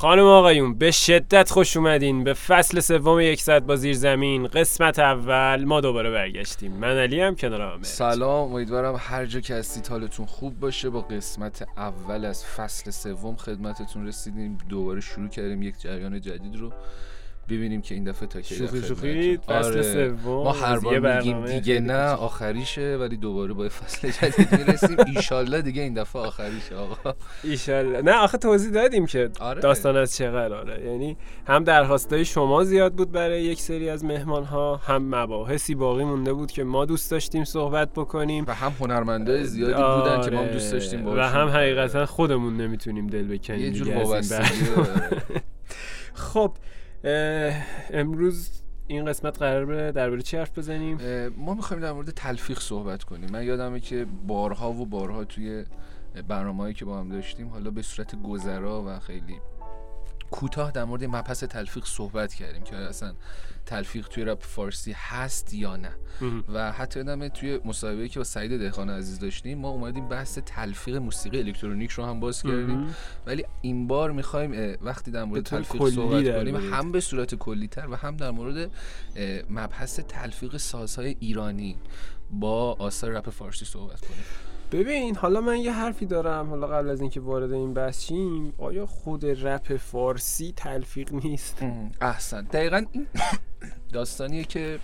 خانم 0.00 0.24
آقایون 0.24 0.74
به 0.74 0.90
شدت 0.90 1.50
خوش 1.50 1.76
اومدین. 1.76 2.24
به 2.24 2.34
فصل 2.34 2.80
سوم 2.80 3.20
یک 3.20 3.40
ساعت 3.40 3.62
با 3.62 3.76
زیر 3.76 3.94
زمین 3.94 4.46
قسمت 4.46 4.98
اول 4.98 5.64
ما 5.64 5.80
دوباره 5.80 6.10
برگشتیم. 6.10 6.72
من 6.72 6.96
علی 6.96 7.20
هم 7.20 7.36
کنار 7.36 7.60
هم 7.60 7.82
سلام 7.82 8.52
امیدوارم 8.52 8.96
هر 8.98 9.26
جا 9.26 9.40
که 9.40 9.54
هستید 9.54 9.86
حالتون 9.86 10.26
خوب 10.26 10.60
باشه. 10.60 10.90
با 10.90 11.00
قسمت 11.00 11.68
اول 11.76 12.24
از 12.24 12.44
فصل 12.44 12.90
سوم 12.90 13.36
خدمتتون 13.36 14.06
رسیدیم. 14.06 14.58
دوباره 14.68 15.00
شروع 15.00 15.28
کردیم 15.28 15.62
یک 15.62 15.74
جریان 15.80 16.20
جدید 16.20 16.56
رو. 16.56 16.72
ببینیم 17.50 17.80
که 17.82 17.94
این 17.94 18.04
دفعه 18.04 18.28
تا 18.28 18.40
کی 18.40 18.54
شوخی 18.54 18.82
شوخی 18.82 19.36
فصل 19.36 19.54
آره. 19.54 19.82
سوم 19.82 20.42
ما 20.44 20.52
هر 20.52 20.78
بار 20.78 21.16
میگیم 21.16 21.46
دیگه 21.46 21.80
نه. 21.80 22.10
آخریشه 22.10 22.96
ولی 22.96 23.16
دوباره 23.16 23.52
با 23.52 23.68
فصل 23.68 24.10
جدید 24.10 24.52
می‌رسیم 24.52 24.96
ایشالله 25.16 25.62
دیگه 25.62 25.82
این 25.82 25.94
دفعه 25.94 26.22
آخریشه 26.22 26.76
آقا 26.76 27.14
ایشالله 27.44 28.02
نه 28.02 28.12
آخه 28.12 28.38
توضیح 28.38 28.70
دادیم 28.70 29.06
که 29.06 29.30
آره. 29.40 29.60
داستان 29.60 29.96
از 29.96 30.16
چه 30.16 30.30
قراره 30.30 30.86
یعنی 30.86 31.16
هم 31.46 31.64
درخواستای 31.64 32.24
شما 32.24 32.64
زیاد 32.64 32.94
بود 32.94 33.12
برای 33.12 33.42
یک 33.42 33.60
سری 33.60 33.90
از 33.90 34.04
مهمان 34.04 34.44
ها 34.44 34.76
هم 34.76 35.14
مباحثی 35.14 35.74
باقی 35.74 36.04
مونده 36.04 36.32
بود 36.32 36.50
که 36.50 36.64
ما 36.64 36.84
دوست 36.84 37.10
داشتیم 37.10 37.44
صحبت 37.44 37.92
بکنیم 37.92 38.44
و 38.48 38.54
هم 38.54 38.72
هنرمندای 38.80 39.44
زیادی 39.44 39.72
بودن 39.72 40.20
که 40.20 40.30
ما 40.30 40.38
هم 40.38 40.44
آره. 40.44 40.52
دوست 40.52 40.72
داشتیم 40.72 41.06
و 41.06 41.14
باهاشون. 41.14 41.40
هم 41.40 41.48
حقیقتا 41.48 42.06
خودمون 42.06 42.56
نمی‌تونیم 42.56 43.06
دل 43.06 43.36
بکنیم 43.36 43.60
یه 43.60 43.70
جور 43.70 43.90
خب 46.14 46.52
امروز 47.90 48.62
این 48.86 49.04
قسمت 49.04 49.38
قراره 49.38 49.92
درباره 49.92 50.22
چی 50.22 50.36
حرف 50.36 50.58
بزنیم؟ 50.58 50.98
ما 51.36 51.54
می‌خوایم 51.54 51.82
در 51.82 51.92
مورد 51.92 52.10
تلفیق 52.10 52.58
صحبت 52.58 53.04
کنیم. 53.04 53.30
من 53.32 53.44
یادمه 53.44 53.80
که 53.80 54.06
بارها 54.26 54.72
و 54.72 54.86
بارها 54.86 55.24
توی 55.24 55.64
برنامه‌ای 56.28 56.74
که 56.74 56.84
با 56.84 57.00
هم 57.00 57.08
داشتیم 57.08 57.48
حالا 57.48 57.70
به 57.70 57.82
صورت 57.82 58.22
گذرا 58.22 58.84
و 58.86 58.98
خیلی 58.98 59.40
کوتاه 60.30 60.70
در 60.70 60.84
مورد 60.84 61.04
مبحث 61.04 61.44
تلفیق 61.44 61.84
صحبت 61.84 62.34
کردیم 62.34 62.62
که 62.62 62.76
اصلا 62.76 63.14
تلفیق 63.66 64.08
توی 64.08 64.24
رپ 64.24 64.42
فارسی 64.42 64.92
هست 64.96 65.54
یا 65.54 65.76
نه. 65.76 65.90
و 66.52 66.72
حتی 66.72 67.00
یادمه 67.00 67.28
توی 67.28 67.60
مصاحبه‌ای 67.64 68.08
که 68.08 68.20
با 68.20 68.24
سعید 68.24 68.58
دهقان 68.58 68.90
عزیز 68.90 69.18
داشتیم 69.18 69.58
ما 69.58 69.68
اومدیم 69.68 70.08
بحث 70.08 70.38
تلفیق 70.46 70.96
موسیقی 70.96 71.38
الکترونیک 71.38 71.90
رو 71.90 72.04
هم 72.04 72.20
باز 72.20 72.42
کردیم. 72.42 72.94
ولی 73.26 73.44
این 73.60 73.86
بار 73.86 74.10
می‌خوایم 74.10 74.76
وقتی 74.80 75.10
در 75.10 75.24
مورد 75.24 75.44
تلفیق 75.44 75.88
صحبت 75.88 76.24
کنیم. 76.24 76.56
هم 76.56 76.92
به 76.92 77.00
صورت 77.00 77.34
کلی 77.34 77.68
تر 77.68 77.86
و 77.90 77.96
هم 77.96 78.16
در 78.16 78.30
مورد 78.30 78.70
مبحث 79.50 80.00
تلفیق 80.00 80.56
سازهای 80.56 81.16
ایرانی 81.20 81.76
با 82.30 82.72
آثار 82.72 83.10
رپ 83.10 83.30
فارسی 83.30 83.64
صحبت 83.64 84.00
کنیم 84.00 84.24
ببین 84.72 85.16
حالا 85.16 85.40
من 85.40 85.56
یه 85.56 85.72
حرفی 85.72 86.06
دارم 86.06 86.48
حالا 86.50 86.66
قبل 86.66 86.88
از 86.88 87.00
اینکه 87.00 87.20
وارد 87.20 87.52
این 87.52 87.74
بحث 87.74 88.04
شیم 88.04 88.52
آیا 88.58 88.86
خود 88.86 89.26
رپ 89.26 89.76
فارسی 89.76 90.52
تلفیق 90.56 91.12
نیست؟ 91.12 91.58
احسن. 92.00 92.42
دقیقا 92.42 92.84
این 92.92 93.06
داستانیه 93.92 94.44
که 94.44 94.78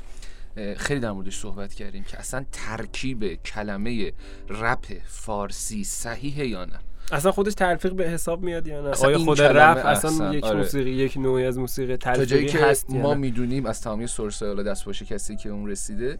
خیلی 0.77 1.01
در 1.01 1.13
موردش 1.13 1.39
صحبت 1.39 1.75
کردیم 1.75 2.05
که 2.05 2.19
اصلا 2.19 2.45
ترکیب 2.53 3.35
کلمه 3.35 4.13
رپ 4.49 4.85
فارسی 5.05 5.85
صحیحه 5.85 6.47
یا 6.47 6.65
نه؟ 6.65 6.79
اصلا 7.13 7.33
خودش 7.33 7.55
تلفیق 7.55 7.93
به 7.93 8.09
حساب 8.09 8.43
میاد 8.43 8.67
یا 8.67 8.83
نه؟ 8.83 8.89
اصلا 8.89 9.09
آیا 9.09 9.19
خود 9.19 9.43
رپ 9.43 9.87
اصلا 9.87 10.11
احسن، 10.11 10.33
یک 10.33 10.45
آره. 10.45 10.57
موسیقی 10.57 10.91
یک 10.91 11.17
نوعی 11.17 11.45
از 11.45 11.59
موسیقی 11.59 11.97
تلفیقی 11.97 12.47
که 12.47 12.59
هست 12.59 12.91
یا 12.91 13.01
ما؟ 13.01 13.15
می‌دونیم 13.15 13.67
از 13.67 13.81
تمامی 13.81 14.07
source 14.06 14.43
حالا 14.43 14.63
دست 14.63 14.85
باشه 14.85 15.05
کسی 15.05 15.37
که 15.37 15.49
اون 15.49 15.69
رسیده 15.69 16.19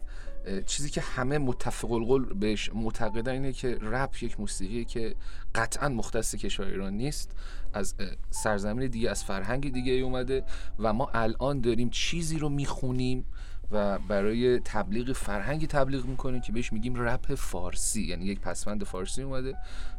چیزی 0.65 0.89
که 0.89 1.01
همه 1.01 1.37
متفق 1.37 1.91
القول 1.91 2.33
بهش 2.33 2.69
معتقدن 2.73 3.31
اینه 3.31 3.53
که 3.53 3.77
رپ 3.81 4.23
یک 4.23 4.39
موسیقی 4.39 4.85
که 4.85 5.15
قطعا 5.55 5.89
مختص 5.89 6.35
کشور 6.35 6.65
ایران 6.65 6.93
نیست. 6.93 7.31
از 7.73 7.95
سرزمین 8.29 8.87
دیگه 8.87 9.09
از 9.09 9.23
فرهنگ 9.23 9.73
دیگه 9.73 9.93
ای 9.93 10.01
اومده 10.01 10.43
و 10.79 10.93
ما 10.93 11.09
الان 11.13 11.61
داریم 11.61 11.89
چیزی 11.89 12.39
رو 12.39 12.49
می‌خونیم 12.49 13.25
و 13.71 13.99
برای 13.99 14.59
تبلیغ 14.59 15.11
فرهنگی 15.11 15.67
تبلیغ 15.67 16.05
می‌کنیم 16.05 16.41
که 16.41 16.51
بهش 16.51 16.73
میگیم 16.73 16.95
رپ 16.95 17.35
فارسی 17.35 18.01
یعنی 18.01 18.25
یک 18.25 18.39
پسوند 18.39 18.83
فارسی 18.83 19.21
اومده 19.21 19.55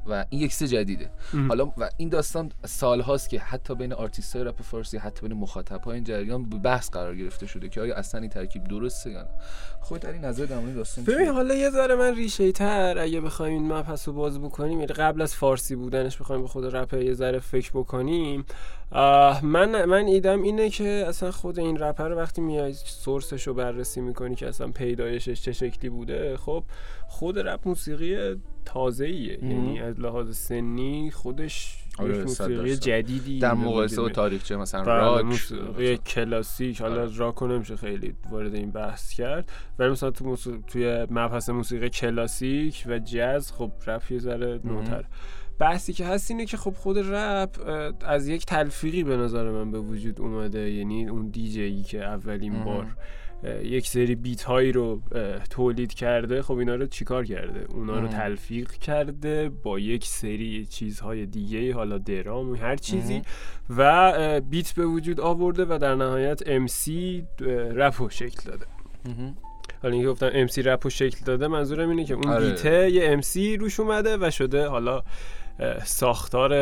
و 0.06 0.24
این 0.30 0.40
یک 0.40 0.52
سبک 0.52 0.68
جدیده 0.68 1.10
مهم. 1.34 1.48
حالا 1.48 1.66
و 1.66 1.90
این 1.96 2.08
داستان 2.08 2.52
سال 2.64 3.00
هاست 3.00 3.28
که 3.28 3.38
حتی 3.40 3.74
بین 3.74 3.92
آرتیست 3.92 4.36
های 4.36 4.44
رپ 4.44 4.62
فارسی 4.62 4.98
حتی 4.98 5.28
بین 5.28 5.38
مخاطب 5.38 5.84
های 5.84 5.94
این 5.94 6.04
جریان 6.04 6.48
به 6.48 6.56
بحث 6.56 6.90
قرار 6.90 7.16
گرفته 7.16 7.46
شده 7.46 7.68
که 7.68 7.80
آیا 7.80 7.96
اصلا 7.96 8.20
این 8.20 8.30
ترکیب 8.30 8.64
درسته 8.64 9.10
یا 9.10 9.22
نه 9.22 9.28
خود 9.80 10.00
در 10.00 10.12
این 10.12 10.24
نظر 10.24 10.44
در 10.44 10.58
مورد 10.58 10.74
داستان 10.74 11.04
ببین؟ 11.04 11.28
حالا 11.28 11.54
یه 11.54 11.70
ذره 11.70 11.94
من 11.94 12.14
ریشه 12.14 12.52
تر 12.52 12.98
اگه 12.98 13.20
بخوایم 13.20 13.52
این 13.52 13.72
مبحث 13.72 14.08
رو 14.08 14.14
باز 14.14 14.40
بکنیم 14.40 14.80
یعنی 14.80 14.86
قبل 14.86 15.22
از 15.22 15.34
فارسی 15.34 15.76
بودنش 15.76 16.16
بخوایم 16.16 16.42
به 16.42 16.48
خود 16.48 16.76
رپ 16.76 16.94
یه 16.94 17.14
ذره 17.14 17.38
فکر 17.38 17.70
بکنیم 17.70 18.44
من 19.42 19.84
من 19.84 20.06
ایدم 20.06 20.42
اینه 20.42 20.70
که 20.70 21.04
اصلا 21.08 21.30
خود 21.30 21.58
این 21.58 21.78
رپر 21.78 22.08
رو 22.08 22.16
وقتی 22.16 22.40
میای 22.40 22.74
سورسش 22.74 23.46
رو 23.46 23.54
بررسی 23.58 24.00
می‌کنی 24.00 24.34
که 24.34 24.48
اصلا 24.48 24.68
پیدایشش 24.68 25.42
چه 25.42 25.52
شکلی 25.52 25.90
بوده 25.90 26.36
خب 26.36 26.64
خود 27.06 27.38
رپ 27.38 27.68
موسیقی 27.68 28.36
تازه 28.64 29.06
ایه. 29.06 29.44
یعنی 29.44 29.80
از 29.80 30.00
لحاظ 30.00 30.36
سنی 30.36 31.10
خودش 31.10 31.84
آره، 31.98 32.22
موسیقی. 32.22 32.76
جدیدی 32.76 33.38
در 33.38 33.54
مقایسه 33.54 34.00
با 34.02 34.08
تاریخچه 34.08 34.56
مثلا 34.56 34.82
بله، 34.84 34.94
راک. 34.94 35.24
موسیقی 35.24 35.96
کلاسیک. 35.96 36.80
حالا 36.80 37.02
آره. 37.02 37.16
راک 37.16 37.42
نمیشه 37.42 37.76
خیلی 37.76 38.14
وارد 38.30 38.54
این 38.54 38.70
بحث 38.70 39.12
کرد. 39.12 39.52
ولی 39.78 39.90
مثلا 39.90 40.10
تو 40.10 40.24
موسیقی 40.24 40.58
توی 40.66 41.06
مبحث 41.10 41.50
موسیقی 41.50 41.90
کلاسیک 41.90 42.84
و 42.86 42.98
جاز 42.98 43.52
خب 43.52 43.72
رپ 43.86 44.12
یه 44.12 44.18
ذره 44.18 44.60
نوتر. 44.64 45.04
بحثی 45.58 45.92
که 45.92 46.06
هست 46.06 46.30
اینه 46.30 46.46
که 46.46 46.56
خب 46.56 46.70
خود 46.70 46.98
رپ 46.98 47.50
از 48.00 48.28
یک 48.28 48.46
تلفیقی 48.46 49.04
به 49.04 49.16
نظر 49.16 49.50
من 49.50 49.70
به 49.70 49.78
وجود 49.78 50.20
اومده. 50.20 50.70
یعنی 50.70 51.08
اون 51.08 51.28
دیجی 51.28 51.82
که 51.82 52.04
اولین. 52.04 52.64
بار 52.64 52.86
یک 53.62 53.88
سری 53.88 54.14
بیت 54.14 54.42
هایی 54.42 54.72
رو 54.72 55.02
تولید 55.50 55.94
کرده 55.94 56.42
خب 56.42 56.54
اینا 56.54 56.74
رو 56.74 56.86
چیکار 56.86 57.24
کرده 57.24 57.66
اونا 57.74 58.00
رو. 58.00 58.08
تلفیق 58.08 58.70
کرده 58.70 59.48
با 59.62 59.78
یک 59.78 60.06
سری 60.06 60.66
چیزهای 60.66 61.26
دیگه 61.26 61.74
حالا 61.74 61.98
درام 61.98 62.50
و 62.50 62.54
هر 62.54 62.76
چیزی. 62.76 63.22
و 63.76 64.40
بیت 64.40 64.72
به 64.72 64.86
وجود 64.86 65.20
آورده 65.20 65.64
و 65.64 65.78
در 65.78 65.94
نهایت 65.94 66.66
MC 66.66 66.90
رپ 67.74 68.02
رو 68.02 68.10
شکل 68.10 68.50
داده. 68.50 68.66
حالا 69.82 69.94
اینکه 69.94 70.08
گفتم 70.08 70.46
MC 70.46 70.58
رپ 70.58 70.80
رو 70.84 70.90
شکل 70.90 71.24
داده 71.24 71.48
منظورم 71.48 71.90
اینه 71.90 72.04
که 72.04 72.14
اون 72.14 72.28
آره. 72.28 72.50
بیته 72.50 72.90
یه 72.90 73.20
MC 73.20 73.60
روش 73.60 73.80
اومده 73.80 74.16
و 74.16 74.30
شده 74.30 74.66
حالا 74.66 75.02
ساختار 75.84 76.52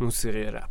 موسیقی 0.00 0.42
رپ 0.42 0.68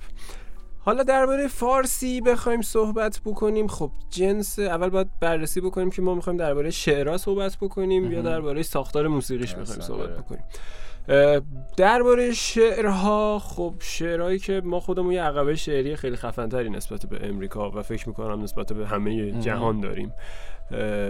حالا 0.86 1.04
درباره 1.04 1.48
فارسی 1.48 2.22
بخوایم 2.22 2.62
صحبت 2.62 3.22
بکنیم 3.26 3.68
خب 3.68 3.92
جنس 4.10 4.60
اول 4.60 4.90
باید 4.90 5.08
بررسی 5.20 5.62
بکنیم 5.62 5.90
که 5.90 6.02
ما 6.02 6.16
می‌خوایم 6.16 6.38
درباره 6.38 6.70
شعرها 6.70 7.18
صحبت 7.18 7.58
بکنیم 7.62 8.12
یا. 8.12 8.22
درباره 8.22 8.64
ساختار 8.64 9.08
موسیقیش 9.08 9.56
اصلا، 9.56 9.84
صحبت. 9.84 10.10
بکنیم 10.10 10.44
درباره 11.78 12.34
شعرها 12.34 13.40
خب 13.40 13.74
شعرهایی 13.80 14.40
که 14.40 14.62
ما 14.66 14.80
خودمون 14.80 15.12
یه 15.12 15.24
عقبه 15.24 15.56
شعری 15.56 15.96
خیلی 15.96 16.16
خفنتری 16.16 16.70
نسبت 16.70 17.06
به 17.06 17.30
امریکا 17.30 17.72
و 17.72 17.82
فکر 17.82 18.10
می‌کنم 18.10 18.44
نسبت 18.44 18.74
به 18.74 18.88
همه. 18.88 19.32
جهان 19.32 19.80
داریم 19.80 20.14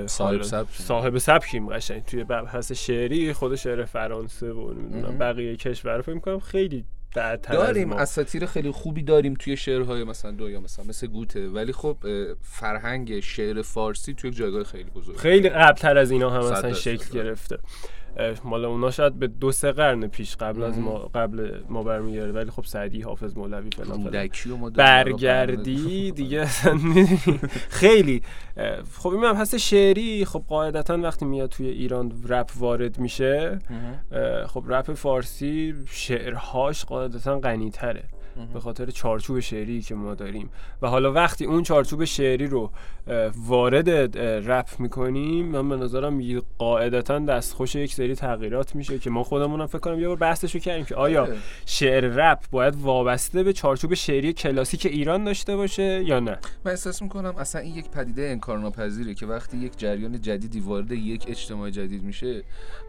صاحب 0.06 0.42
سبکیم. 0.42 0.86
صاحب 0.86 1.18
سبکیم 1.18 1.69
قشنگ 1.69 2.04
توی 2.06 2.24
بحث 2.24 2.72
شعری 2.72 3.34
خود 3.34 3.56
شعر 3.56 3.86
فرانسه 3.86 4.52
و 4.52 4.74
نمی‌دونم. 4.74 5.18
بقیه 5.18 5.56
کشور 5.56 6.02
فکر 6.02 6.14
می‌کنم 6.14 6.40
خیلی 6.40 6.86
داریم. 7.13 7.94
اساطیر 7.94 8.45
خیلی 8.45 8.71
خوبی 8.71 9.04
داریم 9.04 9.33
توی 9.33 9.57
شعرهای 9.57 10.04
مثلا 10.04 10.31
دو 10.31 10.50
یا 10.50 10.60
مثلا 10.60 10.86
مثل 10.86 11.07
گوته 11.07 11.50
ولی 11.50 11.71
خب 11.71 11.98
فرهنگ 12.42 13.19
شعر 13.19 13.62
فارسی 13.62 14.13
توی 14.13 14.31
جایگاه 14.31 14.63
خیلی 14.63 14.89
بزرگ 14.89 15.15
خیلی 15.18 15.50
قبلتر 15.50 15.98
از 15.98 16.12
اینا 16.12 16.30
هم 16.30 16.50
درصد، 16.50 16.74
شکل. 16.74 17.13
گرفته 17.13 17.57
مال 18.44 18.65
اونا 18.65 18.92
شاید 18.92 19.13
به 19.19 19.27
دو 19.27 19.51
سه 19.51 19.71
قرن 19.71 20.07
پیش 20.07 20.36
قبل 20.36 20.63
از. 20.63 20.77
ما 20.80 20.98
قبل 20.98 21.62
ما 21.69 21.83
برمیگرده 21.83 22.33
ولی 22.33 22.51
خب 22.51 22.63
سعدی 22.65 23.01
حافظ 23.01 23.38
مولوی 23.38 23.69
فلان. 23.69 24.04
برگردی 24.69 26.12
دیگه 26.12 26.45
خیلی 27.69 28.21
خب 28.98 29.10
این 29.10 29.25
مبحث 29.25 29.56
شعری 29.56 30.25
خب 30.25 30.44
قاعدتا 30.48 30.98
وقتی 30.98 31.25
میاد 31.25 31.50
توی 31.50 31.68
ایران 31.68 32.12
رپ 32.27 32.51
وارد 32.60 33.00
میشه 33.00 33.60
خب 34.48 34.63
رپ 34.68 34.94
فارسی 34.94 35.74
شعرهاش 35.86 36.86
قاعدتا 36.86 37.39
غنیتره. 37.39 38.04
به 38.54 38.59
خاطر 38.59 38.86
چارچوب 38.86 39.39
شعری 39.39 39.81
که 39.81 39.95
ما 39.95 40.16
داریم. 40.16 40.50
و 40.81 40.88
حالا 40.88 41.12
وقتی 41.12 41.45
اون 41.45 41.63
چارچوب 41.63 42.04
شعری 42.04 42.48
رو 42.48 42.71
وارد 43.48 44.18
رپ 44.20 44.70
می‌کنیم 44.80 45.46
من 45.46 45.70
به 45.70 45.76
نظرم 45.76 46.40
قاعدتا 46.58 47.20
دستخوش 47.20 47.76
یک 47.76 47.94
سری 47.94 48.16
تغییرات 48.16 48.76
میشه 48.76 49.00
که 49.00 49.10
ما 49.10 49.24
خودمونم 49.24 49.66
فکر 49.66 49.80
کنم 49.80 50.00
یه 50.00 50.08
بار 50.08 50.18
بحثشو 50.18 50.60
کردیم 50.60 50.86
که 50.86 50.96
آیا. 50.96 51.28
شعر 51.66 52.04
رپ 52.04 52.44
باید 52.52 52.76
وابسته 52.76 53.44
به 53.44 53.54
چارچوب 53.54 53.94
شعری 53.94 54.34
کلاسیک 54.34 54.86
ایران 54.86 55.24
داشته 55.24 55.56
باشه 55.56 56.04
یا 56.04 56.20
نه؟ 56.20 56.38
من 56.66 56.72
احساس 56.72 57.02
می‌کنم 57.02 57.36
اصلا 57.36 57.62
این 57.62 57.76
یک 57.76 57.90
پدیده 57.90 58.22
انکارناپذیره 58.22 59.14
که 59.14 59.26
وقتی 59.26 59.58
یک 59.58 59.78
جریان 59.78 60.22
جدیدی 60.22 60.60
وارد 60.60 60.92
یک 60.92 61.26
اجتماع 61.28 61.70
جدید 61.70 62.04
میشه 62.04 62.44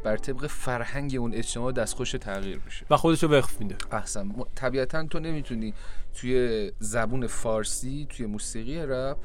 بر 0.05 0.17
طبق 0.17 0.47
فرهنگ 0.47 1.17
اون 1.19 1.35
اجتماع 1.35 1.73
دستخوش 1.73 2.13
تغییر 2.13 2.61
میشه. 2.65 2.87
و 2.91 2.97
خودشو 2.97 3.29
وفق 3.29 3.61
میده. 3.61 3.77
احسنت. 3.93 4.35
طبیعتا 4.55 5.07
تو 5.07 5.21
نمی‌تونی 5.21 5.75
توی 6.15 6.71
زبون 6.79 7.27
فارسی 7.27 8.07
توی 8.11 8.27
موسیقی 8.27 8.79
رپ 8.79 9.17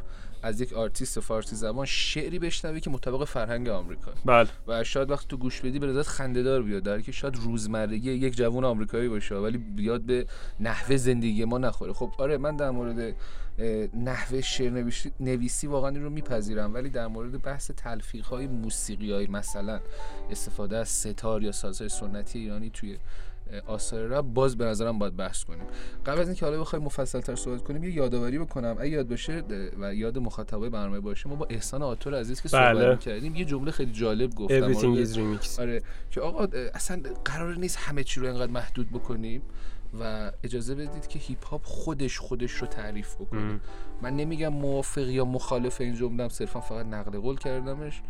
از 0.43 0.61
یک 0.61 0.73
آرتیست 0.73 1.19
فارسی 1.19 1.55
زبان 1.55 1.85
شعری 1.85 2.39
بشنوی 2.39 2.79
که 2.79 2.89
مطابق 2.89 3.23
فرهنگ 3.23 3.69
آمریکا. 3.69 4.11
بله. 4.25 4.49
و 4.67 4.83
شاید 4.83 5.11
وقتی 5.11 5.25
تو 5.29 5.37
گوش 5.37 5.61
بدی 5.61 5.79
به 5.79 5.87
نظرت 5.87 6.07
خنده‌دار 6.07 6.63
بیاد. 6.63 6.83
در 6.83 7.01
که 7.01 7.11
شاید 7.11 7.35
روزمرگی 7.35 8.11
یک 8.11 8.35
جوان 8.35 8.63
آمریکایی 8.63 9.09
باشه 9.09 9.35
ولی 9.35 9.57
بیاد 9.57 10.01
به 10.01 10.25
نحوه 10.59 10.97
زندگی 10.97 11.45
ما 11.45 11.57
نخوره. 11.57 11.93
خب 11.93 12.11
آره 12.17 12.37
من 12.37 12.55
در 12.55 12.71
مورد 12.71 13.15
نحوه 13.93 14.41
شعر 14.41 14.91
نویسی, 15.19 15.67
واقعا 15.67 15.89
این 15.89 16.03
رو 16.03 16.09
میپذیرم 16.09 16.73
ولی 16.73 16.89
در 16.89 17.07
مورد 17.07 17.41
بحث 17.41 17.71
تلفیق 17.71 18.25
های 18.25 18.47
موسیقی 18.47 19.11
های 19.11 19.27
مثلا 19.27 19.79
استفاده 20.31 20.77
از 20.77 20.89
ستار 20.89 21.43
یا 21.43 21.51
سازهای 21.51 21.89
سنتی 21.89 22.39
ایرانی 22.39 22.69
توی 22.69 22.97
آثار 23.67 24.07
رپ 24.07 24.25
باز 24.25 24.57
به 24.57 24.65
نظرم 24.65 24.99
باید 24.99 25.15
بحث 25.15 25.43
کنیم. 25.43 25.65
قبل 26.05 26.19
از 26.19 26.27
اینکه 26.27 26.45
حالا 26.45 26.59
بخوایم 26.61 26.85
مفصل 26.85 27.21
تر 27.21 27.35
صحبت 27.35 27.63
کنیم 27.63 27.83
یه 27.83 27.93
یادآوری 27.93 28.39
بکنم. 28.39 28.75
اگه 28.79 28.89
یاد 28.89 29.07
باشه 29.07 29.43
و 29.79 29.95
یاد 29.95 30.17
مخاطبای 30.17 30.69
برنامه 30.69 30.99
باشه 30.99 31.29
ما 31.29 31.35
با 31.35 31.47
احسان 31.49 31.81
آتور 31.81 32.19
عزیز 32.19 32.41
که 32.41 32.49
بله. 32.49 32.81
صحبت 32.81 32.99
کردیم 32.99 33.35
یه 33.35 33.45
جمله 33.45 33.71
خیلی 33.71 33.91
جالب 33.91 34.35
گفتم. 34.35 34.73
Remix 34.73 35.59
آره. 35.59 35.83
که 36.11 36.21
آقا 36.21 36.47
اصلا 36.73 37.01
قرار 37.25 37.55
نیست 37.55 37.77
همه 37.77 38.03
چی 38.03 38.19
رو 38.19 38.27
اینقدر 38.27 38.51
محدود 38.51 38.89
بکنیم. 38.89 39.41
و 39.99 40.31
اجازه 40.43 40.75
بدید 40.75 41.07
که 41.07 41.19
هیپ 41.19 41.45
هاپ 41.45 41.61
خودش 41.63 42.19
خودش 42.19 42.51
رو 42.51 42.67
تعریف 42.67 43.15
بکنه 43.15 43.39
ام. 43.39 43.61
من 44.01 44.15
نمیگم 44.15 44.53
موافق 44.53 45.07
یا 45.07 45.25
مخالف 45.25 45.81
این 45.81 45.95
جمله 45.95 46.29
صرفا 46.29 46.59
فقط 46.59 46.85
نقل 46.85 47.19
قول 47.19 47.37
کردمش 47.37 48.01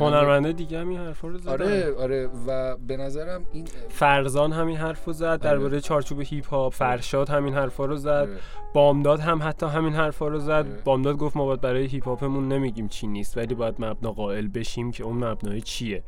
هنرمنده 0.00 0.52
دیگه 0.52 0.80
هم 0.80 0.88
این 0.88 0.98
حرفا 0.98 1.28
رو 1.28 1.38
زدن 1.38 1.52
آره 1.52 1.94
آره 1.94 2.28
و 2.46 2.76
به 2.76 2.96
نظرم 2.96 3.46
این 3.52 3.64
فرزان 3.88 4.52
همین 4.52 4.76
حرفو 4.76 5.12
زد 5.12 5.40
درباره 5.40 5.80
چارچوب 5.80 6.20
هیپ 6.20 6.48
هاپ 6.48 6.72
فرشاد 6.74 7.28
همین 7.28 7.54
حرفا 7.54 7.84
رو 7.84 7.96
زد 7.96 8.08
آره. 8.08 8.36
بامداد 8.74 9.20
هم 9.20 9.42
حتی 9.42 9.66
همین 9.66 9.92
حرفا 9.92 10.28
رو 10.28 10.38
زد 10.38 10.50
آره. 10.50 10.82
بامداد 10.84 11.16
گفت 11.16 11.36
ما 11.36 11.44
باید 11.44 11.60
برای 11.60 11.86
هیپ 11.86 12.04
هاپمون 12.04 12.48
نمیگیم 12.48 12.88
چی 12.88 13.06
نیست 13.06 13.36
ولی 13.36 13.54
باید 13.54 13.74
مبنا 13.78 14.12
قائل 14.12 14.48
بشیم 14.48 14.90
که 14.90 15.04
اون 15.04 15.24
مبنای 15.24 15.60
چیه. 15.60 16.02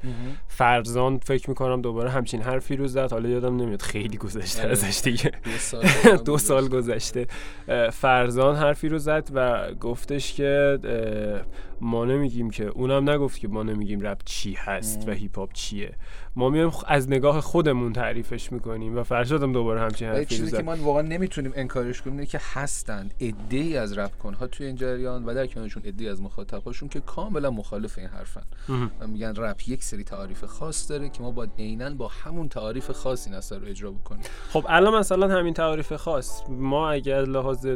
فرزان 0.49 1.19
فکر 1.19 1.51
می‌کنم 1.51 1.83
دوباره 1.83 2.11
همچین 2.11 2.43
حرفی 2.43 2.77
رو 2.77 2.87
زد 2.87 3.13
حالا 3.13 3.29
یادم 3.29 3.57
نمیاد 3.57 3.83
خیلی 3.83 4.17
گذشته 4.17 4.63
آره. 4.63 4.73
ازش 4.73 5.01
دیگه. 5.11 5.33
دو 6.27 6.39
سال 6.39 6.69
گذشته. 6.69 7.27
فرزان 7.93 8.57
حرفی 8.57 8.89
رو 8.89 8.99
زد 8.99 9.29
و 9.35 9.71
گفتش 9.81 10.35
که 10.35 10.79
ما 11.81 12.05
نمیگیم 12.05 12.50
که 12.50 12.67
اونم 12.67 13.11
نگفت 13.11 13.41
که 13.41 13.49
ما 13.49 13.62
نمیگیم 13.62 14.00
رپ 14.00 14.21
چی 14.25 14.53
هست 14.53 15.09
و 15.09 15.12
هیپ 15.12 15.38
هاپ 15.38 15.53
چیه. 15.53 15.94
ما 16.37 16.49
میایم 16.49 16.71
خ- 16.71 16.85
از 16.87 17.11
نگاه 17.11 17.41
خودمون 17.41 17.93
تعریفش 17.93 18.53
می‌کنیم 18.53 18.97
و 18.97 19.03
فرشادم 19.03 19.53
دوباره 19.53 19.81
همچین 19.81 20.09
حرفی 20.09 20.25
چیزی 20.37 20.56
که 20.56 20.62
ما 20.62 20.77
واقعا 20.77 21.03
نمی‌تونیم 21.03 21.53
انکارش 21.56 22.03
کنیم 22.03 22.27
که 22.27 22.41
هستند 22.55 23.15
ای 23.50 23.77
از 23.77 23.99
رپ 23.99 24.19
کنها 24.19 24.47
توی 24.47 24.67
این 24.67 24.77
جریان 24.77 25.25
و 25.25 25.35
در 25.35 25.47
کنارشون 25.47 25.82
ای 25.99 26.09
از 26.09 26.23
مخاطباشون 26.23 26.88
که 26.88 27.00
کاملا 27.00 27.50
مخالف 27.50 27.99
این 27.99 28.09
حرفن. 28.09 28.43
و 29.00 29.06
میگن 29.06 29.35
رپ 29.37 29.69
یک 29.69 29.85
سری 29.85 30.05
تعاریف 30.05 30.44
خاص 30.44 30.91
داره 30.91 31.09
که 31.09 31.23
ما 31.23 31.31
باید 31.31 31.50
عینا 31.59 31.91
با 31.91 32.09
همون 32.09 32.49
تعاریف 32.49 32.91
خاص 32.91 33.26
این 33.26 33.37
اثر 33.37 33.59
رو 33.59 33.67
اجرا 33.67 33.91
بکنیم. 33.91 34.23
خب 34.53 34.67
الان 34.69 34.99
مثلا 34.99 35.38
همین 35.38 35.55
تعاریف 35.55 35.93
خاص. 35.93 36.43
ما 36.49 36.91
اگر 36.91 37.17
از 37.17 37.29
لحاظ 37.29 37.67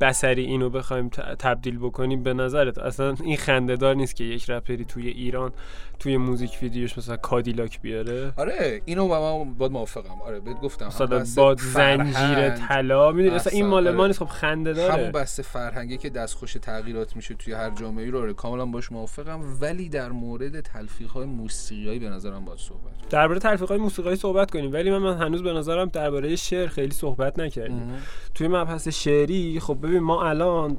بسری 0.00 0.44
اینو 0.44 0.70
بخوایم 0.70 1.08
تبدیل 1.38 1.78
بکنیم 1.78 2.22
به 2.22 2.34
نظرت 2.34 2.78
اصلا 2.78 3.14
این 3.24 3.36
خندهدار 3.52 3.94
نیست 3.94 4.16
که 4.16 4.24
یک 4.24 4.50
رپری 4.50 4.84
توی 4.84 5.08
ایران 5.08 5.52
توی 5.98 6.16
موزیک 6.16 6.58
ویدیوش 6.62 6.98
مثلا 6.98 7.16
کادیلاک 7.16 7.80
بیاره؟ 7.80 8.32
آره 8.36 8.82
اینو 8.84 9.08
با 9.08 9.44
من 9.44 9.54
باید 9.54 9.72
موافقم. 9.72 10.22
آره 10.26 10.40
بهت 10.40 10.60
گفتم. 10.60 10.86
مثلا 10.86 11.24
با 11.36 11.54
زنجیر 11.54 12.50
طلا 12.50 13.12
می‌دونی؟ 13.12 13.34
اصلا 13.34 13.52
این 13.52 13.66
مال 13.66 13.88
آره. 13.88 13.96
ما 13.96 14.06
نیست. 14.06 14.18
خب 14.18 14.26
خنده 14.26 14.92
همون 14.92 15.12
بحث 15.12 15.40
فرهنگی 15.40 15.98
که 15.98 16.10
دستخوش 16.10 16.52
تغییرات 16.52 17.16
میشه 17.16 17.34
توی 17.34 17.52
هر 17.52 17.70
جامعه 17.70 18.10
رو 18.10 18.20
آره 18.20 18.32
کاملا 18.32 18.66
باش 18.66 18.92
موافقم. 18.92 19.40
ولی 19.60 19.88
در 19.88 20.08
مورد 20.08 20.60
تلفیق 20.60 21.08
های 21.08 21.26
موسیقیایی 21.26 21.98
به 21.98 22.08
نظرم 22.08 22.44
باید 22.44 22.58
صحبت 22.58 22.82
کنیم. 22.82 23.08
درباره 23.10 23.40
تلفیق 23.40 23.68
های 23.68 23.78
موسیقایی 23.78 24.16
صحبت 24.16 24.50
کنیم. 24.50 24.72
ولی 24.72 24.90
من, 24.90 24.98
من 24.98 25.16
هنوز 25.16 25.42
به 25.42 25.52
نظرم 25.52 25.88
درباره 25.88 26.36
شعر 26.36 26.66
خیلی 26.66 26.92
صحبت 26.92 27.38
نکردیم. 27.38 27.92
توی 28.34 28.48
مبحث 28.48 28.88
شعری 28.88 29.60
خب 29.60 29.78
ببین 29.82 29.98
ما 29.98 30.28
الان 30.28 30.76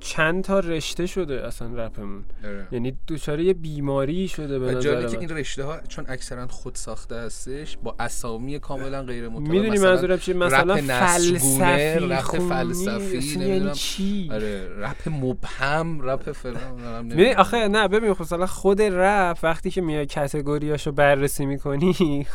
چند 0.00 0.44
تا 0.44 0.60
رشته 0.60 1.06
شده 1.06 1.46
اصلا 1.46 1.86
رپمون. 1.86 2.24
آره. 2.44 2.66
یعنی 2.72 2.96
دوچاره 3.06 3.44
یه 3.44 3.54
بیماری 3.54 4.28
شده 4.28 4.58
به 4.58 4.66
نظر 4.66 4.80
جالبه 4.80 5.10
که 5.10 5.18
این 5.18 5.28
رشته 5.28 5.64
ها 5.64 5.80
چون 5.88 6.04
اکثرا 6.08 6.46
خود 6.46 6.74
ساخته 6.74 7.16
هستش 7.16 7.76
با 7.82 7.94
اسامی 8.00 8.58
کاملا 8.58 9.02
غیر 9.02 9.28
مطابق 9.28 9.48
می‌دونی 9.48 9.78
منظورم 9.78 10.18
چیه؟ 10.18 10.34
مثلا 10.34 10.76
فلسفی 10.76 11.60
رپ 11.60 12.20
خونی، 12.20 12.48
فلسفی، 12.48 13.40
یعنی. 13.40 13.70
چی؟ 13.70 14.30
آره 14.32 14.68
رپ 14.78 15.08
مبهم 15.08 16.00
رپ 16.02 16.32
فلان 16.32 17.04
می‌دونی 17.04 17.32
آخه 17.32 17.68
نه 17.68 17.88
ببین 17.88 18.14
خب 18.14 18.22
مثلا 18.22 18.46
خود 18.46 18.82
رپ 18.82 19.38
وقتی 19.42 19.70
که 19.70 19.80
میای 19.80 20.06
category 20.06 20.63
هاشو 20.63 20.92
بررسی 20.92 21.46
می‌کنی 21.46 22.26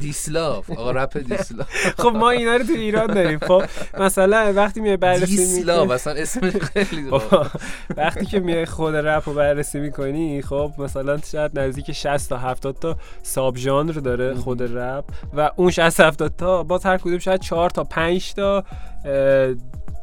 diss 0.00 0.35
love 0.35 0.70
آقا 0.70 0.90
رپ 0.90 1.18
diss 1.18 1.40
love. 1.40 1.68
خب 1.98 2.08
ما 2.08 2.30
اینا 2.30 2.56
رو 2.56 2.64
تو 2.64 2.72
ایران 2.72 3.06
داریم. 3.06 3.38
خب 3.38 3.64
مثلا 3.98 4.52
وقتی 4.56 4.80
میای 4.80 4.96
بررسی 4.96 5.36
diss 5.36 5.58
love 5.58 5.80
می‌کنی 5.80 5.94
اصلا 5.94 6.12
اسمش 6.12 6.52
خیلی 6.98 7.18
خب، 7.18 7.46
وقتی 7.96 8.26
که 8.26 8.40
میای 8.40 8.66
خود 8.66 8.96
رپ 8.96 9.28
رو 9.28 9.34
بررسی 9.34 9.80
می‌کنی 9.80 10.42
خب 10.42 10.72
مثلا 10.78 11.18
شاید 11.18 11.58
نزدیک 11.58 11.92
60 11.92 12.28
تا 12.28 12.38
70 12.38 12.74
تا 12.78 12.96
sub 13.22 13.56
ژانر 13.56 13.92
داره 13.92 14.34
خود 14.34 14.78
رپ 14.78 15.04
و 15.34 15.50
اون 15.56 15.70
60 15.70 16.00
70 16.00 16.36
تا 16.36 16.62
باز 16.62 16.86
هر 16.86 16.98
کدوم 16.98 17.18
شاید 17.18 17.40
4 17.40 17.70
تا 17.70 17.84
5 17.84 18.34
تا 18.34 18.64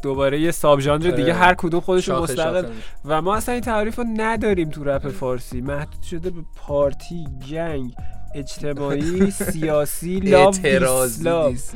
دوباره 0.02 0.40
یه 0.40 0.52
sub 0.52 0.80
ژانر 0.80 1.10
دیگه 1.10 1.24
آره. 1.24 1.34
هر 1.34 1.54
کدوم 1.54 2.00
شاخه 2.00 2.34
مستقل. 2.34 2.66
و 3.06 3.22
ما 3.22 3.36
اصلا 3.36 3.54
این 3.54 3.64
تعریف 3.64 3.96
رو 3.96 4.06
نداریم 4.18 4.70
تو 4.70 4.84
رپ 4.84 5.10
فارسی. 5.10 5.62
محدود 5.62 6.04
شده 6.04 6.30
به 6.30 6.42
party 6.56 7.28
gang. 7.40 7.96
اجتماعی 8.36 9.32
سیاسی 9.32 10.20
diss 10.20 10.36
love 10.36 10.52
diss 10.52 11.06
love. 11.06 11.74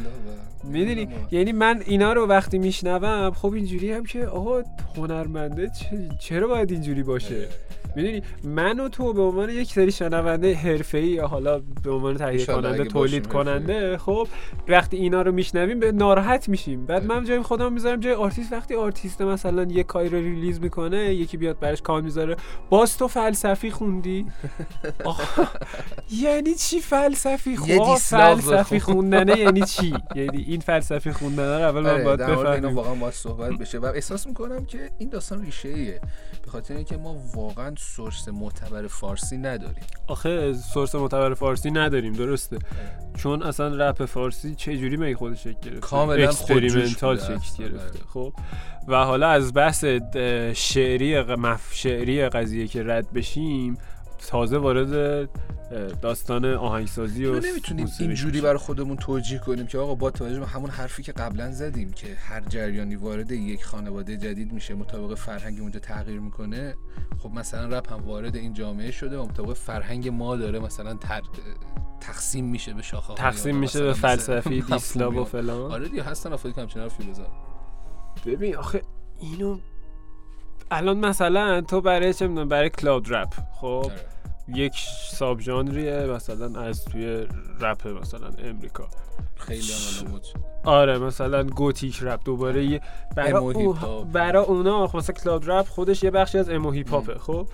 می‌دونی؟ 0.63 1.07
یعنی 1.31 1.51
من 1.51 1.83
اینا 1.85 2.13
رو 2.13 2.25
وقتی 2.25 2.57
میشنوم 2.59 3.31
خب 3.31 3.53
اینجوریم 3.53 4.05
که 4.05 4.25
آقا 4.25 4.63
هنرمنده 4.97 5.71
چرا 6.19 6.47
باید 6.47 6.71
اینجوری 6.71 7.03
باشه؟ 7.03 7.47
می‌دونی؟ 7.95 8.23
من 8.43 8.79
و 8.79 8.89
تو 8.89 9.13
به 9.13 9.21
عنوان 9.21 9.49
یک 9.49 9.71
سری 9.71 9.91
شنونده 9.91 10.53
حرفه‌ای 10.53 11.07
یا 11.07 11.27
حالا 11.27 11.61
به 11.83 11.91
عنوان 11.91 12.17
تهیه 12.17 12.45
کننده 12.45 12.85
تولید 12.85 13.27
کننده 13.27 13.97
خب 13.97 14.27
وقتی 14.67 14.97
اینا 14.97 15.21
رو 15.21 15.31
میشنویم 15.31 15.79
به 15.79 15.91
ناراحت 15.91 16.49
میشیم. 16.49 16.85
بعد 16.85 17.05
من 17.05 17.25
جای 17.25 17.41
خودم 17.41 17.73
می‌ذارم 17.73 17.99
جای 17.99 18.13
آرتیست. 18.13 18.53
وقتی 18.53 18.75
آرتیست 18.75 19.21
مثلا 19.21 19.63
یه 19.63 19.83
کاری 19.83 20.09
رو 20.09 20.17
release 20.17 20.61
می‌کنه 20.61 21.15
یکی 21.15 21.37
بیاد 21.37 21.59
براش 21.59 21.81
کار 21.81 22.01
می‌ذاره. 22.01 22.35
باز 22.69 22.97
تو 22.97 23.07
فلسفی 23.07 23.71
خوندی؟ 23.71 24.25
آخ، 25.05 25.39
یعنی 26.11 26.48
چی 26.55 26.79
فلسفی 26.79 27.57
خب 27.57 27.65
دیسلاک 27.65 28.41
فلسفی 28.41 28.75
بخون. 28.75 28.93
خوندنه 28.93 29.39
یعنی 29.39 29.61
چی؟ 29.61 29.93
یعنی 30.15 30.43
این 30.47 30.59
فلسفی 30.59 31.11
خوندن 31.11 31.43
رو 31.43 31.67
اول 31.67 31.81
من 31.81 31.89
آره 31.89 32.03
باید 32.03 32.19
بفهمیم. 32.19 32.75
واقعا 32.75 32.95
باید 32.95 33.13
صحبت 33.13 33.51
بشه 33.51 33.79
و 33.79 33.85
احساس 33.85 34.27
می‌کنم 34.27 34.65
که 34.65 34.89
این 34.97 35.09
داستان 35.09 35.45
ریشه 35.45 35.69
ایه. 35.69 36.01
به 36.45 36.51
خاطر 36.51 36.75
اینکه 36.75 36.97
ما 36.97 37.15
واقعا 37.35 37.73
سورس 37.77 38.27
معتبر 38.27 38.87
فارسی 38.87 39.37
نداریم. 39.37 39.83
آخه 40.07 40.53
سورس 40.53 40.95
معتبر 40.95 41.33
فارسی 41.33 41.71
نداریم 41.71 42.13
درسته. 42.13 42.57
چون 43.17 43.43
اصلا 43.43 43.89
رپ 43.89 44.05
فارسی 44.05 44.55
چه 44.55 44.77
جوری 44.77 44.97
می 44.97 45.15
خودش 45.15 45.43
شکل 45.43 45.59
گرفته؟ 45.61 45.79
کاملا 45.79 46.23
اکسپریمنتال 46.23 47.17
شکل 47.17 47.33
اصلا، 47.33 47.67
گرفته 47.67 47.99
خب. 48.13 48.33
و 48.87 48.95
حالا 48.95 49.29
از 49.29 49.53
بحث 49.53 49.85
شعری 50.53 51.21
مف... 51.21 51.73
شعری 51.73 52.29
قضیه 52.29 52.67
که 52.67 52.83
رد 52.83 53.13
بشیم 53.13 53.77
تازه 54.27 54.57
وارد 54.57 55.29
داستان 56.01 56.45
آهنگسازی 56.45 57.25
و 57.25 57.39
نمی‌تونیم 57.39 57.87
اینجوری. 57.99 58.41
برای 58.41 58.57
خودمون 58.57 58.97
توجیه 58.97 59.39
کنیم 59.39 59.67
که 59.67 59.77
آقا 59.77 59.95
با 59.95 60.11
توجه 60.11 60.39
به 60.39 60.47
همون 60.47 60.69
حرفی 60.69 61.03
که 61.03 61.11
قبلا 61.11 61.51
زدیم 61.51 61.91
که 61.91 62.15
هر 62.15 62.41
جریانی 62.41 62.95
وارد 62.95 63.31
یک 63.31 63.65
خانواده 63.65 64.17
جدید 64.17 64.53
میشه 64.53 64.73
مطابق 64.73 65.15
فرهنگ 65.15 65.59
اونجا 65.61 65.79
تغییر 65.79 66.19
می‌کنه 66.19 66.75
خب 67.19 67.31
مثلا 67.31 67.77
رپ 67.77 67.93
هم 67.93 67.99
وارد 68.05 68.35
این 68.35 68.53
جامعه 68.53 68.91
شده 68.91 69.17
و 69.17 69.25
مطابق 69.25 69.53
فرهنگ 69.53 70.07
ما 70.07 70.35
داره 70.35 70.59
مثلا 70.59 70.93
تر... 70.93 71.21
تقسیم 72.01 72.45
میشه 72.45 72.73
به 72.73 72.81
شاخه 72.81 73.13
تقسیم 73.13 73.57
میشه 73.57 73.83
به 73.83 73.93
فلسفی 73.93 74.61
دیسلاب 74.61 75.15
و 75.17 75.23
فلان. 75.23 75.71
آره 75.71 75.89
دیگه 75.89 76.03
هستن 76.03 76.33
افرادی 76.33 76.55
که 76.55 76.61
همچین 76.61 76.81
حرفی 76.81 77.03
بزن 77.03 77.27
ببین 78.25 78.55
آخه 78.55 78.81
اینو 79.21 79.59
الان 80.71 81.05
مثلا 81.05 81.61
تو 81.61 81.81
برای 81.81 82.13
چه 82.13 82.27
می‌دونم 82.27 82.49
برای 82.49 82.69
کلاود 82.69 83.13
رپ. 83.13 83.33
خب 83.53 83.65
آره. 83.65 83.93
یک 84.47 84.73
ساب 85.11 85.39
ژانریه 85.39 86.05
مثلا 86.05 86.61
از 86.61 86.85
توی 86.85 87.27
رپ 87.59 87.87
مثلا 87.87 88.29
امریکا. 88.43 88.87
خیلی 89.35 89.71
بود. 90.11 90.27
آره 90.63 90.97
مثلا 90.97 91.43
گوتیک 91.43 91.99
رپ. 92.01 92.19
دوباره 92.25 92.65
یه 92.65 92.81
برای, 93.15 93.33
او... 93.33 93.73
برای 94.13 94.43
اونا 94.43 94.87
خب 94.87 94.97
مثلا 94.97 95.15
کلاود 95.15 95.49
رپ 95.49 95.67
خودش 95.67 96.03
یه 96.03 96.11
بخشی 96.11 96.37
از 96.37 96.49
امو 96.49 96.71
هیپ 96.71 96.89
هاپه 96.93 97.17
خب. 97.19 97.47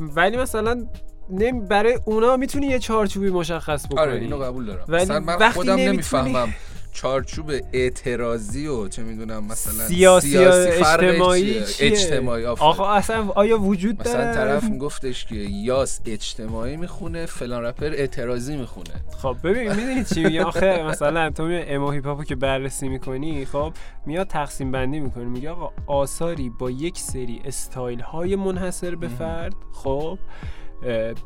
ولی 0.00 0.36
مثلا 0.36 0.86
نمی... 1.30 1.60
برای 1.60 1.98
اونا 2.04 2.36
می‌تونی 2.36 2.66
یه 2.66 2.78
چارچوبی 2.78 3.30
مشخص 3.30 3.86
بکنی. 3.86 4.00
آره 4.00 4.14
اینو 4.14 4.38
قبول 4.38 4.66
دارم. 4.66 4.84
ولی 4.88 5.04
من 5.12 5.24
وقتی 5.24 5.50
خودم 5.54 5.72
نمیتونی- 5.72 5.92
نمی‌فهمم. 6.32 6.54
چارچوب 6.96 7.52
اعتراضی 7.72 8.66
و 8.66 8.88
چه 8.88 9.02
می‌دونم 9.02 9.44
مثلا 9.44 9.86
سیاسی, 9.88 10.28
سیاسی 10.28 10.68
اجتماعی 10.68 11.64
چیه؟ 11.64 11.92
اجتماعی. 11.92 12.44
آقا 12.44 12.88
اصلا 12.88 13.28
آیا 13.28 13.58
وجود 13.58 14.00
مثلا 14.00 14.12
داره؟ 14.12 14.34
طرف 14.34 14.64
میگفتش 14.64 15.24
که 15.24 15.34
یاس 15.34 16.00
اجتماعی 16.06 16.76
می‌خونه 16.76 17.26
فلان 17.26 17.62
رپر 17.62 17.86
اعتراضی 17.86 18.56
می‌خونه. 18.56 18.90
خب 19.22 19.36
ببین 19.44 19.72
می‌دونی 19.72 20.04
چی 20.04 20.24
میگه 20.24 20.44
آخه 20.44 20.82
مثلا 20.82 21.30
تو 21.30 21.44
میای 21.44 21.74
امو 21.74 21.90
هیپ 21.90 22.06
هاپو 22.06 22.24
که 22.24 22.36
بررسی 22.36 22.88
می‌کنی 22.88 23.44
خب 23.44 23.72
میاد 24.06 24.26
تقسیم 24.26 24.72
بندی 24.72 25.00
می‌کنی 25.00 25.24
میگه 25.24 25.50
آقا 25.50 25.72
آثاری 25.86 26.50
با 26.50 26.70
یک 26.70 26.98
سری 26.98 27.42
استایل 27.44 28.00
های 28.00 28.36
منحصر 28.36 28.94
به 28.94 29.08
فرد 29.08 29.54
خب 29.72 30.18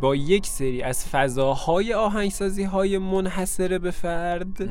با 0.01 0.15
یک 0.15 0.47
سری 0.47 0.83
از 0.83 1.09
فضاهای 1.09 1.95
آهنگسازی 1.95 2.65
های 2.65 2.99
منحصر 2.99 3.79
به 3.79 3.91
فرد. 3.91 4.71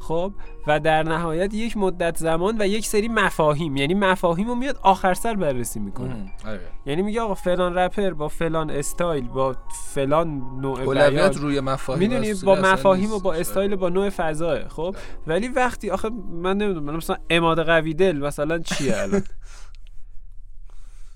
خب 0.00 0.32
و 0.66 0.80
در 0.80 1.02
نهایت 1.02 1.54
یک 1.54 1.76
مدت 1.76 2.16
زمان 2.16 2.56
و 2.58 2.66
یک 2.66 2.86
سری 2.86 3.08
مفاهیم. 3.08 3.76
یعنی 3.76 3.94
مفاهیم 3.94 4.48
رو 4.48 4.54
میاد 4.54 4.78
آخر 4.82 5.14
سر 5.14 5.34
بررسی 5.34 5.80
می‌کنه. 5.80 6.32
آره. 6.46 6.60
یعنی 6.86 7.02
میگه 7.02 7.20
آقا 7.20 7.34
فلان 7.34 7.74
رپر 7.78 8.10
با 8.10 8.28
فلان 8.28 8.70
استایل 8.70 9.28
با 9.28 9.56
فلان 9.94 10.42
نوع 10.60 10.94
بیان. 10.94 11.34
روی 11.34 11.60
مفاهیم 11.60 12.08
می‌دونی؟ 12.10 12.34
با 12.34 12.54
مفاهیم 12.54 13.12
و. 13.12 13.18
با 13.18 13.34
استایل 13.34 13.72
و 13.72 13.76
با 13.76 13.88
نوع 13.88 14.10
فضاه 14.10 14.68
خب؟ 14.68 14.96
ولی 15.26 15.48
وقتی 15.48 15.90
آخه 15.90 16.10
من 16.30 16.56
نمی‌دونم 16.56 16.96
مثلا 16.96 17.16
اماد 17.30 17.66
قوی 17.66 17.94
دل 17.94 18.18
مثلا 18.18 18.58
چیه 18.58 18.96
الان؟ 18.96 19.14
آره، 19.14 19.24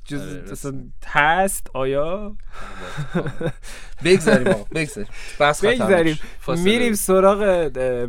جز 0.08 0.36
رسمی. 0.36 0.50
اصلا 0.52 0.84
هست 1.06 1.70
آیا 1.74 2.36
بگذاریم 4.04 4.48
آقا 4.48 4.64
بگذاریم 4.74 5.08
بگذاریم. 5.62 6.18
میریم 6.64 6.92
سراغ 6.92 7.42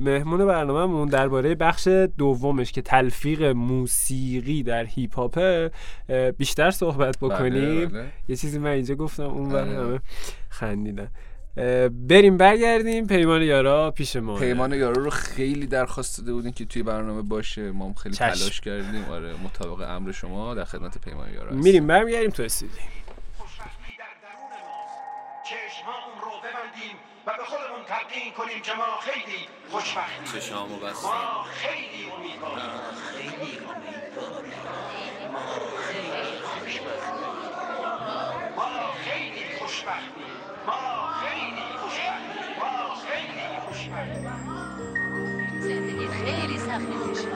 مهمون 0.02 0.46
برنامهمون 0.46 1.08
درباره 1.08 1.56
بخش 1.56 1.88
دومش 2.18 2.72
که 2.72 2.82
تلفیق 2.82 3.44
موسیقی 3.44 4.64
در 4.64 4.86
هیپ 4.86 5.16
هاپه 5.16 5.72
اه، 6.10 6.32
بیشتر 6.32 6.72
صحبت 6.72 7.20
بله، 7.20 7.30
بکنیم 7.30 7.90
بله. 7.90 8.06
یه 8.28 8.36
چیزی 8.36 8.60
من 8.60 8.70
اینجا 8.70 8.96
گفتم 8.96 9.24
اون 9.24 9.56
آره. 9.56 10.00
بریم 11.90 12.38
برگردیم 12.38 13.08
پیمان 13.08 13.42
یارا 13.42 13.92
پیش 13.92 14.16
ما. 14.16 14.36
پیمان 14.40 14.74
یارو 14.74 15.04
رو 15.04 15.10
خیلی 15.10 15.68
درخواست 15.68 16.18
داده 16.18 16.34
بودین 16.34 16.52
که 16.52 16.66
توی 16.66 16.84
برنامه 16.84 17.22
باشه. 17.22 17.72
ما 17.72 17.86
هم 17.86 17.94
خیلی 17.94 18.16
چشم. 18.16 18.26
تلاش 18.26 18.62
کردیم. 18.62 19.06
آره 19.12 19.34
مطابق 19.44 19.90
امر 19.90 20.12
شما 20.12 20.54
در 20.56 20.66
خدمت 20.66 20.98
پیمان 20.98 21.34
یارو 21.34 21.48
هستیم. 21.48 21.60
میریم 21.60 21.88
برمیگردیم 21.88 22.30
تو 22.30 22.44
استودیو. 22.44 22.76
خوشبختی 23.38 23.98
در 24.00 24.06
درون 24.22 24.50
ماست. 24.50 25.50
چشمهامون 25.50 26.22
رو 26.22 26.32
ببندیم 26.40 26.96
و 27.28 27.32
به 27.38 27.44
خودمون 27.44 27.84
تلقین 27.88 28.34
کنیم 28.38 28.62
که 28.62 28.72
ما 28.78 29.00
خیلی 29.02 29.42
خوشبختیم. 29.70 30.40
چشامو 30.42 30.76
بستم 30.76 31.08
ما 31.08 31.44
خیلی 31.44 32.12
امیدواریم. 32.12 32.66
ما 35.34 35.40
خیلی 35.88 36.40
خوشبختیم 36.50 37.30
ما 38.56 38.92
خیلی 39.06 39.44
خوشبختیم. 39.60 40.29
ما 42.58 42.96
خیلی 42.96 43.60
خوشبختیم 43.60 44.40
زندگی 45.60 46.08
خیلی 46.08 46.60
سخت 46.60 46.90
میشه 47.10 47.30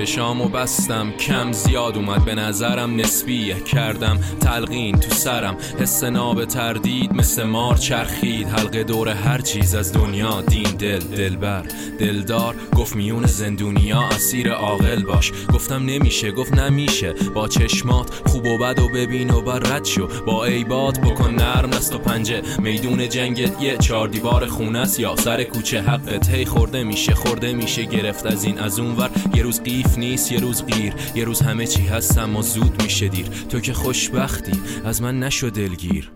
چشامو 0.00 0.48
بستم 0.48 1.12
کم 1.12 1.52
زیاد 1.52 1.96
اومد. 1.96 2.24
به 2.24 2.34
نظرم 2.34 2.96
نسبیه. 2.96 3.60
کردم 3.60 4.18
تلقین 4.40 4.98
تو 4.98 5.14
سرم. 5.14 5.56
حس 5.80 6.04
ناب 6.04 6.44
تردید 6.44 7.12
مثل 7.12 7.42
مار 7.42 7.76
چرخید. 7.76 8.48
حلقه 8.48 8.84
دور 8.84 9.08
هر 9.08 9.40
چیز 9.40 9.74
از 9.74 9.92
دنیا. 9.92 10.42
دین 10.42 10.62
دل 10.62 10.98
دلبر 10.98 11.62
دلدار. 11.98 12.54
گفت 12.76 12.96
میون 12.96 13.26
زندونیا 13.26 14.00
اسیر 14.00 14.52
عاقل 14.52 15.02
باش. 15.02 15.32
گفتم 15.54 15.84
نمیشه 15.84 16.30
گفت 16.30 16.54
نمیشه. 16.54 17.12
با 17.34 17.48
چشمات 17.48 18.10
خوب 18.26 18.46
و 18.46 18.58
بد 18.58 18.78
و 18.78 18.88
ببین 18.88 19.30
و 19.30 19.40
بر 19.40 19.58
رد 19.58 19.84
شو. 19.84 20.08
با 20.26 20.44
عیبات 20.44 21.00
بکن 21.00 21.34
نرم. 21.34 21.70
دست 21.70 21.94
و 21.94 21.98
پنجه. 21.98 22.42
میدون 22.58 23.08
جنگت 23.08 23.62
یه 23.62 23.76
چهار 23.78 24.08
دیوار 24.08 24.46
خونه 24.46 24.86
یا 24.98 25.16
سر 25.16 25.44
کوچه 25.44 25.82
حقت. 25.82 26.28
هی 26.28 26.44
خورده 26.44 26.84
میشه 26.84 27.14
خورده 27.14 27.52
میشه. 27.52 27.84
گرفت 27.84 28.26
از 28.26 28.44
این 28.44 28.58
از 28.58 28.78
اون 28.78 28.96
ور 28.96 29.10
یه 29.34 29.42
روز 29.42 29.62
قیف 29.62 29.89
نیست 29.98 30.32
یه 30.32 30.40
روز 30.40 30.66
غیر 30.66 30.94
یه 31.14 31.24
روز 31.24 31.40
همه 31.40 31.66
چی 31.66 31.86
هست 31.86 32.18
اما 32.18 32.42
زود 32.42 32.82
میشه 32.82 33.08
دیر. 33.08 33.26
تو 33.26 33.60
که 33.60 33.72
خوشبختی 33.72 34.60
از 34.84 35.02
من 35.02 35.20
نشو 35.20 35.50
دلگیر. 35.50 36.12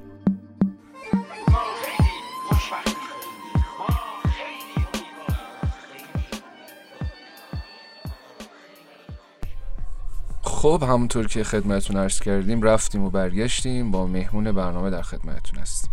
خب 10.42 10.82
همونطور 10.88 11.26
که 11.26 11.44
خدمتتون 11.44 11.96
عرض 11.96 12.20
کردیم 12.20 12.62
رفتیم 12.62 13.02
و 13.02 13.10
برگشتیم 13.10 13.90
با 13.90 14.06
مهمون 14.06 14.52
برنامه 14.52 14.90
در 14.90 15.02
خدمتتون 15.02 15.60
هستیم. 15.60 15.90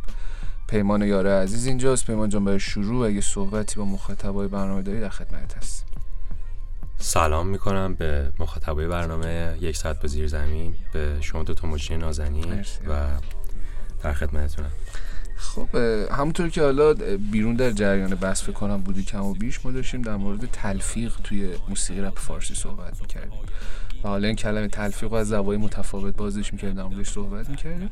پیمان 0.68 1.02
یاره 1.02 1.32
عزیز 1.32 1.66
اینجاست. 1.66 2.06
پیمان 2.06 2.30
جان 2.30 2.46
برای 2.46 2.60
شروع 2.60 3.08
اگه 3.08 3.22
صحبتی 3.22 3.76
با 3.76 3.86
مخاطبای 3.86 4.48
برنامه 4.48 4.82
داری 4.82 5.00
در 5.00 5.10
خدمت 5.10 5.58
هست 5.58 5.91
سلام 7.02 7.48
می‌کنم 7.48 7.94
به 7.94 8.32
مخاطبای 8.40 8.88
برنامه 8.88 9.58
یک 9.62 9.78
ساعت 9.78 10.02
به 10.02 10.08
زیر 10.08 10.28
زمین 10.28 10.76
به 10.94 11.18
شما 11.22 11.44
دو 11.44 11.54
تا 11.54 11.68
مجری 11.68 11.98
نازنین. 11.98 12.66
و 12.88 13.08
در 14.04 14.14
خدمتتونم 14.14 14.72
خب 15.38 15.76
همونطور 16.12 16.50
که 16.50 16.62
حالا 16.62 16.94
بیرون 17.32 17.56
در 17.56 17.72
جریان 17.72 18.16
بحث 18.16 18.44
فکر 18.44 18.52
کنم 18.52 18.82
بودی 18.82 19.04
کم 19.04 19.24
و 19.24 19.34
بیش 19.34 19.66
ما 19.66 19.72
داشتیم 19.72 20.02
در 20.02 20.16
مورد 20.16 20.46
تلفیق 20.52 21.14
توی 21.24 21.50
موسیقی 21.70 22.02
رپ 22.02 22.20
فارسی 22.20 22.56
صحبت 22.56 23.02
می‌کردیم 23.02 23.40
و 24.04 24.08
حالا 24.08 24.28
این 24.28 24.36
کلمه 24.36 24.68
تلفیق 24.68 25.10
رو 25.10 25.16
از 25.16 25.28
زوایای 25.28 25.58
متفاوت 25.58 26.16
بازش 26.16 26.54
می‌کردیم 26.54 26.76
در 26.76 26.84
موردش 26.84 27.10
صحبت 27.10 27.50
می‌کردیم 27.50 27.90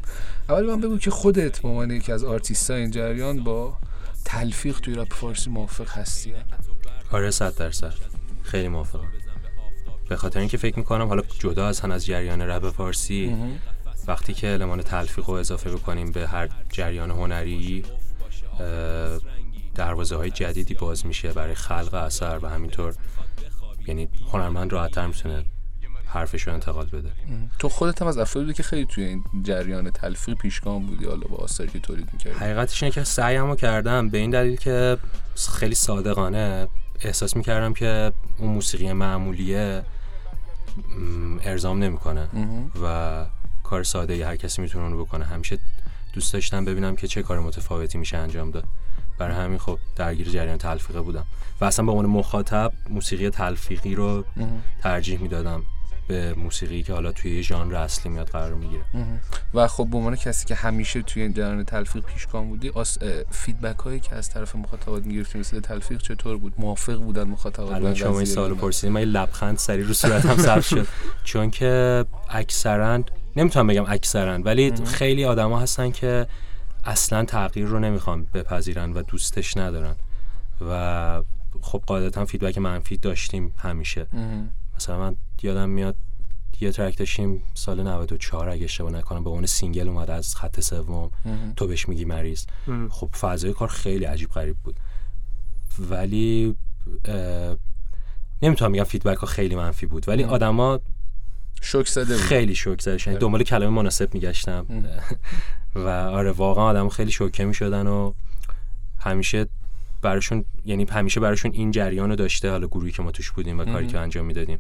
اول 0.50 0.66
من 0.66 0.82
بگو 0.82 0.98
که 0.98 1.12
خودت 1.12 1.60
به 1.60 1.68
عنوان 1.68 1.92
یکی 1.92 2.12
از 2.12 2.24
آرتیست 2.24 2.72
این 2.72 2.92
جریان 2.92 3.44
با 3.44 3.78
تلفیق 4.26 4.80
توی 4.80 4.96
رپ 4.96 5.14
فارسی 5.14 5.50
موافق 5.50 5.90
هستی؟ 5.90 6.34
آره 7.12 7.32
صد 7.32 7.56
درصد 7.56 7.94
خیلی 8.50 8.68
موافقم. 8.68 9.08
به 10.10 10.16
خاطر 10.16 10.40
اینکه 10.40 10.58
فکر 10.58 10.80
می‌کنم 10.80 11.08
حالا 11.08 11.24
جدا 11.40 11.68
از 11.68 11.80
هم 11.80 11.92
از 11.92 12.06
جریان 12.06 12.42
رپ 12.42 12.70
فارسی 12.70 13.38
وقتی 14.08 14.34
که 14.34 14.54
المان 14.54 14.82
تلفیق 14.82 15.30
رو 15.30 15.34
اضافه 15.34 15.72
بکنیم 15.72 16.12
به 16.12 16.28
هر 16.28 16.50
جریان 16.70 17.12
هنری 17.12 17.84
دروازه 19.76 20.16
های 20.16 20.32
جدیدی 20.32 20.74
باز 20.74 21.06
میشه 21.06 21.34
برای 21.34 21.56
خلق 21.56 21.94
اثر 21.94 22.40
و 22.42 22.50
همینطور 22.50 22.96
یعنی 23.88 24.08
هنرمند 24.32 24.74
راحتتر 24.74 25.08
می‌تونه 25.08 25.46
حرفش 26.06 26.42
رو 26.42 26.54
انتقال 26.54 26.86
بده. 26.86 27.12
تو 27.60 27.70
خودت 27.70 28.02
هم 28.02 28.08
از 28.08 28.18
افرادی 28.18 28.46
بودی 28.46 28.58
که 28.58 28.64
خیلی 28.64 28.86
توی 28.86 29.04
این 29.04 29.24
جریان 29.44 29.92
تلفیق 29.92 30.38
پیشگام 30.38 30.86
بودی 30.86 31.06
حالا 31.06 31.28
با 31.28 31.38
آثاری 31.38 31.70
که 31.70 31.80
تولید 31.80 32.10
می‌کردی. 32.14 32.40
حقیقتش 32.40 32.84
اینه 32.84 32.96
که 32.96 33.04
سعیمو 33.04 33.56
کردم 33.56 34.10
به 34.10 34.18
این 34.18 34.30
دلیل 34.30 34.56
که 34.56 34.98
خیلی 35.54 35.76
صادقانه 35.76 36.68
احساس 37.02 37.36
می‌کردم 37.36 37.74
که 37.74 38.12
اون 38.38 38.50
موسیقی 38.50 38.94
معمولیه 38.94 39.84
ارزام 41.44 41.84
نمی‌کنه 41.84 42.28
و 42.84 43.26
کار 43.64 43.84
ساده 43.84 44.14
ای 44.14 44.22
هر 44.22 44.36
کسی 44.36 44.62
می‌تونه 44.62 44.86
اونو 44.86 45.06
بکنه. 45.06 45.26
همیشه 45.26 45.60
دوست 46.14 46.34
داشتم 46.34 46.66
ببینم 46.66 46.96
که 46.96 47.08
چه 47.08 47.24
کار 47.24 47.40
متفاوتی 47.40 47.98
میشه 47.98 48.18
انجام 48.18 48.52
داد. 48.52 48.64
برای 49.18 49.36
همین 49.36 49.58
خب 49.58 49.80
درگیر 49.96 50.30
جریان 50.30 50.58
تلفیقه 50.58 51.02
بودم. 51.02 51.26
و 51.62 51.66
اصلا 51.66 51.86
به 51.86 51.92
عنوان 51.92 52.06
مخاطب 52.06 52.72
موسیقی 52.90 53.30
تلفیقی 53.30 53.96
رو 53.96 54.26
ترجیح 54.82 55.22
می‌دادم. 55.22 55.64
به 56.10 56.34
موسیقی 56.34 56.84
که 56.84 56.94
حالا 56.94 57.12
توی 57.12 57.36
یه 57.36 57.42
ژانر 57.42 57.76
اصلی 57.76 58.12
میاد 58.12 58.28
قرار 58.28 58.54
می‌گیره. 58.54 58.84
و 59.54 59.68
خب 59.68 59.88
به 59.92 59.98
عنوان 59.98 60.16
کسی 60.16 60.46
که 60.46 60.56
همیشه 60.56 61.02
توی 61.02 61.22
این 61.22 61.34
جریان 61.34 61.64
تلفیق 61.64 62.04
پیشگام 62.04 62.48
بودی 62.50 62.70
آس 62.70 62.98
فیدبک 63.32 63.80
هایی 63.80 64.00
که 64.00 64.16
از 64.16 64.30
طرف 64.30 64.56
مخاطبات 64.56 65.06
می‌گرفتی 65.06 65.40
مثل 65.40 65.60
تلفیق 65.60 66.02
چطور 66.02 66.38
بود؟ 66.38 66.54
موافق 66.58 66.96
بودن 66.96 67.24
مخاطبات؟ 67.24 67.70
با 67.70 67.76
الان 67.76 67.94
شما 67.94 68.18
این 68.18 68.26
سوالو؟ 68.26 68.56
پرسیدین 68.56 68.94
من 68.94 69.02
لبخند 69.02 69.58
سری 69.58 69.84
رو 69.84 69.94
صورتم 69.94 70.38
ثبت 70.38 70.64
شد. 70.64 70.88
چون 71.24 71.50
که 71.50 72.06
اکثرا 72.30 73.04
نمی‌تونم 73.36 73.68
بگم 73.68 73.86
اکثرا 73.88 74.38
ولی 74.38 74.72
خیلی 74.86 75.26
آدما 75.26 75.60
هستن 75.60 75.92
که 75.92 76.28
اصلا 76.86 77.26
تغییر 77.26 77.66
رو 77.66 77.80
نمی‌خوان 77.80 78.28
بپذیرن 78.34 78.94
و 78.94 79.02
دوستش 79.02 79.58
ندارن. 79.58 79.96
و 80.70 81.22
خب 81.62 81.84
قاعدتا 81.88 82.26
feedback 82.26 82.58
منفی 82.58 82.98
داشتیم 82.98 83.54
همیشه. 83.58 84.08
مثلا 84.76 85.00
من 85.00 85.16
یادم 85.44 85.70
میاد 85.70 85.96
یه 86.62 86.72
track 86.72 86.98
داشتیم 86.98 87.44
سال 87.54 87.84
94 87.84 88.50
اگه 88.50 88.64
اشتباه 88.64 88.92
نکنم 88.92 89.24
به 89.24 89.30
عنوان 89.30 89.46
single 89.46 89.88
اومد 89.88 90.10
از 90.10 90.36
خط 90.36 90.60
سوم. 90.60 91.12
تو 91.56 91.68
بهش 91.68 91.90
میگی 91.90 92.06
مریض. 92.06 92.46
خب 92.90 93.10
فضای 93.20 93.54
کار 93.54 93.68
خیلی 93.68 94.06
عجیب 94.06 94.30
غریب 94.30 94.56
بود. 94.64 94.76
ولی 95.80 96.56
نمی‌تونم 98.42 98.72
بگم 98.72 98.84
feedback 98.84 99.18
ها 99.18 99.28
خیلی 99.28 99.56
منفی 99.56 99.86
بود 99.86 100.10
ولی 100.10 100.24
آدما 100.24 100.80
شوک 101.62 101.88
زده 101.88 102.14
بود. 102.14 102.24
خیلی 102.24 102.56
شوک 102.56 102.82
زده. 102.82 102.98
شدن 102.98 103.14
دنبال 103.14 103.44
کلمه 103.44 103.70
مناسب 103.70 104.14
میگشتم. 104.14 104.66
و 105.76 105.88
آره 105.90 106.32
واقعا 106.32 106.64
آدم 106.64 106.90
خیلی 106.90 107.12
شوکه 107.12 107.46
می‌شدن 107.46 107.88
و 107.88 108.14
همیشه 109.00 109.48
براشون 110.02 110.46
یعنی 110.66 110.86
همیشه 110.92 111.20
براشون 111.20 111.52
این 111.54 111.72
جریان 111.72 112.10
رو 112.10 112.16
داشته 112.16 112.52
حالا 112.52 112.68
گروهی 112.68 112.92
که 112.92 113.02
ما 113.02 113.12
توش 113.12 113.32
بودیم 113.32 113.60
و 113.60 113.66
کاری 113.66 113.88
که 113.88 114.00
انجام 114.00 114.26
می‌دادیم. 114.26 114.60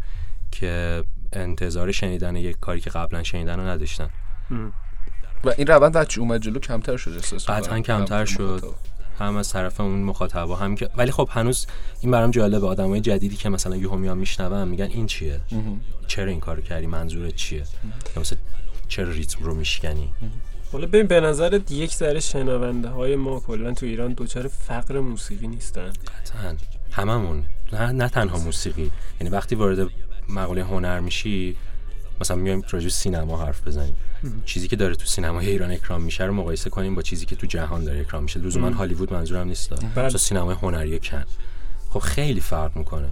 که 0.52 1.04
انتظار 1.34 1.92
شنیدن 1.92 2.36
یک 2.36 2.56
کاری 2.62 2.82
که 2.82 2.90
قبلا 2.90 3.24
شنیدن 3.24 3.60
رو 3.60 3.68
نداشتن. 3.68 4.10
و 5.44 5.50
این 5.58 5.68
روند 5.68 5.94
بچه 5.94 6.22
اومد 6.22 6.42
جلو؟ 6.42 6.60
کمتر 6.60 6.98
شد 6.98 7.12
احساس 7.12 7.50
قطعا. 7.50 7.80
کمتر 7.80 8.26
شد. 8.26 8.76
هم 9.20 9.36
از 9.36 9.50
طرف 9.50 9.82
اون 9.82 10.04
مخاطبا 10.04 10.56
هم 10.56 10.76
که 10.76 10.90
ولی 10.98 11.12
خب 11.12 11.30
هنوز 11.32 11.68
این 12.02 12.12
برام 12.12 12.32
جالبه. 12.32 12.68
آدمای 12.68 13.02
جدیدی 13.02 13.36
که 13.36 13.50
مثلا 13.50 13.76
یهو 13.76 13.96
میان 13.96 14.18
میشنون 14.18 14.68
میگن 14.68 14.86
این 14.86 15.08
چیه؟ 15.08 15.42
چرا 16.08 16.26
این 16.26 16.40
کارو 16.40 16.62
کردی؟ 16.62 16.88
منظورت 16.88 17.36
چیه؟ 17.36 17.64
مثلا 18.18 18.38
چرا 18.88 19.12
ریتم 19.12 19.46
رو 19.46 19.56
میشکنی؟ 19.56 20.14
حالا 20.72 20.88
ببین 20.88 21.08
به 21.08 21.20
نظرت 21.20 21.72
یک 21.72 21.96
ذره 21.96 22.20
شنونده 22.20 22.90
های 22.90 23.16
ما 23.16 23.40
کلا 23.40 23.74
تو 23.74 23.86
ایران 23.86 24.14
دوچار 24.14 24.48
فقر 24.48 25.00
موسیقی 25.00 25.48
نیستن. 25.48 25.90
قطعا. 25.90 26.56
هممون. 26.92 27.44
نه, 27.74 27.92
نه 27.92 28.10
تنها 28.10 28.38
موسیقی. 28.38 28.92
یعنی 29.22 29.34
وقتی 29.34 29.56
وارد 29.56 29.90
مقوله 30.30 30.64
هنر 30.64 31.00
میشی 31.00 31.56
مثلا 32.22 32.38
میایم 32.38 32.64
راجع 32.70 32.90
سینما 32.90 33.46
حرف 33.46 33.68
بزنیم. 33.68 33.96
چیزی 34.46 34.68
که 34.68 34.76
داره 34.76 34.96
تو 34.96 35.06
سینمای 35.06 35.50
ایران 35.50 35.72
اکرام 35.72 36.02
میشه 36.02 36.24
رو 36.24 36.34
مقایسه 36.34 36.70
کنیم 36.70 36.96
با 36.96 37.02
چیزی 37.02 37.26
که 37.26 37.36
تو 37.36 37.48
جهان 37.48 37.84
داره 37.84 38.00
اکرام 38.00 38.24
میشه. 38.24 38.40
لزوما 38.40 38.70
هالیوود 38.70 39.14
منظورم 39.14 39.48
نیست. 39.48 39.70
بله. 39.96 40.06
مثلا 40.06 40.18
سینمای 40.18 40.56
هنری 40.56 41.00
کن. 41.00 41.24
خب 41.90 42.00
خیلی 42.00 42.40
فرق 42.40 42.78
می‌کنه. 42.78 43.10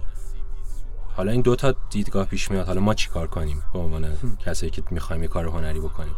حالا 1.16 1.32
این 1.32 1.40
دو 1.40 1.56
تا 1.56 1.74
دیدگاه 1.90 2.26
پیش 2.26 2.50
میاد. 2.50 2.66
حالا 2.66 2.80
ما 2.80 2.94
چیکار 2.94 3.26
کنیم 3.26 3.62
به 3.72 3.78
عنوان 3.78 4.16
کسایی 4.46 4.70
که 4.70 4.82
می‌خوایم 4.90 5.22
یه 5.22 5.28
کار 5.28 5.46
هنری 5.46 5.80
بکنیم؟ 5.80 6.14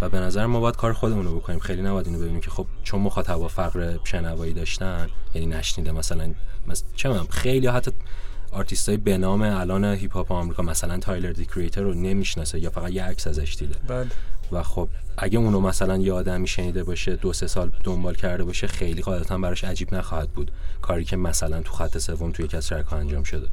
و 0.00 0.08
به 0.08 0.20
نظر 0.20 0.46
ما 0.46 0.60
باید 0.60 0.76
کار 0.76 0.92
خودمون 0.92 1.24
رو 1.24 1.36
بکنیم. 1.36 1.58
خیلی 1.58 1.82
نباید 1.82 2.06
اینو 2.06 2.18
ببینیم 2.18 2.40
که 2.40 2.50
خب 2.50 2.66
چون 2.82 3.00
مخاطبا 3.00 3.48
فقر 3.48 3.98
شنوایی 4.04 4.52
داشتن 4.52 5.08
یعنی 5.34 5.46
نشنیده 5.46 5.92
مثلا 5.92 6.34
مثلا 6.66 6.88
چه 6.96 7.08
می‌دونم 7.08 7.26
خیلی 7.30 7.66
حتی 7.66 7.90
آرتیست 8.52 8.88
های 8.88 8.98
به 8.98 9.18
نام 9.18 9.42
الان 9.42 9.84
هیپ 9.84 10.12
هاپ 10.12 10.32
آمریکا 10.32 10.62
مثلا 10.62 10.98
Tyler, 10.98 11.32
the 11.32 11.44
Creator 11.44 11.80
رو 11.80 11.94
نمی‌شناسه 11.94 12.60
یا 12.60 12.70
فقط 12.70 12.90
یه 12.90 13.02
عکس 13.02 13.26
ازش 13.26 13.56
دیده. 13.58 13.74
بله. 13.88 14.06
و 14.52 14.62
خب 14.62 14.88
اگه 15.18 15.38
اونو 15.38 15.60
مثلا 15.60 15.96
یه 15.96 16.12
آدمی 16.12 16.48
شنیده 16.48 16.84
باشه 16.84 17.16
دو 17.16 17.32
سه 17.32 17.46
سال 17.46 17.72
دنبال 17.84 18.14
کرده 18.14 18.44
باشه 18.44 18.66
خیلی 18.66 19.02
قاعدتا 19.02 19.38
براش 19.38 19.64
عجیب 19.64 19.94
نخواهد 19.94 20.30
بود. 20.30 20.50
کاری 20.82 21.04
که 21.04 21.16
مثلا 21.16 21.62
تو 21.62 21.72
خط 21.72 21.98
سوم 21.98 22.30
توی 22.32 22.48
ها 22.90 22.96
انجام 22.96 23.22
شده. 23.22 23.48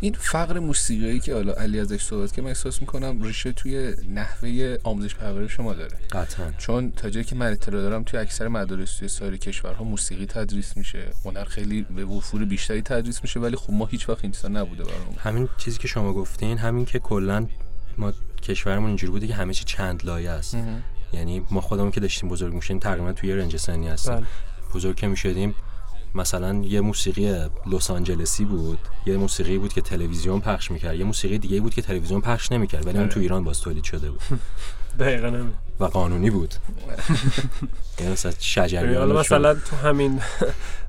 این 0.00 0.16
فقر 0.18 0.58
موسیقی 0.58 1.20
که 1.20 1.34
حالا 1.34 1.52
علی 1.52 1.80
ازش 1.80 2.02
صحبت 2.02 2.32
که 2.32 2.42
من 2.42 2.48
احساس 2.48 2.80
می‌کنم 2.80 3.22
ریشه 3.22 3.52
توی 3.52 3.94
نحوه 4.08 4.76
آموزش 4.84 5.14
پرورش 5.14 5.52
شما 5.52 5.74
داره. 5.74 5.98
قطعا. 6.10 6.52
چون 6.58 6.92
تا 6.92 7.10
جایی 7.10 7.24
که 7.24 7.34
من 7.34 7.52
اطلاع 7.52 7.82
دارم 7.82 8.02
توی 8.02 8.20
اکثر 8.20 8.48
مدارس 8.48 8.96
توی 8.96 9.08
سایر 9.08 9.36
کشورها 9.36 9.84
موسیقی 9.84 10.26
تدریس 10.26 10.76
میشه. 10.76 11.10
هنر 11.24 11.44
خیلی 11.44 11.82
به 11.82 12.04
وفور 12.04 12.44
بیشتری 12.44 12.82
تدریس 12.82 13.22
میشه 13.22 13.40
ولی 13.40 13.56
خب 13.56 13.72
ما 13.72 13.86
هیچ 13.86 14.08
وقت 14.08 14.18
این 14.22 14.32
چیزا 14.32 14.48
نبوده 14.48 14.84
برامون. 14.84 15.14
همین 15.18 15.48
چیزی 15.58 15.78
که 15.78 15.88
شما 15.88 16.12
گفتین 16.12 16.58
همین 16.58 16.84
که 16.84 16.98
کلا 16.98 17.46
ما 17.98 18.12
کشورمون 18.42 18.86
اینجوری 18.86 19.10
بوده 19.12 19.26
که 19.26 19.34
همه 19.34 19.54
چی 19.54 19.64
چند 19.64 20.06
لایه 20.06 20.30
است 20.30 20.56
یعنی 21.12 21.42
ما 21.50 21.60
خودمون 21.60 21.90
که 21.90 22.00
داشتیم 22.00 22.28
بزرگ 22.28 22.54
میشیم 22.54 22.78
تقریبا 22.78 23.12
توی 23.12 23.34
رنج 23.34 23.56
سنی 23.56 23.88
هستیم. 23.88 24.14
بله. 24.14 24.26
بزرگ 24.74 24.96
که 24.96 25.06
می‌شدیم 25.06 25.54
مثلا 26.14 26.54
یه 26.54 26.80
موسیقی 26.80 27.48
لس 27.66 27.90
آنجلسی 27.90 28.44
بود 28.44 28.78
یه 29.06 29.16
موسیقی 29.16 29.58
بود 29.58 29.72
که 29.72 29.80
تلویزیون 29.80 30.40
پخش 30.40 30.70
می‌کرد 30.70 30.96
یه 30.96 31.04
موسیقی 31.04 31.38
دیگه 31.38 31.60
بود 31.60 31.74
که 31.74 31.82
تلویزیون 31.82 32.20
پخش 32.20 32.52
نمی‌کرد 32.52 32.86
ولی 32.86 32.98
اون 32.98 33.08
تو 33.08 33.20
ایران 33.20 33.44
باز 33.44 33.60
تولید 33.60 33.84
شده 33.84 34.10
بود. 34.10 34.20
دقیقا 34.98 35.46
و 35.80 35.84
قانونی 35.84 36.30
بود 36.30 36.54
یعنی 38.00 38.12
مثلا 38.12 38.32
شجریان. 38.38 39.12
مثلا 39.12 39.54
تو 39.54 39.76
همین 39.76 40.20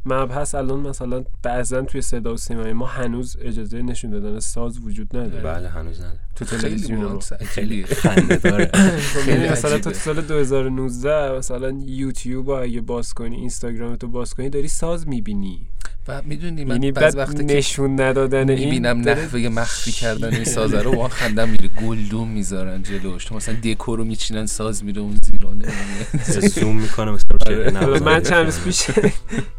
مبحث 0.06 0.56
الان 0.56 0.80
مثلا 0.80 1.24
بعضا 1.44 1.82
توی 1.82 2.02
صدا 2.02 2.34
و 2.34 2.38
سیمای 2.38 2.74
ما 2.74 2.86
هنوز 2.86 3.38
اجازه 3.42 3.82
نشون 3.82 4.12
دادن 4.12 4.40
ساز 4.40 4.80
وجود 4.80 5.18
نداره 5.18 5.44
بله 5.44 5.70
هنوز 5.70 6.00
نداره 6.02 6.20
تو 6.36 6.46
تلویزیون 6.46 7.20
خیلی. 7.20 7.84
خنده 7.84 8.36
داره 8.36 8.72
خیلی 9.14 9.38
ببین 9.38 9.52
مثلا 9.52 9.80
تو. 9.80 9.94
سال 9.94 10.22
2019 10.22 11.38
مثلا 11.38 11.70
یوتیوب 11.86 12.50
رو 12.50 12.62
اگه 12.62 12.82
باز 12.82 13.14
کنی 13.14 13.36
اینستاگرام 13.36 13.96
تو 13.96 14.08
باز 14.08 14.34
کنی 14.34 14.50
داری 14.50 14.68
ساز 14.68 15.08
می‌بینی 15.08 15.68
و 16.08 16.22
می‌دونی 16.26 16.66
من 16.66 16.72
یعنی 16.76 16.92
بعض 16.92 17.16
که 17.16 17.44
نشون 17.44 18.02
ندادن 18.02 18.50
این 18.50 18.60
می‌بینم 18.60 19.00
نحوه 19.00 19.40
مخفی 19.40 19.92
کردن 19.92 20.34
این 20.34 20.44
سازه 20.44 20.82
رو 20.82 20.92
با 20.92 21.08
خندم 21.08 21.50
میره 21.50 21.68
گلدون 21.68 22.28
می‌ذارن 22.28 22.84
جلوش. 22.84 23.26
تو 23.26 23.36
مثلا 23.36 23.56
دکور 23.64 23.98
رو 23.98 24.06
میچینن 24.06 24.46
ساز 24.46 24.84
میره 24.84 25.02
اون 25.02 25.16
زیرانه. 25.24 25.66
زوم 26.60 26.82
می‌کنه 26.82 27.12
مثلا 27.12 27.80
آره. 27.82 28.00
من 28.00 28.22
چند 28.22 28.46
روز 28.46 28.60
پیش 28.60 28.90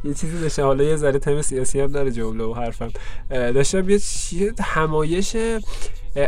یه 0.05 0.15
چیزی 0.15 0.41
داشتم. 0.41 0.63
حالا 0.63 0.85
یه 0.85 0.97
ذره 0.97 1.19
تم 1.19 1.43
سیاسی 1.43 1.81
هم 1.81 1.87
داره 1.87 2.11
جمله 2.11 2.45
و 2.45 2.55
حرفم. 2.55 2.91
داشتم 3.31 3.91
یه 3.91 3.99
چیه 3.99 4.53
همایش 4.61 5.37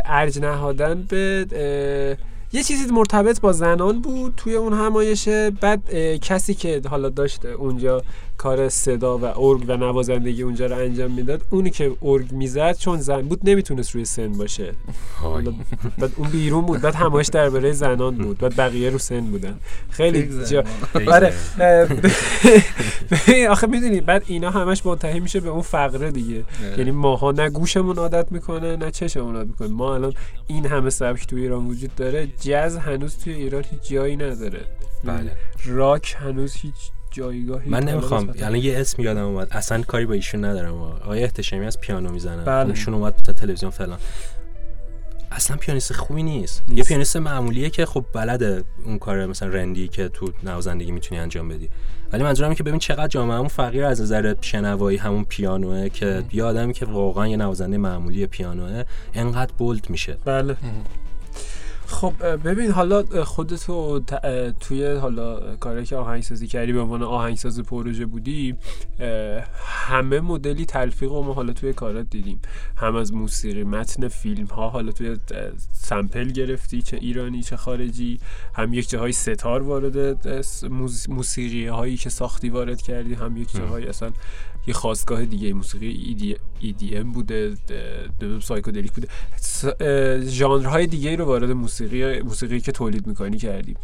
ارج 0.05 0.39
نهادن 0.39 1.03
به 1.09 2.17
یه 2.53 2.63
چیزی 2.63 2.91
مرتبط 2.91 3.41
با 3.41 3.51
زنان 3.51 4.01
بود 4.01 4.33
توی 4.37 4.53
اون 4.53 4.73
همایشه 4.73 5.49
بعد 5.49 5.93
کسی 6.19 6.53
که 6.53 6.81
حالا 6.89 7.09
داشت 7.09 7.45
اونجا 7.45 8.03
کار 8.37 8.69
صدا 8.69 9.17
و 9.17 9.25
ارگ 9.25 9.65
و 9.67 9.77
نوازندگی 9.77 10.41
اونجا 10.41 10.65
رو 10.65 10.75
انجام 10.75 11.11
می‌داد 11.11 11.41
اونی 11.49 11.69
که 11.69 11.91
ارگ 12.01 12.31
می‌زد 12.31 12.77
چون 12.77 12.97
زن 12.97 13.21
بود 13.21 13.39
نمی‌تونست 13.43 13.91
روی 13.91 14.05
سن 14.05 14.31
باشه. 14.31 14.73
بعد 15.97 16.11
اون 16.15 16.29
بیرون 16.29 16.65
بود 16.65 16.81
بعد 16.81 16.95
همایش 16.95 17.27
درباره 17.27 17.71
زنان 17.71 18.15
بود 18.15 18.37
بعد 18.37 18.55
بقیه 18.55 18.89
رو 18.89 18.97
سن 18.97 19.21
بودن. 19.21 19.59
خیلی 19.89 20.45
جا... 20.45 20.63
آره. 21.07 21.33
آخه 23.49 23.67
می‌دونی 23.67 24.01
بعد 24.01 24.23
اینا 24.27 24.51
همش 24.51 24.85
منتهی 24.85 25.19
میشه 25.19 25.39
به 25.39 25.49
اون 25.49 25.61
فقره 25.61 26.11
دیگه. 26.11 26.45
یعنی 26.77 26.91
ماها 26.91 27.31
نه 27.31 27.49
گوشمون 27.49 27.97
عادت 27.97 28.31
می‌کنه 28.31 28.75
نه 28.75 28.91
چشمون 28.91 29.35
عادت 29.35 29.47
می‌کنه 29.47 29.67
ما 29.67 29.95
الان 29.95 30.13
این 30.47 30.65
همه 30.65 30.89
سبک 30.89 31.27
تو 31.27 31.35
ایران 31.35 31.65
وجود 31.65 31.95
داره 31.95 32.27
جز 32.41 32.77
هنوز 32.77 33.17
توی 33.17 33.33
ایران 33.33 33.63
هیچ 33.71 33.89
جایی 33.89 34.15
نداره. 34.15 34.61
بله. 35.03 35.31
راک 35.65 36.15
هنوز 36.19 36.53
هیچ 36.53 36.91
جایگاهی 37.11 37.69
من 37.69 37.83
نمی‌خوام. 37.83 38.33
الان 38.39 38.55
یه 38.55 38.79
اسم 38.79 39.01
یادم 39.01 39.25
اومد. 39.25 39.47
اصلا 39.51 39.81
کاری 39.81 40.05
با 40.05 40.13
ایشون 40.13 40.45
ندارم 40.45 40.73
آقای 40.73 41.23
احتشامی 41.23 41.65
از 41.65 41.79
پیانو 41.79 42.11
می‌زنن 42.11 42.43
بله. 42.43 42.69
ایشون 42.69 42.93
اومد 42.93 43.15
تا 43.15 43.33
تلویزیون 43.33 43.71
فلان. 43.71 43.99
اصلا 45.31 45.57
پیانیست 45.57 45.93
خوبی 45.93 46.23
نیست. 46.23 46.63
یه 46.67 46.75
نیست. 46.75 46.87
پیانیست 46.87 47.17
معمولیه 47.17 47.69
که 47.69 47.85
خب 47.85 48.05
بلده 48.13 48.63
اون 48.85 48.99
کار 48.99 49.25
مثلا 49.25 49.49
رندی 49.49 49.87
که 49.87 50.09
تو 50.09 50.31
نوازندگی 50.43 50.91
می‌تونی 50.91 51.21
انجام 51.21 51.49
بدی. 51.49 51.69
ولی 52.13 52.23
منظورم 52.23 52.49
اینه 52.49 52.57
که 52.57 52.63
ببین 52.63 52.79
چقدر 52.79 53.07
جامعهمون 53.07 53.47
فقیر 53.47 53.83
از 53.85 54.01
نظر 54.01 54.35
شنوایی 54.41 54.97
همون 54.97 55.23
پیانوه 55.23 55.89
که 55.89 56.23
یه 56.31 56.43
آدمی 56.43 56.73
که 56.73 56.85
واقعا 56.85 57.27
یه 57.27 57.37
نوازنده 57.37 57.77
معمولی 57.77 58.27
پیانوه 58.27 58.83
انقدر 59.13 59.51
بولد 59.57 59.89
میشه. 59.89 60.17
بله. 60.25 60.57
خب 61.87 62.13
ببین 62.35 62.71
حالا 62.71 63.03
خودتو 63.23 63.99
توی 64.59 64.85
حالا 64.95 65.55
کاری 65.55 65.85
که 65.85 65.95
آهنگسازی 65.95 66.47
کردی 66.47 66.73
به 66.73 66.79
عنوان 66.79 67.03
آهنگساز 67.03 67.59
پروژه 67.59 68.05
بودی 68.05 68.55
همه 69.65 70.19
مدلی 70.19 70.65
تلفیق 70.65 71.11
رو 71.11 71.23
ما 71.23 71.33
حالا 71.33 71.53
توی 71.53 71.73
کارات 71.73 72.09
دیدیم. 72.09 72.41
هم 72.77 72.95
از 72.95 73.13
موسیقی 73.13 73.63
متن 73.63 74.07
فیلم 74.07 74.45
ها 74.45 74.69
حالا 74.69 74.91
توی 74.91 75.17
سمپل 75.73 76.27
گرفتی 76.27 76.81
چه 76.81 76.97
ایرانی 76.97 77.43
چه 77.43 77.57
خارجی. 77.57 78.19
هم 78.55 78.73
یک 78.73 78.89
جاهای 78.89 79.11
ستار 79.11 79.63
وارد 79.63 80.45
موسیقی 81.09 81.67
هایی 81.67 81.97
که 81.97 82.09
ساختی 82.09 82.49
وارد 82.49 82.81
کردی. 82.81 83.13
هم 83.13 83.37
یک 83.37 83.51
جاهای 83.51 83.87
اصلا 83.87 84.11
یه 84.67 84.73
خواستگاه 84.73 85.25
دیگه 85.25 85.53
موسیقی 85.53 86.37
EDM 86.61 87.05
بوده 87.13 87.53
اه، 88.21 88.39
سایکودلیک 88.39 88.91
بوده. 88.91 89.07
س- 89.41 89.65
اه، 89.79 90.21
ژانرهای 90.25 90.87
دیگه 90.87 91.15
رو 91.15 91.25
وارد 91.25 91.51
موسیقی 91.51 92.19
موسیقی 92.21 92.59
که 92.61 92.71
تولید 92.71 93.07
می‌کنی 93.07 93.37
کردی. 93.37 93.75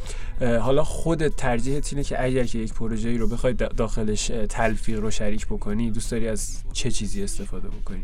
حالا 0.41 0.83
خودت 0.83 1.35
ترجیحت 1.35 1.93
اینه 1.93 2.03
که 2.03 2.23
اگر 2.23 2.43
که 2.43 2.59
یک 2.59 2.73
پروژه 2.73 3.17
رو 3.17 3.27
بخوای 3.27 3.53
دا- 3.53 3.73
داخلش 3.75 4.31
تلفیق 4.49 4.99
رو 4.99 5.11
شریک 5.11 5.45
بکنی 5.45 5.91
دوست 5.91 6.11
داری 6.11 6.27
از 6.27 6.57
چه 6.73 6.91
چیزی 6.91 7.23
استفاده 7.23 7.67
بکنی؟ 7.67 8.03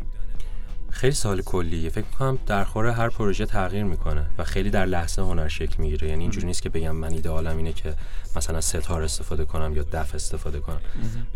خیلی 0.90 1.12
سوال 1.12 1.42
کلیه. 1.42 1.90
فکر 1.90 2.06
کنم 2.18 2.38
در 2.46 2.64
خور 2.64 2.86
هر 2.86 3.08
پروژه 3.08 3.46
تغییر 3.46 3.84
می‌کنه 3.84 4.26
و 4.38 4.44
خیلی 4.44 4.70
در 4.70 4.86
لحظه 4.86 5.22
هنر 5.22 5.48
شکل 5.48 5.82
می‌گیره. 5.82 6.08
یعنی 6.08 6.22
اینجوری 6.22 6.46
نیست 6.46 6.62
که 6.62 6.68
بگم 6.68 6.96
من 6.96 7.12
ایدئالم 7.12 7.56
اینه 7.56 7.72
که 7.72 7.94
مثلا 8.36 8.60
ستار 8.60 9.02
استفاده 9.02 9.44
کنم 9.44 9.76
یا 9.76 9.82
دف 9.92 10.14
استفاده 10.14 10.60
کنم. 10.60 10.80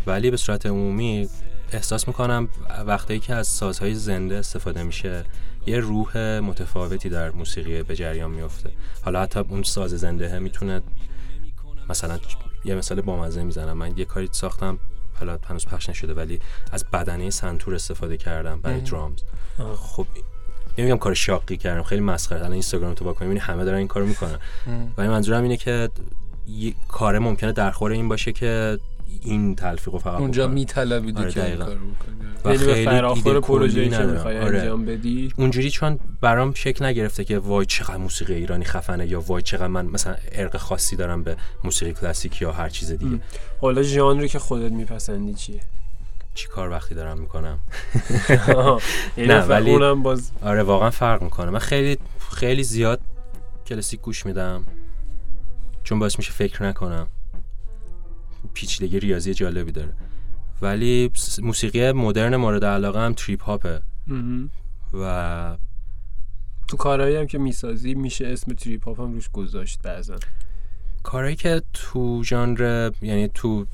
ولی 0.07 0.31
به 0.31 0.37
صورت 0.37 0.65
عمومی 0.65 1.29
احساس 1.71 2.07
می‌کنم 2.07 2.49
وقتی 2.85 3.19
که 3.19 3.35
از 3.35 3.47
سازهای 3.47 3.95
زنده 3.95 4.35
استفاده 4.35 4.83
میشه 4.83 5.23
یه 5.65 5.79
روح 5.79 6.17
متفاوتی 6.39 7.09
در 7.09 7.31
موسیقی 7.31 7.83
به 7.83 7.95
جریان 7.95 8.31
میفته 8.31 8.71
حالا 9.01 9.21
حتی 9.21 9.39
اون 9.39 9.63
ساز 9.63 9.91
زنده 9.91 10.39
می‌تونه 10.39 10.81
مثلا 11.89 12.19
یه 12.65 12.75
مثال 12.75 13.01
بامزه 13.01 13.43
می‌زنم. 13.43 13.77
من 13.77 13.97
یه 13.97 14.05
کاری 14.05 14.29
ساختم 14.31 14.79
حالا 15.19 15.37
هنوز 15.49 15.65
پخش 15.65 15.89
نشده 15.89 16.13
ولی 16.13 16.39
از 16.71 16.85
بدنه 16.93 17.29
سنتور 17.29 17.75
استفاده 17.75 18.17
کردم 18.17 18.61
برای 18.61 18.81
درامز. 18.81 19.19
خب 19.75 20.05
نمیگم 20.77 20.97
کار 20.97 21.13
شاقی 21.13 21.57
کردم 21.57 21.83
خیلی 21.83 22.01
مسخره. 22.01 22.39
الان 22.39 22.51
اینستاگرام 22.51 22.93
تو 22.93 23.05
واکنی 23.05 23.27
می‌بینی 23.27 23.45
همه 23.45 23.65
دارن 23.65 23.77
این 23.77 23.87
کارو 23.87 24.05
می‌کنن. 24.05 24.39
ولی 24.97 25.07
منظورم 25.07 25.43
اینه 25.43 25.57
که 25.57 25.89
یه 26.47 26.73
کار 26.87 27.19
ممکنه 27.19 27.51
در 27.51 27.71
خور 27.71 27.91
این 27.91 28.07
باشه 28.07 28.31
که 28.31 28.79
این 29.21 29.55
تلفیق 29.55 29.93
رو 29.93 29.99
فقط 29.99 30.19
اونجا. 30.21 30.47
میطلبیدی 30.47 31.21
آره، 31.21 31.31
که 31.31 31.45
این. 31.45 31.55
کارو 31.55 31.71
بکنی. 31.75 32.15
و 32.45 32.53
یعنی 32.53 32.73
خیلی 32.73 32.85
فراخور 32.85 33.39
پروژه‌ای 33.39 33.89
که. 33.89 33.97
می‌خوای 34.03 34.39
آره. 34.39 34.59
انجام 34.59 34.85
بدی؟ 34.85 35.33
اونجوری 35.37 35.69
چون 35.69 35.99
برام 36.21 36.53
شکل 36.53 36.85
نگرفته 36.85 37.23
که 37.23 37.39
وای 37.39 37.65
چقدر 37.65 37.97
موسیقی 37.97 38.33
ایرانی 38.33 38.65
خفنه 38.65 39.07
یا 39.07 39.21
وای 39.21 39.41
چقدر 39.41 39.67
من 39.67 39.85
مثلا 39.85 40.15
ارق 40.31 40.57
خاصی 40.57 40.95
دارم 40.95 41.23
به 41.23 41.37
موسیقی 41.63 41.93
کلاسیک 41.93 42.41
یا 42.41 42.51
هر 42.51 42.69
چیز 42.69 42.91
دیگه. 42.91 43.19
حالا 43.61 43.83
ژانری 43.83 44.29
که 44.29 44.39
خودت 44.39 44.71
میپسندی 44.71 45.33
چیه؟ 45.33 45.59
چی 46.33 46.47
کار 46.47 46.69
وقتی 46.69 46.95
دارم 46.95 47.19
می‌کنم؟ 47.19 47.59
یعنی 49.17 49.29
نه، 49.29 49.39
ولی- 49.45 49.71
اونم 49.71 50.03
باز 50.03 50.31
آره 50.41 50.63
واقعا 50.63 50.89
فرق 50.89 51.21
می‌کنه. 51.23 51.51
من 51.51 51.59
خیلی 51.59 51.97
خیلی 52.31 52.63
زیاد 52.63 52.99
کلاسیک 53.67 54.01
گوش 54.01 54.25
میدم. 54.25 54.63
چون 55.83 55.99
باعث 55.99 56.17
میشه 56.17 56.31
فکر 56.31 56.63
نکنم. 56.63 57.07
پیچیدگی 58.53 58.99
ریاضی 58.99 59.33
جالبی 59.33 59.71
داره. 59.71 59.93
ولی 60.61 61.11
موسیقی 61.41 61.91
مدرن 61.91 62.35
مورد 62.35 62.65
علاقه 62.65 62.99
هم 62.99 63.13
تریپ 63.13 63.43
هاپه. 63.43 63.81
و 64.93 65.57
تو 66.67 66.77
کارهایی 66.77 67.15
هم 67.15 67.27
که 67.27 67.37
می‌سازی 67.37 67.93
میشه 67.93 68.27
اسم 68.27 68.53
تریپ 68.53 68.85
هاپ 68.87 68.99
هم 68.99 69.13
روش 69.13 69.29
گذاشت 69.29 69.81
بعضا. 69.81 70.15
کارهایی 71.03 71.35
که 71.35 71.61
تو 71.73 72.23
ژانر 72.23 72.91
یعنی 73.01 73.27
تو 73.27 73.65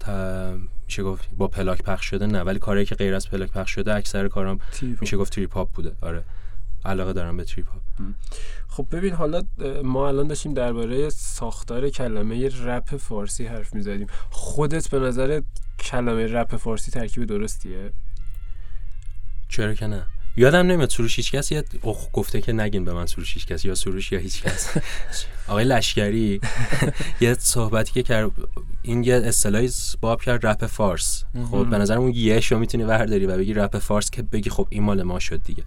تا- 0.00 0.58
میشه 0.86 1.02
گفت 1.02 1.28
با 1.36 1.48
پلاک 1.48 1.82
پخش 1.82 2.04
شده 2.04 2.26
نه 2.26 2.40
ولی 2.40 2.58
کارهایی 2.58 2.86
که 2.86 2.94
غیر 2.94 3.14
از 3.14 3.30
پلاک 3.30 3.50
پخش 3.50 3.70
شده 3.70 3.94
اکثر 3.94 4.28
کارام 4.28 4.58
میشه 5.00 5.16
گفت 5.16 5.32
trip 5.32 5.54
hop 5.54 5.70
بوده. 5.72 5.92
آره. 6.00 6.24
علاقه 6.88 7.12
دارم 7.12 7.36
به 7.36 7.44
trip 7.44 7.68
hop 7.68 7.82
خب 8.68 8.86
ببین 8.90 9.14
حالا 9.14 9.42
ما 9.84 10.08
الان 10.08 10.26
داشتیم 10.26 10.54
درباره 10.54 11.10
ساختار 11.10 11.88
کلمه 11.90 12.48
رپ 12.64 12.96
فارسی 12.96 13.46
حرف 13.46 13.74
می‌زدیم. 13.74 14.06
خودت 14.30 14.90
به 14.90 14.98
نظر 14.98 15.40
کلمه 15.78 16.26
رپ 16.26 16.56
فارسی 16.56 16.90
ترکیب 16.90 17.24
درستیه؟ 17.24 17.92
چرا 19.48 19.74
که 19.74 19.86
نه. 19.86 20.06
یادم 20.36 20.66
نمیاد 20.66 20.90
سروش 20.90 21.16
هیچ 21.16 21.32
کس 21.32 21.52
یه 21.52 21.64
اخ 21.84 22.08
گفته 22.12 22.40
که 22.40 22.52
نگین 22.52 22.84
به 22.84 22.92
من 22.92 23.06
سروش 23.06 23.34
هیچ 23.34 23.46
کس 23.46 23.64
یا 23.64 23.74
سروش 23.74 24.12
یا 24.12 24.18
هیچ 24.18 24.42
کس 24.42 24.76
آقای 25.48 25.64
لشکری 25.64 26.40
یه 27.20 27.34
صحبتی 27.34 27.92
که 27.92 28.02
کرد 28.02 28.30
این 28.82 29.04
یه 29.04 29.14
اصطلاحی 29.14 29.70
باب 30.00 30.22
کرد 30.22 30.46
رپ 30.46 30.66
فارس. 30.66 31.24
خب 31.50 31.66
به 31.70 31.78
نظر 31.78 31.98
اون 31.98 32.12
یه 32.14 32.40
شو 32.40 32.58
می‌تونی 32.58 32.84
برداری 32.84 33.26
و 33.26 33.36
بگی 33.36 33.54
رپ 33.54 33.78
فارس 33.78 34.10
که 34.10 34.22
بگی 34.22 34.50
خب 34.50 34.66
این 34.70 34.82
مال 34.82 35.02
ما 35.02 35.18
شد 35.18 35.42
دیگه. 35.42 35.64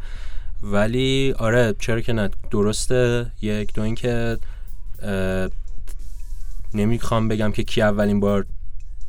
ولی 0.64 1.34
آره 1.38 1.76
چرا 1.80 2.02
که 2.02 2.14
نه 2.14 2.30
درسته. 2.52 3.32
یک 3.42 3.74
دو 3.74 3.82
اینکه 3.82 4.38
نمی‌خوام 6.74 7.28
بگم 7.28 7.52
که 7.52 7.64
کی 7.64 7.82
اولین 7.82 8.20
بار 8.20 8.46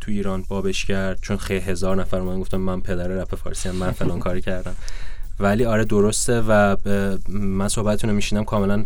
تو 0.01 0.11
ایران 0.11 0.45
بابش 0.49 0.85
کرد 0.85 1.19
چون 1.21 1.37
خیلی 1.37 1.61
هزار 1.61 1.97
نفر 1.97 2.21
من 2.21 2.41
گفتم 2.41 2.57
من 2.57 2.81
پدر 2.81 3.09
رپ 3.09 3.35
فارسی 3.35 3.69
هم 3.69 3.75
من 3.75 3.91
فلان 3.91 4.19
کاری 4.19 4.41
کردم. 4.41 4.75
ولی 5.41 5.65
آره 5.65 5.85
درسته 5.85 6.41
و 6.41 6.77
من 7.29 7.69
صحبتتون 7.69 8.11
رو 8.11 8.17
میشینم 8.17 8.45
کاملا 8.45 8.85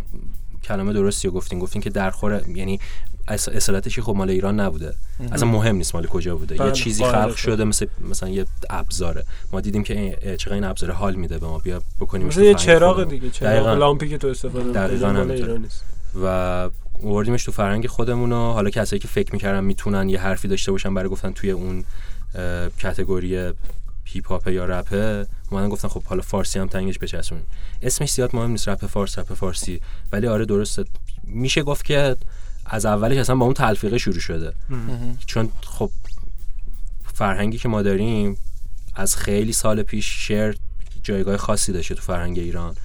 کلمه 0.63 0.93
درستی 0.93 1.27
رو 1.27 1.33
گفتین. 1.33 1.59
گفتین 1.59 1.81
که 1.81 1.89
در 1.89 2.11
خور 2.11 2.41
یعنی 2.49 2.79
اصالتش 3.27 3.99
خب 3.99 4.15
مال 4.15 4.29
ایران 4.29 4.59
نبوده. 4.59 4.95
اصلا 5.31 5.47
مهم 5.47 5.75
نیست 5.75 5.95
مال 5.95 6.05
کجا 6.05 6.35
بوده. 6.35 6.55
بله، 6.55 6.67
یه 6.67 6.73
چیزی 6.73 7.03
قاعدتا. 7.03 7.21
خلق 7.21 7.35
شده 7.35 7.63
مثل 7.63 7.85
مثلا 8.09 8.29
یه 8.29 8.45
ابزاره. 8.69 9.23
ما 9.51 9.61
دیدیم 9.61 9.83
که 9.83 10.17
چقدر 10.37 10.53
این 10.53 10.63
ابزاره 10.63 10.93
حال 10.93 11.15
میده 11.15 11.37
به 11.37 11.47
ما. 11.47 11.59
بیا 11.59 11.81
بکنیم 11.99 12.27
مثل 12.27 12.41
یه 12.41 12.53
چراغ 12.53 13.03
دیگه 13.03 13.29
چراغ 13.29 13.51
دقیقاً. 13.51 13.73
لامپی 13.73 14.09
که 14.09 14.17
تو 14.17 14.27
استفاده 14.27 14.71
دقیقاً 14.71 15.23
نیست. 15.57 15.83
و 16.23 16.69
آوردیمش 17.03 17.43
تو 17.43 17.51
فرهنگ 17.51 17.87
خودمون 17.87 18.31
و 18.31 18.51
حالا 18.53 18.69
کسایی 18.69 18.99
که 18.99 19.07
فکر 19.07 19.33
می‌کردن 19.33 19.63
می‌تونن 19.63 20.09
یه 20.09 20.19
حرفی 20.19 20.47
داشته 20.47 20.71
باشن 20.71 20.93
برای 20.93 21.09
گفتن 21.09 21.31
توی 21.31 21.51
اون 21.51 21.83
اه، 22.35 22.69
کتگوری 22.69 23.53
هیپ 24.03 24.27
هاپ 24.27 24.47
یا 24.47 24.65
رپه 24.65 25.27
اومدن 25.49 25.69
گفتن 25.69 25.87
خب 25.87 26.03
حالا 26.03 26.21
فارسی 26.21 26.59
هم 26.59 26.67
تنگش 26.67 26.99
بچسبونیم 26.99 27.45
اسمش 27.81 28.11
زیاد 28.11 28.35
مهم 28.35 28.51
نیست 28.51 28.69
رپ 28.69 28.85
فارس 28.85 29.19
رپ 29.19 29.33
فارسی. 29.33 29.81
ولی 30.11 30.27
آره 30.27 30.45
درسته. 30.45 30.85
میشه 31.23 31.63
گفت 31.63 31.85
که 31.85 32.15
از 32.69 32.85
اولش 32.85 33.17
اصلا 33.17 33.35
با 33.35 33.45
اون 33.45 33.53
تلفیقه 33.53 33.97
شروع 33.97 34.19
شده 34.19 34.53
چون 35.25 35.49
خب 35.63 35.91
فرهنگی 37.13 37.57
که 37.57 37.69
ما 37.69 37.81
داریم 37.81 38.37
از 38.95 39.15
خیلی 39.15 39.53
سال 39.53 39.83
پیش 39.83 40.27
شعر 40.27 40.55
جایگاه 41.03 41.37
خاصی 41.37 41.71
داشته 41.71 41.95
تو 41.95 42.01
فرهنگ 42.01 42.39
ایران 42.39 42.75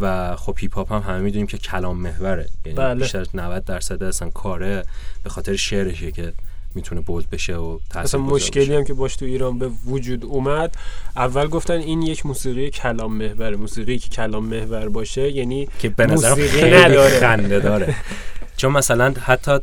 و 0.00 0.36
خب 0.36 0.56
هیپ 0.58 0.74
هاپ 0.74 0.92
هم 0.92 1.00
همه 1.00 1.20
می‌دونیم 1.20 1.46
که 1.46 1.58
کلام 1.58 1.96
محوره 1.96 2.48
یعنی 2.64 2.78
بله. 2.78 3.00
بیشتر 3.00 3.20
از 3.20 3.28
90 3.34 3.64
درصد 3.64 4.02
اصلا 4.02 4.30
کاره 4.30 4.84
به 5.22 5.30
خاطر 5.30 5.56
شعرشه 5.56 6.12
که 6.12 6.32
می‌تونه 6.74 7.00
بولد 7.00 7.30
بشه 7.30 7.56
و 7.56 7.78
اصلا 7.94 8.20
مشکلی 8.20 8.64
بشه. 8.64 8.76
هم 8.76 8.84
که 8.84 8.94
باش 8.94 9.16
تو 9.16 9.24
ایران 9.24 9.58
به 9.58 9.68
وجود 9.68 10.24
اومد 10.24 10.76
اول 11.16 11.46
گفتن 11.46 11.74
این 11.74 12.02
یک 12.02 12.26
موسیقی 12.26 12.70
کلام 12.70 13.16
محور 13.16 13.56
موسیقی 13.56 13.98
که 13.98 14.08
کلام 14.08 14.44
محور 14.44 14.88
باشه 14.88 15.30
یعنی 15.30 15.68
که 15.78 15.88
به 15.88 16.06
موسیقی 16.06 16.48
خیلی 16.48 16.76
نداره. 16.76 17.20
خنده 17.20 17.60
داره 17.60 17.94
چون 18.56 18.72
مثلا 18.72 19.14
حتی 19.20 19.58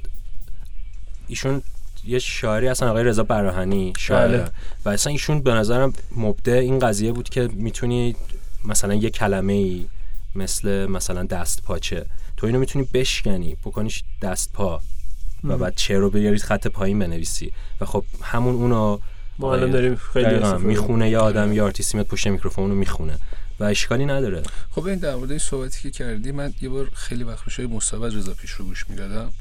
ایشون 1.28 1.62
یه 2.06 2.20
شاعری 2.20 2.68
اصلا 2.68 2.90
آقای 2.90 3.04
رضا 3.04 3.24
براهنی 3.24 3.94
شاعر. 3.98 4.28
بله. 4.28 4.52
و 4.86 4.90
اصلا 4.90 5.12
ایشون 5.12 5.42
به 5.42 5.54
نظرم 5.54 5.94
مبدع 6.16 6.54
این 6.54 6.80
قضیه 6.80 7.12
بود 7.12 7.30
که 7.30 7.50
می‌تونی 7.54 8.16
مثلا 8.66 8.94
یه 8.94 9.10
کلمه 9.10 9.54
ای 9.54 9.88
مثل 10.36 10.86
مثلا 10.86 11.24
دست 11.24 11.64
پاچه. 11.64 12.06
تو 12.38 12.48
اینو 12.48 12.60
می‌تونی 12.60 12.88
بشکنی 12.94 13.58
بکنیش 13.66 14.04
دست 14.22 14.54
پا. 14.54 14.82
و 15.44 15.58
بعد 15.58 15.76
چه 15.76 16.00
رو 16.00 16.10
بیاری 16.10 16.38
خط 16.38 16.68
پایین 16.68 17.00
بنویسی. 17.00 17.52
و 17.82 17.86
خب 17.86 18.04
همون 18.22 18.56
اونو 18.56 19.00
ما 19.40 19.54
الان 19.54 19.72
داریم 19.72 19.96
خیلی 19.96 20.40
می‌خونه 20.60 21.10
یه 21.10 21.18
آدم 21.18 21.54
یه 21.54 21.64
آرتیستی 21.64 21.98
میاد 21.98 22.08
پشت 22.08 22.28
میکروفون 22.28 22.70
رو 22.70 22.76
می‌خونه. 22.76 23.18
و 23.62 23.64
اشکالی 23.64 24.06
نداره. 24.06 24.44
خب 24.70 24.86
این 24.86 25.00
در 25.00 25.16
مورد 25.16 25.30
این 25.30 25.40
صحبتی 25.40 25.82
که 25.82 25.92
کردی 25.92 26.32
من 26.32 26.54
یه 26.62 26.70
بار 26.70 26.92
خیلی 26.94 27.24
وقت 27.24 27.46
پیش 27.46 27.60
مصاحبه 27.60 28.08
رضا 28.08 28.34
پیش 28.34 28.52
رو 28.52 28.66
گوش 28.66 28.90
می‌دادم 28.90 29.32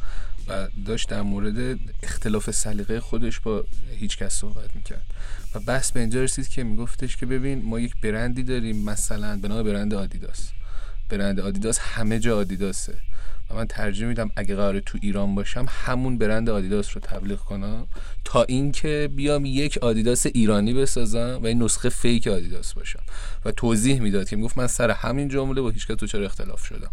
و 0.49 0.69
داشت 0.87 1.09
در 1.09 1.23
مورد 1.23 1.79
اختلاف 2.03 2.51
سلیقه 2.51 3.01
خودش 3.01 3.41
با 3.41 3.65
هیچ 3.97 4.19
کس 4.19 4.35
صحبت 4.35 4.77
می‌کرد. 4.77 5.07
و 5.55 5.61
بحث 5.61 5.93
به 5.93 6.01
اینجا 6.01 6.23
رسید 6.23 6.49
که 6.49 6.65
میگفتش 6.65 7.17
که 7.17 7.27
ببین 7.27 7.63
ما 7.65 7.81
یک 7.81 7.95
برندی 8.03 8.43
داریم 8.43 8.85
مثلا 8.85 9.39
به 9.39 9.49
نام 9.49 9.63
برند 9.63 9.95
آدیداس. 9.95 10.51
برند 11.09 11.41
آدیداس 11.41 11.79
همه 11.79 12.19
جا 12.19 12.39
آدیداسه. 12.39 12.95
و 13.51 13.55
من 13.55 13.67
ترجیح 13.67 14.07
میدم 14.07 14.31
اگه 14.37 14.57
قرار 14.57 14.81
تو 14.81 14.99
ایران 15.03 15.35
باشم 15.35 15.67
همون 15.69 16.19
برند 16.19 16.51
آدیداس 16.51 16.95
رو 16.95 17.01
تبلیغ 17.01 17.39
کنم 17.39 17.87
تا 18.25 18.43
اینکه 18.43 19.11
بیام 19.17 19.45
یک 19.45 19.79
آدیداس 19.79 20.27
ایرانی 20.27 20.75
بسازم 20.75 21.41
و 21.43 21.47
این 21.47 21.63
نسخه 21.63 21.89
فیک 21.89 22.27
آدیداس 22.27 22.75
باشم. 22.75 23.03
و 23.45 23.53
توضیح 23.53 24.01
می‌داد 24.01 24.29
که 24.29 24.37
می‌گفت 24.37 24.59
من 24.59 24.67
سر 24.67 24.91
همین 24.91 25.29
جمله 25.29 25.61
با 25.61 25.71
هیچکس 25.71 25.95
تو 25.95 26.07
چرا 26.07 26.25
اختلاف 26.25 26.65
شدم. 26.65 26.91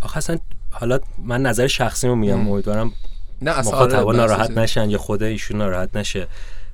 آخه 0.00 0.16
اصلا 0.16 0.38
حالا 0.70 0.98
من 1.18 1.42
نظر 1.42 1.66
شخصی 1.66 2.08
رو 2.08 2.14
میگم 2.14 2.48
امیدوارم 2.48 2.92
نه 3.42 3.58
اصلا 3.58 3.72
آره، 3.72 4.16
ناراحت 4.16 4.50
نشن 4.50 4.90
یا 4.90 4.98
خود 4.98 5.22
ایشون 5.22 5.58
ناراحت 5.58 5.96
نشه. 5.96 6.26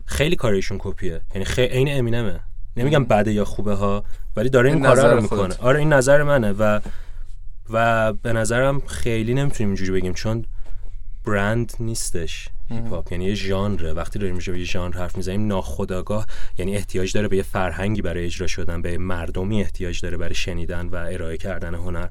خیلی 0.07 0.37
کار 0.37 0.53
ایشون 0.53 0.79
کپیه. 0.81 1.21
یعنی 1.35 1.45
خیلی 1.45 1.69
عین 1.69 1.99
امینمه 1.99 2.41
نمیگم 2.77 3.05
بده 3.05 3.33
یا 3.33 3.45
خوبه 3.45 3.75
ها 3.75 4.05
ولی 4.37 4.49
داره 4.49 4.69
این 4.69 4.87
این 4.87 4.95
کارا 4.95 5.13
رو 5.13 5.23
می‌کنه. 5.23 5.55
آره 5.59 5.79
این 5.79 5.93
نظر 5.93 6.23
منه 6.23 6.53
و 6.53 6.81
و 7.71 8.13
به 8.13 8.33
نظرم 8.33 8.81
خیلی 8.81 9.35
نمی‌تونیم 9.35 9.69
اینجوری 9.69 9.91
بگیم 9.93 10.13
چون 10.13 10.45
برند 11.25 11.73
نیستش. 11.81 12.49
هیپ 12.69 12.89
هاپ 12.89 13.13
یعنی 13.13 13.25
یه 13.25 13.35
ژانره. 13.35 13.93
وقتی 13.93 14.19
داریم 14.19 14.35
راجع 14.35 14.53
به 14.53 14.59
یه 14.59 14.65
ژانر 14.65 14.97
حرف 14.97 15.17
می‌زنیم 15.17 15.47
ناخودآگاه 15.47 16.27
یعنی 16.59 16.77
احتیاج 16.77 17.13
داره 17.13 17.29
به 17.29 17.37
یه 17.37 17.43
فرهنگی 17.43 18.03
برای 18.03 18.25
اجرا 18.25 18.47
شدن 18.47 18.83
به 18.83 18.99
مردمی 18.99 19.61
احتیاج 19.61 20.01
داره 20.01 20.17
برای 20.17 20.35
شنیدن 20.35 20.87
و 20.87 20.97
ارائه 20.97 21.37
کردن 21.37 21.75
هنر. 21.75 22.09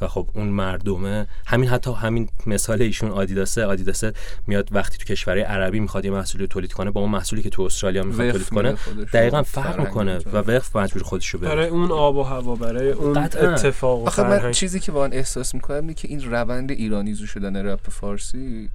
و 0.00 0.08
خب 0.08 0.28
اون 0.34 0.48
مردمه 0.48 1.26
همین 1.46 1.68
حتی 1.68 1.92
همین 1.92 2.28
مثال 2.46 2.82
ایشون 2.82 3.10
آدیداسه 3.10 3.64
آدیداسه 3.64 4.12
میاد 4.46 4.68
وقتی 4.72 4.98
تو 4.98 5.04
کشورهای 5.04 5.42
عربی 5.42 5.80
می‌خواد 5.80 6.04
یه 6.04 6.10
محصولی 6.10 6.46
تولید 6.46 6.72
کنه 6.72 6.90
با 6.90 7.00
اون 7.00 7.10
محصولی 7.10 7.42
که 7.42 7.50
تو 7.50 7.62
استرالیا 7.62 8.02
می‌خواد 8.02 8.30
تولید 8.30 8.48
کنه 8.48 8.76
دقیقا 9.12 9.42
فرق 9.42 9.80
می‌کنه. 9.80 10.18
و 10.32 10.36
وقف 10.36 10.76
مجبور 10.76 11.02
خودش 11.02 11.28
رو 11.28 11.40
بره. 11.40 11.48
برای 11.48 11.68
اون 11.68 11.90
آب 11.90 12.16
و 12.16 12.22
هوا 12.22 12.54
برای 12.54 12.90
اون 12.90 13.12
قطعاً. 13.12 13.50
اتفاق 13.50 14.00
و 14.02 14.06
آخه 14.06 14.22
من 14.22 14.52
چیزی 14.52 14.80
که 14.80 14.92
واقعا 14.92 15.10
احساس 15.12 15.54
می‌کنم 15.54 15.80
اینه 15.80 15.94
که 15.94 16.08
این 16.08 16.30
روند 16.30 16.70
ایرانیزو 16.70 17.26
شدن 17.26 17.56
رپ 17.56 17.90
فارسی 17.90 18.68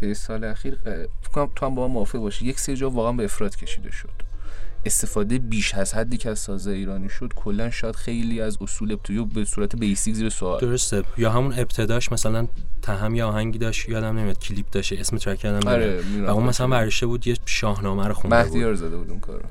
طی 0.00 0.14
سال 0.14 0.44
اخیر 0.44 0.78
فکر 1.20 1.32
کنم 1.32 1.50
تو 1.56 1.66
هم 1.66 1.74
با 1.74 1.88
من 1.88 1.94
موافق 1.94 2.18
باشی. 2.18 2.46
یک 2.46 2.60
سری 2.60 2.76
جا 2.76 2.90
واقعا 2.90 3.12
به 3.12 3.24
افراد 3.24 3.56
کشیده 3.56 3.90
شد. 3.90 4.10
استفاده 4.84 5.38
بیش 5.38 5.74
از 5.74 5.94
حدی 5.94 6.16
که 6.16 6.30
از 6.30 6.38
سازه 6.38 6.70
ایرانی 6.70 7.08
شد 7.08 7.32
کلا 7.36 7.70
شاید 7.70 7.96
خیلی 7.96 8.40
از 8.40 8.58
اصول 8.60 8.92
ابتدایی 8.92 9.24
به 9.24 9.44
صورت 9.44 9.76
بیسیک 9.76 10.14
زیر 10.14 10.28
سوال. 10.28 10.60
درسته. 10.60 11.02
یا 11.16 11.30
همون 11.30 11.52
ابتداش 11.58 12.12
مثلا 12.12 12.48
تهم 12.82 13.14
یا 13.14 13.28
آهنگی 13.28 13.58
داشت 13.58 13.88
یادم 13.88 14.18
نمیاد 14.18 14.38
کلیپ 14.38 14.70
داشت 14.70 14.92
اسم 14.92 15.16
ترک 15.16 15.44
یادم 15.44 15.68
آره،. 15.68 16.02
و 16.26 16.30
اون 16.30 16.44
مثلا 16.44 16.66
برشه 16.66 17.06
بود 17.06 17.26
یه 17.26 17.36
شاهنامه 17.46 18.06
رو 18.06 18.14
خونده 18.14 18.36
مهدی 18.36 18.50
بود. 18.50 18.60
یار 18.60 18.74
زده 18.74 18.96
بود 18.96 19.10
اون 19.10 19.20
کارو. 19.20 19.42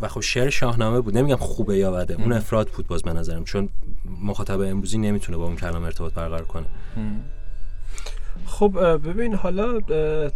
و 0.00 0.08
خب 0.08 0.20
شعر 0.20 0.50
شاهنامه 0.50 1.00
بود. 1.00 1.18
نمیگم 1.18 1.36
خوبه 1.36 1.76
یا 1.76 1.90
بده. 1.90 2.14
اون 2.14 2.32
افراد 2.32 2.68
بود 2.68 2.86
باز 2.86 3.02
به 3.02 3.12
نظرم 3.12 3.44
چون 3.44 3.68
مخاطب 4.22 4.60
امروزی 4.60 4.98
نمی‌تونه 4.98 5.38
با 5.38 5.44
اون 5.44 5.56
کلام 5.56 5.82
ارتباط 5.82 6.12
برقرار 6.12 6.44
کنه. 6.44 6.66
خب 8.46 8.78
ببین 9.08 9.34
حالا 9.34 9.78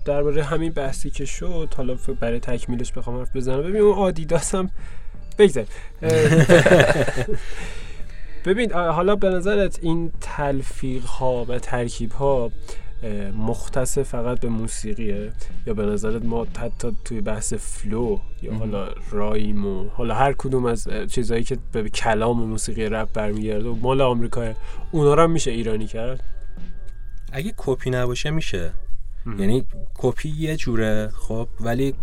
درباره 0.05 0.45
همین 0.45 0.73
بحثی 0.73 1.11
که 1.11 1.25
شد 1.25 1.75
حالا 1.77 1.97
برای 2.21 2.41
تکمیلش 2.41 2.93
بخوام 2.93 3.19
حرف 3.19 3.37
بزنم. 3.37 3.62
ببین 3.62 3.81
اون 3.81 3.99
آدیداس 3.99 4.55
هم 4.55 4.71
بگذار 5.38 5.65
ببین 8.45 8.73
حالا 8.73 9.17
به 9.17 9.29
نظرت 9.29 9.79
این 9.83 10.12
تلفیق 10.21 11.05
ها 11.05 11.45
و 11.49 11.59
ترکیب 11.59 12.12
ها 12.12 12.51
مختص 13.38 13.99
فقط 13.99 14.41
به 14.41 14.49
موسیقیه؟ 14.49 15.33
یا 15.67 15.75
به 15.75 15.87
نظرت 15.87 16.25
ما 16.25 16.47
حتی 16.59 16.97
توی 17.05 17.21
بحث 17.21 17.55
flow 17.55 18.18
یا 18.43 18.55
حالا 18.55 18.88
rhyme 19.11 19.66
و 19.67 19.88
حالا 19.88 20.15
هر 20.15 20.33
کدوم 20.33 20.67
از 20.67 20.88
چیزهایی 21.11 21.45
که 21.45 21.59
به 21.73 21.88
کلام 21.88 22.43
و 22.43 22.47
موسیقی 22.47 22.85
رپ 22.85 23.12
برمیگرده 23.12 23.69
و 23.69 23.77
مال 23.77 24.01
آمریکا 24.01 24.53
اونا 24.91 25.15
رو 25.15 25.23
هم 25.23 25.31
میشه 25.31 25.51
ایرانی 25.51 25.87
کرد؟ 25.87 26.21
اگه 27.33 27.55
کپی 27.57 27.90
نباشه 27.90 28.31
میشه. 28.31 28.73
یعنی 29.38 29.66
کپی 29.95 30.29
یه 30.29 30.57
جوره 30.57 31.11
خب 31.14 31.49
ولی 31.61 31.95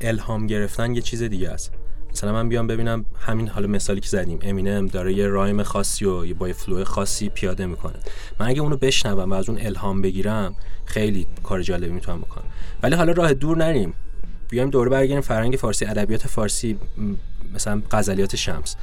الهام 0.00 0.46
گرفتن 0.46 0.94
یه 0.94 1.00
چیز 1.00 1.22
دیگه 1.22 1.50
است. 1.50 1.72
مثلا 2.12 2.32
من 2.32 2.48
بیام 2.48 2.66
ببینم 2.66 3.04
همین 3.20 3.48
حالا 3.48 3.66
مثالی 3.66 4.00
که 4.00 4.08
زدیم 4.08 4.38
امینم 4.42 4.86
داره 4.86 5.14
یه 5.14 5.26
rhyme 5.26 5.62
خاصی 5.62 6.04
و 6.04 6.26
یه 6.26 6.34
با 6.34 6.48
یه 6.48 6.54
flow 6.54 6.84
خاصی 6.84 7.28
پیاده 7.28 7.66
می‌کنه. 7.66 7.98
من 8.40 8.46
اگه 8.46 8.60
اونو 8.60 8.76
بشنوم 8.76 9.30
و 9.30 9.34
از 9.34 9.48
اون 9.48 9.60
الهام 9.60 10.02
بگیرم 10.02 10.54
خیلی 10.84 11.26
کار 11.42 11.62
جالبی 11.62 11.92
می‌تونم 11.92 12.20
بکنم. 12.20 12.44
ولی 12.82 12.94
حالا 12.94 13.12
راه 13.12 13.34
دور 13.34 13.56
نریم. 13.56 13.94
بیایم 14.48 14.70
دوره 14.70 14.90
برگردیم 14.90 15.20
فرهنگ 15.20 15.56
فارسی 15.56 15.84
ادبیات 15.84 16.26
فارسی 16.26 16.78
مثلا 17.54 17.82
غزلیات 17.90 18.36
شمس. 18.36 18.76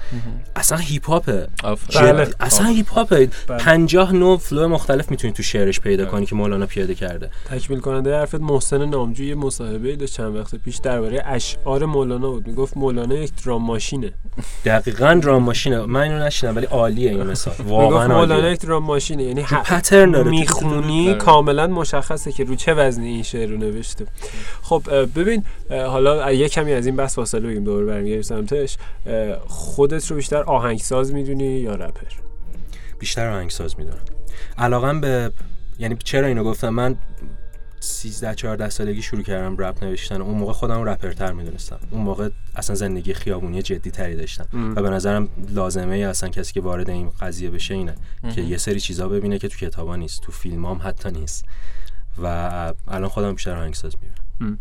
اصلا 0.55 0.77
هیپ 0.77 1.05
هاپه. 1.05 1.47
بله. 1.95 2.27
اصلا 2.39 2.67
هیپ 2.67 2.89
هاپه 2.89 3.29
50 3.59 4.13
نوع 4.13 4.37
flow 4.37 4.67
مختلف 4.67 5.11
می‌تونی 5.11 5.33
تو 5.33 5.43
شعرش 5.43 5.79
پیدا 5.79 6.05
کنی 6.05 6.25
که 6.25 6.35
مولانا 6.35 6.65
پیاده 6.65 6.95
کرده. 6.95 7.29
تکمیل 7.49 7.79
کننده 7.79 8.17
حرفت 8.17 8.35
محسن 8.35 8.85
نامجو 8.85 9.23
یه 9.23 9.35
مصاحبه 9.35 9.95
داشت 9.95 10.13
چند 10.13 10.35
وقت 10.35 10.55
پیش 10.55 10.77
درباره 10.77 11.23
اشعار 11.25 11.85
مولانا 11.85 12.29
بود. 12.29 12.47
می‌گفت 12.47 12.77
مولانا 12.77 13.15
یک 13.15 13.31
drum 13.45 13.63
machine 13.63 14.07
ه 14.07 14.13
دقیقا 14.65 15.21
رام 15.23 15.43
ماشینه 15.43 15.85
من 15.85 16.01
اینو 16.01 16.19
نشیدم 16.25 16.55
ولی 16.55 16.65
عالیه 16.65 17.09
این 17.09 17.23
مثال. 17.23 17.53
واقعا 17.67 18.07
مولانا 18.07 18.49
یک 18.49 18.59
درام 18.59 18.83
ماشینه 18.83 19.23
یعنی 19.23 19.41
پترن 19.43 20.11
داره. 20.11 20.29
می‌خونی. 20.29 21.13
کاملا 21.15 21.67
مشخصه 21.67 22.31
که 22.31 22.43
رو 22.43 22.55
چه 22.55 22.73
وزنی 22.73 23.07
این 23.07 23.23
شعر 23.23 23.49
رو 23.49 23.57
نوشته. 23.57 24.05
خب 24.61 24.83
ببین 25.15 25.43
حالا 25.69 26.31
یه 26.31 26.49
کمی 26.49 26.73
از 26.73 26.85
این 26.85 26.95
بحث 26.95 27.15
فاصله 27.15 27.47
بگیم 27.47 27.63
دوباره 27.63 27.85
برمیگردیم 27.85 28.21
سمتش 28.21 28.56
اه، 29.05 29.39
خودت 29.39 30.07
رو 30.07 30.15
بیشتر 30.15 30.43
آهنگساز 30.43 31.13
می‌دونی 31.13 31.59
یا 31.59 31.75
رپر؟ 31.75 32.07
بیشتر 32.99 33.29
آهنگساز 33.29 33.79
می‌دونم. 33.79 34.05
علاقم 34.57 35.01
به 35.01 35.31
یعنی 35.79 35.97
چرا 36.03 36.27
اینو 36.27 36.43
گفتم؟ 36.43 36.69
من 36.69 36.97
13 37.79 38.35
14 38.35 38.69
سالگی 38.69 39.01
شروع 39.01 39.23
کردم 39.23 39.55
رپ 39.57 39.83
نوشتن. 39.83 40.21
اون 40.21 40.37
موقع 40.37 40.53
خودم 40.53 40.83
رپرتر 40.83 41.31
می‌دونستم. 41.31 41.79
اون 41.91 42.01
موقع 42.01 42.29
اصلا 42.55 42.75
زندگی 42.75 43.13
خیابونی 43.13 43.61
جدی 43.61 43.91
تری 43.91 44.15
داشتم 44.15 44.73
و 44.75 44.81
به 44.81 44.89
نظرم 44.89 45.29
لازمه 45.49 45.95
ای 45.95 46.03
اصلا 46.03 46.29
کسی 46.29 46.53
که 46.53 46.61
وارد 46.61 46.89
این 46.89 47.09
قضیه 47.09 47.49
بشه 47.49 47.73
اینه. 47.73 47.95
که 48.35 48.41
یه 48.41 48.57
سری 48.57 48.79
چیزا 48.79 49.09
ببینه 49.09 49.39
که 49.39 49.47
تو 49.47 49.57
کتابا 49.57 49.95
نیست. 49.95 50.21
تو 50.21 50.31
فیلم 50.31 50.65
هم 50.65 50.81
حتی 50.83 51.11
نیست. 51.11 51.45
و 52.23 52.73
الان 52.87 53.09
خودم 53.09 53.33
بیشتر 53.33 53.55
آهنگساز 53.57 53.95
می‌بینم. 54.01 54.57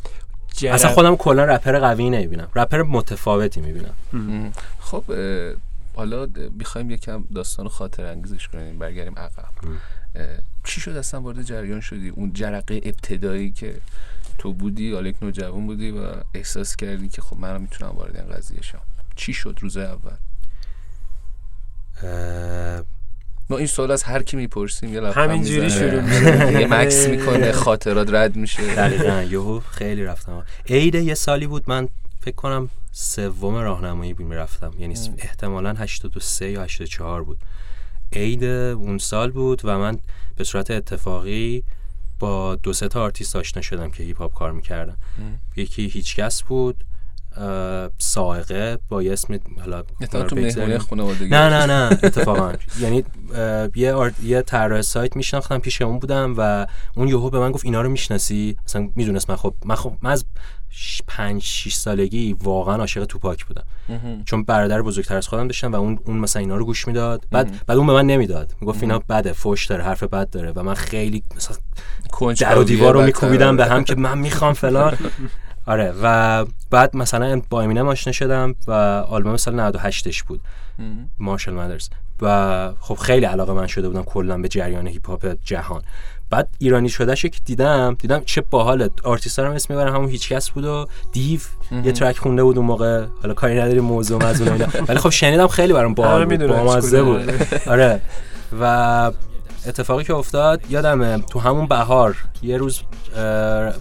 اصلا 0.65 0.91
خودم 0.91 1.17
کلا 1.17 1.45
رپر 1.45 1.79
قوی 1.79 2.11
نمی‌بینم. 2.11 2.49
رپر 2.55 2.83
متفاوتی 2.83 3.61
می‌بینم. 3.61 4.53
خب 4.81 5.05
حالا 5.95 6.29
می‌خوایم 6.59 6.91
یکم 6.91 7.25
داستان 7.35 7.69
خاطر 7.69 8.07
انگیزش 8.07 8.49
کنیم 8.49 8.79
برگردیم 8.79 9.19
عقب. 9.19 9.49
چی 10.65 10.81
شد 10.81 10.97
اصلا 10.97 11.21
وارد 11.21 11.43
جریان 11.43 11.81
شدی؟ 11.81 12.09
اون 12.09 12.33
جرقه 12.33 12.81
ابتدایی 12.85 13.51
که 13.51 13.81
تو 14.39 14.53
بودی 14.53 14.95
حالا 14.95 15.09
یک 15.09 15.17
نوجوان 15.23 15.67
بودی 15.67 15.91
و 15.91 16.13
احساس 16.35 16.77
کردی 16.77 17.09
که 17.09 17.23
خب 17.23 17.37
منم 17.37 17.61
می‌تونم 17.61 17.91
وارد 17.91 18.17
این 18.17 18.29
قضیه 18.29 18.63
شم. 18.63 18.81
چی 19.17 19.33
شد 19.33 19.59
روز 19.61 19.77
اول؟ 19.77 20.17
ما 23.51 23.57
این 23.57 23.67
سوال 23.67 23.91
از 23.91 24.03
هر 24.03 24.23
کی 24.23 24.37
می‌پرسیم 24.37 24.95
یه 24.95 25.03
همینجوری. 25.13 25.71
شروع 25.71 26.01
می‌کنه. 26.01 26.61
یه 26.61 26.67
مکس 26.67 27.07
می‌کنه 27.07 27.53
خاطرات 27.53 28.15
رد 28.15 28.37
میشه. 28.37 28.75
دقیقا. 28.75 29.23
یهو 29.23 29.61
خیلی 29.61 30.05
رفتم. 30.05 30.45
عید 30.69 30.95
یه 30.95 31.15
سالی 31.15 31.47
بود 31.47 31.65
من 31.67 31.89
فکر 32.21 32.35
کنم 32.35 32.69
سوم 32.93 33.55
راهنمایی 33.55 34.15
بود 34.15 34.27
می‌رفتم. 34.27 34.75
یعنی 34.79 34.95
احتمالا 35.19 35.75
83 35.75 36.51
یا 36.51 36.63
84 36.63 37.25
بود. 37.25 37.39
عید 38.13 38.45
اون 38.45 38.99
سال 38.99 39.31
بود 39.31 39.61
و 39.65 39.79
من 39.79 39.99
به 40.37 40.45
صورت 40.45 40.71
اتفاقی 40.71 41.63
با 42.19 42.55
دو 42.55 42.73
سه 42.73 42.89
تا 42.89 43.03
آرتیست 43.03 43.37
آشنا 43.37 43.63
شدم 43.63 43.91
که 43.91 44.03
هیپ 44.03 44.19
هاپ 44.19 44.35
کار 44.35 44.53
می‌کردن. 44.53 44.97
یکی 45.57 45.89
هیچکس 45.89 46.43
بود. 46.43 46.85
سابقه 47.99 48.79
با 48.89 49.03
یه 49.03 49.13
اسم 49.13 49.39
حالا 49.61 49.83
تو 50.11 50.79
خانوادگی 50.79 51.29
نه 51.29 51.49
نه 51.49 51.67
نه 51.67 51.99
اتفاقا. 52.03 52.53
یعنی 52.81 53.05
یه. 53.77 54.13
یه 54.23 54.43
طراح 54.43 54.83
سایت 54.83 55.17
میشناختم 55.17 55.59
پیش 55.59 55.83
اون 55.83 55.99
بودم 55.99 56.35
و 56.39 56.67
اون 56.97 57.09
یهو 57.09 57.31
به 57.31 57.39
من 57.39 57.53
گفت 57.53 57.65
اینا 57.65 57.83
رو 57.83 57.89
می‌شناسی؟ 57.89 58.57
مثلا 58.65 58.89
می‌دونست 58.97 59.31
من 59.31 59.37
خب 59.37 59.55
من 59.65 59.75
خب 59.75 59.93
من 60.03 60.11
از 60.11 60.25
5 61.07 61.43
6 61.43 61.75
سالگی 61.75 62.37
واقعا 62.43 62.77
عاشق 62.77 63.05
توپاک 63.05 63.47
بودم. 63.47 63.65
چون 64.25 64.45
برادر 64.45 64.83
بزرگتر 64.83 65.17
از 65.17 65.29
خودم 65.29 65.47
داشتم 65.47 65.73
و 65.73 65.77
اون 65.77 65.99
اون 66.05 66.17
مثلا 66.17 66.41
اینا 66.41 66.57
رو 66.57 66.65
گوش 66.65 66.89
می‌داد. 66.89 67.25
بعد 67.31 67.67
بعد 67.67 67.79
اون 67.79 67.87
به 67.87 67.93
من 67.93 68.07
نمی‌داد. 68.07 68.55
می‌گفت 68.61 68.83
اینا 68.83 68.99
بده 68.99 69.33
فوش 69.33 69.67
داره 69.67 69.85
حرف 69.85 70.03
بد 70.03 70.31
داره 70.31 70.53
و 70.53 70.63
من 70.63 70.75
خیلی 70.75 71.23
مثلا 71.37 71.57
در 72.41 72.59
و 72.59 72.65
دیوار 72.65 72.95
رو. 72.95 73.03
میکوبیدم 73.03 73.57
به 73.57 73.67
هم 73.67 73.85
که 73.85 73.95
من 73.95 74.19
می‌خوام 74.19 74.53
فلان. 74.53 74.97
آره 75.67 75.95
و 76.03 76.45
بعد 76.71 76.97
مثلا 76.97 77.43
با 77.51 77.63
امینم 77.63 77.89
آشنا 77.89 78.13
شدم 78.13 78.55
و 78.67 78.73
آلبوم 79.09 79.37
سال 79.37 79.55
98 79.55 80.11
ش 80.11 80.23
بود. 80.23 80.41
مارشال 81.19 81.55
مادرز 81.55 81.89
و 82.23 82.73
خب 82.81 82.95
خیلی 82.95 83.27
علاقه 83.27 83.53
من 83.53 83.67
شده 83.67 83.89
بودم 83.89 84.03
کلا 84.03 84.39
به 84.39 84.49
جریان 84.49 84.87
هیپ 84.87 85.09
هاپ 85.09 85.37
جهان. 85.45 85.83
بعد 86.31 86.49
ایرانی 86.59 86.89
شدهش 86.89 87.23
که 87.23 87.41
دیدم 87.45 87.97
دیدم 87.99 88.23
چه 88.25 88.41
باحاله 88.41 88.91
آرتیست 89.05 89.39
هم 89.39 89.51
اسم 89.51 89.75
می‌برن 89.75 89.95
همون 89.95 90.09
هیچکس 90.09 90.51
بود 90.51 90.65
و 90.65 90.87
دیو 91.13 91.41
یه 91.85 91.93
ترک 91.93 92.19
خونده 92.19 92.43
بود 92.43 92.57
اون 92.57 92.67
موقع. 92.67 93.07
حالا 93.23 93.35
کاری 93.35 93.61
نداری 93.61 93.81
موضوع 93.81 94.25
از 94.25 94.43
اون. 94.43 94.67
ولی 94.89 94.99
خب 94.99 95.11
شنیدم 95.11 95.49
خیلی 95.49 95.73
برام 95.73 95.95
باحال 95.95 96.25
بود 96.25 96.33
می‌دونن 96.33 96.65
بامزه 96.65 96.99
چی 96.99 97.05
بود. 97.05 97.31
آره. 97.67 98.01
و 98.61 99.13
اتفاقی 99.67 100.05
که 100.05 100.15
افتاد 100.15 100.71
یادمه 100.71 101.19
تو 101.19 101.39
همون 101.39 101.67
بهار 101.67 102.17
یه 102.43 102.57
روز 102.57 102.81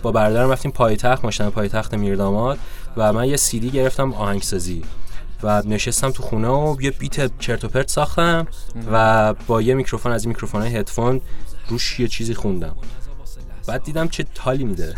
با 0.01 0.11
برادرم 0.11 0.51
رفتیم 0.51 0.71
پایتخت 0.71 1.25
ماشین 1.25 1.49
پایتخت 1.49 1.93
میرداماد 1.93 2.59
و 2.97 3.13
من 3.13 3.25
یه 3.25 3.37
سیدی 3.37 3.69
گرفتم 3.69 4.13
آهنگسازی 4.13 4.81
و 5.43 5.61
نشستم 5.65 6.11
تو 6.11 6.23
خونه 6.23 6.47
و 6.47 6.75
یه 6.81 6.91
بیت 6.91 7.39
چرت 7.39 7.63
و 7.63 7.67
پرت 7.67 7.89
ساختم 7.89 8.47
و 8.91 9.33
با 9.33 9.61
یه 9.61 9.73
میکروفون 9.73 10.11
از 10.11 10.27
میکروفون 10.27 10.61
هدفون 10.61 11.21
روش 11.67 11.99
یه 11.99 12.07
چیزی 12.07 12.33
خوندم. 12.33 12.75
بعد 13.67 13.83
دیدم 13.83 14.07
چه 14.07 14.25
تالی 14.35 14.63
میده. 14.63 14.95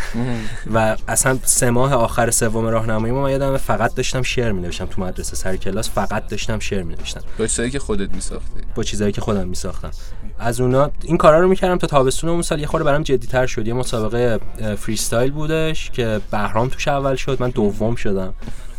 و 0.73 0.97
اصلا 1.07 1.39
سه 1.43 1.69
ماه 1.69 1.93
آخر 1.93 2.31
سوم 2.31 2.65
راهنمایی 2.65 3.13
ما 3.13 3.21
من 3.21 3.31
یادم 3.31 3.57
فقط 3.57 3.95
داشتم 3.95 4.21
شعر 4.21 4.51
می 4.51 4.61
نوشتم 4.61 4.85
تو 4.85 5.01
مدرسه 5.01 5.35
سر 5.35 5.55
کلاس 5.55 5.89
فقط 5.89 6.27
داشتم 6.27 6.59
شعر 6.59 6.83
می 6.83 6.95
نوشتم 6.95 7.21
با 7.39 7.47
چیزایی 7.47 7.71
که 7.71 7.79
خودت 7.79 8.13
میساختی. 8.13 8.61
با 8.75 8.83
چیزایی 8.83 9.11
که 9.11 9.21
خودم 9.21 9.47
میساختم. 9.47 9.91
از 10.39 10.61
اونا 10.61 10.91
این 11.03 11.17
کارا 11.17 11.39
رو 11.39 11.47
می‌کردم 11.47 11.77
تا 11.77 11.87
تابستون 11.87 12.29
اون 12.29 12.41
سال 12.41 12.59
یه 12.59 12.67
خورده 12.67 12.83
برام 12.83 13.03
جدیتر 13.03 13.45
شد. 13.45 13.67
یه 13.67 13.73
مسابقه 13.73 14.39
freestyle 14.75 15.31
بودش 15.31 15.89
که 15.89 16.21
بهرام 16.31 16.69
توش 16.69 16.87
اول 16.87 17.15
شد. 17.15 17.37
من 17.39 17.49
دوم 17.49 17.95
شدم 17.95 18.33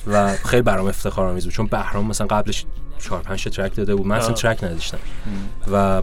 و 0.06 0.32
خیلی 0.32 0.62
برام 0.62 0.86
افتخارآمیز 0.86 1.44
بود. 1.44 1.52
چون 1.52 1.66
بهرام 1.66 2.06
مثلا 2.06 2.26
قبلش 2.26 2.64
4 2.98 3.22
5 3.22 3.44
تا 3.44 3.50
track 3.50 3.76
داده 3.76 3.94
بود. 3.94 4.06
من 4.06 4.16
اصلا. 4.16 4.32
track 4.32 4.64
نداشتم. 4.64 4.98
و 5.72 6.02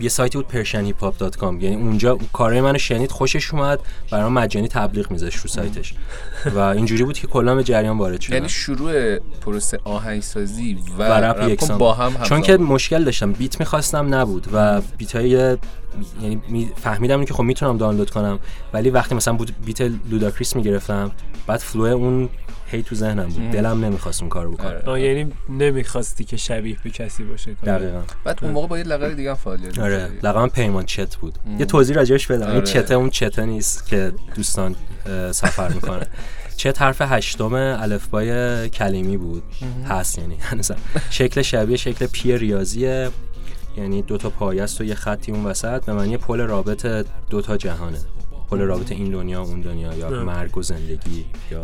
یه 0.00 0.08
سایتی 0.08 0.38
بود 0.38 0.46
persianhiphop.com 0.52 1.42
یعنی 1.42 1.76
اونجا 1.76 2.18
کارهای 2.32 2.60
منو 2.60 2.78
شنید 2.78 3.10
خوشش 3.10 3.54
اومد 3.54 3.80
برام 4.10 4.32
مجانی 4.32 4.68
تبلیغ 4.68 5.10
میذاشت 5.10 5.38
رو 5.38 5.48
سایتش. 5.48 5.94
و 6.54 6.58
اینجوری 6.58 7.04
بود 7.04 7.18
که 7.18 7.26
کلا 7.26 7.54
به 7.54 7.64
جریان 7.64 7.98
وارد 7.98 8.20
شدم. 8.20 8.36
یعنی 8.36 8.48
شروع 8.48 9.18
پروسه 9.18 9.78
آهنگسازی 9.84 10.78
و, 10.98 11.02
و 11.02 11.12
رپ 11.12 11.48
یکسان 11.48 11.78
با 11.78 11.94
هم 11.94 12.02
همزمان 12.04 12.28
چون 12.28 12.42
که 12.42 12.56
مشکل 12.56 13.04
داشتم 13.04 13.32
beat 13.32 13.60
می‌خواستم 13.60 14.14
نبود. 14.14 14.46
و 14.52 14.80
beat 14.98 15.16
های 15.16 15.28
یعنی 16.22 16.42
می- 16.48 16.70
فهمیدم 16.76 17.24
که 17.24 17.34
خب 17.34 17.42
می‌تونم 17.42 17.76
دانلود 17.76 18.10
کنم. 18.10 18.38
ولی 18.72 18.90
وقتی 18.90 19.14
مثلا 19.14 19.34
بود 19.34 19.54
beat 19.64 19.80
لوداکریس 19.80 20.56
می‌گرفتم 20.56 21.10
بعد 21.46 21.60
flow 21.60 21.82
اون 21.82 22.28
هی 22.72 22.82
تو 22.82 22.94
ذهنم 22.94 23.28
بود. 23.28 23.50
دلم 23.50 23.84
نمی‌خواست 23.84 24.20
اون 24.22 24.28
کارو 24.28 24.52
بکنم 24.52 24.82
آره. 24.86 25.02
یعنی 25.02 25.32
نمی‌خواستی 25.48 26.24
که 26.24 26.36
شبیه 26.36 26.76
به 26.84 26.90
کسی 26.90 27.24
باشه 27.24 27.54
کار. 27.54 27.78
دقیقا. 27.78 28.02
بعد 28.24 28.38
اون 28.42 28.52
موقع 28.52 28.66
با 28.66 28.78
یه 28.78 28.84
لقب 28.84 29.16
دیگه 29.16 29.30
هم 29.30 29.36
فعالیت 29.36 29.78
آره. 29.78 30.08
لقبم 30.22 30.48
پیمان 30.48 30.84
چت 30.84 31.16
بود. 31.16 31.38
یه 31.58 31.64
توضیح 31.64 31.96
راجعش 31.96 32.26
بدم. 32.26 32.46
این 32.46 32.56
آره. 32.56 32.66
چته 32.66 32.94
اون 32.94 33.10
چته 33.10 33.46
نیست 33.46 33.86
که 33.86 34.12
دوستان 34.34 34.76
سفر 35.32 35.68
می‌کنه 35.68 36.06
چه 36.56 36.72
حرف 36.78 37.02
هشتم 37.02 37.54
الفبای 37.54 38.68
کلیمی 38.68 39.16
بود. 39.16 39.42
هست 39.88 40.18
یعنی. 40.18 40.36
هنوزم. 40.50 40.76
شکل 41.10 41.42
شبیه 41.42 41.76
شکل 41.76 42.06
پی 42.06 42.38
ریاضیه. 42.38 43.10
یعنی 43.76 44.02
دو 44.02 44.16
تا 44.16 44.30
پایه 44.30 44.62
است 44.62 44.80
و 44.80 44.84
یه 44.84 44.94
خطی 44.94 45.32
اون 45.32 45.44
وسط. 45.44 45.84
به 45.84 45.92
معنی 45.92 46.16
پل 46.16 46.40
رابط 46.40 47.06
دو 47.30 47.42
تا 47.42 47.56
جهانه. 47.56 47.98
پل 48.50 48.60
رابط 48.60 48.92
این 48.92 49.10
دنیا 49.10 49.42
اون 49.42 49.60
دنیا. 49.60 49.94
یا. 49.94 50.24
مرگ 50.24 50.58
و 50.58 50.62
زندگی 50.62 51.24
یا 51.50 51.62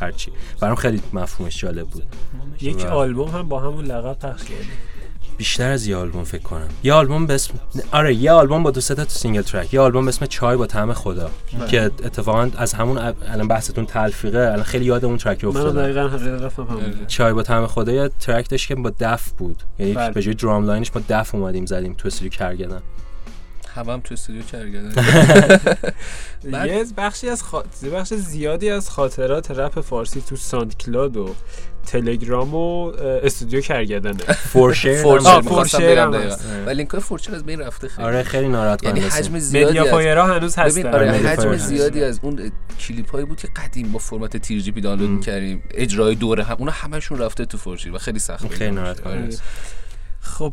هرچی. 0.00 0.32
برام 0.60 0.74
خیلی 0.74 1.02
مفهومش 1.12 1.60
جالب 1.60 1.86
بود. 1.88 2.02
یک 2.60 2.84
و- 2.84 2.88
آلبوم 2.88 3.28
هم 3.28 3.48
با 3.48 3.60
همون 3.60 3.84
لقب 3.84 4.18
پخش 4.18 4.42
کردیم 4.42 4.66
بیشتر 5.36 5.70
از 5.70 5.86
یه 5.86 5.96
آلبوم 5.96 6.24
فکر 6.24 6.42
کنم. 6.42 6.68
یه 6.82 6.92
آلبوم 6.92 7.26
به 7.26 7.34
اسم 7.34 7.54
آره 7.92 8.14
یه 8.14 8.32
آلبوم 8.32 8.62
با 8.62 8.70
دو 8.70 8.80
سه 8.80 8.94
تا 8.94 9.04
single 9.08 9.42
track. 9.42 9.74
یه 9.74 9.80
آلبوم 9.80 10.04
به 10.04 10.08
اسم 10.08 10.26
چای 10.26 10.56
با 10.56 10.66
طعم 10.66 10.92
خدا 10.92 11.30
که 11.70 11.82
اتفاقا 11.82 12.50
از 12.56 12.72
همون 12.74 12.98
الان 12.98 13.48
بحثتون 13.48 13.86
تلفیقه. 13.86 14.38
الان 14.38 14.62
خیلی 14.62 14.84
یاد 14.84 15.04
اون 15.04 15.16
track 15.16 15.44
من 15.44 15.50
افتادم. 15.50 15.82
دقیقا 15.82 16.08
حقیقت 16.08 16.58
هم 16.58 16.64
همونه 16.66 17.06
چای 17.06 17.32
با 17.32 17.42
طعم 17.42 17.66
خدا 17.66 17.92
یه 17.92 18.10
track 18.20 18.50
داشت 18.50 18.68
که 18.68 18.74
با 18.74 18.92
دف 19.00 19.30
بود. 19.30 19.62
یعنی 19.78 19.92
بله. 19.92 20.10
به 20.10 20.22
جای 20.22 20.34
drum 20.34 20.66
line 20.66 20.82
ش 20.82 20.90
با 20.90 21.00
دف 21.08 21.34
اومدیم 21.34 21.66
زدیم 21.66 21.94
تو 21.94 22.08
استودیو 22.08 22.30
کرگدن 22.30 22.82
هم 23.78 23.90
هم 23.90 24.00
تو 24.00 24.14
استودیو 24.14 24.42
بعد- 26.52 26.66
یه 26.68 26.84
بخشی 26.96 27.28
از 27.28 27.42
بخش 27.94 28.14
زیادی 28.14 28.70
از 28.70 28.90
خاطرات 28.90 29.50
رپ 29.50 29.80
فارسی 29.80 30.22
تو 30.28 30.36
SoundCloud 30.36 31.16
و 31.16 31.34
تلگرام 31.86 32.54
و 32.54 32.84
استودیو 33.22 33.60
کرگدنه 33.60 34.34
4shared، 34.52 35.02
4shared 35.02 35.28
آه، 35.28 35.40
می‌خواستم 35.44 35.78
فورچر 35.78 35.92
بگم 35.94 36.02
هم 36.02 36.10
دقیقاً. 36.10 36.34
هست. 36.34 36.44
و 36.66 36.70
لینک 36.70 36.98
فورچر 36.98 37.34
از 37.34 37.44
بین 37.44 37.60
رفته 37.60 37.88
خیلی 37.88 38.06
آره 38.06 38.22
خیلی 38.22 38.48
ناراحت 38.48 38.82
یعنی 38.82 39.00
کننده 39.00 39.14
حجم 39.14 39.28
media 39.32 39.40
زیادی 39.40 39.78
از 39.78 39.86
هنوز 40.30 40.56
هستن 40.58 40.94
آره 40.94 41.12
حجم 41.12 41.56
زیادی 41.56 42.04
از 42.04 42.20
اون 42.22 42.52
کلیپ 42.80 43.10
هایی 43.10 43.24
بود 43.24 43.40
که 43.40 43.48
قدیم 43.56 43.92
با 43.92 43.98
فرمت 43.98 44.36
3GP 44.36 44.80
دانلود. 44.80 45.10
می‌کردیم 45.10 45.62
اجرای 45.70 46.14
دوره 46.14 46.44
هم 46.44 46.56
اونا 46.58 46.72
همشون 46.72 47.18
رفته 47.18 47.44
تو 47.44 47.58
فورچر 47.58 47.92
و 47.92 47.98
خیلی 47.98 48.18
سخت 48.18 48.54
خیلی 48.54 48.70
ناراحت 48.70 49.00
کننده 49.00 49.18
آره. 49.18 49.28
است. 49.28 49.42
خب 50.26 50.52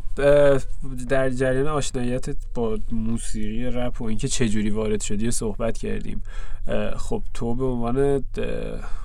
در 1.08 1.30
جریان 1.30 1.66
آشناییتت 1.66 2.36
با 2.54 2.78
موسیقی 2.92 3.64
رپ 3.64 4.00
و 4.02 4.04
اینکه 4.04 4.28
چه 4.28 4.48
جوری 4.48 4.70
وارد 4.70 5.00
شدی 5.02 5.28
و 5.28 5.30
صحبت 5.30 5.78
کردیم. 5.78 6.22
خب 6.96 7.22
تو 7.34 7.54
به 7.54 7.64
عنوان 7.64 8.24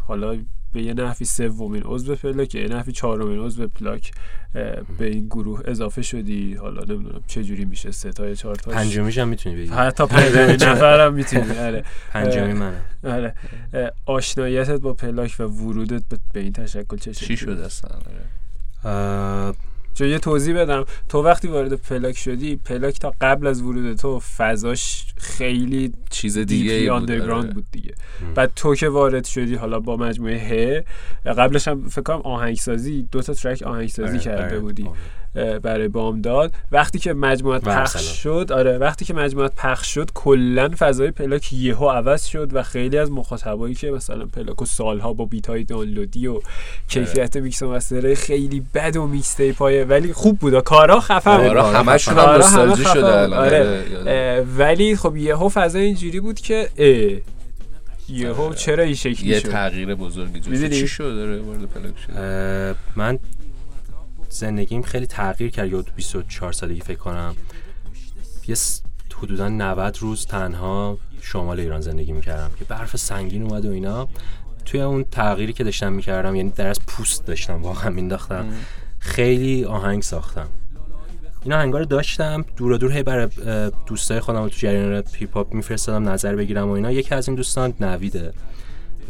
حالا 0.08 0.38
به 0.74 0.82
یه 0.84 0.94
نحوی 0.94 1.26
سومین 1.26 1.84
عضو 1.86 2.16
پلاک 2.16 2.56
یه 2.56 2.68
نحوی 2.68 2.92
چهارمین 2.92 3.40
عضو 3.40 3.68
پلاک 3.68 4.12
به 5.00 5.06
این 5.06 5.26
گروه 5.26 5.62
اضافه 5.66 6.02
شدی. 6.02 6.54
حالا 6.54 6.94
نمی‌دونم 6.94 7.22
چه 7.28 7.44
جوری 7.44 7.66
میشه 7.66 7.92
سه 7.92 8.12
تا 8.12 8.28
یا 8.28 8.36
چهار 8.36 8.56
تا 8.56 8.72
پنجمیش 8.72 9.18
هم 9.18 9.28
می‌تونی 9.34 9.56
بگی. 9.56 9.70
حتی 9.72 10.06
پنجمین 10.08 10.56
نفرم 10.56 11.14
می‌تونی. 11.14 11.58
آره. 11.58 11.84
پنجمی 12.12 12.54
منه 12.54 12.82
آره. 13.04 13.34
آشناییتت 14.06 14.80
با 14.80 14.94
پلاک 14.94 15.36
و 15.40 15.44
ورودت 15.44 16.04
به- 16.34 16.40
این 16.40 16.54
تشکل 16.54 16.98
چه 16.98 17.14
چی 17.14 17.26
شکلی 17.26 17.38
شد 17.38 17.50
اصلا؟ 17.60 17.92
آره. 18.84 19.56
چون 20.00 20.08
یه 20.08 20.20
توضیح 20.20 20.62
بدم 20.62 20.86
تو 21.10 21.24
وقتی 21.24 21.48
وارد 21.48 21.74
پلاک 21.74 22.18
شدی 22.18 22.56
پلاک 22.56 23.00
تا 23.00 23.14
قبل 23.22 23.48
از 23.48 23.62
ورود 23.62 23.96
تو 23.96 24.20
فضاش 24.20 25.06
خیلی 25.18 25.94
چیز 26.10 26.38
دیگه 26.38 26.92
آندرگراند 26.92 27.46
آره. 27.46 27.54
بود 27.54 27.66
دیگه. 27.72 27.94
بعد 28.36 28.52
تو 28.56 28.76
که 28.76 28.90
وارد 28.90 29.26
شدی 29.26 29.56
حالا 29.56 29.80
با 29.80 29.98
مجموعه 29.98 30.38
ه 30.38 30.84
قبلش 31.32 31.68
هم 31.68 31.90
فکر 31.90 32.02
کنم 32.02 32.22
آهنگسازی 32.22 33.08
دو 33.12 33.22
تا 33.22 33.34
track 33.34 33.62
آهنگسازی 33.62 34.10
آره، 34.10 34.20
کرده 34.20 34.44
آره. 34.44 34.60
بودی 34.60 34.90
اه، 35.36 35.60
برای 35.60 35.88
بامداد 35.88 36.54
وقتی 36.72 37.00
که 37.00 37.14
مجموعت 37.14 37.68
و 37.68 37.72
پخش. 37.72 38.24
شد 38.24 38.52
آره 38.52 38.78
وقتی 38.78 39.06
که 39.06 39.14
مجموعت 39.14 39.56
پخش 39.56 39.94
شد 39.94 40.10
کلا 40.14 40.70
فضای 40.80 41.12
پلاک 41.12 41.54
یهو 41.54 41.90
عوض 41.90 42.26
شد 42.26 42.50
و 42.54 42.64
خیلی 42.64 42.98
از 42.98 43.12
مخاطبایی 43.12 43.76
که 43.76 43.92
مثلا 43.92 44.26
پلاک 44.26 44.62
و 44.62 44.66
سالها 44.66 45.14
با 45.14 45.26
beat 45.26 45.50
های 45.50 45.64
دانلودی 45.64 46.28
و 46.28 46.40
کیفیت 46.88 47.38
میکس 47.38 47.64
و 47.64 47.80
خیلی 48.16 48.64
بد 48.74 48.98
و 48.98 49.08
میکس 49.08 49.36
ولی 49.90 50.14
خوب 50.14 50.40
بود 50.40 50.54
و 50.54 50.62
کارا 50.62 51.00
خفن 51.00 51.38
بود. 51.38 51.46
آره 51.48 51.64
همشون 51.78 52.14
هم 52.14 52.20
آره، 52.20 52.38
نوستالژی 52.38 52.84
شده. 52.84 53.06
الان. 53.06 53.34
آره. 53.40 53.84
آره، 54.00 54.46
ولی 54.58 54.96
خب 54.96 55.18
یهو 55.18 55.50
فضا 55.50 55.80
اینجوری 55.80 56.20
بود 56.20 56.40
که 56.40 56.70
اه 56.78 57.20
یهو 58.10 58.42
آره. 58.42 58.56
چرا 58.56 58.84
این 58.84 58.96
شکلی 58.96 59.30
یه 59.30 59.40
شد؟ 59.40 59.50
تغییر 59.50 59.96
بزرگی 59.96 60.50
می‌دونی؟ 60.50 60.70
چی 60.80 60.88
شد؟ 60.88 61.16
داره 61.16 61.40
وارد 61.42 61.62
پلاک 61.66 61.94
شد 62.08 62.76
من 62.96 63.20
زندگیم 64.30 64.82
خیلی 64.82 65.06
تغییر 65.08 65.52
کرد. 65.52 65.72
یاد 65.72 65.86
24 65.96 66.52
سالگی 66.52 66.82
فکر 66.82 66.98
کنم. 66.98 67.36
یه 68.48 68.56
س- 68.56 68.82
حدودا 69.22 69.50
90 69.50 69.98
روز 70.00 70.26
تنها 70.26 70.98
شمال 71.22 71.60
ایران 71.60 71.82
زندگی 71.82 72.12
می‌کردم 72.12 72.52
که 72.60 72.66
برف 72.66 72.96
سنگین 72.96 73.44
اومد 73.44 73.66
و 73.66 73.72
اینا. 73.72 74.08
توی 74.66 74.82
اون 74.82 75.04
تغییری 75.12 75.54
که 75.54 75.64
داشتم 75.64 75.94
می‌کردم 75.94 76.36
یعنی 76.36 76.50
در 76.50 76.68
از 76.68 76.80
پوست 76.88 77.26
داشتم 77.26 77.62
واقعا 77.64 77.90
مینداختم 77.90 78.46
خیلی 79.00 79.66
آهنگ 79.66 80.02
ساختم. 80.04 80.48
این 81.44 81.54
آهنگا 81.54 81.78
رو 81.78 81.86
داشتم. 81.86 82.46
دور 82.58 82.78
دور 82.78 82.92
هی 82.92 83.04
برای 83.04 83.30
دوستای 83.86 84.20
خودم 84.20 84.48
تو 84.48 84.56
جریان 84.58 85.04
هیپ 85.16 85.34
هاپ 85.38 85.54
میفرستادم 85.54 86.10
نظر 86.10 86.36
بگیرم 86.36 86.68
و 86.70 86.72
اینا. 86.72 86.92
یکی 86.92 87.16
از 87.16 87.28
این 87.28 87.36
دوستان 87.36 87.74
نویده. 87.80 88.34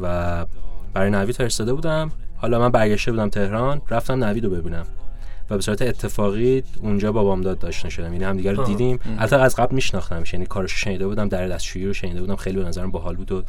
و 0.02 0.46
برای 0.94 1.10
نوید 1.10 1.36
فرستاده 1.36 1.74
بودم. 1.74 2.12
حالا 2.38 2.60
من 2.60 2.70
برگشته 2.70 3.12
بودم 3.12 3.30
تهران. 3.30 3.82
رفتم 3.90 4.24
نوید 4.24 4.46
رو 4.46 4.50
ببینم. 4.50 4.86
و 5.50 5.56
به 5.56 5.62
صورت 5.62 5.82
اتفاقی 5.82 6.64
اونجا 6.82 7.12
با 7.12 7.24
بامداد 7.24 7.66
آشنا 7.66 7.90
شدم. 7.90 8.14
یعنی 8.14 8.26
همدیگه 8.26 8.52
رو. 8.52 8.64
دیدیم. 8.64 9.00
البته 9.20 9.36
از 9.36 9.56
قبل 9.56 9.76
میشناختمش. 9.76 10.34
یعنی 10.34 10.46
کارش 10.46 10.72
شنیده 10.72 11.08
بودم 11.08 11.28
در 11.28 11.48
دستشویی 11.48 11.86
رو 11.86 11.94
شنیده 11.94 12.22
بودم. 12.22 12.36
خیلی 12.36 12.58
به 12.58 12.64
نظرم 12.64 12.92
باحال 12.92 13.16
بود 13.16 13.32
و 13.32 13.44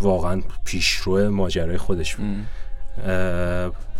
واقعا 0.00 0.42
پیشرو 0.64 1.30
ماجرای 1.30 1.78
خودش 1.78 2.16
بود. 2.16 2.26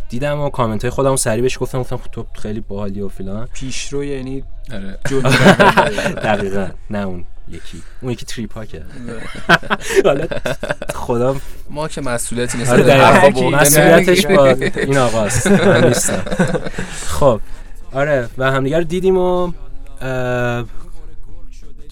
دیدم 0.08 0.40
و 0.40 0.50
کامنت 0.50 0.82
های 0.82 0.90
خودم 0.90 1.16
سریع 1.16 1.42
بهش 1.42 1.58
گفتم 1.60 1.80
گفتم 1.80 1.96
خب 1.96 2.10
تو 2.10 2.26
خیلی 2.34 2.60
باحالی 2.60 3.00
و 3.00 3.08
فلان. 3.08 3.48
پیشرو 3.52 4.04
یعنی 4.04 4.44
آره. 4.72 4.98
دقیقا. 6.28 6.68
نه 6.90 6.98
اون 6.98 7.24
یکی. 7.48 7.82
اون 8.02 8.12
یکی 8.12 8.26
تریپاکه 8.26 8.82
حالا 10.04 10.26
خدا 10.94 11.36
ما 11.70 11.88
که 11.88 12.00
مسئولیتی 12.00 12.58
نیست. 12.58 12.72
آره 12.72 13.50
مسئولیتش 13.54 14.26
با. 14.26 14.46
این 14.86 14.98
آقاست. 14.98 15.46
نیستم. 15.46 16.22
خب. 17.06 17.40
آره 17.92 18.28
و 18.38 18.50
همدیگه 18.52 18.78
رو 18.78 18.84
دیدیم 18.84 19.18
و 19.18 19.52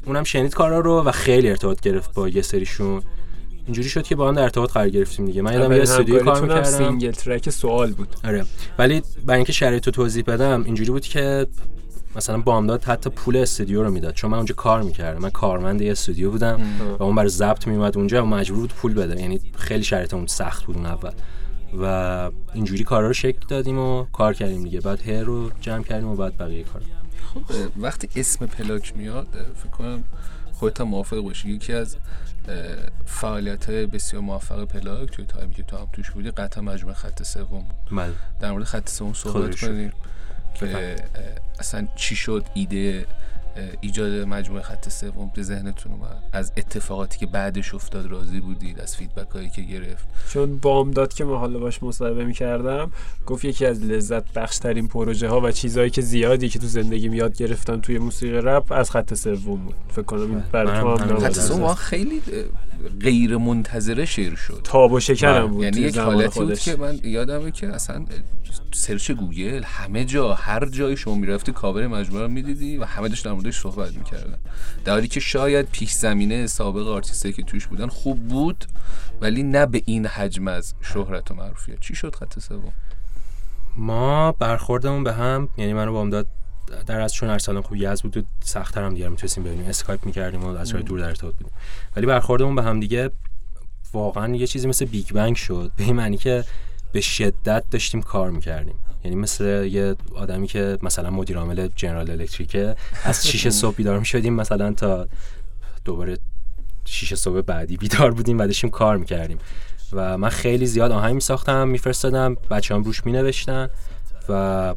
اونم 0.07 0.25
شنید 0.25 0.55
کارا 0.55 0.81
رو 0.81 1.03
و 1.03 1.11
خیلی 1.11 1.51
ارتباط 1.51 1.81
گرفت 1.81 2.15
با 2.15 2.29
یه 2.29 2.43
سریشون. 2.43 3.03
اینجوری 3.65 3.89
شد 3.89 4.03
که 4.03 4.17
با 4.17 4.29
هم 4.29 4.35
در 4.35 4.43
ارتباط 4.43 4.73
قرار 4.73 4.89
گرفتیم 4.89 5.27
دیگه. 5.27 5.43
من 5.43 5.53
یادم 5.53 5.73
یه 5.73 5.83
استودیو 5.83 6.25
کار 6.25 6.43
می‌کردم. 6.43 6.63
single 6.63 7.11
track 7.11 7.51
سوال 7.51 7.93
بود. 7.93 8.09
آره. 8.25 8.45
ولی 8.79 9.03
برای 9.27 9.39
اینکه 9.39 9.53
شرایط 9.53 9.87
رو 9.87 9.93
توضیح 9.93 10.25
بدم 10.27 10.63
اینجوری 10.65 10.91
بود 10.91 11.03
که 11.03 11.47
مثلا 12.17 12.39
بامداد 12.39 12.85
حتی 12.85 13.11
پول 13.11 13.37
استودیو 13.37 13.83
رو 13.83 13.91
می‌داد. 13.91 14.15
چون 14.15 14.31
من 14.31 14.37
اونجا 14.37 14.55
کار 14.55 14.83
می‌کردم. 14.83 15.23
من 15.23 15.31
کارمند 15.31 15.81
یه 15.81 15.93
استودیو 15.93 16.31
بودم 16.31 16.61
و 16.99 17.03
اون 17.03 17.15
برای 17.15 17.29
ضبط 17.29 17.67
میومد 17.67 17.99
اونجا 17.99 18.23
و 18.23 18.27
مجبور 18.27 18.61
بود 18.61 18.73
پول 18.73 18.95
بده. 18.95 19.21
یعنی 19.21 19.41
خیلی 19.59 19.85
شرایط 19.85 20.15
اون 20.15 20.27
سخت 20.27 20.65
بود 20.65 20.77
اون 20.77 20.87
اول. 20.87 21.11
و 21.81 22.31
اینجوری 22.55 22.85
کارا 22.85 23.07
رو 23.07 23.13
شکل 23.13 23.39
دادیم 23.49 23.79
و 23.79 24.05
کار 24.13 24.35
کردیم 24.35 24.65
دیگه. 24.65 24.81
بعد 24.81 25.09
هر 25.09 25.23
رو 25.23 25.51
جمع 25.61 25.83
کردیم 25.83 26.09
و 26.09 26.17
بعد 26.17 26.37
بقیه 26.37 26.63
کار 26.63 26.83
اه، 27.35 27.57
وقتی 27.77 28.09
اسم 28.17 28.47
پلاک 28.47 28.97
میاد 28.97 29.27
فکر 29.57 29.71
کنم 29.71 30.05
خودت 30.53 30.81
هم 30.81 30.89
موافق 30.89 31.19
باشی. 31.19 31.51
یکی 31.51 31.73
از 31.73 31.97
فعالیت 33.07 33.71
های 33.71 33.87
بسیار 33.87 34.23
موفق 34.23 34.65
پلاک 34.65 35.11
توی 35.11 35.25
تایمی 35.25 35.55
که 35.55 35.63
تو 35.63 35.77
هم 35.77 35.89
توش 35.93 36.11
بودی 36.11 36.31
قطعا 36.31 36.63
مجموعه 36.63 36.95
خط 36.95 37.23
سوم 37.23 37.47
بود. 37.47 37.99
بله. 37.99 38.13
در 38.41 38.53
مورد 38.53 38.65
خط 38.65 38.89
سوم 38.89 39.13
صحبت. 39.13 39.57
کنیم 39.61 39.93
که 40.55 40.97
اصلا 41.59 41.89
چی 41.97 42.17
شد 42.17 42.47
ایده 42.55 43.07
ایجاد 43.81 44.13
مجموعه 44.13 44.63
خط 44.63 44.89
سوم 44.89 45.31
به 45.35 45.43
ذهنتون 45.43 45.93
اومد؟ 45.93 46.23
از 46.33 46.53
اتفاقاتی 46.57 47.19
که 47.19 47.27
بعدش 47.27 47.75
افتاد 47.75 48.07
راضی 48.07 48.41
بودید؟ 48.41 48.81
از 48.81 48.97
فیدبک 48.97 49.31
هایی 49.31 49.51
که 49.51 49.63
گرفت؟ 49.63 50.07
چون 50.33 50.59
بامداد 50.59 51.13
که 51.15 51.25
من 51.25 51.37
حالا 51.39 51.59
باش 51.59 51.83
مصاحبه 51.83 52.25
می‌کردم 52.25 52.91
گفت 53.27 53.45
یکی 53.45 53.67
از 53.67 53.83
لذت 53.83 54.33
بخش 54.33 54.59
ترین 54.59 54.89
پروژه 54.89 55.29
ها 55.29 55.41
و 55.41 55.51
چیزهایی 55.51 55.91
که 55.91 56.03
زیادی 56.03 56.49
که 56.49 56.59
تو 56.59 56.67
زندگیم 56.67 57.15
یاد 57.15 57.37
گرفتم 57.37 57.81
توی 57.81 57.99
موسیقی 57.99 58.37
رپ 58.37 58.73
از 58.73 58.91
خط 58.91 59.15
سوم 59.15 59.57
بود. 59.65 59.75
فکر 59.89 60.03
کنم 60.03 60.21
این 60.21 60.43
برای 60.53 60.83
منم- 60.83 60.97
تو 60.97 61.15
هم. 61.15 61.19
خط 61.19 61.33
سوم 61.39 61.75
خیلی 61.75 62.23
غیر 63.01 63.37
منتظره 63.37 64.05
شیر 64.05 64.35
شد. 64.35 64.61
تاب 64.65 64.93
و 64.93 65.01
بله. 65.23 65.47
بود 65.47 65.65
یعنی 65.65 65.81
یک 65.81 65.99
حالتی 65.99 66.41
بود 66.41 66.59
که 66.59 66.77
من 66.77 67.01
یادمه 67.03 67.51
که 67.51 67.69
اصلا 67.69 68.05
search 68.73 69.11
گوگل 69.11 69.63
همه 69.63 70.05
جا 70.05 70.35
هر 70.35 70.67
جایی 70.67 70.97
شما 70.97 71.15
می‌رفتی 71.15 71.53
کاور 71.53 71.87
مجموعه 71.87 72.23
رو 72.23 72.29
می‌دیدی 72.29 72.77
و 72.77 72.85
همه 72.85 73.09
داشت 73.09 73.25
در 73.25 73.33
موردش 73.33 73.61
صحبت 73.61 73.95
می‌کردن. 73.95 74.39
در 74.85 74.93
حالی 74.93 75.09
که 75.09 75.21
شاید 75.21 75.69
پیش 75.73 75.93
زمینه 75.93 76.47
سابق 76.47 76.89
آرتیستایی 76.89 77.35
که 77.35 77.43
توش 77.43 77.67
بودن 77.67 77.87
خوب 77.87 78.29
بود 78.29 78.65
ولی 79.21 79.43
نه 79.43 79.67
به 79.67 79.83
این 79.87 80.07
حجم 80.07 80.49
از 80.49 80.75
شهرت 80.81 81.31
و 81.31 81.35
معروفیت. 81.35 81.81
چی 81.81 81.95
شد 81.95 82.15
خط 82.15 82.39
سوم؟ 82.39 82.73
ما 83.77 84.33
برخوردمون 84.33 85.05
به 85.05 85.13
هم 85.13 85.49
یعنی 85.57 85.73
منو 85.73 85.93
بامداد 85.93 86.27
در 86.87 87.01
از 87.01 87.15
چون 87.15 87.31
ارسلان 87.31 87.63
خوب 87.63 87.77
یزد 87.77 88.03
بود 88.03 88.17
و 88.17 88.23
سخت‌تر 88.41 88.83
هم 88.83 88.95
دیگه 88.95 89.09
می‌تونستیم 89.09 89.45
ببینیم. 89.45 89.67
اسکایپ 89.67 90.07
می‌کردیم 90.07 90.45
و 90.45 90.57
از 90.57 90.69
جای 90.69 90.83
دور 90.83 91.01
در 91.01 91.07
ارتباط 91.07 91.35
بودیم. 91.35 91.53
ولی 91.97 92.07
برخوردمون 92.07 92.55
به 92.55 92.63
هم 92.63 92.81
دیگه 92.81 93.11
واقعا 93.93 94.37
یه 94.37 94.47
چیزی 94.47 94.69
مثل 94.69 94.85
Big 94.85 95.13
Bang 95.13 95.37
شد. 95.37 95.71
به 95.77 95.85
این 95.85 95.97
معنی 95.97 96.17
که 96.17 96.45
به 96.93 97.01
شدت 97.01 97.65
داشتیم 97.71 98.03
کار 98.03 98.31
می‌کردیم. 98.31 98.75
یعنی 99.05 99.17
مثل 99.17 99.45
یه 99.71 99.97
آدمی 100.15 100.47
که 100.47 100.79
مثلا 100.83 101.11
مدیر 101.11 101.39
عامل 101.39 101.69
General 101.77 102.11
Electric 102.11 102.69
ه 102.69 102.77
از 103.05 103.27
6 103.27 103.49
صبح 103.49 103.77
بیدار 103.77 103.99
می‌شدیم 103.99 104.35
مثلا 104.35 104.73
تا 104.73 105.09
دوباره 105.85 106.19
6 106.85 107.15
صبح 107.15 107.41
بعدی 107.41 107.77
بیدار 107.77 108.11
بودیم 108.11 108.39
و 108.39 108.47
داشتیم 108.47 108.71
کار 108.71 108.97
می‌کردیم. 108.97 109.39
و 109.93 110.19
من 110.19 110.29
خیلی 110.29 110.67
زیاد 110.67 110.93
آهنگ 110.93 111.15
میساختم 111.15 111.69
میفرستادم 111.69 112.35
بچه‌ها 112.35 112.75
هم 112.75 112.83
روش 112.83 113.07
مینوشتن 113.07 113.71
و 114.29 114.75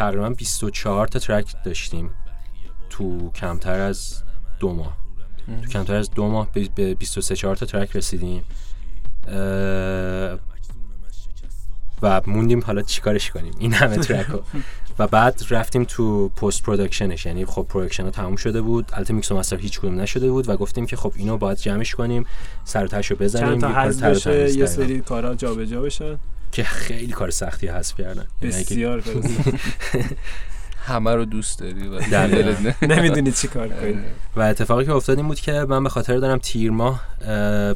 تقریبا 0.00 0.30
24 0.30 1.06
تا 1.08 1.18
track 1.18 1.54
داشتیم 1.64 2.10
تو 2.90 3.30
کمتر 3.30 3.80
از 3.80 4.22
دو 4.60 4.72
ماه. 4.72 4.96
تو 5.62 5.68
کمتر 5.68 5.94
از 5.94 6.10
دو 6.10 6.28
ماه 6.28 6.48
به- 6.52 6.68
به 6.74 6.94
23 6.94 7.36
4 7.36 7.56
تا 7.56 7.66
track 7.66 7.96
رسیدیم. 7.96 8.44
و 12.02 12.20
موندیم 12.26 12.60
حالا 12.66 12.82
چیکارش 12.82 13.30
کنیم. 13.30 13.52
این 13.58 13.72
همه 13.72 13.96
track 13.96 14.26
رو. 14.26 14.42
و 14.98 15.06
بعد 15.06 15.42
رفتیم 15.50 15.84
تو 15.84 16.28
post-production 16.28 16.62
ش 16.62 17.26
یعنی 17.26 17.44
خب 17.44 17.66
production 17.68 18.04
ها 18.04 18.10
تموم 18.10 18.36
شده 18.36 18.60
بود. 18.62 18.90
البته 18.92 19.14
میکس 19.14 19.32
و 19.32 19.36
master 19.36 19.56
هیچ 19.56 19.80
کدوم 19.80 20.00
نشده 20.00 20.30
بود 20.30 20.48
و 20.48 20.56
گفتیم 20.56 20.86
که 20.86 20.96
خب 20.96 21.12
اینو 21.16 21.36
باید 21.38 21.58
جمعش 21.58 21.94
کنیم. 21.94 22.26
سر 22.64 22.82
رو 23.10 23.16
بزنیم. 23.16 23.60
چند 23.60 23.60
تا 23.60 23.68
یه 24.08 24.10
بشه؟ 24.10 24.30
دقیقاً. 24.30 24.66
سری 24.66 25.00
کارا 25.00 25.34
جابجا 25.34 25.82
بشن. 25.82 26.18
که 26.52 26.62
خیلی 26.62 27.12
کار 27.12 27.30
سختی 27.30 27.66
حذف 27.66 28.00
کردن. 28.00 28.26
یعنی 28.42 28.54
بسیار. 28.54 29.02
همه 30.84 31.14
رو 31.14 31.24
دوست 31.24 31.58
داری 31.60 31.88
و. 31.88 32.00
نمی‌دونی 32.82 33.32
چی 33.32 33.48
کار 33.48 33.68
کنی. 33.68 33.98
و 34.36 34.40
اتفاقی 34.40 34.84
که 34.84 34.92
افتاد 34.92 35.16
این 35.18 35.28
بود 35.28 35.40
که 35.40 35.52
من 35.52 35.82
به 35.82 35.88
خاطر 35.88 36.16
دارم 36.16 36.38
تیر 36.38 36.70
ماه 36.70 37.02
اه، 37.20 37.74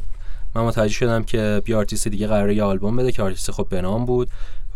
من 0.55 0.63
متوجه 0.63 0.93
شدم 0.93 1.25
که 1.25 1.63
بیا 1.65 1.79
آرتیست 1.79 2.09
دیگه 2.09 2.27
قراره 2.27 2.55
یه 2.55 2.63
آلبوم 2.63 2.97
بده 2.97 3.13
که 3.13 3.23
آرتیست 3.23 3.51
خب 3.51 3.67
بنام 3.71 4.07
بود 4.07 4.29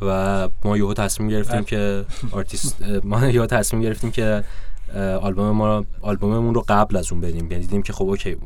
و 0.03 0.49
ما 0.64 0.76
یهو 0.76 0.94
تصمیم 0.94 1.28
گرفتیم 1.28 1.64
که 1.64 2.05
آرتیست 2.30 2.76
ما 3.05 3.26
یهو 3.26 3.46
تصمیم 3.46 3.82
گرفتیم 3.82 4.11
که 4.11 4.44
آلبوم 4.97 5.51
ما 5.51 5.84
آلبوممون 6.01 6.55
رو 6.55 6.64
قبل 6.68 6.97
از 6.97 7.12
اون 7.12 7.20
بدیم. 7.20 7.51
یعنی 7.51 7.64
دیدیم 7.64 7.82
که 7.82 7.93
خب 7.93 8.05
OK 8.04 8.36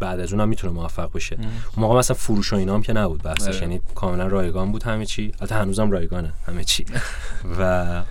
بعد 0.00 0.20
از 0.20 0.32
اونم 0.32 0.48
می‌تونه 0.48 0.72
موفق 0.72 1.12
بشه. 1.12 1.36
اون 1.36 1.50
موقع 1.76 1.98
مثلا 1.98 2.16
فروش 2.16 2.52
و 2.52 2.56
اینا 2.56 2.74
هم 2.74 2.82
که 2.82 2.92
نبود 2.92 3.22
بحثش. 3.22 3.48
آره. 3.48 3.62
یعنی 3.62 3.80
کاملا 3.94 4.26
رایگان 4.26 4.72
بود 4.72 4.82
همه 4.82 5.06
چی. 5.06 5.32
البته 5.40 5.54
هنوزم 5.54 5.90
رایگانه 5.90 6.32
همه 6.46 6.64
چی. 6.64 6.84
و 7.58 8.02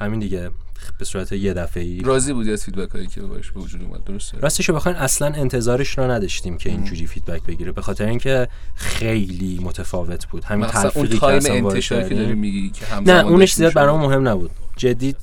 همین 0.00 0.20
دیگه. 0.20 0.50
به 0.98 1.04
صورت 1.04 1.32
یه 1.32 1.54
دفعه‌ای 1.54 2.00
راضی 2.00 2.32
بودی 2.32 2.52
از 2.52 2.64
feedback 2.64 2.90
هایی 2.90 3.06
که 3.06 3.22
باش 3.22 3.50
به 3.50 3.60
وجود 3.60 3.82
اومد؟ 3.82 4.04
درسته. 4.04 4.38
راستش 4.38 4.70
بخواین 4.70 4.98
اصلا 4.98 5.26
انتظارش 5.26 5.98
رو 5.98 6.10
نداشتیم 6.10 6.58
که 6.58 6.70
اینجوری 6.70 7.06
feedback 7.06 7.42
بگیره. 7.42 7.72
به 7.72 7.82
خاطر 7.82 8.06
اینکه 8.06 8.48
خیلی 8.74 9.60
متفاوت 9.62 10.26
بود. 10.26 10.44
همین 10.44 10.66
تلفیقی 10.66 11.18
که 11.18 11.26
اصلا 11.26 11.54
انتشاری 11.54 12.08
که. 12.08 12.14
داری 12.14 12.34
میگی 12.34 12.70
که 12.70 13.00
نه 13.00 13.26
اونش 13.26 13.54
زیاد. 13.54 13.72
برام 13.72 14.00
مهم 14.00 14.28
نبود. 14.28 14.50
جدی 14.76 15.14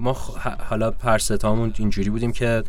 ما 0.00 0.14
خ- 0.14 0.62
حالا 0.68 0.90
پرستامون 0.90 1.74
اینجوری 1.78 2.10
بودیم 2.10 2.32
که 2.32 2.62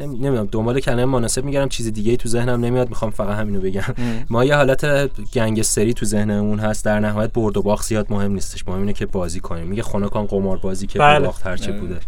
نمی- 0.00 0.18
نمی‌دونم 0.18 0.48
دنبال 0.52 0.80
کلمه 0.80 1.04
مناسب 1.04 1.44
میگردم 1.44 1.68
چیز 1.68 1.92
دیگه 1.92 2.16
تو 2.16 2.28
ذهنم 2.28 2.64
نمیاد 2.64 2.88
می‌خوام 2.88 3.10
فقط 3.10 3.38
همینو 3.38 3.60
بگم. 3.60 3.82
ما 4.30 4.44
یه 4.44 4.54
حالت 4.56 5.10
گنگستری 5.34 5.94
تو 5.94 6.06
ذهنمون 6.06 6.58
هست 6.58 6.84
در 6.84 7.00
نهایت 7.00 7.32
برد 7.32 7.56
و 7.56 7.62
باخت 7.62 7.84
زیاد 7.86 8.06
مهم 8.10 8.32
نیستش. 8.32 8.68
مهم 8.68 8.78
اینه 8.78 8.92
که 8.92 9.06
بازی 9.06 9.40
کنیم. 9.40 9.66
میگه 9.66 9.82
خنک 9.82 10.26
آن 10.26 10.56
قماربازی 10.56 10.86
که 10.86 10.98
بله. 10.98 11.26
باخت 11.26 11.46
هرچه. 11.46 11.72
بوده. 11.72 12.00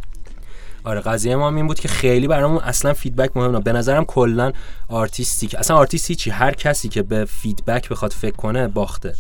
آره 0.85 1.01
قضیه 1.01 1.37
ما 1.37 1.47
هم 1.49 1.57
این 1.57 1.67
بود 1.67 1.81
که 1.81 1.89
خیلی 1.89 2.29
برامون 2.29 2.59
اصلا 2.59 2.95
feedback 2.95 3.37
مهم 3.37 3.51
نه 3.51 3.61
به 3.61 3.73
نظرم 3.73 4.05
کلا 4.05 4.53
آرتیستی 4.89 5.47
که 5.47 5.59
اصلا 5.59 5.77
آرتیستی 5.77 6.15
چی 6.15 6.31
هر 6.31 6.55
کسی 6.55 6.89
که 6.89 7.03
به 7.03 7.25
feedback 7.25 7.89
بخواد 7.89 8.13
فکر 8.13 8.37
کنه 8.37 8.69
باخته. 8.69 9.15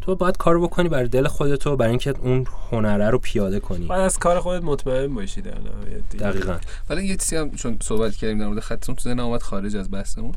تو 0.00 0.16
باید 0.16 0.36
کارو 0.36 0.62
بکنی 0.68 0.88
برای 0.88 1.08
دل 1.08 1.26
خودتو 1.26 1.76
برای 1.76 1.90
اینکه 1.90 2.14
اون 2.20 2.46
هنره 2.70 3.10
رو 3.10 3.18
پیاده 3.18 3.60
کنی. 3.60 3.86
باید 3.86 4.00
از 4.00 4.18
کار 4.18 4.40
خودت 4.40 4.62
مطمئن 4.62 5.14
باشی 5.14 5.42
در 5.42 5.58
نهایت 5.58 6.02
دیگه. 6.10 6.24
دقیقا. 6.24 6.58
ولی 6.90 7.06
یه 7.06 7.16
چیزی 7.16 7.36
هم 7.36 7.50
چون 7.50 7.78
صحبت 7.82 8.16
کردیم 8.16 8.38
در 8.38 8.46
مورد 8.46 8.60
خطتون 8.60 8.94
تو 8.94 9.02
ذهنم 9.02 9.24
اومد 9.24 9.42
خارج 9.42 9.76
از 9.76 9.90
بحثمون. 9.90 10.34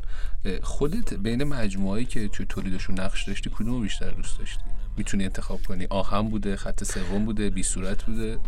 خودت 0.62 1.14
بین 1.14 1.44
مجموعه‌ای 1.44 2.04
که 2.04 2.28
توی 2.28 2.46
تولیدشون 2.48 3.00
نقش 3.00 3.28
داشتی 3.28 3.50
کدوم 3.50 3.74
رو 3.74 3.80
بیشتر 3.80 4.10
دوست 4.10 4.38
داشتی؟ 4.38 4.62
می‌تونی 4.96 5.24
انتخاب 5.24 5.62
کنی. 5.62 5.86
آهن 5.90 6.28
بوده 6.28 6.56
خط 6.56 6.84
سوم 6.84 7.24
بوده 7.24 7.50
بی 7.50 7.62
صورت 7.62 8.02
بوده 8.02 8.38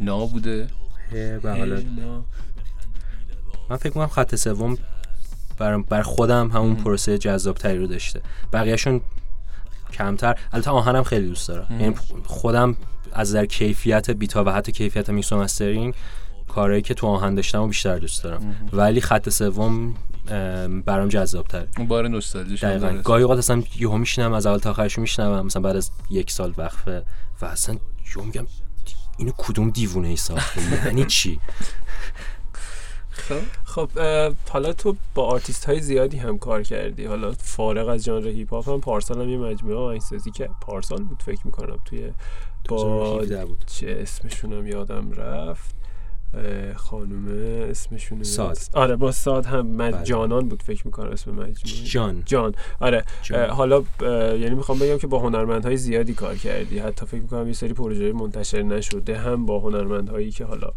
نا 0.00 0.26
بوده. 0.26 0.68
و 1.42 1.56
حالا 1.56 1.76
اینا. 1.76 2.24
من 3.70 3.76
فکر 3.76 3.88
می‌کنم 3.88 4.06
خط 4.06 4.34
سوم 4.34 4.78
بر, 5.58 5.78
بر 5.78 6.02
خودم 6.02 6.48
همون 6.48 6.74
پروسه 6.74 7.18
جذاب 7.18 7.56
تری 7.56 7.78
رو 7.78 7.86
داشته. 7.86 8.20
بقیهشون 8.52 9.00
کمتر. 9.92 10.38
البته 10.52 10.70
آهنم 10.70 11.02
خیلی 11.02 11.28
دوست 11.28 11.48
دارم. 11.48 11.80
یعنی 11.80 11.94
خودم 12.24 12.76
از 13.12 13.34
در 13.34 13.46
کیفیت 13.46 14.10
beat 14.10 14.37
ا 14.37 14.44
و 14.44 14.52
حتی 14.52 14.72
کیفیت 14.72 15.10
میکس 15.10 15.32
و 15.32 15.36
mastering 15.36 15.94
کارهایی 16.48 16.82
که 16.82 16.94
تو 16.94 17.06
آهن 17.06 17.34
داشتم 17.34 17.62
و 17.62 17.66
بیشتر 17.66 17.98
دوست 17.98 18.24
دارم. 18.24 18.56
ولی 18.72 19.00
خط 19.00 19.28
سوم 19.28 19.94
ام، 20.28 20.82
برام 20.82 21.08
جذاب 21.08 21.46
تر 21.46 21.66
اون 21.78 21.86
بار 21.86 22.08
نوستالژیش 22.08 22.64
هم 22.64 22.78
دقیقا. 22.78 23.02
گاهی 23.02 23.22
اوقات 23.22 23.38
اصلا 23.38 23.62
یهو 23.78 23.98
میشینم 23.98 24.32
از 24.32 24.46
اول 24.46 24.58
تا 24.58 24.70
آخرش 24.70 24.98
میشنوم. 24.98 25.46
مثلا 25.46 25.62
بعد 25.62 25.76
از 25.76 25.90
یک 26.10 26.30
سال 26.30 26.54
وقفه 26.56 27.04
و 27.42 27.44
اصلا 27.44 27.76
یهو 28.16 28.24
میگم 28.24 28.46
اینو 29.20 29.32
کدوم 29.38 29.70
دیوونه 29.70 30.08
ای 30.08 30.16
ساخته 30.16 30.86
یعنی 30.86 31.04
چی؟ 31.04 31.40
خب 33.12 33.40
خب 33.64 33.90
حالا 34.48 34.72
تو 34.72 34.96
با 35.14 35.24
آرتیست 35.26 35.64
های 35.64 35.80
زیادی 35.80 36.16
هم 36.16 36.38
کار 36.38 36.62
کردی. 36.62 37.04
حالا 37.04 37.32
فارغ 37.32 37.88
از 37.88 38.04
ژانر 38.04 38.28
هیپ 38.28 38.50
هاپ 38.50 38.68
هم 38.68 38.80
پارسال 38.80 39.20
هم 39.22 39.28
یه 39.28 39.38
مجموعه 39.38 39.76
آهنگسازی 39.76 40.30
که 40.30 40.50
پارسال 40.60 41.02
بود 41.02 41.22
فکر 41.22 41.40
می‌کنم 41.44 41.78
توی 41.84 42.12
با 42.68 42.76
2017 42.76 43.44
بود. 43.44 43.64
چه 43.66 43.98
اسمشونم 44.00 44.66
یادم 44.66 45.12
رفت. 45.12 45.74
خانومه 46.76 47.66
اسمشون 47.70 48.22
ساد. 48.22 48.58
آره 48.72 48.96
با 48.96 49.12
ساد 49.12 49.46
هم 49.46 49.66
مج... 49.66 49.94
بله. 49.94 50.04
جانان 50.04 50.48
بود 50.48 50.62
فکر 50.62 50.86
می‌کنم 50.86 51.10
اسم 51.10 51.30
مجموعه. 51.30 51.54
جان. 51.84 52.22
جان. 52.26 52.54
آره 52.80 53.04
جان. 53.22 53.50
حالا 53.50 53.82
یعنی 54.36 54.54
می‌خوام 54.54 54.78
بگم 54.78 54.98
که 54.98 55.06
با 55.06 55.18
هنرمندهای 55.18 55.76
زیادی 55.76 56.14
کار 56.14 56.36
کردی. 56.36 56.78
حتی 56.78 57.06
فکر 57.06 57.20
می‌کنم 57.20 57.46
یه 57.46 57.52
سری 57.52 57.72
پروژه 57.72 58.12
منتشر 58.12 58.62
نشده 58.62 59.18
هم 59.18 59.46
با 59.46 59.60
هنرمندهایی 59.60 60.30
که 60.30 60.44
حالا 60.44 60.70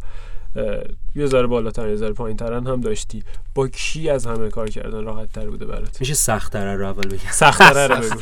یه 1.15 1.25
ذره 1.25 1.47
بالاتر 1.47 1.89
یه 1.89 1.95
ذره 1.95 2.13
پایینترن 2.13 2.67
هم 2.67 2.81
داشتی. 2.81 3.23
با 3.55 3.67
کی 3.67 4.09
از 4.09 4.25
همه 4.25 4.49
کار 4.49 4.69
کردن 4.69 5.03
راحت 5.03 5.31
تر 5.31 5.49
بوده 5.49 5.65
برات؟ 5.65 5.99
میشه 5.99 6.13
سخت 6.13 6.55
رو 6.55 6.87
اول 6.87 7.07
بگم. 7.07 7.31
سخت‌تره 7.31 7.95
رو 7.95 8.01
بگو. 8.01 8.21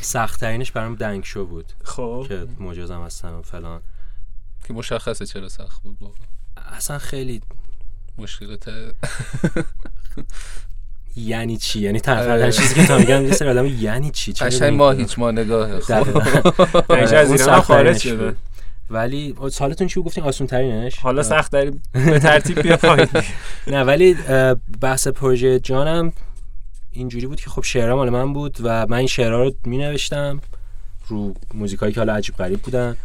سخت 0.00 0.40
ترینش 0.40 0.72
برام 0.72 0.94
دنگ 0.94 1.24
شو 1.24 1.46
بود. 1.46 1.72
خب. 1.84 2.24
که 2.28 2.46
مجازم 2.60 3.02
هستم 3.02 3.34
و 3.38 3.42
فلان. 3.42 3.80
که 4.66 4.72
مشخصه 4.72 5.26
چرا 5.26 5.48
سخت 5.48 5.82
بود 5.82 5.96
واقعا. 6.00 6.26
اصلا 6.76 6.98
خیلی 6.98 7.40
مشکلات 8.18 8.68
یعنی 11.16 11.56
چی؟ 11.56 11.80
یعنی 11.80 12.00
تنها 12.00 12.32
آره. 12.32 12.52
چیزی 12.52 12.74
که 12.74 12.86
تا 12.86 12.98
میگم 12.98 13.26
یه 13.26 13.32
سری 13.32 13.48
آدم 13.48 13.66
یعنی 13.66 14.10
چی؟ 14.10 14.32
چرا 14.32 14.48
قشنگ؟ 14.48 14.74
ما 14.74 14.90
هیچ 14.90 15.18
ما 15.18 15.30
نگاهه 15.30 15.80
خب 15.80 16.92
از 16.92 17.32
ایران 17.32 17.60
خارج 17.60 17.98
شده. 17.98 18.36
ولی 18.90 19.34
سالتون 19.50 19.86
چی 19.86 19.94
بود؟ 19.94 20.06
گفتین 20.06 20.24
آسون 20.24 20.46
ترینش؟ 20.46 20.98
حالا 20.98 21.22
سخت 21.22 21.52
داری 21.52 21.80
به 21.92 22.18
ترتیب 22.18 22.62
بیا 22.62 22.76
پایین. 22.86 23.08
نه 23.66 23.84
ولی 23.84 24.16
بحث 24.80 25.08
پروژه 25.08 25.60
جانم 25.60 26.12
اینجوری 26.92 27.26
بود 27.26 27.40
که 27.40 27.50
خب 27.50 27.62
شعرها 27.62 27.96
مال 27.96 28.10
من 28.10 28.32
بود 28.32 28.58
و 28.62 28.86
من 28.86 28.96
این 28.96 29.06
شعرها 29.06 29.42
رو 29.42 29.54
می 29.64 29.78
نوشتم 29.78 30.40
رو 31.06 31.34
موزیکایی 31.54 31.92
که 31.92 32.00
حالا 32.00 32.14
عجیب 32.14 32.36
غریب 32.36 32.60
بودن 32.62 32.96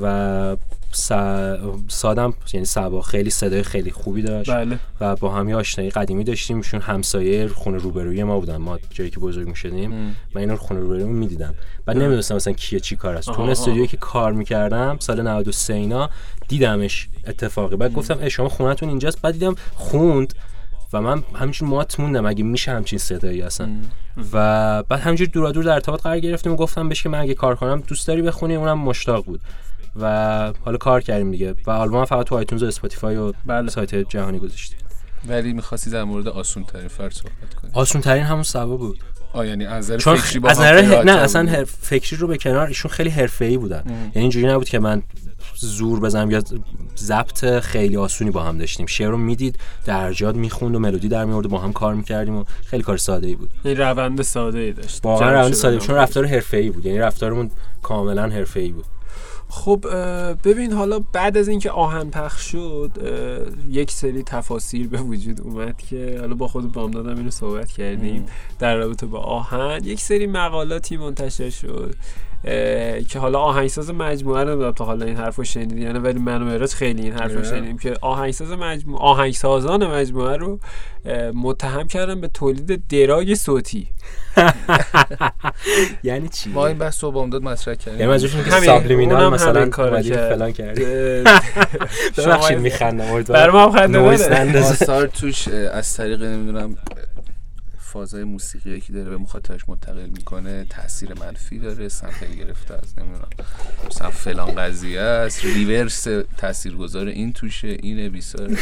و. 0.00 0.56
سادم 1.88 2.34
یعنی 2.52 2.66
سبا 2.66 3.00
خیلی 3.00 3.30
صدای 3.30 3.62
خیلی 3.62 3.90
خوبی 3.90 4.22
داشت 4.22 4.50
بله. 4.50 4.78
و 5.00 5.16
با 5.16 5.34
هم 5.34 5.48
یه 5.48 5.56
آشنایی 5.56 5.90
قدیمی 5.90 6.24
داشتیم. 6.24 6.56
ایشون 6.56 6.80
همسایه 6.80 7.48
خونه 7.48 7.78
روبروی 7.78 8.24
ما 8.24 8.40
بودن. 8.40 8.56
ما 8.56 8.78
جایی 8.90 9.10
که 9.10 9.20
بزرگ 9.20 9.48
می‌شدیم 9.48 9.90
من 10.34 10.40
اینا 10.40 10.52
رو 10.52 10.58
خونه 10.58 10.80
روبروی 10.80 11.04
می‌دیدم. 11.04 11.54
بعد 11.86 11.96
نمی‌دونستم 11.96 12.34
مثلا 12.34 12.52
کیه 12.52 12.80
چی 12.80 12.96
کار 12.96 13.16
است. 13.16 13.30
تو 13.30 13.40
اون. 13.40 13.50
استودیویی 13.50 13.86
که 13.86 13.96
کار 13.96 14.32
می‌کردم 14.32 14.96
سال 15.00 15.22
93 15.22 15.74
اینا 15.74 16.10
دیدمش 16.48 17.08
اتفاقی. 17.26 17.76
بعد 17.76 17.92
گفتم 17.92 18.18
ای 18.18 18.30
شما 18.30 18.48
خونتون 18.48 18.88
اینجاست؟ 18.88 19.22
بعد 19.22 19.32
دیدم 19.32 19.54
خوند 19.74 20.34
و 20.92 21.00
من 21.00 21.22
همینجور 21.34 21.68
مات 21.68 22.00
موندم. 22.00 22.26
اگه 22.26 22.44
میشه 22.44 22.72
همچین 22.72 22.98
صدایی 22.98 23.42
اصلا. 23.42 23.68
و 24.32 24.82
بعد 24.82 25.00
همینجور 25.00 25.26
دورا 25.26 25.52
دور 25.52 25.64
در 25.64 25.72
ارتباط 25.72 26.02
قرار 26.02 26.20
گرفتیم 26.20 26.52
و 26.52 26.56
گفتم 26.56 26.88
بهش 26.88 27.02
که 27.02 27.08
من 27.08 27.18
اگه 27.20 27.34
کار 27.34 27.56
کنم 27.56 27.82
دوست 27.86 28.08
داری 28.08 28.22
بخونی؟ 28.22 28.54
اونم 28.54 28.78
مشتاق 28.78 29.24
بود. 29.24 29.40
و 29.96 30.52
حالا 30.64 30.76
کار 30.76 31.00
کردیم 31.00 31.30
دیگه. 31.30 31.54
و 31.66 31.70
آلبوم 31.70 32.04
فقط 32.04 32.26
تو 32.26 32.34
iTunes 32.34 32.62
و 32.62 32.66
Spotify 32.66 33.16
و 33.16 33.32
بله. 33.46 33.70
سایت 33.70 33.94
جهانی 33.94 34.38
گذاشتیم. 34.38 34.78
ولی 35.28 35.52
می‌خواستی 35.52 35.90
در 35.90 36.04
مورد 36.04 36.28
آسون 36.28 36.64
ترین 36.64 36.88
فرد 36.88 37.12
صحبت 37.12 37.54
کنی. 37.62 37.70
آسون 37.74 38.00
ترین 38.00 38.22
همون 38.22 38.42
سبا 38.42 38.76
بود. 38.76 38.98
آ 39.32 39.44
یعنی 39.44 39.66
از 39.66 39.90
نظر 39.90 40.16
فکری 40.16 40.38
با 40.38 40.48
از 40.48 40.60
نظر 40.60 40.82
نه 40.82 40.90
راحت‌تر 40.90 41.18
اصلا. 41.18 41.50
هر- 41.50 41.64
فکری 41.64 42.16
رو 42.16 42.26
به 42.26 42.36
کنار 42.36 42.66
ایشون 42.66 42.90
خیلی 42.90 43.10
حرفه‌ای 43.10 43.56
بودن. 43.56 43.82
یعنی 43.86 44.10
اینجوری 44.14 44.46
نبود 44.46 44.68
که 44.68 44.78
من 44.78 45.02
زور 45.56 46.00
بزنم 46.00 46.30
یا 46.30 46.42
ضبط 46.96 47.44
خیلی 47.60 47.96
آسونی 47.96 48.30
با 48.30 48.42
هم 48.42 48.58
داشتیم. 48.58 48.86
شعر 48.86 49.10
رو 49.10 49.16
می‌دید 49.16 49.58
درجات 49.84 50.34
می‌خوند 50.34 50.74
و 50.74 50.78
ملودی 50.78 51.08
در 51.08 51.24
میورد 51.24 51.46
و 51.46 51.48
با 51.48 51.58
هم 51.58 51.72
کار 51.72 51.94
می‌کردیم 51.94 52.36
و 52.36 52.44
خیلی 52.66 52.82
کار 52.82 52.96
ساده 52.96 53.26
ای 53.26 53.34
بود. 53.34 53.50
این 53.64 53.76
روند 53.76 54.22
ساده 54.22 54.58
ای 54.58 54.72
داشت. 54.72 55.00
واقعا 55.04 55.32
روند 55.32 55.52
ساده 55.52 55.78
چون 55.78 55.94
رفتار 55.96 56.26
حرفه‌ای 56.26 56.70
بود. 56.70 56.86
یعنی 56.86 56.98
رفتارمون 56.98 57.50
کاملا 57.82 58.28
حرفه‌ای 58.28 58.72
بود. 58.72 58.84
خب 59.50 59.84
ببین 60.44 60.72
حالا 60.72 61.00
بعد 61.12 61.36
از 61.36 61.48
اینکه 61.48 61.70
آهن 61.70 62.10
پخش 62.10 62.50
شد 62.52 62.90
اه، 63.00 63.74
یک 63.74 63.90
سری 63.90 64.22
تفاسیر 64.22 64.88
به 64.88 64.98
وجود 64.98 65.40
اومد 65.40 65.76
که 65.76 66.16
حالا 66.20 66.34
با 66.34 66.48
خود 66.48 66.72
بامدادم 66.72 67.16
اینو 67.16 67.30
صحبت 67.30 67.72
کردیم 67.72 68.26
در 68.58 68.76
رابطه 68.76 69.06
با 69.06 69.18
آهن. 69.18 69.80
یک 69.84 70.00
سری 70.00 70.26
مقالاتی 70.26 70.96
منتشر 70.96 71.50
شد. 71.50 71.94
که 73.08 73.18
حالا 73.18 73.38
آهنگساز 73.38 73.90
مجموعه 73.90 74.44
رو 74.44 74.72
تا 74.72 74.84
حالا 74.84 75.06
این 75.06 75.16
حرفو 75.16 75.44
شنیدی. 75.44 75.80
یعنی 75.80 75.98
ولی 75.98 76.18
من 76.18 76.42
و 76.42 76.66
خیلی 76.66 77.02
این 77.02 77.12
حرفو 77.12 77.38
اه. 77.38 77.44
شنیدیم 77.44 77.78
که 77.78 77.94
آهنگساز 78.00 78.50
مجموعه 78.50 79.02
آهنگسازان 79.02 79.86
مجموعه 79.86 80.36
رو 80.36 80.60
متهم 81.34 81.86
کردن 81.86 82.20
به 82.20 82.28
تولید 82.28 82.82
دراگ 82.88 83.34
صوتی. 83.34 83.88
یعنی 86.02 86.28
چی؟ 86.28 86.50
ما 86.50 86.66
این 86.66 86.78
بحث 86.78 87.04
رو 87.04 87.10
با 87.10 87.22
امداد 87.22 87.42
مطرح 87.42 87.74
کردیم. 87.74 88.00
یعنی 88.00 88.12
اینه 88.12 88.44
که 88.44 88.50
سابلیمینال 88.50 89.32
مثلا 89.34 89.68
کرد. 89.68 90.34
فلان 90.34 90.52
کردی 90.52 90.84
ببخشید 92.18 92.50
شما- 92.52 92.58
میخندم. 92.58 93.04
هم 93.58 93.72
خنده. 93.72 94.60
آثار 94.64 95.06
توش 95.06 95.48
از 95.48 95.96
طریق 95.96 96.22
نمی‌دونم 96.22 96.76
فازای 97.92 98.24
موسیقی 98.24 98.80
که 98.80 98.92
داره 98.92 99.10
به 99.10 99.16
مخاطبش 99.16 99.68
منتقل 99.68 100.06
می‌کنه 100.06 100.66
تاثیر 100.70 101.08
منفی 101.20 101.58
داره 101.58 101.88
سمپل 101.88 102.26
گرفته 102.38 102.74
از 102.74 102.98
نمی‌دونم 102.98 103.28
مثلا 103.86 104.10
فلان 104.10 104.54
قضیه 104.54 105.00
است 105.00 105.44
ریورس 105.44 106.06
تاثیرگذار 106.36 107.06
این 107.06 107.32
توشه 107.32 107.76
اینه 107.82 108.08
بیساره 108.08 108.56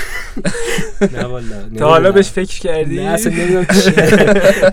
نه 1.13 1.25
والا 1.25 1.69
تا 1.79 1.89
حالا 1.89 2.13
بهش 2.13 2.29
فکر 2.29 2.61
کردی؟ 2.61 2.97
نه 2.97 3.03
اصلا 3.11 3.33
نمی‌دونم 3.33 3.67
چیه 3.67 4.73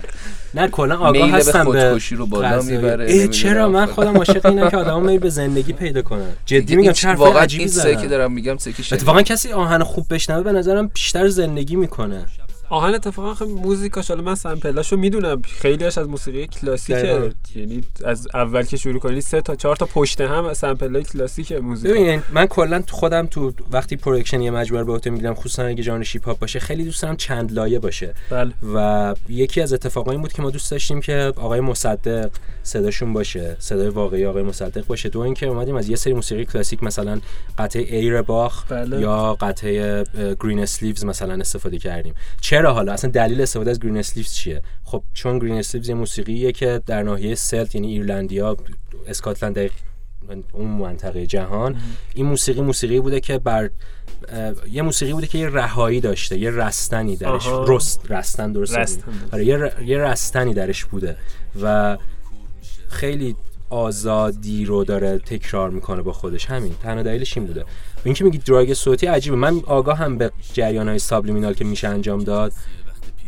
نه 0.54 0.68
کلا 0.68 0.98
آگاه 0.98 1.30
هستم 1.30 1.64
به 1.64 1.64
خودکشی 1.64 2.16
رو 2.16 2.26
بالا. 2.26 2.62
می‌بره. 2.62 3.28
چرا 3.28 3.68
من 3.68 3.86
خودم 3.86 4.16
عاشق 4.16 4.46
اینم 4.46 4.70
که 4.70 4.76
آدم 4.76 5.02
میل 5.02 5.18
به 5.18 5.30
زندگی 5.30 5.72
پیدا 5.72 6.02
کنن 6.02 6.32
جدی 6.46 6.76
میگم 6.76 6.92
حرف 7.02 7.18
واقعا 7.18 7.42
عجیبی 7.42 7.62
این 7.62 7.72
سه 7.72 7.96
که 7.96 8.08
دارم 8.08 8.32
میگم 8.32 8.56
سه 8.56 8.72
که 8.72 8.82
شنیدم. 8.82 9.02
اتفاقا 9.02 9.22
کسی 9.22 9.52
آهن 9.52 9.82
خوب 9.82 10.06
بشنوه 10.10 10.42
به 10.42 10.52
نظرم 10.52 10.86
بیشتر 10.86 11.28
زندگی 11.28 11.76
می‌کنه 11.76 12.26
آهن 12.68 12.94
اتفاقا 12.94 13.34
خیلی 13.34 13.52
موزیکاش 13.52 14.08
حالا 14.08 14.22
من 14.22 14.34
سمپلاشو 14.34 14.96
می‌دونم. 14.96 15.42
خیلیش 15.42 15.98
از 15.98 16.08
موسیقی 16.08 16.46
کلاسیکه. 16.46 17.32
یعنی 17.56 17.80
از 18.04 18.28
اول 18.34 18.62
که 18.62 18.76
شروع 18.76 18.98
کنی 19.00 19.20
سه 19.20 19.40
تا 19.40 19.56
چهار 19.56 19.76
تا 19.76 19.86
پشت 19.86 20.20
هم 20.20 20.54
سمپلای 20.54 21.02
کلاسیک 21.02 21.52
موزیک. 21.52 21.90
ببین 21.90 22.22
من 22.32 22.46
کلا 22.46 22.82
تو 22.82 22.96
خودم 22.96 23.26
تو 23.26 23.52
وقتی 23.72 23.96
production 23.96 24.40
یه 24.40 24.50
مجموعه 24.50 24.80
رو 24.80 24.86
به 24.86 24.92
عهده 24.92 25.10
می‌گیرم 25.10 25.34
خصوصا 25.34 25.62
اگه 25.62 25.82
ژانر 25.82 26.02
هیپ 26.02 26.26
هاپ 26.26 26.38
باشه 26.38 26.58
خیلی 26.58 26.84
دوست 26.84 27.02
دارم 27.02 27.16
چند 27.16 27.52
لایه 27.52 27.78
باشه. 27.78 28.14
بله. 28.30 28.52
و 28.74 29.14
یکی 29.28 29.60
از 29.60 29.72
اتفاقا 29.72 30.10
این 30.10 30.20
بود 30.20 30.32
که 30.32 30.42
ما 30.42 30.50
دوست 30.50 30.70
داشتیم 30.70 31.00
که 31.00 31.32
آقای 31.36 31.60
مصدق 31.60 32.30
صداشون 32.62 33.12
باشه 33.12 33.56
صدای 33.58 33.88
واقعی 33.88 34.26
آقای 34.26 34.42
مصدق 34.42 34.86
باشه. 34.86 35.08
دو 35.08 35.20
اینکه 35.20 35.46
اومدیم 35.46 35.76
از 35.76 35.88
یه 35.88 35.96
سری 35.96 36.12
موسیقی 36.12 36.44
کلاسیک 36.44 36.82
مثلا 36.82 37.20
قطعه 37.58 37.96
Air 37.96 38.22
باخ 38.22 38.64
بله. 38.68 39.00
یا 39.00 39.34
قطعه 39.40 40.04
Greensleeves 40.40 41.04
مثلا 41.04 41.34
استفاده 41.34 41.78
کردیم. 41.78 42.14
چرا 42.54 42.74
حالا 42.74 42.92
اصلا 42.92 43.10
دلیل 43.10 43.40
استفاده 43.40 43.70
از 43.70 43.80
Greensleeves 43.80 44.32
چیه 44.32 44.62
خب 44.84 45.02
چون 45.14 45.38
Greensleeves 45.38 45.88
یه 45.88 45.94
موسیقیه 45.94 46.52
که 46.52 46.82
در 46.86 47.02
ناحیه 47.02 47.34
سلت 47.34 47.74
یعنی 47.74 47.88
ایرلندیا 47.92 48.56
اسکاتلند 49.06 49.54
دقیق 49.54 49.72
اون 50.52 50.66
منطقه 50.68 51.26
جهان 51.26 51.76
این 52.14 52.26
موسیقی 52.26 52.60
موسیقی 52.60 53.00
بوده 53.00 53.20
که 53.20 53.38
بر 53.38 53.70
یه 54.70 54.82
موسیقی 54.82 55.12
بوده 55.12 55.26
که 55.26 55.38
یه 55.38 55.48
رهایی 55.48 56.00
داشته 56.00 56.38
یه 56.38 56.50
رستنی 56.50 57.16
درش 57.16 57.46
آها. 57.46 57.64
رست 57.68 58.00
رستن 58.08 58.52
درست 58.52 58.76
رستن. 58.78 59.12
آره 59.32 59.44
یه, 59.44 59.56
ر- 59.56 59.82
یه 59.82 59.98
رستنی 59.98 60.54
درش 60.54 60.84
بوده 60.84 61.16
و 61.62 61.98
خیلی 62.88 63.36
آزادی 63.70 64.64
رو 64.64 64.84
داره 64.84 65.18
تکرار 65.18 65.70
می‌کنه 65.70 66.02
با 66.02 66.12
خودش 66.12 66.46
همین 66.46 66.74
تنها 66.82 67.02
دلیلش 67.02 67.36
این 67.36 67.46
بوده 67.46 67.64
این 68.04 68.14
که 68.14 68.24
میگی 68.24 68.38
دراگ 68.38 68.74
صوتی 68.74 69.06
عجیبه 69.06 69.36
من 69.36 69.60
آگاه 69.66 69.98
هم 69.98 70.18
به 70.18 70.30
جریان 70.52 70.88
های 70.88 70.98
سابلیمینال 70.98 71.54
که 71.54 71.64
میشه 71.64 71.88
انجام 71.88 72.24
داد 72.24 72.52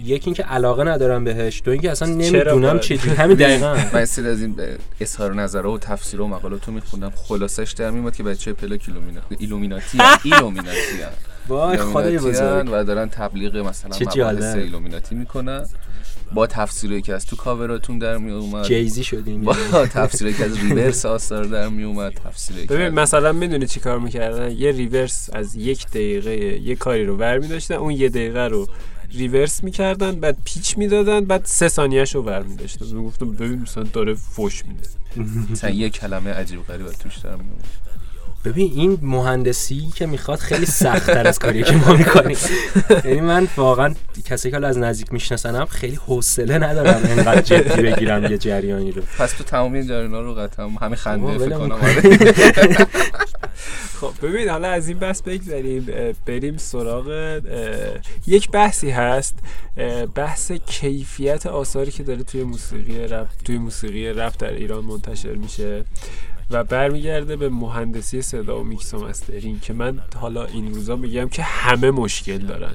یکی 0.05 0.27
اینکه 0.27 0.43
علاقه 0.43 0.85
ندارم 0.85 1.25
بهش 1.25 1.63
دو 1.65 1.71
اینکه 1.71 1.91
اصلا 1.91 2.09
نمی‌دونم؟ 2.09 2.79
چجوری 2.79 3.17
همین 3.17 3.37
دقیقا 3.37 3.77
من 3.95 4.05
سری 4.05 4.29
از 4.29 4.41
این 4.41 4.57
اظهار 5.01 5.35
نظرها 5.35 5.73
و 5.73 5.79
تفسیر 5.79 6.21
و 6.21 6.29
مقالات 6.29 6.65
رو 6.65 6.73
میخوندم 6.73 7.13
خلاصش 7.17 7.73
در 7.73 7.91
میومد 7.91 8.17
که 8.17 8.23
بچه 8.23 8.53
پلاک 8.53 8.81
ایلومینا- 8.81 9.37
ایلومیناتی. 9.39 9.99
ایلومیناتی. 10.25 10.79
وای 11.49 11.77
خدای 11.77 12.19
بزرگ 12.19 12.69
و 12.73 12.85
دارن 12.85 13.09
تبلیغ 13.09 13.57
مثلا 13.57 13.91
چه 13.91 14.05
مباحث 14.05 14.17
جالب. 14.17 14.57
ایلومیناتی 14.57 15.15
می‌کنن 15.15 15.67
با 16.35 16.47
تفسیری 16.47 17.03
که 17.03 17.15
از 17.15 17.27
تو 17.27 17.37
کاوراتون 17.37 17.99
در 17.99 18.19
می 18.19 18.33
اومد. 18.33 18.65
جیزی 18.65 19.05
شدیم. 19.05 19.45
با 19.45 19.87
تفسیری 19.87 20.35
که 20.35 20.45
از 20.45 20.59
reverse 20.59 21.07
آثار 21.07 21.45
در 21.45 21.69
می 21.69 21.83
اومد 21.83 22.13
تفسیری 22.13 22.67
ببین 22.67 22.89
مثلا 22.89 23.33
می‌دونی 23.33 23.67
چی 23.67 23.81
کار 23.81 23.99
می‌کردن؟ 23.99 24.51
یه 24.51 24.73
reverse 24.73 25.31
از 25.33 25.57
یک 25.57 25.87
دقیقه 25.87 26.37
یه 26.61 26.77
کاری 26.77 27.05
رو 27.05 27.17
ور 27.17 27.39
میداشتن 27.39 27.75
اون 27.75 27.93
یه 27.93 28.09
دقیقه 28.09 28.41
رو 28.41 28.67
ریورس 29.13 29.65
می‌کردن 29.65 30.21
بعد 30.21 30.37
پیچ 30.45 30.79
می‌دادن 30.79 31.25
بعد 31.25 31.43
سه 31.45 31.69
ثانیهش 31.69 32.15
رو 32.15 32.23
ور 32.23 32.43
میداشتن. 32.43 32.87
می‌گفتم 32.87 33.31
ببین 33.33 33.63
مثلا 33.63 33.83
داره 33.83 34.15
فوش 34.15 34.65
میده. 34.65 34.89
مثلا 35.51 35.71
یه 35.71 35.91
کلمه 35.91 36.31
عجیب 36.31 36.67
غریب 36.67 36.87
توش 36.87 37.17
در 37.17 37.31
می 37.31 37.51
اومد. 37.51 37.86
ببین 38.45 38.73
این 38.75 38.99
مهندسی 39.03 39.93
که 39.95 40.07
می‌خواد 40.07 40.39
خیلی 40.39 40.67
سختتر 40.67 41.27
از 41.27 41.39
کاریه 41.39 41.63
که 41.63 41.77
ما 41.77 41.93
می‌کنیم 41.93 42.37
یعنی 43.05 43.21
من 43.21 43.49
واقعا 43.57 43.95
کسی 44.25 44.51
که 44.51 44.57
حالا 44.57 44.69
از 44.69 44.79
نزدیک 44.79 45.13
میشناسنم 45.13 45.65
خیلی 45.65 45.99
حوصله 46.07 46.59
ندارم 46.59 47.03
اینقدر 47.05 47.41
جدی 47.41 47.83
بگیرم 47.83 48.25
یه 48.25 48.39
جریانی 48.39 48.93
رو 48.93 49.03
پس 49.19 49.33
تو 49.33 49.45
تمام 49.45 49.73
این 49.73 49.87
جریانا 49.87 50.21
رو 50.21 50.35
قطعا 50.35 50.69
همه 50.69 50.97
خنده 50.97 51.39
فکر 51.39 51.59
کنم 51.59 51.69
کن. 51.69 51.87
آره. 51.87 52.03
خب 54.01 54.13
ببین 54.23 54.49
حالا 54.49 54.69
از 54.69 54.89
این 54.89 54.99
بحث 54.99 55.23
بگذریم 55.23 55.87
اه، 55.93 56.13
بریم 56.27 56.57
سراغ 56.57 57.41
یک 58.27 58.51
بحثی 58.51 58.91
هست 58.91 59.35
بحث 60.15 60.53
کیفیت 60.53 61.47
آثاری 61.47 61.91
که 61.91 62.03
داره 62.03 62.23
توی 62.23 62.43
موسیقی 62.43 62.99
رپ 62.99 63.29
توی 63.45 63.59
موسیقی 63.59 64.09
رپ 64.09 64.35
در 64.39 64.53
ایران 64.53 64.85
منتشر 64.85 65.33
میشه 65.35 65.85
و 66.51 66.65
برمیگرده 66.65 67.37
به 67.37 67.49
مهندسی 67.49 68.23
صدا 68.23 68.61
و 68.61 68.65
میکس 68.65 68.95
و 68.95 68.99
mastering 68.99 69.61
که 69.61 69.73
من 69.73 70.01
حالا 70.17 70.45
این 70.45 70.75
روزا 70.75 70.97
میگم 70.97 71.29
که 71.29 71.43
همه 71.43 71.91
مشکل 71.91 72.39
دارن. 72.39 72.75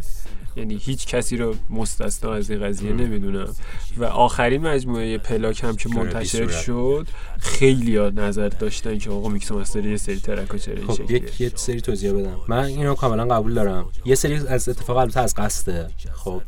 یعنی 0.56 0.78
هیچ 0.82 1.08
کسی 1.08 1.38
رو 1.38 1.56
مستثنا 1.70 2.34
از 2.34 2.52
این 2.52 2.64
قضیه 2.64 2.94
نمی‌دونم. 2.94 3.56
و 3.98 4.06
آخرین 4.06 4.62
مجموعه 4.62 5.18
پلاک 5.18 5.64
هم 5.64 5.76
که 5.76 5.90
منتشر. 5.90 6.48
شد 6.48 7.08
خیلی 7.40 7.98
ها 7.98 8.10
نظر 8.10 8.50
داشتن 8.50 8.98
که 8.98 9.10
آقا 9.10 9.30
mix 9.30 9.52
master 9.52 9.86
یه 9.86 9.98
سری 9.98 10.20
track 10.20 10.54
و 10.54 10.58
چرا 10.58 10.88
خب 10.88 11.12
یک 11.12 11.42
یه 11.42 11.52
سری 11.56 11.82
توضیح 11.82 12.12
بدم. 12.12 12.38
من 12.48 12.64
اینو 12.64 12.96
کاملا 12.96 13.36
قبول 13.36 13.54
دارم. 13.54 13.86
یه 14.06 14.16
سری 14.16 14.48
از 14.48 14.70
اتفاق 14.70 14.98
البته 14.98 15.20
از 15.20 15.36
قصده. 15.36 15.88
خب. 16.14 16.42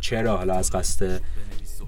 چرا 0.00 0.36
حالا 0.36 0.54
از 0.54 0.70
قصده؟ 0.70 1.20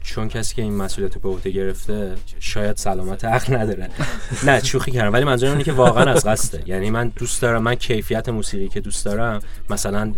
چون 0.04 0.28
کسی 0.28 0.54
که 0.54 0.62
این 0.62 0.74
مسئولیت 0.76 1.14
رو 1.14 1.20
به 1.20 1.28
عهده 1.28 1.50
گرفته 1.50 2.14
شاید 2.40 2.76
سلامت 2.76 3.24
عقل 3.24 3.56
نداره. 3.56 3.90
نه 4.44 4.64
شوخی 4.64 4.90
کردم 4.90 5.12
ولی 5.12 5.24
منظورم 5.24 5.52
اینه 5.52 5.64
که 5.64 5.72
واقعا 5.72 6.12
از 6.12 6.26
قصده. 6.26 6.62
یعنی 6.66 6.90
من 6.90 7.08
دوست 7.08 7.42
دارم 7.42 7.62
من 7.62 7.74
کیفیت 7.74 8.28
موسیقی 8.28 8.68
که 8.68 8.80
دوست 8.80 9.04
دارم 9.04 9.40
مثلا 9.70 10.14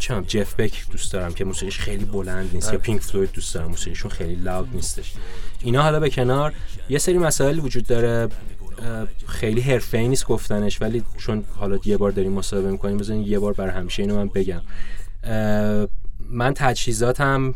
می‌دونم، 0.00 0.24
جف 0.26 0.54
بک 0.54 0.90
دوست 0.90 1.12
دارم 1.12 1.32
که 1.32 1.44
موسیقیش 1.44 1.78
خیلی 1.78 2.04
بلند 2.04 2.50
نیست 2.52 2.72
یا 2.72 2.78
پینک 2.78 3.00
فلوید 3.00 3.32
دوست 3.32 3.54
دارم 3.54 3.70
موسیقیشون 3.70 4.10
خیلی 4.10 4.34
لاود 4.34 4.68
نیستش. 4.74 5.12
اینا 5.60 5.82
حالا 5.82 6.00
به 6.00 6.10
کنار 6.10 6.54
یه 6.88 6.98
سری 6.98 7.18
مسائل 7.18 7.58
وجود 7.58 7.86
داره. 7.86 8.28
خیلی 9.26 9.60
حرفه‌ای 9.60 10.08
نیست 10.08 10.26
گفتنش 10.26 10.82
ولی 10.82 11.02
چون 11.18 11.44
حالا 11.56 11.78
یه 11.84 11.96
بار 11.96 12.10
داریم 12.10 12.32
مصاحبه 12.32 12.70
می‌کنیم 12.70 12.96
بزنین 12.96 13.22
یه 13.22 13.38
بار 13.38 13.52
برای 13.52 13.72
همیشه 13.72 14.02
اینو 14.02 14.16
من 14.16 14.28
بگم. 14.28 14.62
من 16.30 16.54
تجهیزاتم 16.54 17.54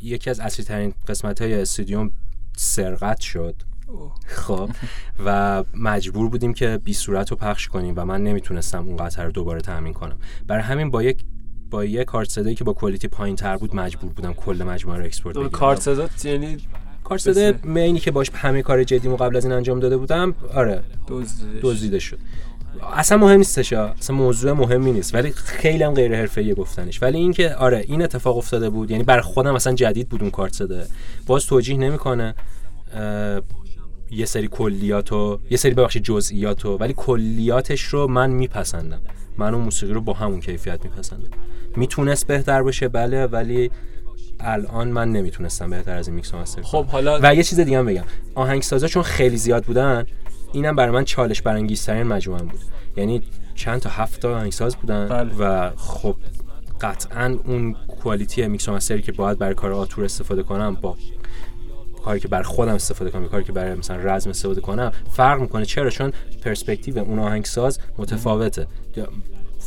یکی 0.00 0.30
از 0.30 0.40
اصلی 0.40 0.64
ترین 0.64 0.94
قسمت 1.08 1.42
های 1.42 1.60
استودیوم 1.60 2.10
سرقت 2.56 3.20
شد. 3.20 3.54
خب. 4.26 4.70
و 5.24 5.64
مجبور 5.74 6.28
بودیم 6.28 6.54
که 6.54 6.80
بی 6.84 6.92
صورت 6.92 7.30
رو 7.30 7.36
پخش 7.36 7.68
کنیم 7.68 7.94
و 7.96 8.04
من 8.04 8.22
نمی‌تونستم 8.22 8.86
اون 8.86 8.96
قطعه 8.96 9.24
رو 9.24 9.30
دوباره 9.30 9.60
تامین 9.60 9.92
کنم. 9.92 10.16
برای 10.46 10.62
همین 10.62 10.90
با 10.90 11.02
یک 11.02 11.24
با 11.70 11.84
یک 11.84 12.04
کارت 12.04 12.30
صدایی 12.30 12.54
که 12.54 12.64
با 12.64 12.72
quality 12.72 13.08
پایین 13.08 13.36
تر 13.36 13.56
بود 13.56 13.76
مجبور 13.76 14.12
بودم 14.12 14.32
کل 14.32 14.62
مجموعه 14.62 14.98
رو 14.98 15.04
export 15.04 15.36
بگیرم. 15.36 15.50
کارت 15.50 15.80
صدا 15.80 16.08
یعنی 16.24 16.56
کارت 17.04 17.20
صدای 17.20 17.54
مینی 17.62 18.00
که 18.00 18.10
باش 18.10 18.30
همه 18.34 18.62
کار 18.62 18.84
جدیمو 18.84 19.16
قبل 19.16 19.36
از 19.36 19.44
این 19.44 19.54
انجام 19.54 19.80
داده 19.80 19.96
بودم 19.96 20.34
آره. 20.54 20.82
دزدیده 21.62 21.98
شد. 21.98 22.18
اصلا 22.92 23.18
مهم 23.18 23.38
نیستش. 23.38 23.72
اصلا 23.72 24.16
موضوع 24.16 24.52
مهمی 24.52 24.92
نیست 24.92 25.14
ولی 25.14 25.32
خیلی 25.32 25.82
هم 25.82 25.94
غیر 25.94 26.16
حرفه‌ای 26.16 26.54
گفتنش. 26.54 27.02
ولی 27.02 27.18
اینکه 27.18 27.54
آره 27.54 27.84
این 27.88 28.02
اتفاق 28.02 28.36
افتاده 28.36 28.70
بود 28.70 28.90
یعنی 28.90 29.04
بر 29.04 29.20
خودم 29.20 29.54
اصلا 29.54 29.74
جدید 29.74 30.08
بود 30.08 30.22
اون 30.22 30.30
کارت 30.30 30.52
صدا 30.52 30.82
باز 31.26 31.46
توجیه 31.46 31.76
نمی‌کنه 31.76 32.34
یه 34.10 34.24
سری 34.26 34.48
کلیاتو 34.48 35.40
یه 35.50 35.56
سری 35.56 35.74
ببخشید 35.74 36.02
جزئیاتو 36.02 36.76
ولی 36.76 36.94
کلیاتش 36.96 37.82
رو 37.82 38.08
من 38.08 38.30
میپسندم. 38.30 39.00
من 39.38 39.54
اون 39.54 39.64
موسیقی 39.64 39.92
رو 39.92 40.00
با 40.00 40.12
همون 40.12 40.40
کیفیت 40.40 40.84
میپسندم. 40.84 41.28
می‌تونست 41.76 42.26
بهتر 42.26 42.62
باشه؟ 42.62 42.88
بله 42.88 43.26
ولی 43.26 43.70
الان 44.40 44.88
من 44.88 45.12
نمی‌تونستم 45.12 45.70
بهتر 45.70 45.96
از 45.96 46.08
این 46.08 46.16
میکس 46.16 46.34
و 46.34 46.36
مستر. 46.36 46.62
خب 46.62 46.86
حالا 46.86 47.20
و 47.22 47.34
یه 47.34 47.42
چیز 47.42 47.60
دیگه 47.60 47.78
هم 47.78 47.86
بگم. 47.86 48.04
آهنگسازا 48.34 48.88
چون 48.88 49.02
خیلی 49.02 49.36
زیاد 49.36 49.64
بودن 49.64 50.06
اینم 50.56 50.76
برای 50.76 50.90
من 50.90 51.04
چالش 51.04 51.42
برانگیزترین 51.42 52.02
مجموعه 52.02 52.42
بود. 52.42 52.60
یعنی 52.96 53.22
چند 53.54 53.80
تا 53.80 53.90
هفت 53.90 54.20
تا 54.20 54.34
آهنگساز 54.36 54.76
بودن 54.76 55.08
بله. 55.08 55.34
و 55.38 55.70
خب 55.76 56.16
قطعا 56.80 57.38
اون 57.44 57.76
کوالیتی 58.02 58.46
میکس 58.46 58.68
مستری 58.68 59.02
که 59.02 59.12
باید 59.12 59.38
برای 59.38 59.54
کار 59.54 59.72
آتور 59.72 60.04
استفاده 60.04 60.42
کنم 60.42 60.74
با 60.74 60.96
کاری 62.04 62.20
که 62.20 62.28
برای 62.28 62.44
خودم 62.44 62.74
استفاده 62.74 63.10
کنم 63.10 63.28
کاری 63.28 63.44
که 63.44 63.52
برای 63.52 63.74
مثلا 63.74 63.96
رزم 63.96 64.30
استفاده 64.30 64.60
کنم 64.60 64.92
فرق 65.12 65.40
می‌کنه. 65.40 65.64
چرا؟ 65.64 65.90
چون 65.90 66.12
پرسپکتیو 66.42 66.98
اون 66.98 67.18
آهنگساز 67.18 67.78
متفاوته. 67.98 68.66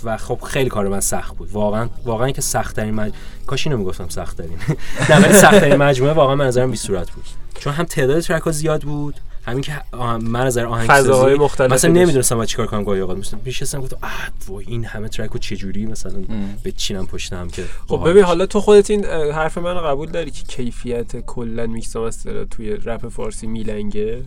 و 0.04 0.18
خب 0.18 0.40
خیلی 0.42 0.70
کار 0.70 0.88
من 0.88 1.00
سخت 1.00 1.38
بود. 1.38 1.52
واقعا 1.52 1.90
واقعا 2.06 2.32
که 2.32 2.42
سخت 2.42 2.76
ترین 2.76 2.94
مج... 2.94 3.14
کاش 3.48 3.68
اینو 3.68 3.78
می‌گفتم 3.80 4.10
سخت 4.10 4.38
ترین 4.38 4.58
نه 5.10 5.26
ولی 5.26 5.34
سخت 5.34 5.60
ترین 5.60 5.76
مجموعه 5.76 6.14
واقعا 6.14 6.36
من 6.36 6.48
نظرم 6.48 6.72
بی 6.72 6.78
صورت 6.78 7.12
بود. 7.12 7.26
چون 7.60 7.74
هم 7.74 7.86
تعداد 7.86 8.20
track 8.20 8.42
ها 8.42 8.52
زیاد 8.52 8.82
بود. 8.82 9.16
همین 9.46 9.62
که 9.62 9.82
من 10.22 10.46
نظر 10.46 10.66
آهنگسازی 10.66 11.10
فضاهای 11.10 11.36
مختلفی 11.36 11.74
مثلا. 11.74 11.92
نمی‌دونستم 11.92 12.46
چیکار 12.46 12.68
کنم 12.68 12.84
گاهی 12.84 13.02
اوقات 13.02 13.18
میشستم 13.18 13.40
میشستم 13.46 13.82
گفتم 13.82 13.98
آه 14.02 14.30
وای 14.48 14.66
این 14.68 14.86
همه 14.86 15.08
track 15.08 15.30
رو 15.32 15.40
چجوری 15.40 15.86
مثلا 15.86 16.24
بچینم 16.66 17.08
پشتم 17.08 17.48
که 17.48 17.64
خب 17.88 18.10
ببین. 18.10 18.24
حالا 18.24 18.46
تو 18.46 18.62
خودت 18.62 18.90
این 18.92 19.06
حرف 19.06 19.58
من 19.58 19.74
رو 19.74 19.82
قبول 19.82 20.10
داری 20.10 20.32
که 20.32 20.44
کیفیت 20.44 21.20
کلا 21.26 21.68
mix 21.68 21.96
master 21.96 22.44
توی 22.44 22.70
رپ 22.70 23.08
فارسی 23.08 23.48
میلنگه 23.48 24.24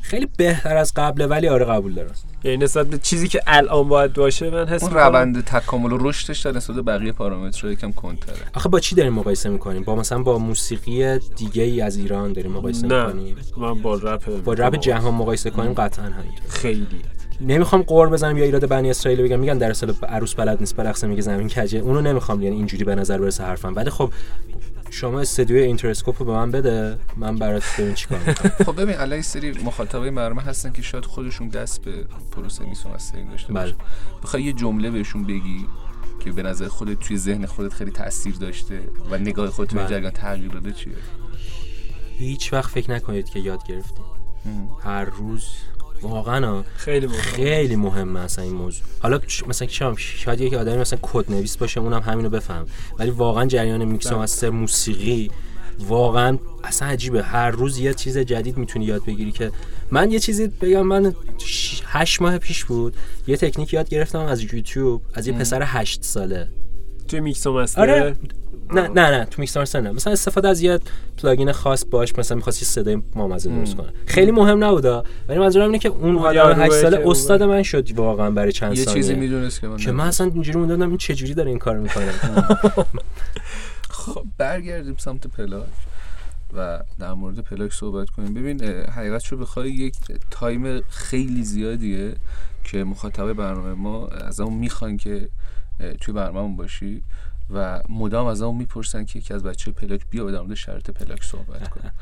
خیلی 0.00 0.28
بهتر 0.36 0.76
از 0.76 0.92
قبله 0.96 1.26
ولی 1.26 1.48
آره 1.48 1.64
قبول 1.64 1.94
دارم. 1.94 2.10
یعنی 2.44 2.56
نسبت 2.56 2.86
به 2.86 2.98
چیزی 2.98 3.28
که 3.28 3.40
الان 3.46 3.88
باید 3.88 4.12
باشه 4.12 4.50
من 4.50 4.68
حس 4.68 4.82
اون 4.82 4.92
می‌کنم- 4.92 5.06
روند 5.06 5.44
تکامل 5.44 5.92
و 5.92 5.98
رشدش 6.08 6.40
در 6.40 6.52
نسبت 6.52 6.76
به 6.76 6.82
بقیه 6.82 7.12
پارامترها 7.12 7.72
یکم 7.72 7.92
کنتره 7.92 8.36
آخه 8.54 8.68
با 8.68 8.80
چی 8.80 8.94
داریم 8.94 9.12
مقایسه 9.12 9.48
می‌کنیم؟ 9.48 9.82
با 9.82 9.94
مثلا 9.96 10.22
با 10.22 10.38
موسیقی 10.38 11.18
دیگه 11.18 11.62
ای 11.62 11.80
از 11.80 11.96
ایران 11.96 12.32
داریم 12.32 12.52
مقایسه 12.52 12.86
نه 12.86 13.06
می‌کنیم؟ 13.06 13.36
من 13.56 13.82
با 13.82 13.94
رپ 13.94 14.42
با 14.44 14.52
رپ 14.52 14.76
جهان 14.76 15.14
مقایسه 15.14 15.50
کنیم 15.50 15.72
قطعا 15.72 16.04
همینطور. 16.04 16.48
خیلی. 16.48 16.86
نمی‌خوام 17.40 17.82
غر 17.82 18.08
بزنم 18.08 18.38
یا 18.38 18.44
ایراد 18.44 18.68
بنی 18.68 18.90
اسرائیل 18.90 19.22
بگم 19.22 19.38
میگن 19.40 19.58
در 19.58 19.70
اصل 19.70 19.92
عروس 20.08 20.34
بلد 20.34 20.60
نیست 20.60 20.76
برقصه 20.76 21.06
میگه 21.06 21.22
زمین 21.22 21.48
کجه. 21.48 21.78
اونو 21.78 22.00
نمی‌خوام 22.00 22.42
یعنی 22.42 22.56
اینجوری 22.56 22.84
به 22.84 22.94
نظر 22.94 23.18
برسه 23.18 23.44
حرفم. 23.44 23.72
ولی 23.76 23.90
خب 23.90 24.12
شما 24.90 25.20
استودیو 25.20 25.56
Interscope 25.56 26.18
رو 26.18 26.24
به 26.24 26.32
من 26.32 26.50
بده 26.50 26.98
من 27.16 27.36
برات 27.36 27.62
ببین 27.78 27.94
چیکار 27.94 28.18
می‌کنم. 28.18 28.52
خب 28.66 28.82
ببین 28.82 28.96
الان 28.96 29.22
سری 29.22 29.50
مخاطبای 29.50 30.10
برنامه 30.10 30.42
هستن 30.42 30.72
که 30.72 30.82
شاید 30.82 31.04
خودشون 31.04 31.48
دست 31.48 31.82
به 31.82 32.04
پروسه 32.32 32.64
میکس 32.64 32.86
و 32.86 32.88
mastering 32.88 33.30
داشته 33.30 33.52
بله. 33.52 33.72
باشن 33.72 33.76
بخوای 34.22 34.42
یه 34.42 34.52
جمله 34.52 34.90
بهشون 34.90 35.24
بگی 35.24 35.66
که 36.24 36.32
به 36.32 36.42
نظر 36.42 36.68
خودت 36.68 36.98
توی 36.98 37.16
ذهن 37.16 37.46
خودت 37.46 37.72
خیلی 37.72 37.90
تاثیر 37.90 38.34
داشته 38.34 38.80
و 39.10 39.18
نگاه 39.18 39.50
خودت 39.50 39.74
به 39.74 39.80
بله. 39.80 39.88
جریان 39.88 40.10
تغییر 40.10 40.50
داده 40.50 40.72
چیه؟ 40.72 40.92
هیچ 42.18 42.52
وقت 42.52 42.70
فکر 42.70 42.90
نکنید 42.90 43.28
که 43.28 43.38
یاد 43.38 43.66
گرفتیم. 43.66 44.04
هر 44.84 45.04
روز 45.04 45.44
واقعا. 46.02 46.62
خیلی 46.76 47.06
مهم. 47.06 47.18
خیلی 47.20 47.76
مهمه 47.76 48.20
اصلا 48.20 48.44
این 48.44 48.54
موضوع. 48.54 48.84
حالا 49.00 49.20
مثلا 49.48 49.68
شام 49.68 49.94
شاید 49.96 50.40
یک 50.40 50.54
آدمی 50.54 50.76
مثلا 50.76 50.98
کد 51.02 51.32
نویس 51.32 51.56
باشه 51.56 51.80
اونم 51.80 52.00
همینو 52.00 52.28
بفهم. 52.28 52.66
ولی 52.98 53.10
واقعا 53.10 53.46
جریان 53.46 53.84
میکس 53.84 54.12
و 54.12 54.18
master 54.18 54.50
موسیقی 54.50 55.30
واقعا 55.78 56.38
اصلا 56.64 56.88
عجیبه. 56.88 57.22
هر 57.22 57.50
روز 57.50 57.78
یه 57.78 57.94
چیز 57.94 58.18
جدید 58.18 58.56
می‌تونی 58.56 58.84
یاد 58.84 59.04
بگیری 59.04 59.32
که 59.32 59.52
من 59.90 60.10
یه 60.10 60.18
چیزی 60.18 60.46
بگم 60.46 60.82
من 60.82 61.14
هشت 61.86 62.22
ماه 62.22 62.38
پیش 62.38 62.64
بود 62.64 62.96
یه 63.26 63.36
تکنیک 63.36 63.72
یاد 63.72 63.88
گرفتم 63.88 64.18
از 64.18 64.42
یوتیوب 64.42 65.02
از 65.14 65.26
یه 65.26 65.32
پسر 65.32 65.62
هشت 65.64 66.02
ساله. 66.02 66.48
توی 67.08 67.20
میکس 67.20 67.46
و 67.46 67.52
master؟ 67.52 67.80
آره. 67.80 68.16
نه 68.74 68.88
نه 68.88 69.10
نه 69.10 69.24
تو 69.24 69.40
میکس 69.40 69.76
نه. 69.76 69.90
مثلا 69.90 70.12
استفاده 70.12 70.48
از 70.48 70.60
یه 70.60 70.80
plugin 71.22 71.52
خاص 71.52 71.84
باش 71.90 72.18
مثلا 72.18 72.36
می‌خواست 72.36 72.62
یه 72.62 72.68
صدای 72.68 73.02
بامزه 73.14 73.50
درست 73.50 73.76
کنه. 73.76 73.92
خیلی 74.06 74.30
مهم 74.30 74.64
نبوده 74.64 75.02
ولی 75.28 75.38
منظورم 75.38 75.66
اینه 75.66 75.78
که 75.78 75.88
اون 75.88 76.16
آدم 76.16 76.34
یاروه 76.34 76.64
8 76.64 76.72
ساله 76.72 77.02
استاد 77.06 77.42
من 77.42 77.62
شد 77.62 77.98
واقعا 77.98 78.30
برای 78.30 78.52
چند 78.52 78.78
یه 78.78 78.84
ثانیه. 78.84 79.02
چیزی 79.02 79.14
می‌دونست 79.14 79.60
که 79.60 79.68
من 79.68 79.76
که 79.76 79.92
من 79.92 80.06
اصلا 80.06 80.30
اینجوری 80.34 80.58
موندم 80.58 80.88
این 80.88 80.96
چه 80.96 81.14
جوری 81.14 81.34
داره 81.34 81.48
این 81.48 81.58
کارو 81.58 81.82
می‌کنه. 81.82 82.12
خب 83.90 84.24
برگردیم 84.38 84.94
سمت 84.98 85.26
پلاک 85.26 85.64
و 86.56 86.80
در 86.98 87.12
مورد 87.12 87.38
پلاک 87.38 87.72
صحبت 87.72 88.10
کنیم. 88.10 88.34
ببین 88.34 88.64
حقیقت 88.64 89.26
رو 89.26 89.38
بخوای 89.38 89.70
یک 89.70 89.94
time 90.30 90.80
خیلی 90.80 91.44
زیادیه 91.44 92.14
که 92.64 92.84
مخاطب 92.84 93.32
برنامه 93.32 93.74
ما 93.74 94.06
ازمون 94.06 94.54
می‌خوان 94.54 94.96
که 94.96 95.28
توی 96.00 96.14
برنامه 96.14 96.56
باشی. 96.56 97.02
و 97.54 97.82
مدام 97.88 98.26
ازمون 98.26 98.56
می‌پرسن 98.56 99.04
که 99.04 99.18
یکی 99.18 99.34
از 99.34 99.42
بچه 99.42 99.72
پلاک 99.72 100.00
بیا 100.10 100.30
در 100.30 100.40
مورد 100.40 100.54
شرط 100.54 100.90
پلاک 100.90 101.24
صحبت 101.24 101.68
کنه 101.68 101.92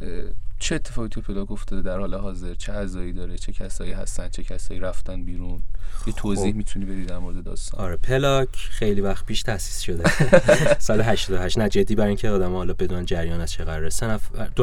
چه 0.58 0.74
اتفاقی 0.74 1.08
توی 1.08 1.22
پلاک 1.22 1.52
افتاده 1.52 1.82
در 1.82 1.98
حال 1.98 2.14
حاضر؟ 2.14 2.54
چه 2.54 2.72
اعضایی 2.72 3.12
داره؟ 3.12 3.38
چه 3.38 3.52
کسایی 3.52 3.92
هستن؟ 3.92 4.28
چه 4.28 4.44
کسایی 4.44 4.80
رفتن 4.80 5.24
بیرون؟ 5.24 5.62
یه 6.06 6.12
توضیح 6.12 6.54
می‌تونی 6.54 6.84
بدی 6.84 7.04
در 7.04 7.18
مورد 7.18 7.44
داستان؟ 7.44 7.80
آره 7.80 7.96
پلاک 7.96 8.48
خیلی 8.52 9.00
وقت 9.00 9.26
پیش 9.26 9.42
تاسیس 9.42 9.80
شده. 9.80 10.04
سال 10.78 11.00
88 11.00 11.58
نه 11.58 11.68
جدی 11.68 11.94
برای 11.94 12.08
اینکه 12.08 12.30
آدم 12.30 12.54
حالا 12.54 12.72
بدون 12.72 13.04
جریان 13.04 13.40
از 13.40 13.52
چه 13.52 13.64
قراره. 13.64 13.90
سه 13.90 14.06
نفر 14.06 14.46
دو 14.46 14.62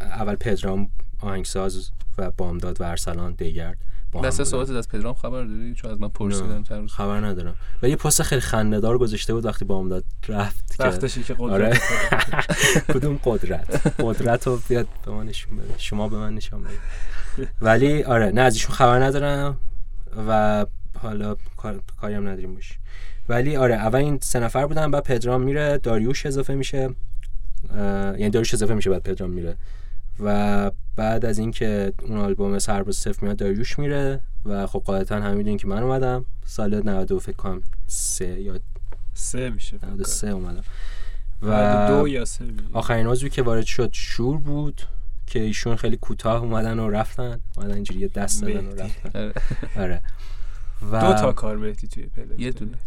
اول 0.00 0.34
پدرام 0.34 0.90
آهنگساز 1.20 1.90
و 2.18 2.30
بامداد 2.30 2.80
و 2.80 2.84
ارسلان 2.84 3.32
دیگرد. 3.32 3.78
با 4.12 4.20
هم 4.22 4.30
بودن. 4.30 4.44
صحبت 4.44 4.70
از 4.70 4.88
پدرام 4.88 5.14
خبر 5.14 5.44
داری؟ 5.44 5.74
چون 5.74 5.90
از 5.90 6.00
من 6.00 6.08
پرسیدن 6.08 6.62
چند 6.62 6.80
روز 6.80 6.92
خبر 6.92 7.20
ندارم. 7.20 7.54
و 7.82 7.88
یه 7.88 7.96
پست 7.96 8.22
خیلی 8.22 8.40
خنده‌دار 8.40 8.98
گذاشته 8.98 9.34
بود 9.34 9.44
وقتی 9.44 9.64
بامداد 9.64 10.04
رفت 10.28 10.76
که 10.76 10.82
وقتشی 10.82 11.22
که 11.22 11.34
قدرت. 11.38 11.52
آره. 11.52 11.80
کدوم 12.94 13.20
قدرت؟ 13.24 13.92
قدرت 14.00 14.46
رو 14.46 14.60
بیاد 14.68 14.86
به 15.04 15.10
من 15.12 15.26
نشون 15.26 15.56
بده. 15.56 15.74
شما 15.78 16.08
به 16.08 16.16
من 16.16 16.34
نشون 16.34 16.62
بده 16.62 17.48
ولی 17.60 18.02
آره 18.02 18.26
نه 18.30 18.40
از 18.40 18.54
ایشون 18.54 18.74
خبر 18.74 19.02
ندارم 19.02 19.58
و 20.28 20.66
حالا 20.98 21.36
کار- 21.56 21.80
کاری 22.00 22.14
هم 22.14 22.28
نداریم 22.28 22.54
باش. 22.54 22.78
ولی 23.28 23.56
آره 23.56 23.74
اول 23.74 23.98
این 23.98 24.18
سه 24.22 24.40
نفر 24.40 24.66
بودن 24.66 24.90
بعد 24.90 25.02
پدرام 25.04 25.42
میره 25.42 25.78
داریوش 25.78 26.26
اضافه 26.26 26.54
میشه 26.54 26.90
اه، 27.70 27.78
یعنی 28.18 28.30
داریوش 28.30 28.54
اضافه 28.54 28.74
میشه 28.74 28.90
بعد 28.90 29.02
پدرام 29.02 29.30
میره. 29.30 29.56
و 30.20 30.70
بعد 30.96 31.24
از 31.24 31.38
اینکه 31.38 31.92
اون 32.02 32.18
آلبوم 32.18 32.58
سرباز 32.58 32.96
صفر 32.96 33.24
میاد 33.24 33.36
داریوش 33.36 33.78
میره 33.78 34.20
و 34.44 34.66
خب 34.66 34.82
قاعدتا 34.86 35.16
همه 35.16 35.34
می‌دونین 35.34 35.58
که 35.58 35.66
من 35.66 35.82
اومدم 35.82 36.24
سال 36.44 36.74
92 36.74 37.18
فکر 37.18 37.36
کنم 37.36 37.62
سه 37.86 38.40
یا 38.40 38.58
سه 39.14 39.50
میشه 39.50 39.78
فکر 39.78 39.86
93 39.86 40.28
اومدم. 40.28 40.64
و 41.42 41.86
دو 41.88 42.08
یا 42.08 42.24
سه 42.24 42.44
میشه. 42.44 42.64
آخرین 42.72 43.06
عضوی 43.06 43.30
که 43.30 43.42
وارد 43.42 43.64
شد 43.64 43.90
شور 43.92 44.38
بود 44.38 44.82
که 45.26 45.40
ایشون 45.40 45.76
خیلی 45.76 45.96
کوتاه 45.96 46.42
اومدن 46.42 46.78
و 46.78 46.90
رفتن 46.90 47.40
اومدن 47.56 47.74
اینجوری 47.74 48.00
یه 48.00 48.08
دست 48.08 48.42
دادن 48.42 48.66
و. 48.66 48.82
رفتن 48.82 49.18
آره. 49.18 49.32
آره 49.76 50.02
و 50.92 51.00
دو 51.00 51.20
تا 51.20 51.32
کار 51.32 51.56
مهدی 51.56 51.88
توی 51.88 52.06
پله 52.06 52.40
یه 52.40 52.50
دونه 52.50 52.78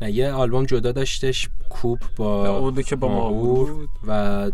نه 0.00 0.12
یه 0.12 0.32
آلبوم 0.32 0.64
جدا 0.64 0.92
داشتش 0.92 1.48
کوب 1.70 1.98
با 2.16 2.58
اون 2.58 2.82
که 2.82 2.96
با 2.96 3.08
ماهور 3.08 3.72
بود 3.72 3.88
و 4.06 4.50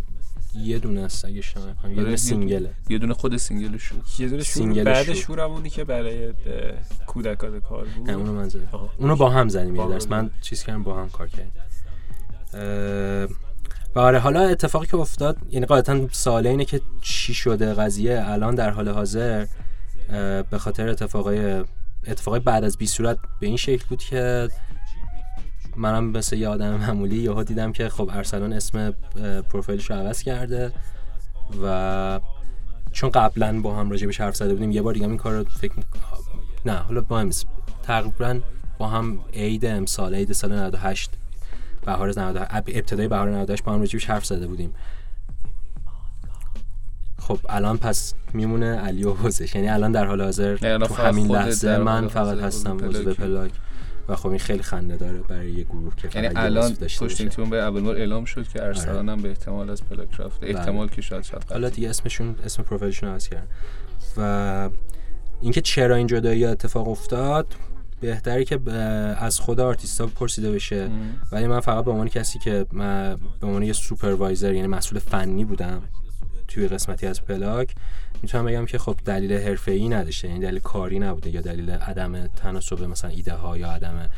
یه 0.55 0.79
دونه 0.79 1.01
است 1.01 1.25
اگه 1.25 1.41
نکنم 1.57 1.91
یه 1.91 1.95
دونه 1.95 2.09
یه 2.09 2.15
سینگله. 2.15 2.71
یه 2.89 2.97
دونه 2.97 3.13
خود 3.13 3.37
سینگل 3.37 3.77
شد 3.77 3.95
یه 4.19 4.29
دونه 4.29 4.43
شور 4.43 4.53
سینگل 4.53 4.83
بعد 4.83 5.05
شور. 5.05 5.15
شورم 5.15 5.51
اونی 5.51 5.69
که 5.69 5.83
برای 5.83 6.33
کودکان 7.07 7.59
کار 7.59 7.85
بود. 7.85 8.09
نه 8.09 8.17
اونو 8.17 8.33
من 8.33 8.49
زدم. 8.49 8.89
اونو 8.97 9.15
با 9.15 9.29
هم 9.29 9.49
زدیم 9.49 9.73
با 9.73 9.83
یه 9.83 9.87
هم 9.87 9.93
درست 9.93 10.11
من. 10.11 10.31
چیز 10.41 10.63
کردم 10.63 10.83
با 10.83 11.01
هم 11.01 11.09
کار 11.09 11.27
کردیم. 11.27 11.51
و 13.95 13.99
آره 13.99 14.19
حالا 14.19 14.41
اتفاقی 14.41 14.87
که 14.87 14.97
افتاد 14.97 15.37
یعنی 15.49 15.65
قاعدتا 15.65 16.07
ساله 16.11 16.49
اینه 16.49 16.65
که 16.65 16.81
چی 17.01 17.33
شده 17.33 17.73
قضیه؟ 17.73 18.23
الان 18.25 18.55
در 18.55 18.69
حال 18.69 18.89
حاضر 18.89 19.45
به 20.51 20.57
خاطر 20.57 20.89
اتفاقای 20.89 21.63
اتفاقای 22.07 22.39
بعد 22.39 22.63
از 22.63 22.77
بی 22.77 22.87
صورت 22.87 23.17
به 23.39 23.47
این 23.47 23.57
شکل 23.57 23.85
بود 23.89 23.99
که 23.99 24.49
منم 25.77 26.03
مثل 26.03 26.35
یه 26.37 26.47
آدم 26.47 26.69
معمولی 26.75 27.15
یهو 27.15 27.43
دیدم 27.43 27.71
که 27.71 27.89
خب 27.89 28.09
ارسلان 28.13 28.53
اسم 28.53 28.91
پروفایلش 29.49 29.89
رو 29.91 29.95
عوض 29.95 30.23
کرده 30.23 30.71
و 31.63 32.19
چون 32.91 33.09
قبلا 33.09 33.61
با 33.61 33.75
هم 33.75 33.91
راجبش 33.91 34.21
حرف 34.21 34.35
زده 34.35 34.53
بودیم 34.53 34.71
یه 34.71 34.81
بار 34.81 34.93
دیگه 34.93 35.07
این 35.07 35.17
کار 35.17 35.33
رو 35.37 35.43
فکر 35.43 35.73
نه 36.65 36.73
حالا 36.73 37.01
با 37.01 37.19
هم. 37.19 37.29
تقریبا 37.83 38.39
با 38.77 38.87
هم 38.87 39.19
عید 39.33 39.65
امسال 39.65 40.15
عید 40.15 40.31
سال 40.33 40.53
98 40.53 41.09
بهار 41.85 42.09
98 42.09 42.47
اب- 42.55 42.63
ابتدای 42.67 43.07
بهار 43.07 43.29
98 43.29 43.63
با 43.63 43.71
هم 43.73 43.79
راجبش 43.79 44.05
حرف 44.05 44.25
زده 44.25 44.47
بودیم 44.47 44.73
خب 47.19 47.39
الان 47.49 47.77
پس 47.77 48.13
میمونه 48.33 48.75
علی 48.77 49.03
و 49.03 49.13
حوزش 49.13 49.55
یعنی 49.55 49.69
الان 49.69 49.91
در 49.91 50.05
حال 50.05 50.21
حاضر 50.21 50.57
یعنی 50.61 50.87
تو 50.87 50.93
همین 50.93 51.27
لحظه 51.31 51.77
من 51.77 52.07
فقط 52.07 52.37
هستم 52.37 52.77
عضو. 52.77 53.13
پلاک 53.13 53.51
و 54.11 54.15
خب 54.15 54.29
این 54.29 54.39
خیلی 54.39 54.63
خنده 54.63 54.97
داره 54.97 55.17
برای 55.17 55.51
یه 55.51 55.63
گروه 55.63 55.95
که 55.95 56.09
یعنی 56.15 56.29
الان 56.35 56.63
عضو 56.63 56.73
داشته 56.73 57.05
پشت 57.05 57.13
باشه. 57.13 57.23
این 57.23 57.29
تون 57.29 57.49
به 57.49 57.61
اول 57.61 57.87
اعلام 57.87 58.25
شد 58.25 58.47
که 58.47 58.63
ارسلان 58.63 59.09
هم 59.09 59.21
به 59.21 59.29
احتمال 59.29 59.69
از 59.69 59.83
پلاک 59.83 60.19
رفته 60.19 60.47
احتمال 60.47 60.87
که 60.87 61.01
شاید 61.01 61.23
شاید 61.23 61.43
حالا. 61.49 61.69
دیگه 61.69 61.89
اسمشون 61.89 62.35
اسم 62.45 62.63
پروفایلشون 62.63 63.09
عوض 63.09 63.27
کردن 63.27 63.47
و 64.17 64.69
اینکه 65.41 65.61
چرا 65.61 65.95
این 65.95 66.07
جدایی 66.07 66.45
اتفاق 66.45 66.87
افتاد 66.87 67.47
بهتری 68.01 68.45
که 68.45 68.71
از 69.17 69.39
خود 69.39 69.59
آرتیستا 69.59 70.07
پرسیده 70.07 70.51
بشه. 70.51 70.89
ولی 71.31 71.47
من 71.47 71.59
فقط 71.59 71.85
به 71.85 71.91
عنوان 71.91 72.09
کسی 72.09 72.39
که 72.39 72.65
من 72.71 73.15
به 73.41 73.47
عنوان 73.47 73.63
یه 73.63 73.73
سوپروایزر 73.73 74.53
یعنی 74.53 74.67
مسئول 74.67 74.99
فنی 74.99 75.45
بودم 75.45 75.81
توی 76.47 76.67
قسمتی 76.67 77.07
از 77.07 77.21
پلاک 77.21 77.75
می‌تونم 78.21 78.45
بگم 78.45 78.65
که 78.65 78.77
خب 78.77 78.95
دلیل 79.05 79.33
حرفه‌ای 79.33 79.89
نداشته. 79.89 80.27
یعنی 80.27 80.39
دلیل 80.39 80.59
کاری 80.59 80.99
نبوده 80.99 81.29
یا 81.29 81.41
دلیل 81.41 81.69
عدم 81.69 82.27
تناسب 82.27 82.83
مثلا 82.83 83.09
ایده 83.09 83.33
ها 83.33 83.57
یا 83.57 83.71
عدم 83.71 84.09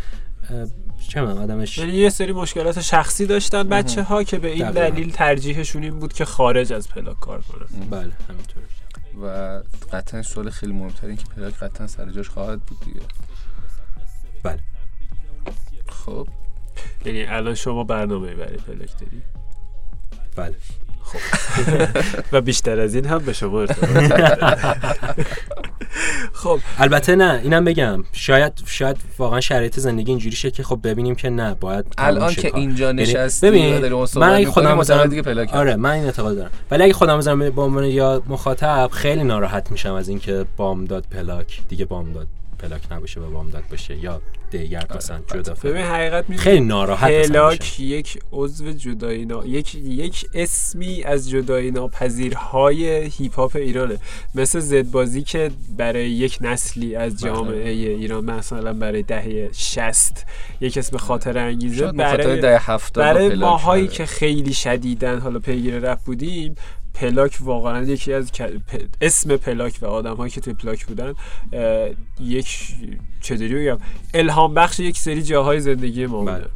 چه 1.09 1.21
عدمش 1.21 1.77
یعنی 1.77 1.93
یه 1.93 2.09
سری 2.09 2.31
مشکلات 2.31 2.81
شخصی 2.81 3.25
داشتن 3.25 3.63
بچه 3.63 4.03
ها 4.03 4.23
که 4.23 4.39
به 4.39 4.47
این. 4.47 4.71
دلیل 4.71 5.11
ترجیحشون 5.11 5.83
این 5.83 5.99
بود 5.99 6.13
که 6.13 6.25
خارج 6.25 6.73
از 6.73 6.89
پلاک 6.89 7.19
کار 7.19 7.41
کنن. 7.41 7.89
بله 7.89 8.11
همینطور. 8.29 8.63
و 9.23 9.61
قطعا 9.91 10.21
سوال 10.21 10.49
خیلی 10.49 10.73
مهمتر 10.73 11.07
این 11.07 11.15
که 11.15 11.25
پلاک 11.35 11.53
قطعا 11.53 11.87
سر 11.87 12.11
جاش 12.11 12.29
خواهد 12.29 12.59
بود 12.59 12.79
دیگه. 12.79 12.99
بله. 14.43 14.59
خب. 15.89 16.27
یعنی 17.05 17.23
الان 17.23 17.55
شما 17.55 17.83
برنامه 17.83 18.35
برای 18.35 18.57
پلاک 18.57 18.99
داری؟ 18.99 19.21
بله. 20.35 20.55
و 22.31 22.41
بیشتر 22.41 22.79
از 22.79 22.95
این 22.95 23.05
هم 23.05 23.17
به 23.17 23.33
شما 23.33 23.61
ارتباط. 23.61 24.13
خب 26.33 26.59
البته 26.77 27.15
نه 27.15 27.39
اینم 27.43 27.65
بگم. 27.65 28.03
شاید 28.11 28.53
شاید 28.65 28.97
واقعا 29.17 29.41
شرایط 29.41 29.79
زندگی 29.79 30.11
اینجوری 30.11 30.35
شه 30.35 30.51
که 30.51 30.63
خب 30.63 30.79
ببینیم 30.83 31.15
که 31.15 31.29
نه 31.29 31.53
باید 31.53 31.85
الان 31.97 32.33
که. 32.33 32.55
اینجا 32.55 32.85
یعنی 32.85 33.01
نشستی 33.01 33.47
ببین 33.47 33.93
من 34.15 34.33
اگه 34.33 34.47
خودم 34.47 34.77
بذارم 34.77 35.09
دیگه 35.09 35.21
پلاک 35.21 35.53
آره 35.53 35.75
من 35.75 35.91
این 35.91 36.05
اعتقاد 36.05 36.35
دارم. 36.35 36.51
ولی 36.71 36.83
اگه 36.83 36.93
خودم 36.93 37.17
بذارم 37.17 37.49
به 37.49 37.61
عنوان 37.61 37.83
یا 37.83 38.23
مخاطب 38.27 38.89
خیلی 38.93 39.23
ناراحت 39.23 39.71
میشم 39.71 39.93
از 39.93 40.09
اینکه 40.09 40.45
بام 40.57 40.85
داد 40.85 41.05
پلاک. 41.11 41.61
دیگه 41.69 41.85
بام 41.85 42.13
داد. 42.13 42.27
پلاک 42.63 42.91
نباشه 42.91 43.21
و 43.21 43.29
بام 43.29 43.49
داد 43.49 43.63
باشه 43.69 43.95
یا 43.95 44.21
دیگر 44.51 44.85
مثلا 44.95 45.19
جدا 45.33 45.53
ببین. 45.63 45.81
حقیقت 45.81 46.29
می‌دونی 46.29 46.37
خیلی 46.37 46.59
ناراحت. 46.59 47.11
پلاک 47.11 47.79
یک 47.79 48.19
عضو 48.31 48.71
جدایی 48.71 49.25
نا... 49.25 49.45
یک 49.45 49.75
یک 49.75 50.25
اسمی 50.33 51.03
از 51.03 51.29
جدایی 51.29 51.71
ناپذیرهای 51.71 53.05
هیپ 53.05 53.35
هاپ 53.35 53.55
ایرانه 53.55 53.99
مثل 54.35 54.59
زدبازی 54.59 55.23
که 55.23 55.51
برای 55.77 56.09
یک 56.09 56.37
نسلی 56.41 56.95
از 56.95 57.17
بله. 57.17 57.31
جامعه 57.31 57.69
ایران 57.69 58.25
مثلا 58.25 58.73
برای 58.73 59.03
دهه 59.03 59.49
60 59.53 60.25
یک 60.61 60.77
اسم 60.77 60.97
خاطر 60.97 61.37
انگیزه 61.37 61.91
برای 61.91 62.41
دهه 62.41 62.59
هفتاد 62.59 63.05
با 63.05 63.13
برای 63.13 63.29
پلاک 63.29 63.41
ماهایی 63.41 63.83
آره. 63.83 63.93
که 63.93 64.05
خیلی 64.05 64.53
شدیدن 64.53 65.19
حالا 65.19 65.39
پیگیر 65.39 65.79
رپ 65.79 65.99
بودیم 65.99 66.55
پلاک 66.93 67.37
واقعا 67.41 67.83
یکی 67.83 68.13
از 68.13 68.31
اسم 69.01 69.37
پلاک 69.37 69.79
و 69.81 69.85
آدم 69.85 70.15
هایی 70.15 70.31
که 70.31 70.41
توی 70.41 70.53
پلاک 70.53 70.85
بودن 70.85 71.13
یک 72.19 72.75
چطوری 73.21 73.55
بگم؟ 73.55 73.77
الهام 74.13 74.53
بخش 74.53 74.79
یک 74.79 74.97
سری 74.97 75.23
جاهای 75.23 75.59
زندگی 75.59 76.05
ما 76.05 76.23
بله. 76.23 76.37
بوده. 76.37 76.49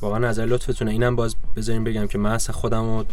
واقعا 0.00 0.18
نظر 0.18 0.46
لطفتونه. 0.46 0.90
اینم 0.90 1.16
باز 1.16 1.36
بذاریم 1.56 1.84
بگم 1.84 2.06
که 2.06 2.18
من 2.18 2.32
اصلا 2.32 2.56
خودم 2.56 2.82
رو 2.82 3.04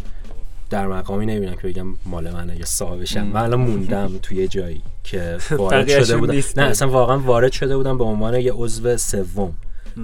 در 0.70 0.86
مقامی 0.86 1.26
نمی‌بینم 1.26 1.54
که 1.54 1.68
بگم 1.68 1.86
مال 2.06 2.30
منه 2.30 2.56
یا 2.56 2.64
صاحبشم. 2.64 3.26
من 3.26 3.42
الان 3.42 3.60
موندم 3.60 4.10
توی 4.22 4.36
یه 4.36 4.48
جایی 4.48 4.82
که 5.04 5.38
وارد 5.50 6.04
شده 6.04 6.16
بودم. 6.16 6.42
نه 6.56 6.62
اصلا 6.62 6.88
واقعا 6.88 7.18
وارد 7.18 7.52
شده 7.52 7.76
بودم 7.76 7.98
به 7.98 8.04
عنوان 8.04 8.34
یه 8.34 8.52
عضو 8.52 8.96
سوم. 8.96 9.54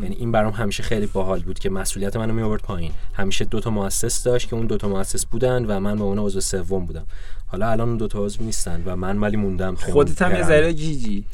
یعنی 0.02 0.14
این 0.14 0.32
برام 0.32 0.52
همیشه 0.52 0.82
خیلی 0.82 1.06
باحال 1.06 1.40
بود 1.40 1.58
که 1.58 1.70
مسئولیت 1.70 2.16
منو 2.16 2.32
می 2.32 2.42
آورد 2.42 2.62
پایین. 2.62 2.92
همیشه 3.14 3.44
دو 3.44 3.60
تا 3.60 3.70
مؤسس 3.70 4.22
داشت 4.22 4.48
که 4.48 4.56
اون 4.56 4.66
دو 4.66 4.76
تا 4.76 4.88
مؤسس 4.88 5.26
بودن 5.26 5.64
و 5.64 5.80
من 5.80 5.98
به 5.98 6.04
عنوان 6.04 6.26
عضو 6.26 6.40
سوم 6.40 6.86
بودم. 6.86 7.06
حالا 7.46 7.70
الان 7.70 7.88
اون 7.88 7.96
دو 7.96 8.08
تا 8.08 8.24
عضو 8.24 8.44
نیستن 8.44 8.82
و 8.86 8.96
من 8.96 9.18
ولی 9.18 9.36
موندم 9.36 9.66
اون 9.66 9.76
خودت 9.76 10.22
هم 10.22 10.32
یه. 10.36 10.42
ذره 10.42 10.72
گیجی. 10.72 11.24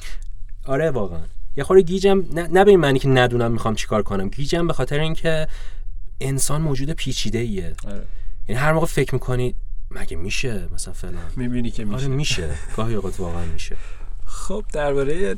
آره 0.66 0.90
واقعا. 0.90 1.20
یه 1.56 1.64
خورده 1.64 1.82
گیجم 1.82 2.24
نه, 2.34 2.48
نه 2.52 2.64
به 2.64 2.70
این 2.70 2.80
معنی 2.80 2.98
که 2.98 3.08
ندونم 3.08 3.52
می‌خوام 3.52 3.74
چیکار 3.74 4.02
کنم. 4.02 4.28
گیجم 4.28 4.66
به 4.66 4.72
خاطر 4.72 5.00
اینکه 5.00 5.48
انسان 6.20 6.62
موجود 6.62 6.90
پیچیده 6.90 7.38
ایه 7.38 7.74
آره. 7.88 8.02
یعنی 8.48 8.61
هر 8.61 8.72
موقع 8.72 8.86
فکر 8.86 9.14
می‌کنی 9.14 9.54
مگه 9.90 10.16
میشه 10.16 10.68
مثلا 10.74 10.94
فلان؟ 10.94 11.14
می‌بینی 11.36 11.70
که 11.70 11.86
آره 11.86 11.92
میشه. 11.92 12.08
میشه. 12.08 12.48
گاهی 12.76 12.94
اوقات 12.94 13.20
واقعا 13.20 13.44
میشه. 13.44 13.76
خب 14.31 14.64
درباره 14.72 15.37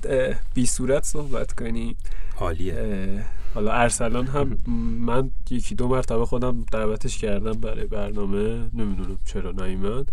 بی 0.54 0.66
صورت 0.66 1.04
صحبت 1.04 1.52
کنیم. 1.52 1.96
عالیه. 2.40 3.24
حالا 3.54 3.72
ارسلان 3.72 4.26
هم 4.26 4.58
من 5.06 5.30
یکی 5.50 5.74
دو 5.74 5.88
مرتبه 5.88 6.26
خودم 6.26 6.64
دعوتش 6.72 7.18
کردم 7.18 7.52
برای 7.52 7.86
برنامه. 7.86 8.70
نمی‌دونم 8.74 9.18
چرا 9.24 9.52
نیومد. 9.52 10.08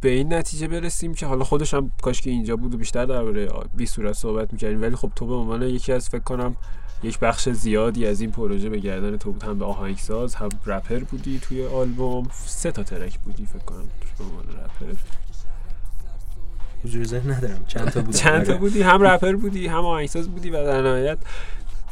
به 0.00 0.08
این 0.08 0.34
نتیجه 0.34 0.68
برسیم 0.68 1.14
که 1.14 1.26
حالا 1.26 1.44
خودش 1.44 1.74
هم 1.74 1.90
کاش 2.02 2.20
که 2.20 2.30
اینجا 2.30 2.56
بود 2.56 2.74
و 2.74 2.78
بیشتر 2.78 3.04
درباره 3.04 3.48
بی 3.74 3.86
صورت 3.86 4.12
صحبت 4.12 4.52
می‌کردیم. 4.52 4.82
ولی 4.82 4.96
خب 4.96 5.12
تو 5.16 5.26
به 5.26 5.34
عنوان 5.34 5.62
یکی 5.62 5.92
از 5.92 6.08
فکر 6.08 6.22
کنم 6.22 6.56
یک 7.02 7.18
بخش 7.18 7.48
زیادی 7.48 8.06
از 8.06 8.20
این 8.20 8.30
پروژه 8.30 8.68
به 8.68 8.78
گردن 8.78 9.16
تو 9.16 9.32
بود. 9.32 9.42
هم 9.42 9.58
به 9.58 9.64
آهنگساز 9.64 10.34
هم 10.34 10.48
رپر 10.66 10.98
بودی 10.98 11.38
توی 11.38 11.66
آلبوم. 11.66 12.28
سه 12.32 12.72
تا 12.72 12.82
track 12.82 13.18
بودی 13.18 13.46
فکر 13.46 13.64
کنم 13.64 13.88
به 14.18 14.24
عنوان 14.24 14.44
رپر. 14.44 14.98
حضور 16.86 17.04
ذهن 17.04 17.30
ندارم. 17.30 17.64
چند 17.68 17.88
تا 17.88 18.00
بود 18.00 18.14
چند 18.14 18.42
تا 18.42 18.56
بودی؟ 18.56 18.82
هم 18.82 19.02
رپر 19.02 19.32
بودی 19.32 19.66
هم 19.66 19.84
آهنگساز 19.84 20.28
بودی 20.28 20.50
و 20.50 20.64
در 20.64 20.82
نهایت 20.82 21.18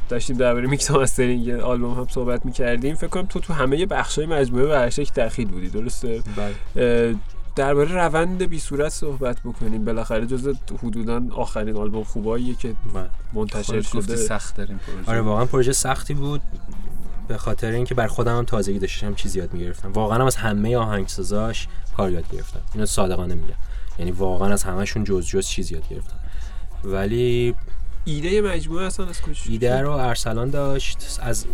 داشتیم 0.08 0.36
درباره 0.36 0.68
میکس 0.68 0.90
و 0.90 1.00
mastering 1.00 1.50
آلبوم 1.50 1.94
هم 1.94 2.06
صحبت 2.10 2.46
می‌کردیم. 2.46 2.94
فکر 2.94 3.08
کنم 3.08 3.26
تو 3.26 3.40
تو 3.40 3.52
همه 3.52 3.86
بخشای 3.86 4.26
مجموعه 4.26 4.66
به 4.66 4.78
هر 4.78 4.90
شکل 4.90 5.24
دخیل 5.24 5.48
بودی 5.48 5.68
درسته؟ 5.68 6.22
بله. 6.76 7.16
درباره 7.56 7.92
روند 7.92 8.42
بی 8.42 8.58
صورت 8.58 8.88
صحبت 8.88 9.40
بکنیم. 9.40 9.84
بالاخره 9.84 10.26
جز 10.26 10.54
حدودا 10.82 11.22
آخرین 11.30 11.76
آلبوم 11.76 12.04
خوباییه 12.04 12.54
که 12.54 12.74
بله. 12.94 13.08
منتشر 13.32 13.80
شده. 13.80 14.16
سخت 14.16 14.56
داریم 14.56 14.80
پروژه. 14.86 15.10
آره 15.10 15.20
واقعا 15.20 15.44
پروژه 15.44 15.72
سختی 15.72 16.14
بود. 16.14 16.42
به 17.28 17.36
خاطر 17.36 17.70
اینکه 17.70 17.94
بر 17.94 18.06
خودم 18.06 18.36
هم 18.36 18.44
تازگی 18.44 18.78
داشتم 18.78 19.14
چیز 19.14 19.36
یاد 19.36 19.52
می‌گرفتم. 19.52 19.92
واقعا 19.92 20.18
هم 20.18 20.26
از 20.26 20.36
همه 20.36 20.76
آهنگسازاش 20.76 21.68
کار 21.96 22.10
یاد 22.10 22.24
گرفتم. 22.32 22.60
اینو 22.74 22.86
صادقانه 22.86 23.34
میگم. 23.34 23.54
یعنی 23.98 24.10
واقعا 24.10 24.52
از 24.52 24.62
همشون 24.62 25.04
جز 25.04 25.26
جز 25.26 25.46
چیز 25.46 25.72
یاد 25.72 25.88
گرفتم. 25.88 26.16
ولی 26.84 27.54
ایده 28.04 28.40
مجموعه 28.40 28.86
اصلا 28.86 29.06
از 29.06 29.22
کجا؟ 29.22 29.40
ایده 29.48 29.80
رو 29.80 29.90
ارسلان 29.90 30.50
داشت. 30.50 31.18
از 31.22 31.46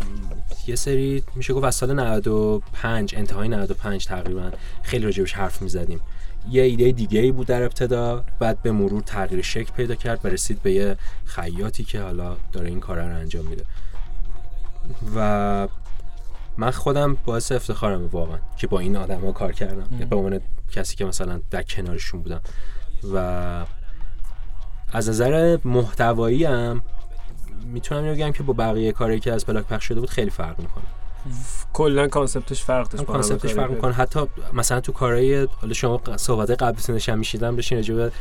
یه 0.66 0.76
سری 0.76 1.22
میشه 1.34 1.54
گفت 1.54 1.64
از 1.64 1.74
سال 1.74 2.00
95 2.00 3.14
انتهای 3.16 3.48
95 3.48 4.06
تقریبا 4.06 4.50
خیلی 4.82 5.04
راجبش 5.04 5.32
حرف 5.32 5.62
می‌زدیم. 5.62 6.00
یه 6.50 6.62
ایده 6.62 6.92
دیگه 6.92 7.20
ای 7.20 7.32
بود 7.32 7.46
در 7.46 7.62
ابتدا 7.62 8.24
بعد 8.38 8.62
به 8.62 8.72
مرور 8.72 9.02
تغییر 9.02 9.42
شکل 9.42 9.72
پیدا 9.72 9.94
کرد 9.94 10.20
و 10.24 10.28
رسید 10.28 10.62
به 10.62 10.72
یه 10.72 10.96
خیاطی 11.24 11.84
که 11.84 12.00
حالا 12.00 12.36
داره 12.52 12.68
این 12.68 12.80
کار 12.80 12.98
رو 12.98 13.16
انجام 13.16 13.46
میده. 13.46 13.64
و 15.16 15.68
من 16.56 16.70
خودم 16.70 17.16
باعث 17.24 17.52
افتخارم 17.52 18.06
واقعا 18.06 18.38
که 18.56 18.66
با 18.66 18.78
این 18.78 18.96
آدم 18.96 19.20
ها 19.20 19.32
کار 19.32 19.52
کردم. 19.52 20.06
به 20.10 20.16
عنوان 20.16 20.40
کسی 20.70 20.96
که 20.96 21.04
مثلا 21.04 21.40
در 21.50 21.62
کنارشون 21.62 22.22
بودم 22.22 22.40
و 23.14 23.16
از 24.92 25.08
نظر 25.08 25.58
محتوایی 25.64 26.44
هم 26.44 26.82
می‌تونم 27.64 28.12
بگم 28.12 28.32
که 28.32 28.42
با 28.42 28.52
بقیه 28.52 28.92
کاری 28.92 29.20
که 29.20 29.32
از 29.32 29.46
پلاک 29.46 29.66
پخش 29.66 29.84
شده 29.84 30.00
بود 30.00 30.10
خیلی 30.10 30.30
فرق 30.30 30.58
می‌کنه. 30.58 30.84
کلا 31.72 32.08
concept 32.08 32.50
ش 32.50 32.62
فرق 32.62 32.88
داشت 32.88 33.04
concept 33.04 33.43
ش 33.43 33.54
فرق 33.54 33.70
می‌کنه. 33.70 33.92
حتی 33.92 34.20
مثلا 34.52 34.80
تو 34.80 34.92
کارهای 34.92 35.48
حالا 35.60 35.72
شما 35.72 36.00
صحبت 36.16 36.50
قبلتون 36.50 36.94
نشم 36.94 37.18
میشیدم 37.18 37.56
داشتین 37.56 37.78
راجع 37.78 37.94
به 37.94 38.12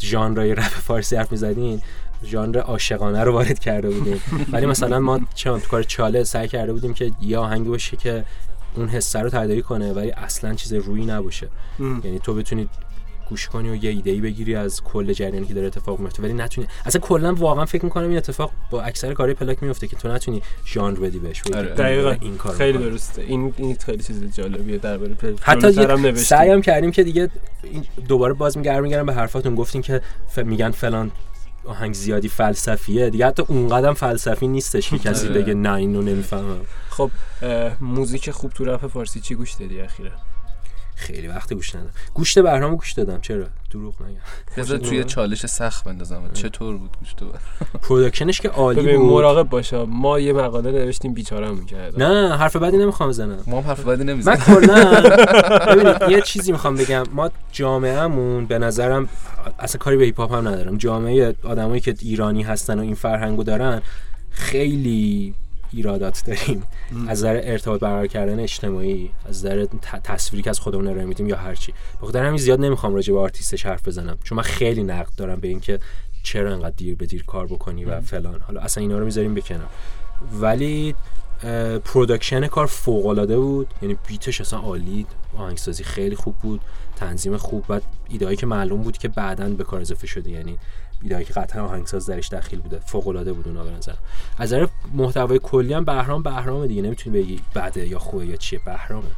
ژانرهای 0.00 0.54
رپ 0.54 0.62
فارسی 0.62 1.16
حرف 1.16 1.32
می‌زدین. 1.32 1.82
ژانر 2.24 2.58
عاشقانه 2.58 3.24
رو 3.24 3.32
وارد 3.32 3.58
کرده 3.58 3.90
بودیم 3.90 4.22
ولی 4.52 4.66
مثلا 4.66 5.00
ما 5.00 5.20
چون 5.34 5.60
تو 5.60 5.68
کار 5.68 5.82
چاله 5.82 6.24
سعی 6.24 6.48
کرده 6.48 6.72
بودیم 6.72 6.94
که 6.94 7.12
یه 7.20 7.38
آهنگی 7.38 7.68
باشه 7.68 7.96
که 7.96 8.24
اون 8.76 8.88
حسه 8.88 9.18
رو 9.18 9.30
تداعی 9.30 9.62
کنه 9.62 9.92
ولی 9.92 10.10
اصلا 10.10 10.54
چیز 10.54 10.72
روی 10.72 11.06
نباشه 11.06 11.48
ام. 11.80 12.00
یعنی 12.04 12.18
تو 12.18 12.34
بتونی 12.34 12.68
گوش 13.28 13.48
کنی 13.48 13.70
و 13.70 13.74
یه 13.74 13.90
ایده 13.90 14.10
ای 14.10 14.20
بگیری 14.20 14.54
از 14.54 14.82
کل 14.82 15.12
جریانی 15.12 15.46
که 15.46 15.54
داره 15.54 15.66
اتفاق 15.66 16.00
میفته 16.00 16.22
ولی 16.22 16.32
نتونی 16.32 16.66
اصلا 16.86 17.00
کلا 17.00 17.34
واقعا 17.34 17.64
فکر 17.64 17.84
می‌کنم 17.84 18.08
این 18.08 18.16
اتفاق 18.16 18.50
با 18.70 18.82
اکثر 18.82 19.14
کارهای 19.14 19.34
پلاک 19.34 19.62
میفته 19.62 19.86
که 19.86 19.96
تو 19.96 20.08
نتونی 20.08 20.42
ژانر 20.66 20.98
بدی 21.00 21.18
بهش 21.18 21.42
آره. 21.54 21.68
دقیقا 21.68 22.10
این 22.20 22.36
کار 22.36 22.54
خیلی. 22.54 22.78
درسته 22.78 23.22
این 23.22 23.54
این 23.56 23.76
خیلی 23.76 24.02
چیز 24.02 24.34
جالبیه 24.34 24.78
درباره 24.78 25.14
پل- 25.14 25.38
حتی 25.42 25.72
یه. 25.72 26.14
سعی 26.14 26.50
هم 26.50 26.62
کردیم 26.62 26.90
که 26.90 27.02
دیگه 27.02 27.30
دوباره 28.08 28.32
باز 28.34 28.58
میگرم 28.58 28.82
میگردم 28.82 29.06
به 29.06 29.14
حرفاتون 29.14 29.54
گفتین 29.54 29.82
که 29.82 30.00
ف... 30.28 30.38
میگن 30.38 30.70
فلان 30.70 31.10
آهنگ 31.66 31.94
زیادی 31.94 32.28
فلسفیه. 32.28 33.10
دیگه 33.10 33.26
حتی 33.26 33.42
اونقدر 33.42 33.92
فلسفی 33.92 34.48
نیستش 34.48 34.90
که 34.90 34.98
کسی 34.98 35.28
آره. 35.28 35.42
بگه 35.42 35.54
نه 35.54 35.72
اینو 35.72 36.02
نمی‌فهمم. 36.02 36.60
خب 36.90 37.10
موزیک 37.80 38.30
خوب 38.30 38.52
تو 38.52 38.64
رپ 38.64 38.86
فارسی 38.86 39.20
چی 39.20 39.34
گوش 39.34 39.52
دادی 39.52 39.80
اخیرا؟ 39.80 40.10
خیلی 40.96 41.28
وقت 41.28 41.52
گوش 41.52 41.74
ندادم. 41.74 41.92
گوشت 42.14 42.38
برنامه 42.38 42.76
گوش 42.76 42.92
دادم. 42.92 43.20
چرا؟ 43.20 43.46
دروغ 43.78 43.94
نگم. 44.02 44.20
بذار 44.56 44.78
توی 44.78 45.04
چالش 45.04 45.46
سخت 45.46 45.84
بندازم. 45.84 46.30
چطور 46.34 46.76
بود 46.76 46.90
گوش 47.00 47.14
تو 47.14 47.26
production 47.82 48.30
ش 48.30 48.40
که 48.40 48.48
عالی 48.48 48.96
بود. 48.96 49.10
مراقب 49.10 49.48
باشه 49.48 49.84
ما 49.84 50.20
یه 50.20 50.32
مقاله 50.32 50.70
نوشتیم 50.70 51.14
بیچارهمون 51.14 51.66
کرد 51.66 52.02
نه 52.02 52.36
حرف 52.36 52.56
بدی 52.56 52.76
نمی‌خوام 52.76 53.08
بزنم. 53.08 53.38
ما 53.46 53.60
حرف 53.60 53.84
بدی 53.84 54.04
من 54.04 54.10
نمی‌زنیم 54.10 54.38
کلا 54.38 55.00
ببینید 55.74 55.96
یه 56.08 56.20
چیزی 56.20 56.52
می‌خوام 56.52 56.74
بگم. 56.74 57.04
ما 57.12 57.30
جامعهمون 57.52 58.46
به 58.46 58.58
نظرم 58.58 59.08
اصلا 59.58 59.78
کاری 59.78 59.96
به 59.96 60.04
هیپ 60.04 60.20
هاپ 60.20 60.32
هم 60.32 60.48
ندارم. 60.48 60.76
جامعه 60.76 61.34
آدمایی 61.44 61.80
که 61.80 61.94
ایرانی 62.02 62.42
هستن 62.42 62.78
و 62.78 62.82
این 62.82 62.94
فرهنگو 62.94 63.44
دارن 63.44 63.82
خیلی 64.30 65.34
ایرادات 65.72 66.22
داریم. 66.26 66.62
از 67.08 67.18
نظر 67.18 67.40
ارتباط 67.44 67.80
برقرار 67.80 68.06
کردن 68.06 68.40
اجتماعی 68.40 69.10
از 69.28 69.46
نظر 69.46 69.66
تصویری 70.04 70.42
که 70.42 70.50
از 70.50 70.60
خودمون 70.60 70.86
ارائه 70.86 71.04
میدیم 71.04 71.28
یا 71.28 71.36
هر 71.36 71.54
چی 71.54 71.74
بخاطر 72.02 72.24
همین 72.24 72.38
زیاد 72.38 72.60
نمی‌خوام 72.60 72.94
راجع 72.94 73.14
به 73.14 73.20
آرتیستش 73.20 73.66
حرف 73.66 73.88
بزنم. 73.88 74.18
چون 74.24 74.36
من 74.36 74.42
خیلی 74.42 74.82
نقد 74.82 75.14
دارم 75.16 75.40
به 75.40 75.48
اینکه 75.48 75.78
چرا 76.22 76.52
انقدر 76.52 76.74
دیر 76.76 76.94
به 76.94 77.06
دیر 77.06 77.24
کار 77.24 77.46
بکنی 77.46 77.84
و 77.84 78.00
فلان. 78.00 78.40
حالا 78.40 78.60
اصلا 78.60 78.82
اینا 78.82 78.98
رو 78.98 79.04
می‌ذاریم 79.04 79.34
بکنم 79.34 79.68
ولی 80.40 80.94
production 81.84 82.46
کار 82.46 82.66
فوق 82.66 83.06
العاده 83.06 83.38
بود. 83.38 83.74
یعنی 83.82 83.96
beat 84.08 84.29
ش 84.29 84.40
اصلا 84.40 84.58
عالی 84.58 85.06
آهنگسازی 85.36 85.84
خیلی 85.84 86.16
خوب 86.16 86.34
بود 86.36 86.60
تنظیم 86.96 87.36
خوب 87.36 87.64
و 87.68 87.80
ایدهایی 88.08 88.36
که 88.36 88.46
معلوم 88.46 88.82
بود 88.82 88.98
که 88.98 89.08
بعدا 89.08 89.48
به 89.48 89.64
کار 89.64 89.80
اضافه 89.80 90.06
شده. 90.06 90.30
یعنی 90.30 90.58
ایدهایی 91.02 91.24
که 91.24 91.32
قطعا 91.32 91.64
آهنگساز 91.64 92.06
درش 92.06 92.28
دخیل 92.28 92.60
بوده 92.60 92.78
فوق 92.78 93.08
العاده 93.08 93.32
بود 93.32 93.48
اونا 93.48 93.64
به 93.64 93.70
نظر 93.70 93.92
از 94.38 94.52
نظر 94.52 94.66
محتوای 94.94 95.40
کلی 95.42 95.74
هم 95.74 95.84
بهرام 95.84 96.22
بهرامه 96.22 96.66
دیگه 96.66 96.82
نمی‌تونی 96.82 97.22
بگی 97.22 97.40
بده 97.54 97.88
یا 97.88 97.98
خوبه 97.98 98.26
یا 98.26 98.36
چیه 98.36 98.60
بهرامه. 98.66 99.08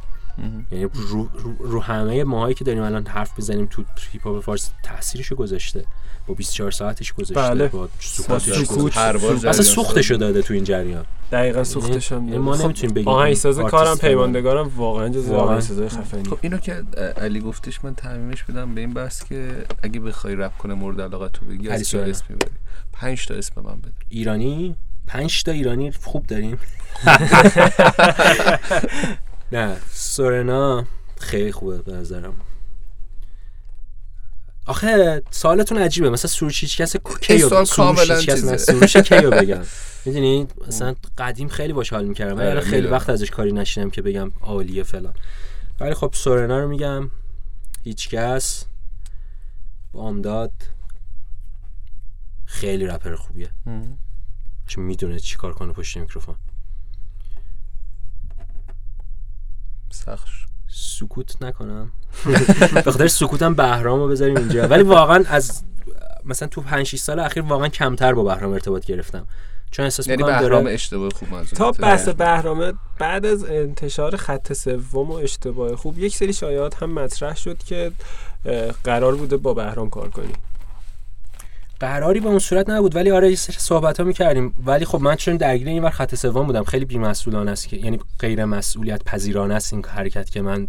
یعنی 0.71 0.89
رو, 0.93 1.29
رو, 1.33 1.55
رو 1.59 1.81
همه 1.81 2.23
ماهایی 2.23 2.55
که 2.55 2.63
داریم 2.63 2.83
الان 2.83 3.07
حرف 3.07 3.37
بزنیم 3.37 3.65
تو 3.65 3.83
هیپ 4.11 4.27
هاپ 4.27 4.43
فارسی 4.43 4.71
تاثیرشو 4.83 5.35
گذاشته. 5.35 5.85
با 6.29 6.35
24 6.35 6.71
ساعتش 6.71 7.13
گذاشته 7.13 7.49
بله. 7.49 7.67
با 7.67 7.89
سکوتش 7.99 9.45
اصلا 9.45 9.61
سوختشو 9.61 10.15
داده 10.15 10.41
تو 10.41 10.53
این 10.53 10.63
جریان. 10.63 11.05
دقیقا 11.31 11.63
سوختش 11.63 12.11
هم 12.11 12.37
ما 12.37 12.53
خب، 12.53 12.63
نمی‌تونیم 12.63 12.95
بگیم. 12.95 13.07
آهنگساز 13.07 13.59
آرتیست 13.59 13.71
کارم. 13.71 13.97
پیماندگارم 13.97 14.71
واقعا 14.75 15.09
جز 15.09 15.29
واقعا. 15.29 15.47
آهنگسازای 15.47 15.89
خفنی 15.89 16.23
خب 16.23 16.37
اینو 16.41 16.57
که 16.57 16.83
علی 17.17 17.39
گفتش 17.39 17.83
من 17.83 17.95
تعمیمش 17.95 18.43
بدم 18.43 18.75
به 18.75 18.81
این 18.81 18.93
بحث 18.93 19.23
که 19.23 19.65
اگه 19.83 19.99
بخوای 19.99 20.35
رپ 20.35 20.57
کنای 20.57 20.73
مورد 20.73 21.01
علاقه 21.01 21.29
تو 21.29 21.45
بگی 21.45 21.67
علی 21.67 21.81
از 21.81 21.89
چه. 21.89 21.99
اسم 21.99 22.25
می‌بری 22.29 22.51
پنج 22.93 23.25
تا 23.25 23.33
اسم 23.33 23.61
من 23.61 23.79
بده. 23.79 23.91
ایرانی؟ 24.09 24.75
پنج 25.07 25.43
تا 25.43 25.51
ایرانی 25.51 25.91
خوب 25.91 26.27
داریم. 26.27 26.57
نه 29.51 29.75
سورنا 29.91 30.85
خیلی 31.19 31.51
خوبه 31.51 31.77
به 31.77 31.91
نظرم. 31.91 32.33
آخه 34.69 35.21
سوالتون 35.31 35.77
عجیبه. 35.77 36.09
مثلا 36.09 36.31
سروش 36.31 36.61
هیچ 36.61 36.81
کس 36.81 36.95
کیو 37.21 37.49
سوال 37.49 37.65
کاملا 37.65 38.15
هیچ 38.15 38.29
کس 38.29 38.35
چیزه. 38.35 38.57
سروش 38.57 38.97
کیو 38.97 39.29
بگم؟ 39.41 39.61
می‌دونی؟ 40.05 40.47
مثلا 40.67 40.95
قدیم 41.17 41.47
خیلی 41.47 41.73
باش 41.73 41.93
حال 41.93 42.05
می‌کردم. 42.05 42.37
ولی 42.37 42.47
آره، 42.47 42.61
خیلی. 42.61 42.87
وقت 42.87 43.09
ازش 43.09 43.29
کاری 43.31 43.51
نشیدم 43.51 43.89
که 43.89 44.01
بگم 44.01 44.31
عالیه 44.41 44.83
فلان. 44.83 45.13
ولی 45.79 45.93
خب 45.93 46.11
سورنا 46.13 46.59
رو 46.59 46.67
میگم. 46.67 47.11
هیچ 47.83 48.09
کس. 48.09 48.65
بامداد 49.93 50.51
خیلی 52.45 52.85
رپر 52.85 53.15
خوبیه. 53.15 53.51
چون 54.67 54.83
می‌دونه 54.83 55.19
چی 55.19 55.37
کار 55.37 55.53
کنه 55.53 55.73
پشت 55.73 55.97
میکروفون. 55.97 56.35
سخت 59.91 60.27
شد. 60.27 60.48
سکوت 60.69 61.41
نکنم. 61.41 61.91
به 62.85 62.91
خاطر 62.91 63.07
سکوتم 63.07 63.53
بهرام 63.53 63.99
رو 63.99 64.07
بذاریم 64.07 64.37
اینجا. 64.37 64.67
ولی 64.67 64.83
واقعا 64.83 65.23
از 65.29 65.63
مثلا 66.25 66.47
تو 66.47 66.61
5 66.61 66.85
6 66.85 66.99
سال 66.99 67.19
اخیر 67.19 67.43
واقعا 67.43 67.67
کمتر 67.67 68.13
با 68.13 68.23
بهرام 68.23 68.53
ارتباط 68.53 68.85
گرفتم. 68.85 69.25
چون 69.71 69.85
احساس 69.85 70.07
یعنی 70.07 70.23
می‌کنم 70.23 70.39
بهرام 70.39 70.63
داره 70.63 70.73
اشتباه 70.73 71.09
خوب 71.09 71.31
منظور 71.31 71.57
تا 71.57 71.71
بحث 71.71 72.09
بهرامه 72.09 72.73
بعد 72.99 73.25
از 73.25 73.43
انتشار 73.43 74.15
خط 74.15 74.53
سوم 74.53 75.11
و 75.11 75.13
اشتباه 75.13 75.75
خوب 75.75 75.99
یک 75.99 76.15
سری 76.15 76.33
شایعات 76.33 76.83
هم 76.83 76.91
مطرح 76.91 77.35
شد 77.35 77.57
که 77.57 77.91
قرار 78.83 79.15
بوده 79.15 79.37
با 79.37 79.53
بهرام 79.53 79.89
کار 79.89 80.09
کنی. 80.09 80.33
قراری 81.79 82.19
به 82.19 82.27
اون 82.27 82.39
صورت 82.39 82.69
نبود. 82.69 82.95
ولی 82.95 83.11
آره 83.11 83.29
یه 83.29 83.35
سری 83.35 83.55
صحبت 83.59 83.99
ها 83.99 84.05
می‌کردیم. 84.05 84.55
ولی 84.65 84.85
خب 84.85 85.01
من 85.01 85.15
چون 85.15 85.37
درگیر 85.37 85.67
این 85.67 85.83
ور 85.83 85.89
خط 85.89 86.15
سوم 86.15 86.45
بودم 86.45 86.63
خیلی 86.63 86.85
بی‌مسئولانه 86.85 87.51
است 87.51 87.67
که 87.67 87.77
یعنی 87.77 87.99
غیر 88.19 88.45
مسئولیت 88.45 89.03
پذیرانه 89.03 89.53
است 89.53 89.73
این 89.73 89.85
حرکت 89.85 90.29
که 90.29 90.41
من 90.41 90.67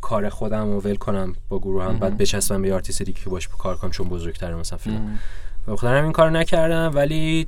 کار 0.00 0.28
خودم 0.28 0.72
رو 0.72 0.80
ول 0.80 0.94
کنم 0.94 1.34
با 1.48 1.58
گروه 1.58 1.84
هم 1.84 1.98
بعد 1.98 2.16
بچسبم 2.16 2.62
به 2.62 2.74
آرتیست 2.74 3.02
دیگه 3.02 3.20
که 3.20 3.30
باش 3.30 3.48
کار 3.48 3.76
کنم 3.76 3.90
چون 3.90 4.08
بزرگتره 4.08 4.54
مثلا 4.54 4.78
فیلم. 4.78 5.18
به 5.66 5.76
خاطر 5.76 5.96
همین 5.96 6.12
کار 6.12 6.30
نکردم. 6.30 6.90
ولی 6.94 7.46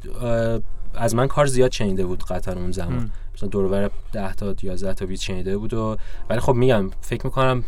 از 0.95 1.14
من 1.14 1.28
کار 1.28 1.47
زیاد 1.47 1.72
شنیده 1.72 2.07
بود 2.07 2.24
قطعا 2.24 2.55
اون 2.55 2.72
زمان. 2.72 3.11
مثلا 3.37 3.49
دور 3.49 3.64
و 3.64 3.68
بر 3.68 3.91
10 4.12 4.35
تا 4.35 4.55
11 4.62 4.95
تا 4.95 5.07
beat 5.07 5.20
شنیده 5.20 5.59
بود 5.59 5.74
و 5.74 5.97
ولی 6.30 6.41
خب 6.41 6.53
میگم 6.53 6.91
فکر 7.01 7.26
می‌کنم 7.26 7.64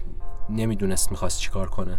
نمی‌دونست 0.50 1.10
می‌خواست 1.10 1.40
چیکار 1.40 1.68
کنه. 1.68 1.98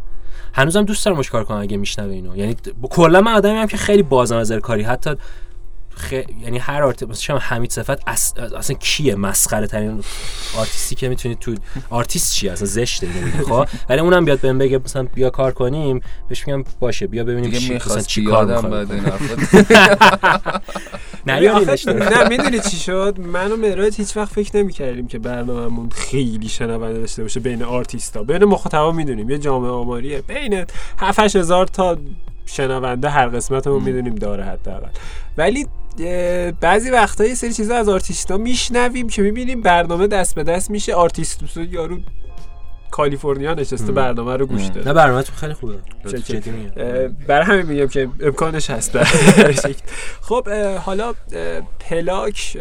هنوزم 0.53 0.83
دوست 0.83 1.05
دارم 1.05 1.23
کار 1.23 1.43
کنم 1.43 1.57
اگه 1.57 1.77
میشنوه 1.77 2.13
اینو. 2.13 2.37
یعنی 2.37 2.55
کلا 2.81 3.21
من 3.21 3.31
آدمی 3.31 3.57
هم 3.57 3.67
که 3.67 3.77
خیلی 3.77 4.03
بازم 4.03 4.37
از 4.37 4.51
کاری. 4.51 4.83
حتی 4.83 5.15
خ... 5.97 6.13
یعنی 6.13 6.57
هر 6.57 6.83
art 6.83 7.03
مثلا 7.03 7.15
شما 7.15 7.37
حمید 7.37 7.71
صفت 7.71 8.01
اص... 8.07 8.33
اصلا 8.57 8.75
کیه 8.75 9.15
مسخره 9.15 9.67
ترین 9.67 10.03
آرتیستی 10.57 10.95
که 10.95 11.09
می‌تونید 11.09 11.39
تو 11.39 11.55
آرتیست 11.89 12.33
چیه؟ 12.33 12.51
اصلا 12.51 12.67
زشته 12.67 13.07
خب؟ 13.49 13.67
ولی 13.89 13.99
اونم 13.99 14.25
بیاد 14.25 14.39
بهم 14.39 14.57
بگه 14.57 14.79
مثلا 14.85 15.03
بیا 15.03 15.29
کار 15.29 15.51
کنیم 15.51 16.01
بهش 16.29 16.47
میگم 16.47 16.63
باشه 16.79 17.07
بیا 17.07 17.23
ببینیم 17.23 17.51
چی 17.51 17.73
مثلا 17.73 18.01
چی 18.01 18.23
کار 18.23 18.45
نه. 21.27 21.39
نه 21.93 22.29
می‌دونی 22.29 22.59
چی 22.59 22.77
شد؟ 22.77 23.19
من 23.19 23.51
و 23.51 23.57
مهراد 23.57 23.93
هیچ 23.93 24.17
وقت 24.17 24.33
فکر 24.33 24.57
نمی 24.57 24.73
کردیم 24.73 25.07
که 25.07 25.19
برنامهمون 25.19 25.89
خیلی 25.89 26.49
شنونده 26.49 26.99
داشته 26.99 27.23
باشه 27.23 27.39
بین 27.39 27.63
آرتیستا. 27.63 28.23
بین 28.23 28.45
مخاطبا 28.45 28.91
می‌دونیم 28.91 29.29
یه 29.29 29.37
جامعه 29.37 29.71
آماریه 29.71 30.21
بین 30.21 30.65
7 30.99 31.35
هزار 31.35 31.67
تا 31.67 31.97
شنونده 32.47 33.09
هر 33.09 33.27
قسمتمون 33.27 33.83
می‌دونیم 33.83 34.15
داره 34.15 34.43
حداقل. 34.43 34.89
ولی 35.37 35.67
بعضی 36.61 36.89
وقتا 36.89 37.25
یه 37.25 37.35
سری 37.35 37.53
چیزا 37.53 37.75
از 37.75 37.89
آرتیستا 37.89 38.37
میشنویم 38.37 39.09
که 39.09 39.21
می‌بینیم 39.21 39.61
برنامه 39.61 40.07
دست 40.07 40.35
به 40.35 40.43
دست 40.43 40.71
میشه. 40.71 40.93
آرتیست 40.93 41.57
یارو 41.57 41.99
کالیفرنیا 42.91 43.53
نشسته 43.53 43.91
برنامه 43.91 44.35
رو 44.37 44.45
گوش 44.45 44.65
داده. 44.65 44.87
نه 44.87 44.93
برنامه‌تون 44.93 45.35
خیلی 45.35 45.53
خوبه. 45.53 45.75
برای 47.27 47.45
همین 47.45 47.65
میگم 47.65 47.87
که 47.87 48.09
امکانش 48.21 48.69
هست. 48.69 48.97
خب 50.27 50.49
حالا 50.85 51.13
پلاک 51.79 52.57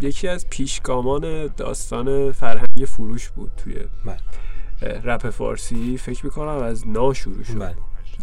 یکی 0.00 0.28
از 0.28 0.46
پیشگامان 0.50 1.50
داستان 1.56 2.32
فرهنگی 2.32 2.86
فروش 2.86 3.28
بود 3.28 3.50
توی 3.56 3.74
بله. 4.04 5.00
رپ 5.04 5.30
فارسی. 5.30 5.98
فکر 5.98 6.24
می‌کنم 6.24 6.48
از 6.62 6.88
نا 6.88 7.14
شروع 7.14 7.44
شد. 7.44 7.58
بله. 7.58 7.74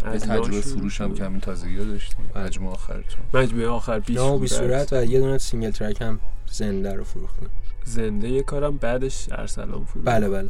تجربه 0.03 0.43
شروع 0.43 0.61
فروش 0.61 1.01
هم 1.01 1.11
همین 1.11 1.39
تازگی 1.39 1.77
داشتیم. 1.77 2.17
مجموعه 2.35 2.73
آخرتون 2.73 3.25
مجموعه 3.33 3.67
آخر 3.67 3.99
بیش 3.99 4.17
نام 4.17 4.31
و 4.31 4.39
بی 4.39 4.47
صورت. 4.47 4.93
و 4.93 5.05
یه 5.05 5.19
دونه 5.19 5.37
single 5.37 5.71
track 5.71 6.01
هم 6.01 6.19
زنده 6.51 6.93
رو 6.93 7.03
فروختیم. 7.03 7.49
زنده 7.85 8.29
یه 8.29 8.43
کارم 8.43 8.77
بعدش 8.77 9.27
ارسلان 9.31 9.85
فروش 9.85 10.03
بله 10.05 10.29
بله. 10.29 10.49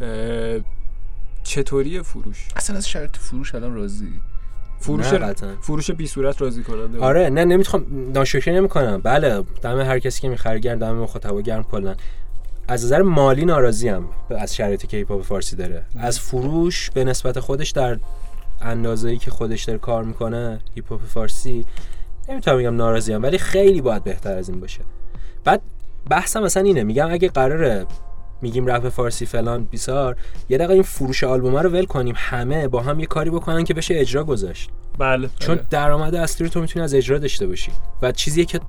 اه، 0.00 0.60
چطوری 1.42 2.02
فروش؟ 2.02 2.48
اصلا 2.56 2.76
از 2.76 2.88
شرط 2.88 3.16
فروش 3.16 3.54
الان 3.54 3.74
راضی؟ 3.74 4.20
فروش 4.80 5.12
نه. 5.12 5.34
فروش 5.60 5.90
بی 5.90 6.06
صورت 6.06 6.42
راضی 6.42 6.62
کننده. 6.62 6.98
آره 6.98 7.30
نه 7.30 7.44
نمی‌خوام 7.44 7.86
ناشکری 8.12 8.54
نمی‌کنم. 8.54 9.00
بله 9.00 9.42
دم 9.62 9.80
هر 9.80 9.98
کسی 9.98 10.20
که 10.20 10.28
می‌خره 10.28 10.58
گرم 10.58 10.78
دم 10.78 10.92
مخاطبا 10.94 11.40
گرم 11.40 11.62
کلا. 11.62 11.94
از 12.68 12.84
نظر 12.84 13.02
مالی 13.02 13.44
ناراضی 13.44 13.88
ام 13.88 14.08
از 14.30 14.56
شرایطی 14.56 14.86
که 14.86 14.96
هیپ 14.96 15.12
هاپ 15.12 15.22
فارسی 15.22 15.56
داره. 15.56 15.82
از 15.96 16.20
فروش 16.20 16.90
به 16.90 17.04
نسبت 17.04 17.40
خودش 17.40 17.70
در 17.70 17.98
اندازه‌ای 18.60 19.18
که 19.18 19.30
خودش 19.30 19.64
داره 19.64 19.78
کار 19.78 20.04
می‌کنه 20.04 20.58
هیپ 20.74 20.96
فارسی 20.96 21.66
نمی‌تونم 22.28 22.58
بگم 22.58 22.76
ناراضی 22.76 23.14
ام 23.14 23.22
ولی 23.22 23.38
خیلی 23.38 23.80
باید 23.80 24.04
بهتر 24.04 24.36
از 24.36 24.48
این 24.48 24.60
باشه. 24.60 24.80
بعد 25.44 25.62
بحثم 26.10 26.42
مثلا 26.42 26.62
اینه 26.62 26.82
میگم 26.82 27.12
اگه 27.12 27.28
قراره 27.28 27.86
میگیم 28.42 28.66
رپ 28.66 28.88
فارسی 28.88 29.26
فلان 29.26 29.64
بیسار 29.64 30.16
یه 30.48 30.58
دقیقه 30.58 30.72
این 30.72 30.82
فروش 30.82 31.24
آلبوم 31.24 31.56
رو 31.56 31.70
ول 31.70 31.84
کنیم 31.84 32.14
همه 32.16 32.68
با 32.68 32.80
هم 32.80 33.00
یه 33.00 33.06
کاری 33.06 33.30
بکنن 33.30 33.64
که 33.64 33.74
بشه 33.74 33.94
اجرا 33.98 34.24
گذاشت. 34.24 34.70
بله 34.98 35.30
چون 35.38 35.60
درآمد 35.70 36.14
اصلی 36.14 36.46
رو 36.46 36.52
تو 36.52 36.60
می‌تونی 36.60 36.84
از 36.84 36.94
اجرا 36.94 37.18
داشته 37.18 37.46
باشی. 37.46 37.72
و 38.02 38.12
چیزیه 38.12 38.44
که 38.44 38.60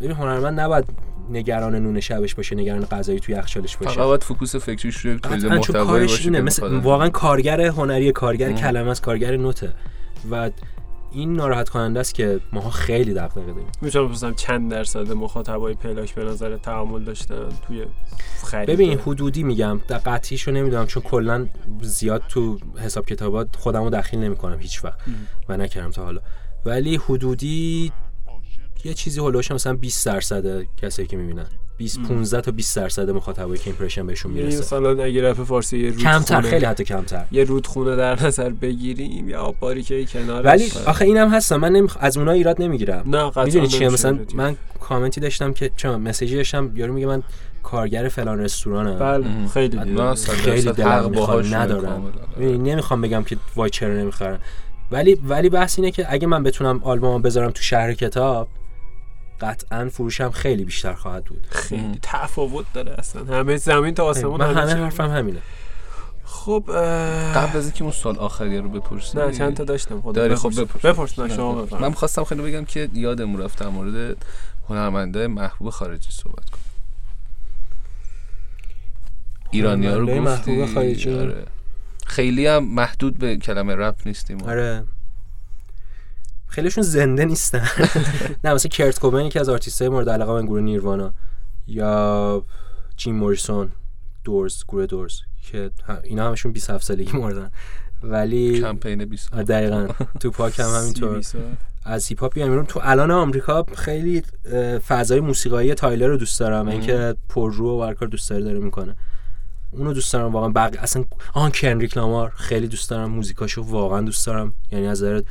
ببین 0.00 0.10
هنرمند 0.10 0.60
نباید 0.60 0.84
نگران 1.30 1.74
نون 1.74 2.00
شبش 2.00 2.34
باشه 2.34 2.56
نگران 2.56 2.84
غذایی 2.84 3.20
توی 3.20 3.34
یخچالش 3.34 3.76
باشه. 3.76 3.94
فقط 3.94 4.24
فوکوس 4.24 4.56
فکریش 4.56 4.96
روی 4.96 5.18
تولید 5.18 5.46
محتوایی 5.46 6.06
باشه 6.06 6.24
اینه 6.24 6.40
مثل 6.40 6.76
واقعا 6.76 7.08
کارگر 7.08 7.60
هنری 7.60 8.12
کارگر 8.12 8.52
کلمه 8.52 8.90
است 8.90 9.02
کارگر 9.02 9.36
نوته. 9.36 9.72
و 10.30 10.50
این 11.12 11.32
ناراحت 11.32 11.68
کننده 11.68 12.00
است 12.00 12.14
که 12.14 12.40
ماها 12.52 12.70
خیلی 12.70 13.14
دغدغه 13.14 13.40
داریم. 13.40 13.66
می‌تونم 13.80 14.06
بپرسم 14.06 14.34
چند 14.34 14.70
درصد 14.70 15.12
مخاطبای 15.12 15.74
پلاک 15.74 16.14
به 16.14 16.24
نظر 16.24 16.56
تعامل 16.56 17.04
داشتن 17.04 17.48
توی 17.66 17.84
خرید؟ 18.44 18.70
ببین 18.70 18.98
حدودی 18.98 19.42
میگم. 19.42 19.80
در 19.88 19.98
قطعیشو 19.98 20.50
نمی‌دونم 20.50 20.86
چون 20.86 21.02
کلا 21.02 21.46
زیاد 21.82 22.22
تو 22.28 22.58
حساب 22.76 23.06
کتابات 23.06 23.56
خودمو 23.56 23.90
دخیل 23.90 24.20
نمی‌کنم 24.20 24.58
هیچ 24.58 24.84
وقت 24.84 24.98
و 25.48 25.56
نکردم 25.56 25.90
تا 25.90 26.04
حالا. 26.04 26.20
ولی 26.66 26.96
حدودی 26.96 27.92
یه 28.84 28.94
چیزی 28.94 29.20
هولوش 29.20 29.50
مثلا 29.50 29.74
20 29.74 30.06
درصد 30.06 30.62
کسایی 30.82 31.08
که 31.08 31.16
می‌بینن. 31.16 31.46
20 31.76 32.00
15 32.02 32.40
تا 32.40 32.50
20 32.50 32.76
درصد 32.76 33.10
مخاطبای 33.10 33.58
که 33.58 33.66
ایمپرشن 33.66 34.06
بهشون 34.06 34.32
می‌رسه. 34.32 34.58
مثلا 34.58 35.04
اگه 35.04 35.30
رپ 35.30 35.44
فارسی 35.44 35.78
یه 35.78 35.92
کمتر 35.92 36.16
رودخونه- 36.16 36.50
خیلی 36.50 36.64
حتی 36.64 36.84
کمتر. 36.84 37.24
یه 37.32 37.44
رودخونه 37.44 37.96
در 37.96 38.26
نظر 38.26 38.50
بگیریم 38.50 39.28
یا 39.28 39.40
آب 39.40 39.56
باریکه 39.60 40.04
کنارش. 40.04 40.44
ولی 40.44 40.72
آخه 40.86 41.04
اینم 41.04 41.28
هستم 41.28 41.56
من 41.56 41.72
نمیخ... 41.72 41.96
از 42.00 42.16
اونها 42.16 42.34
ایراد 42.34 42.62
نمی‌گیرم. 42.62 43.02
نه 43.06 43.30
قطعا 43.30 43.44
می‌دونی 43.44 43.68
چیه؟ 43.68 43.88
مثلا 43.88 44.18
من 44.34 44.56
کامنتی 44.80 45.20
داشتم 45.20 45.52
که 45.52 45.70
چون 45.76 46.00
مسیجی 46.00 46.36
داشتم 46.36 46.72
یارو 46.74 46.92
میگه 46.92 47.06
من 47.06 47.22
کارگر 47.62 48.08
فلان 48.08 48.40
رستورانم. 48.40 48.98
بله. 48.98 49.48
خیلی 49.48 49.68
دیدم. 49.68 50.14
خیلی 50.14 50.72
دلم 50.72 51.10
می‌خواد 51.10 51.54
ندارم. 51.54 52.12
نمی‌خوام 52.38 53.00
بگم 53.00 53.24
که 53.24 53.36
وای 53.56 53.70
چرا 53.70 53.94
نمی‌خرم. 53.94 54.40
ولی 54.90 55.14
ولی 55.14 55.48
بحث 55.48 55.78
اینه 55.78 55.90
که 55.90 56.06
اگه 56.08 56.26
من 56.26 56.42
بتونم 56.42 56.80
آلبومو 56.84 57.18
بذارم 57.18 57.50
تو 57.50 57.62
شهر 57.62 57.94
کتاب 57.94 58.48
قطعا 59.40 59.88
فروشم 59.88 60.30
خیلی 60.30 60.64
بیشتر 60.64 60.94
خواهد 60.94 61.24
بود 61.24 61.46
خیلی 61.50 61.98
تفاوت 62.02 62.66
داره 62.74 62.94
اصلا 62.98 63.24
همه 63.24 63.56
زمین 63.56 63.94
تا 63.94 64.04
آسمون 64.04 64.40
من 64.40 64.54
همه. 64.54 64.74
حرفم 64.74 65.10
همینه 65.10 65.40
خب 66.24 66.64
قبل 67.34 67.58
از 67.58 67.64
اینکه 67.64 67.82
اون 67.84 67.92
سال 67.92 68.18
آخریه 68.18 68.60
رو 68.60 68.68
بپرسی 68.68 69.18
نه 69.18 69.32
چند 69.32 69.56
تا 69.56 69.64
داشتم 69.64 70.00
خدا 70.00 70.12
داری 70.12 70.34
خب 70.34 70.50
بپرس. 70.50 70.58
بپرس 70.58 70.84
بپرس 70.84 71.18
نه 71.18 71.36
شما 71.36 71.52
بپرس. 71.52 71.64
بفرمایید. 71.66 71.82
من 71.82 71.88
می‌خواستم 71.88 72.24
خیلی 72.24 72.42
بگم 72.42 72.64
که 72.64 72.88
یادمون 72.92 73.40
رفت 73.40 73.58
در 73.58 73.68
مورد 73.68 74.16
هنرمنده 74.68 75.26
محبوب 75.26 75.70
خارجی 75.70 76.08
صحبت 76.12 76.50
کنم 76.50 76.60
ایرانی 79.50 79.86
ها 79.86 79.96
رو 79.96 80.06
گفتی 80.06 80.20
محبوب 80.20 80.74
خارجی؟ 80.74 81.14
آره. 81.14 81.44
خیلی 82.06 82.46
هم 82.46 82.64
محدود 82.64 83.18
به 83.18 83.36
کلمه 83.36 83.74
رپ 83.74 83.94
نیستیم 84.06 84.42
آره 84.42 84.84
خیلیشون 86.54 86.84
زنده 86.84 87.24
نیستن. 87.24 87.68
نه 88.44 88.54
مثلا 88.54 88.68
کرت 88.68 88.98
کوبین 88.98 89.26
یکی 89.26 89.38
از 89.38 89.48
آرتیستای 89.48 89.88
مورد 89.88 90.08
علاقه 90.08 90.32
من 90.32 90.46
گروه 90.46 90.60
نیروانا. 90.60 91.14
یا 91.66 92.44
جیم 92.96 93.14
موریسون 93.14 93.72
دورز 94.24 94.64
گروه 94.68 94.86
دورز 94.86 95.20
که 95.42 95.70
اینا 96.04 96.28
همشون 96.28 96.52
27 96.52 96.84
سالگی 96.84 97.18
مردن. 97.18 97.50
ولی 98.02 98.60
کمپین 98.60 99.04
20 99.04 99.34
آره، 99.34 99.44
دقیقا. 99.44 99.88
تو 100.20 100.30
پاک 100.30 100.60
هم 100.60 100.66
همینطور. 100.66 101.22
از 101.84 102.06
هیپ 102.06 102.20
هاپ 102.20 102.34
بیام 102.34 102.64
تو 102.64 102.80
الان 102.82 103.10
آمریکا 103.10 103.66
خیلی 103.76 104.22
فضای 104.88 105.20
موسیقایی 105.20 105.74
تایلر 105.74 106.06
رو 106.06 106.16
دوست 106.16 106.40
دارم. 106.40 106.68
اینکه 106.68 107.16
پررو 107.28 107.70
و 107.70 107.82
ورکار 107.82 108.08
دوست 108.08 108.30
داره 108.30 108.44
داره 108.44 108.58
می‌کنه. 108.58 108.96
اونو 109.70 109.92
دوست 109.92 110.12
دارم 110.12 110.32
واقعا. 110.32 110.48
بق... 110.48 110.76
اصلا 110.78 111.04
آن 111.34 111.50
کنریک 111.50 111.96
لامار 111.96 112.32
خیلی 112.36 112.68
دوست 112.68 112.90
دارم. 112.90 113.10
موزیکاشو 113.10 113.62
واقعا 113.62 114.00
دوست 114.00 114.26
دارم. 114.26 114.54
یعنی 114.72 114.86
از 114.86 115.02
نظر 115.02 115.22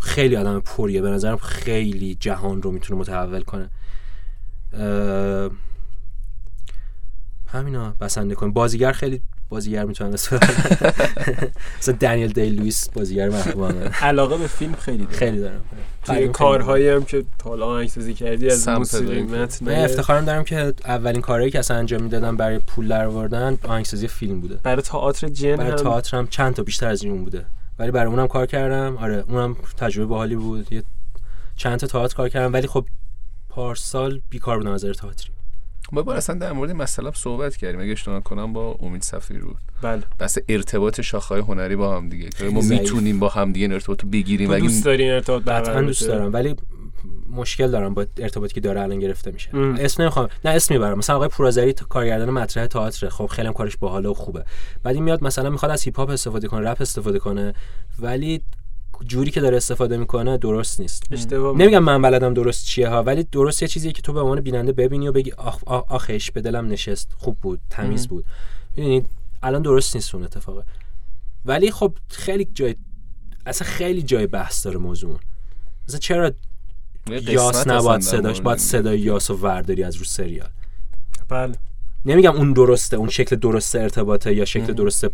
خیلی 0.00 0.36
آدم 0.36 0.60
پریه. 0.60 1.02
به 1.02 1.10
نظرم 1.10 1.36
خیلی 1.36 2.14
جهان 2.20 2.62
رو 2.62 2.70
می‌تونه 2.70 3.00
متحول 3.00 3.42
کنه. 3.42 3.70
اه، 4.72 5.50
همینا 7.46 7.94
بسنده 8.00 8.34
کنیم. 8.34 8.52
بازیگر 8.52 8.92
خیلی 8.92 9.22
بازیگر 9.48 9.86
ببرم. 9.86 10.10
مثلا 11.78 11.94
دنیل 12.00 12.32
دی 12.32 12.50
لوئیس 12.50 12.88
بازیگر 12.88 13.28
محبوبمه. 13.28 13.84
علاقه 14.02 14.36
به 14.36 14.46
فیلم 14.46 14.74
خیلی 14.74 15.04
داره. 15.04 15.16
خیلی 15.16 15.38
دارم 15.38 15.60
توی 16.04 16.14
خیلی 16.14 16.28
کارهایی 16.28 16.88
هم 16.88 17.04
که 17.04 17.24
حالا 17.44 17.66
آهنگسازی 17.66 18.14
کردی 18.14 18.50
از 18.50 18.68
موسیقی. 18.68 19.22
متن 19.22 19.66
من 19.66 19.74
افتخارم 19.74 20.24
دارم 20.24 20.44
که 20.44 20.74
اولین 20.84 21.20
کارهایی 21.20 21.50
که 21.50 21.58
اصلا 21.58 21.76
انجام 21.76 22.02
می‌دادم 22.02 22.36
برای 22.36 22.58
پول 22.58 22.88
در 22.88 23.06
آوردن 23.06 23.58
آهنگسازی 23.64 24.08
فیلم 24.08 24.40
بوده. 24.40 24.60
برای 24.62 24.82
تئاتر 24.82 25.28
جن 25.28 25.56
برای 25.56 25.70
هم؟ 25.70 25.76
تئاترم 25.76 26.26
چند 26.26 26.54
تا 26.54 26.62
بیشتر 26.62 26.88
از 26.88 27.02
این 27.02 27.24
بوده. 27.24 27.44
ولی 27.78 27.90
برای 27.90 28.10
اونم 28.10 28.26
کار 28.26 28.46
کردم. 28.46 28.96
آره 28.96 29.24
اونم 29.28 29.56
تجربه 29.76 30.06
باحالی 30.06 30.36
بود. 30.36 30.72
یه 30.72 30.82
چند 31.56 31.78
تا 31.78 31.86
تئاتر 31.86 32.16
کار 32.16 32.28
کردم. 32.28 32.52
ولی 32.52 32.66
خب 32.66 32.86
پارسال 33.48 34.20
بیکار 34.30 34.58
بودم 34.58 34.70
از 34.70 34.84
نظر 34.84 34.94
تئاتری. 34.94 35.30
ما 35.92 36.02
بار 36.02 36.16
اصلا 36.16 36.38
در 36.38 36.52
مورد 36.52 36.70
مسئله 36.70 37.10
صحبت 37.14 37.56
کردیم. 37.56 37.80
اگه 37.80 37.92
اشتباه 37.92 38.20
کنم 38.20 38.52
با 38.52 38.76
امید 38.80 39.02
صفی 39.02 39.34
رو 39.34 39.54
بله. 39.82 40.02
بحث 40.18 40.38
ارتباط 40.48 41.00
شاخه‌های 41.00 41.40
هنری 41.42 41.76
با 41.76 41.96
هم 41.96 42.08
دیگه. 42.08 42.28
که 42.28 42.44
ما. 42.44 42.60
می‌تونیم 42.60 43.18
با 43.18 43.28
هم 43.28 43.52
دیگه 43.52 43.64
این 43.64 43.72
ارتباط 43.72 44.02
رو 44.02 44.08
بگیریم. 44.08 44.48
تو 44.48 44.54
اگه 44.54 44.62
دوست 44.62 44.84
داری 44.84 45.02
این 45.02 45.12
ارتباط 45.12 45.68
دوست؟ 45.68 46.06
دارم. 46.06 46.32
ولی 46.32 46.56
مشکل 47.30 47.70
دارم 47.70 47.94
با 47.94 48.06
ارتباطی 48.16 48.54
که 48.54 48.60
داره 48.60 48.80
الان 48.80 48.98
گرفته 48.98 49.30
میشه. 49.30 49.50
ام. 49.52 49.74
اسم 49.74 50.02
نمی‌خوام 50.02 50.28
نه 50.44 50.50
اسم 50.50 50.74
می‌برم. 50.74 50.98
مثلا 50.98 51.16
آقای 51.16 51.28
پورازری 51.28 51.72
کارگردان 51.72 52.30
مطرح 52.30 52.66
تئاتر 52.66 53.08
خب 53.08 53.26
خیلی 53.26 53.48
هم 53.48 53.54
کارش 53.54 53.76
باحاله 53.76 54.08
و 54.08 54.14
خوبه. 54.14 54.44
بعد 54.82 54.94
این 54.94 55.04
میاد 55.04 55.24
مثلا 55.24 55.50
می‌خواد 55.50 55.72
از 55.72 55.82
هیپ 55.82 55.96
هاپ 55.96 56.10
استفاده 56.10 56.48
کنه 56.48 56.70
رپ 56.70 56.82
استفاده 56.82 57.18
کنه 57.18 57.54
ولی 57.98 58.42
جوری 59.06 59.30
که 59.30 59.40
داره 59.40 59.56
استفاده 59.56 59.96
می‌کنه 59.96 60.38
درست 60.38 60.80
نیست. 60.80 61.02
اشتباه 61.10 61.56
نمیگم 61.56 61.78
من 61.78 62.02
بلدم 62.02 62.34
درست 62.34 62.64
چیه 62.66 62.88
ها 62.88 63.02
ولی 63.02 63.24
درست 63.24 63.62
یه 63.62 63.68
چیزیه 63.68 63.92
که 63.92 64.02
تو 64.02 64.12
به 64.12 64.20
عنوان 64.20 64.40
بیننده 64.40 64.72
ببینی 64.72 65.08
و 65.08 65.12
بگی 65.12 65.32
آخ 65.32 65.64
آخ 65.66 65.92
آخش 65.92 66.30
به 66.30 66.40
دلم 66.40 66.66
نشست 66.66 67.12
خوب 67.18 67.38
بود 67.42 67.60
تمیز 67.70 68.08
بود. 68.08 68.24
ببینید 68.76 69.06
الان 69.42 69.62
درست 69.62 69.96
نیست 69.96 70.14
اون 70.14 70.24
اتفاقه. 70.24 70.62
ولی 71.44 71.70
خب 71.70 71.92
خیلی 72.08 72.48
جای 72.54 72.76
اصلا 73.46 73.68
خیلی 73.68 74.02
جای 74.02 74.26
بحث 74.26 74.64
داره 74.64 74.78
موضوع 74.78 75.18
مثلا 75.88 76.00
چرا 76.00 76.32
یاس 77.12 77.66
نباید 77.66 78.00
صداش 78.00 78.40
باید. 78.40 78.58
صدای 78.58 79.00
یاس 79.00 79.30
و 79.30 79.36
ورداری 79.36 79.84
از 79.84 79.96
رو 79.96 80.04
سریال. 80.04 80.48
بله. 81.28 81.54
نمیگم 82.04 82.36
اون 82.36 82.52
درسته 82.52 82.96
اون 82.96 83.08
شکل 83.08 83.36
درست 83.36 83.76
ارتباطه 83.76 84.34
یا 84.34 84.44
شکل 84.44 84.72
درست 84.72 85.06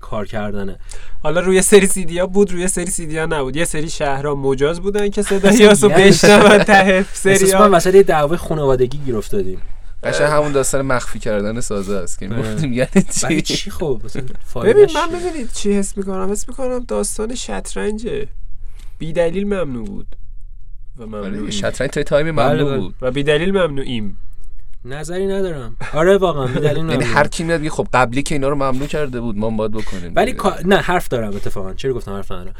کار 0.00 0.26
کردنه. 0.26 0.78
حالا 1.22 1.40
روی 1.40 1.62
سری 1.62 1.86
سیدی 1.86 2.18
ها 2.18 2.26
بود 2.26 2.52
روی 2.52 2.68
سری 2.68 2.86
سیدی 2.86 3.18
ها 3.18 3.26
نبود. 3.26 3.56
یه 3.56 3.64
سری 3.64 3.90
شهرها 3.90 4.34
مجاز 4.34 4.80
بودن 4.80 5.08
که 5.08 5.22
صدای 5.22 5.56
یاسو 5.64 5.90
یعنی- 5.90 6.02
بشنون 6.04 6.58
ته 6.64 7.04
سری 7.12 7.50
ها 7.50 7.70
وسط 7.72 7.94
یه 7.94 8.02
دعوای 8.02 8.36
خانوادگی 8.38 8.98
گیر 8.98 9.16
افتادیم. 9.16 9.60
قشنگ 10.02 10.26
همون 10.26 10.52
داستان 10.52 10.82
مخفی 10.82 11.18
کردن 11.18 11.60
سازه 11.60 11.94
است 11.94 12.18
که 12.18 12.28
می‌گفتیم 12.28 12.72
یعنی 12.72 13.02
چی؟ 13.20 13.42
چی 13.42 13.70
خب؟ 13.70 14.02
ببین 14.64 14.86
من؟ 14.94 15.08
ببینید 15.08 15.52
چی 15.52 15.72
حس 15.72 15.96
می‌کنم. 15.96 16.30
حس 16.32 16.48
می‌کنم 16.48 16.84
داستان 16.88 17.34
شطرنجه. 17.34 18.28
بی 18.98 19.12
دلیل 19.12 19.44
ممنوع 19.44 19.86
بود. 19.86 20.16
و 20.98 21.02
آره 21.02 21.10
ممنوع 21.10 21.38
دیگه، 21.38 21.50
شطرنج 21.50 21.90
تا 21.90 22.00
یه 22.00 22.04
تایمی 22.04 22.32
بله، 22.32 22.52
ممنوع 22.52 22.70
بله. 22.70 22.80
بود. 22.80 22.94
و 23.02 23.10
بی 23.10 23.22
دلیل 23.22 23.50
ممنوعیم. 23.50 24.18
نظری 24.84 25.26
ندارم. 25.26 25.76
آره 25.94 26.16
واقعا 26.16 26.46
به 26.46 26.60
دلیل 26.60 26.88
یعنی. 26.88 27.04
هر 27.04 27.28
کی 27.28 27.44
میاد 27.44 27.60
میگه 27.60 27.70
خب 27.70 27.88
قبلی 27.92 28.22
که 28.22 28.34
اینا 28.34 28.48
رو 28.48 28.54
ممنوع 28.54 28.86
کرده 28.86 29.20
بود 29.20 29.38
ما 29.38 29.50
هم 29.50 29.56
باید 29.56 29.70
بکنیم 29.70 30.12
ولی 30.16 30.36
نه 30.64 30.76
حرف 30.76 31.08
دارم 31.08 31.36
اتفاقا. 31.36 31.74
چرا 31.74 31.92
گفتم؟ 31.92 32.12
حرف 32.12 32.32
ندارم. 32.32 32.54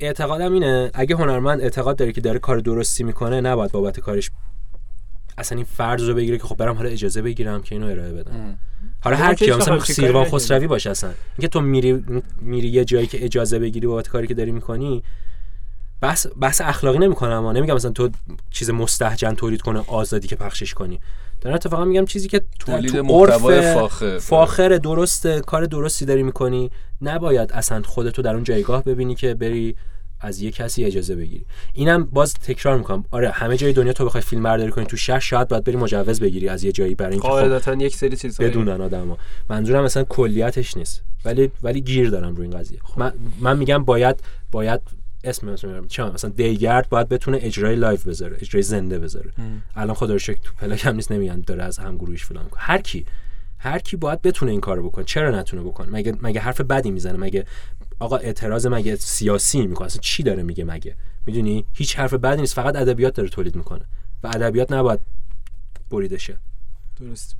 اعتقادم 0.00 0.52
اینه 0.52 0.90
اگه 0.94 1.16
هنرمند 1.16 1.60
اعتقاد 1.60 1.96
داره 1.96 2.12
که 2.12 2.20
داره 2.20 2.38
کار 2.38 2.58
درستی 2.58 3.04
می‌کنه 3.04 3.40
نباید 3.40 3.72
بابت 3.72 4.00
کارش 4.00 4.30
اصلا 5.38 5.56
این 5.56 5.64
فرض 5.64 6.08
رو 6.08 6.14
بگیره 6.14 6.38
که 6.38 6.44
خب 6.44 6.56
برم 6.56 6.76
حالا 6.76 6.88
اجازه 6.88 7.22
بگیرم 7.22 7.62
که 7.62 7.74
اینو 7.74 7.86
ارائه 7.86 8.12
بدم. 8.12 8.58
حالا 9.00 9.16
هر 9.16 9.34
کی 9.34 9.50
مثلا 9.50 9.80
سیروان 9.80 10.24
خسروی 10.24 10.66
باشه 10.66 10.90
اصلا. 10.90 11.10
اینکه 11.38 11.48
تو 11.48 11.60
میری 11.60 12.04
میری 12.40 12.68
یه 12.68 12.84
جایی 12.84 13.06
که 13.06 13.24
اجازه 13.24 13.58
بگیری 13.58 13.86
بابت 13.86 14.08
کاری 14.08 14.26
که 14.26 14.34
داری 14.34 14.52
می‌کنی 14.52 15.02
بحث 16.00 16.26
بحث 16.40 16.60
اخلاقی 16.60 16.98
نمی‌کنم 16.98 17.32
اما 17.32 17.52
نمیگم 17.52 17.74
مثلا 17.74 17.90
تو 17.90 18.10
چیز 18.50 18.70
مستهجن 18.70 19.34
تولید 19.34 19.62
کنه 19.62 19.84
آزادی 19.86 20.28
که 20.28 20.36
پخشش 20.36 20.74
کنی. 20.74 21.00
دارم 21.40 21.54
اتفاقا 21.54 21.84
میگم 21.84 22.04
چیزی 22.04 22.28
که 22.28 22.42
تولید 22.58 22.92
تو 22.92 23.02
محتوای 23.02 23.58
عرف 23.58 23.74
فاخر. 23.74 24.18
فاخر 24.18 24.68
درست 24.68 25.26
کار 25.26 25.66
درستی 25.66 26.04
داری 26.04 26.22
می‌کنی. 26.22 26.70
نباید 27.02 27.52
اصلا 27.52 27.82
خودتو 27.82 28.22
در 28.22 28.34
اون 28.34 28.44
جایگاه 28.44 28.84
ببینی 28.84 29.14
که 29.14 29.34
بری 29.34 29.76
از 30.20 30.42
یه 30.42 30.50
کسی 30.50 30.84
اجازه 30.84 31.16
بگیری. 31.16 31.46
اینم 31.72 32.04
باز 32.04 32.34
تکرار 32.34 32.78
می‌کنم. 32.78 33.04
آره 33.10 33.30
همه 33.30 33.56
جای 33.56 33.72
دنیا 33.72 33.92
تو 33.92 34.04
بخوای 34.04 34.22
فیلم 34.22 34.42
برداری 34.42 34.70
کنی 34.70 34.84
تو 34.84 34.96
شهر 34.96 35.18
شاید 35.18 35.48
باید 35.48 35.64
بری 35.64 35.76
مجوز 35.76 36.20
بگیری 36.20 36.48
از 36.48 36.64
یه 36.64 36.72
جایی 36.72 36.94
برای 36.94 37.12
اینکه 37.12 37.60
خب 37.60 37.80
یک 37.80 37.96
سری 37.96 38.16
چیزهای 38.16 38.50
بدونن 38.50 38.80
آدما 38.80 39.18
منظورم 39.50 39.84
مثلا 39.84 40.04
کلیتش 40.04 40.76
نیست. 40.76 41.02
ولی 41.24 41.50
ولی 41.62 41.80
گیر 41.80 42.10
دارم 42.10 42.34
روی 42.34 42.48
این 42.48 42.58
قضیه. 42.58 42.78
من, 42.96 43.12
من 43.40 43.58
میگم 43.58 43.84
باید 43.84 44.20
باید 44.52 44.80
اسم 45.28 45.46
میارم 45.46 45.88
چون 45.88 46.12
مثلا 46.12 46.30
دیگرد 46.30 46.88
باید 46.88 47.08
بتونه 47.08 47.38
اجرای 47.42 47.76
live 47.76 47.98
بذاره 48.06 48.36
اجرای 48.40 48.62
زنده 48.62 48.98
بذاره. 48.98 49.32
الان 49.76 49.94
خدا 49.94 50.12
رو 50.12 50.18
شکر 50.18 50.40
تو 50.40 50.52
پلاک 50.58 50.86
هم 50.86 50.94
نیست 50.94 51.12
نمیگن 51.12 51.40
داره 51.40 51.62
از 51.62 51.78
هم 51.78 51.96
گروهش 51.96 52.24
فلان 52.24 52.44
می‌کنه. 52.44 52.60
هر 52.62 52.78
کی 52.80 53.06
هر 53.58 53.78
کی 53.78 53.96
باید 53.96 54.22
بتونه 54.22 54.50
این 54.50 54.60
کارو 54.60 54.88
بکنه. 54.88 55.04
چرا 55.04 55.40
نتونه 55.40 55.62
بکنه؟ 55.62 55.90
مگه 55.90 56.16
مگه 56.22 56.40
حرف 56.40 56.60
بدی 56.60 56.90
می‌زنه؟ 56.90 57.18
مگه 57.18 57.46
آقا 57.98 58.16
اعتراض 58.16 58.66
مگه 58.66 58.96
سیاسی 58.96 59.66
می‌کنه؟ 59.66 59.86
اصلا 59.86 60.00
چی 60.00 60.22
داره 60.22 60.42
میگه 60.42 60.64
مگه؟ 60.64 60.96
می‌دونی؟ 61.26 61.64
هیچ 61.74 61.98
حرف 61.98 62.14
بدی 62.14 62.40
نیست 62.40 62.54
فقط 62.54 62.76
ادبیات 62.76 63.14
داره 63.14 63.28
تولید 63.28 63.56
می‌کنه. 63.56 63.84
و 64.22 64.26
ادبیات 64.26 64.72
نباید 64.72 65.00
بریده 65.90 66.18
شه. 66.18 66.38
درست. 67.00 67.36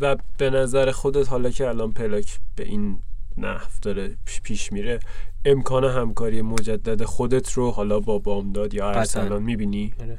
و 0.00 0.16
به 0.38 0.50
نظر 0.50 0.90
خودت 0.90 1.28
حالا 1.28 1.50
که 1.50 1.68
الان 1.68 1.92
پلاک 1.92 2.38
به 2.56 2.64
این 2.64 2.98
نحو 3.38 3.66
داره 3.82 4.16
پیش- 4.44 4.72
میره. 4.72 5.00
امکان 5.44 5.84
همکاری 5.84 6.42
مجدد 6.42 7.04
خودت 7.04 7.52
رو 7.52 7.70
حالا 7.70 8.00
با 8.00 8.18
بامداد 8.18 8.74
یا 8.74 8.90
ارسلان 8.90 9.42
می‌بینی. 9.42 9.94
آره. 10.00 10.18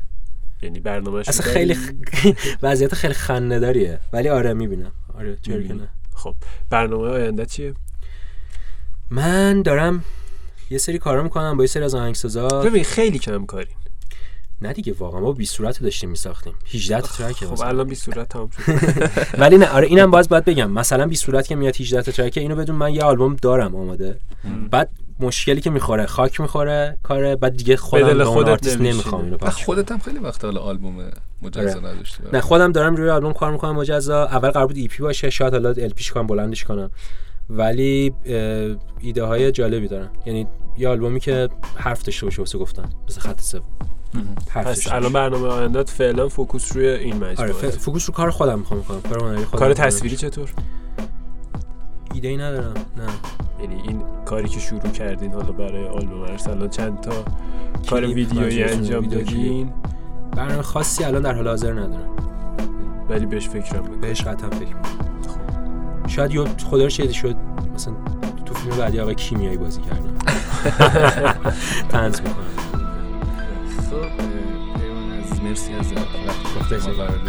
یعنی 0.61 0.79
برنامهش 0.79 1.29
اصلا 1.29 1.53
خیلی 1.53 1.73
خ... 1.75 1.89
وضعیت 2.63 2.93
خیلی 2.95 3.13
خنده 3.13 3.59
داریه 3.59 3.99
ولی 4.13 4.29
آره 4.29 4.53
می‌بینم. 4.53 4.91
آره 5.17 5.37
چرا 5.41 5.61
که 5.63 5.73
نه. 5.73 5.87
خب 6.13 6.35
برنامه 6.69 7.07
آینده 7.07 7.45
چیه؟ 7.45 7.73
من 9.09 9.61
دارم 9.61 10.03
یه 10.69 10.77
سری 10.77 10.97
کارا 10.97 11.23
می‌کنم 11.23 11.57
با 11.57 11.63
یه 11.63 11.67
سری 11.67 11.83
از 11.83 11.95
آهنگسازا. 11.95 12.47
ببین 12.47 12.83
خیلی 12.83 13.19
کم 13.19 13.45
کاری 13.45 13.67
نه 14.61 14.73
دیگه 14.73 14.93
واقعا 14.99 15.21
ما 15.21 15.31
20 15.31 15.55
صورت 15.55 15.77
رو 15.77 15.83
داشتیم 15.83 16.09
میساختیم. 16.09 16.53
18 16.73 17.01
تا 17.01 17.07
track 17.07 17.35
خب 17.35 17.61
الان 17.61 17.87
بی 17.87 17.95
صورت 17.95 18.29
تمام 18.29 18.49
شد. 18.49 18.61
ولی 19.41 19.57
نه 19.57 19.67
آره 19.67 19.87
اینم 19.87 20.11
باز 20.11 20.29
باید 20.29 20.45
بگم. 20.45 20.71
مثلا 20.71 21.07
20 21.07 21.25
صورت 21.25 21.47
که 21.47 21.55
میاد 21.55 21.75
18 21.75 22.01
تا 22.01 22.11
track 22.11 22.37
اینو 22.37 22.55
بدون 22.55 22.75
من 22.75 22.93
یه 22.93 23.01
آلبوم 23.01 23.35
دارم 23.41 23.75
آماده. 23.75 24.19
بعد 24.71 24.89
مشکلی 25.19 25.61
که 25.61 25.69
می‌خوره 25.69 26.05
خاک 26.05 26.41
می‌خوره 26.41 26.97
کاره 27.03 27.35
بعد 27.35 27.57
دیگه 27.57 27.77
خودم 27.77 28.17
به 28.17 28.27
اون 28.27 28.49
آرتیست. 28.49 28.81
نمی‌خوام 28.81 29.23
اینو 29.23 29.37
پخش. 29.37 29.65
خودت 29.65 29.91
هم 29.91 29.99
خیلی 29.99 30.19
وقت 30.19 30.45
حالا 30.45 30.61
آلبوم 30.61 31.11
مجزا 31.41 31.61
آره. 31.61 31.79
نداشتی 31.79 32.23
نه 32.33 32.41
خودم 32.41 32.71
دارم 32.71 32.95
روی 32.95 33.09
آلبوم 33.09 33.33
کار 33.33 33.51
می‌کنم 33.51 33.75
مجزا. 33.75 34.25
اول 34.25 34.49
قرار 34.49 34.67
بود 34.67 34.77
EP 34.77 35.03
باشه 35.03 35.29
شاید 35.29 35.53
حالا 35.53 35.69
LP 35.69 35.89
ش 35.89 36.11
کنم 36.11 36.27
بلندش 36.27 36.63
کنم. 36.63 36.91
ولی 37.49 38.13
ایده 38.99 39.23
های 39.23 39.51
جالبی 39.51 39.87
دارم. 39.87 40.11
یعنی 40.25 40.47
یه 40.77 40.89
آلبومی 40.89 41.19
که 41.19 41.49
حرف 41.75 42.03
داشته 42.03 42.25
باشه 42.25 42.41
واسه 42.41 42.57
گفتن 42.57 42.89
مثل 43.09 43.21
خط 43.21 43.41
سوم. 43.41 43.63
پس 44.47 44.87
الان. 44.91 45.13
برنامه 45.13 45.47
آینده 45.47 45.83
فعلا 45.83 46.29
focus 46.29 46.75
روی 46.75 46.87
این 46.87 47.23
آره 47.23 47.31
مجموعه. 47.31 47.53
ف- 47.71 47.77
focus 47.77 48.09
رو 48.09 48.13
کار 48.13 48.29
خودم 48.31 48.59
می‌خوام 48.59 48.83
کنم. 48.83 49.01
کار 49.01 49.23
هنری 49.23 49.45
خودم 49.45 49.59
کار. 49.59 49.73
تصویری 49.73 50.15
چطور؟ 50.17 50.49
ایده 52.13 52.27
ای 52.27 52.37
ندارم. 52.37 52.73
نه. 52.73 53.03
یعنی 53.61 53.81
این 53.81 54.01
کاری 54.25 54.47
که 54.49 54.59
شروع 54.59 54.81
کردین 54.81 55.33
حالا 55.33 55.51
برای 55.51 55.87
آلبوم 55.87 56.21
ارسلان 56.21 56.69
چند 56.69 57.01
تا 57.01 57.11
کار 57.89 58.05
ویدیویی 58.05 58.63
انجام. 58.63 59.05
دادین؟ 59.07 59.69
برنامه 60.35 60.61
خاصی 60.61 61.03
الان 61.03 61.21
در 61.21 61.33
حال 61.33 61.47
حاضر 61.47 61.73
ندارم. 61.73 62.09
ولی 63.09 63.25
بهش 63.25 63.49
فکرم 63.49 63.81
می‌کنم. 63.83 64.01
بهش 64.01 64.21
قطعا 64.21 64.49
فکر 64.49 64.75
می‌کنم. 64.75 66.07
شاید 66.07 66.31
یه 66.31 66.43
خدا 66.65 66.83
رو 66.83 66.89
شد 66.89 67.35
مثلا 67.75 67.93
تو 68.45 68.53
فیلم 68.53 68.77
بعدی 68.77 68.99
آقای 68.99 69.15
کیمیایی 69.15 69.57
بازی 69.57 69.81
کردم. 69.81 70.13
تنز 71.91 72.21
می‌کنم. 72.21 72.74
خب 73.89 74.17
پیمان 74.79 75.11
از 75.11 75.41
مرسی 75.43 75.73
از 75.73 75.87
خب، 75.87 75.97
ما 76.73 76.93
قرار 76.93 77.19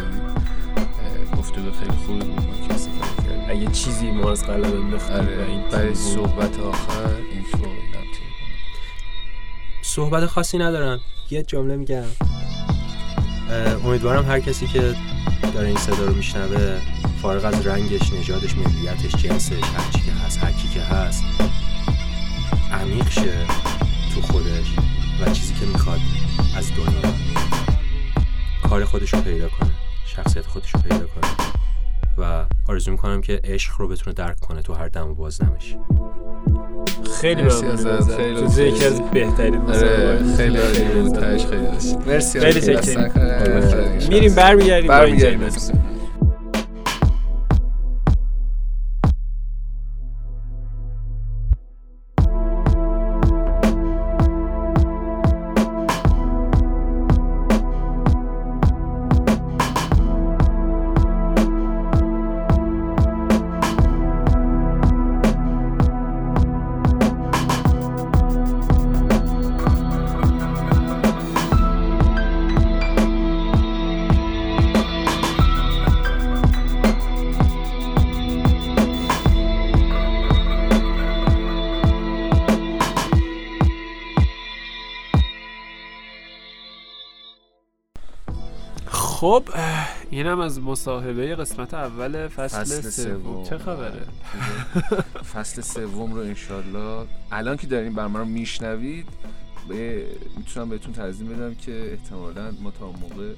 گفتگو 1.39 1.71
خیلی 1.73 1.97
خوبی 2.07 2.19
بود. 2.19 2.41
ما 2.41 2.69
که 2.69 2.75
استفاده 2.75 3.29
کردیم. 3.29 3.45
اگه 3.49 3.67
چیزی 3.73 4.11
ما 4.11 4.31
از 4.31 4.49
انداختیم 4.49 5.17
و 5.17 5.19
آره 5.19 5.47
این 5.49 5.63
برای. 5.73 5.95
صحبت 5.95 6.59
آخر 6.61 7.15
این 7.33 7.43
تیم 7.43 7.77
صحبت 9.83 10.27
خاصی 10.27 10.59
ندارم. 10.59 11.01
یه 11.31 11.43
جمله 11.43 11.77
میگم. 11.77 12.05
امیدوارم 13.85 14.27
هر 14.27 14.41
کسی 14.41 14.67
که 14.67 14.95
داره 15.55 15.69
این 15.69 15.77
صدا 15.77 16.05
رو 16.05 16.15
میشنوه 16.15 16.81
فارغ 17.23 17.45
از 17.45 17.67
رنگش 17.67 18.13
نژادش 18.13 18.57
ملیتش 18.57 19.17
جنسش 19.17 19.53
هر 19.53 19.91
چی 19.93 20.01
که 20.01 20.13
هست 20.13 20.39
هر 20.39 20.53
کی 20.53 20.69
که 20.69 20.81
هست 20.81 21.25
عمیق 22.73 23.11
شه 23.11 23.47
تو 24.15 24.23
خودش 24.23 24.73
و 25.21 25.33
چیزی 25.33 25.55
که 25.55 25.67
می‌خواد. 25.67 26.01
از 26.57 26.71
دنیا. 26.73 27.15
کار 28.69 28.85
خودش 28.85 29.15
رو 29.15 29.21
پیدا 29.21 29.49
کنه 29.49 29.71
شخصیت 30.07 30.47
خودش 30.47 30.75
رو 30.75 30.81
پیدا 30.81 31.07
کنه. 31.07 31.31
و 32.19 32.45
آرزو 32.69 32.91
می‌کنم 32.91 33.21
که 33.21 33.41
عشق 33.45 33.73
رو 33.79 33.89
بتونه 33.89 34.15
درک 34.15 34.41
کنه 34.41 34.63
تو 34.63 34.75
هر 34.75 34.89
دم 34.89 35.09
و 35.09 35.15
بازدمش 35.15 35.77
خیلی 37.21 37.43
مرسی 37.43 37.67
ممنونیم 37.67 37.87
ازت، 37.87 38.01
ازت. 38.01 38.17
خیلی 38.17 38.41
جزو 38.43 38.63
یکی. 38.63 38.85
از 38.85 39.11
بهترین 39.11 39.61
آره 39.61 40.37
خیلی 40.37 40.59
خیلی 40.59 41.01
بود. 41.01 41.21
خیلی 41.21 41.37
مرسی. 42.07 42.41
خیلی 42.41 43.09
کنه. 43.09 44.09
میریم 44.09 44.35
برمیگردیم 44.35 44.89
برمیگردیم. 44.89 45.86
از 90.47 90.61
مصاحبه 90.61 91.37
قسمت 91.37 91.75
اول 91.75 92.29
فصل, 92.29 92.59
فصل 92.65 92.91
سوم. 92.91 93.45
چه 93.45 93.59
خبره؟ 93.59 94.03
فصل 95.35 95.61
سوم 95.63 96.15
رو 96.15 96.21
انشالله 96.21 97.07
الان 97.33 97.57
که 97.57 97.67
دارین 97.67 97.93
برنامه 97.95 98.19
رو 98.19 98.25
میشنوید 98.25 99.07
به 99.69 100.07
می‌تونم 100.37 100.69
بهتون 100.69 100.93
تضمین 100.93 101.37
بدم 101.37 101.55
که 101.55 101.91
احتمالا 101.93 102.51
ما 102.63 102.71
تا 102.71 102.87
موقع 102.87 103.33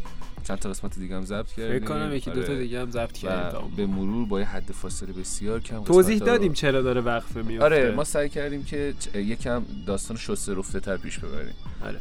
چند 0.45 0.59
تا 0.59 0.71
قسمت 0.71 0.99
دیگه 0.99 1.17
هم 1.17 1.25
ضبط 1.25 1.47
کردیم 1.53 1.79
فکر 1.79 1.89
کنم 1.89 2.15
یکی 2.15 2.31
دو 2.31 2.43
تا 2.43 2.53
آره. 2.53 2.63
دیگه 2.63 2.81
هم 2.81 2.91
ضبط 2.91 3.13
کردیم 3.13 3.61
به 3.77 3.87
مرور 3.87 4.27
با 4.27 4.41
یه 4.41 4.47
حد 4.47 4.73
فاصله 4.73 5.13
بسیار 5.13 5.61
کم 5.61 5.85
توضیح 5.85 6.19
رو- 6.19 6.27
دادیم 6.27 6.53
چرا 6.53 6.83
داره 6.83 7.01
وقفه 7.01 7.43
میفته 7.43 7.65
آره 7.65 7.91
ما 7.91 8.05
سعی 8.05 8.29
کردیم 8.29 8.65
که 8.65 8.95
یکم 9.15 9.63
داستان 9.87 10.17
شسته 10.17 10.55
رفته 10.55 10.81
تر 10.81 10.97
پیش 10.97 11.19
ببریم. 11.19 11.55
آره. 11.85 11.99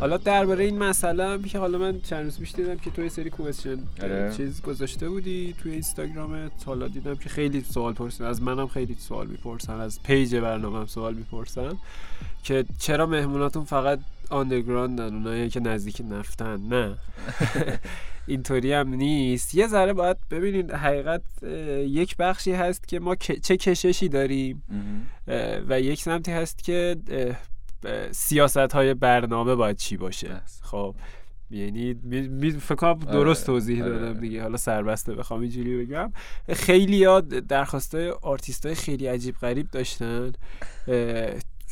حالا 0.00 0.16
درباره 0.16 0.64
این 0.64 0.78
مسئله 0.78 1.24
هم 1.24 1.42
که 1.42 1.58
حالا 1.58 1.78
من 1.78 2.00
چند 2.00 2.24
روز 2.24 2.38
پیش 2.38 2.52
دیدم 2.52 2.76
که 2.76 2.90
تو 2.90 3.02
یه 3.02 3.08
سری 3.08 3.30
کوئسشن 3.30 3.78
آره. 4.02 4.32
چیز 4.36 4.62
گذاشته 4.62 5.08
بودی 5.08 5.54
توی 5.62 5.72
اینستاگرامت. 5.72 6.52
حالا 6.66 6.88
دیدم 6.88 7.14
که 7.14 7.28
خیلی 7.28 7.60
سوال 7.60 7.92
پرسیدن. 7.92 8.26
از 8.26 8.42
منم 8.42 8.66
خیلی 8.66 8.94
سوال 8.94 9.26
می‌پرسن. 9.26 9.80
از 9.80 10.02
پیج 10.02 10.36
برنامه 10.36 10.78
هم 10.78 10.86
سوال 10.86 11.14
می‌پرسن 11.14 11.76
که 12.42 12.64
چرا 12.78 13.06
مهموناتون 13.06 13.64
فقط 13.64 13.98
آندرگراندن 14.30 15.14
اونایی 15.14 15.50
که 15.50 15.60
نزدیک 15.60 16.02
نفتن؟ 16.10 16.60
نه. 16.68 16.96
اینطوری 18.26 18.72
هم 18.72 18.88
نیست. 18.94 19.54
یه 19.54 19.66
ذره 19.66 19.92
باید 19.92 20.16
ببینید 20.30 20.70
حقیقت 20.70 21.22
یک 21.86 22.16
بخشی 22.16 22.52
هست 22.52 22.88
که 22.88 23.00
ما 23.00 23.14
چه 23.14 23.56
کششی 23.56 24.08
داریم 24.08 24.62
و 25.68 25.80
یک 25.80 26.02
سمتی 26.02 26.32
هست 26.32 26.64
که 26.64 26.96
سیاست 28.10 28.56
های 28.56 28.94
برنامه 28.94 29.54
باید 29.54 29.76
چی 29.76 29.96
باشه. 29.96 30.42
خب 30.62 30.94
یعنی 31.50 31.94
می- 32.02 32.28
می- 32.28 32.50
فکر 32.50 32.74
کنم 32.74 32.90
آره، 32.90 33.04
درست 33.12 33.46
توضیح 33.46 33.82
آره. 33.84 33.98
دادم 33.98 34.20
دیگه. 34.20 34.42
حالا 34.42 34.56
سربسته 34.56 35.14
بخوام 35.14 35.40
اینجوری 35.40 35.84
بگم. 35.84 36.12
خیلیا 36.52 37.28
درخواست 37.28 37.94
های 37.94 38.10
آرتیست 38.10 38.66
های 38.66 38.74
خیلی 38.74 39.06
عجیب 39.06 39.34
غریب 39.34 39.70
داشتن 39.70 40.32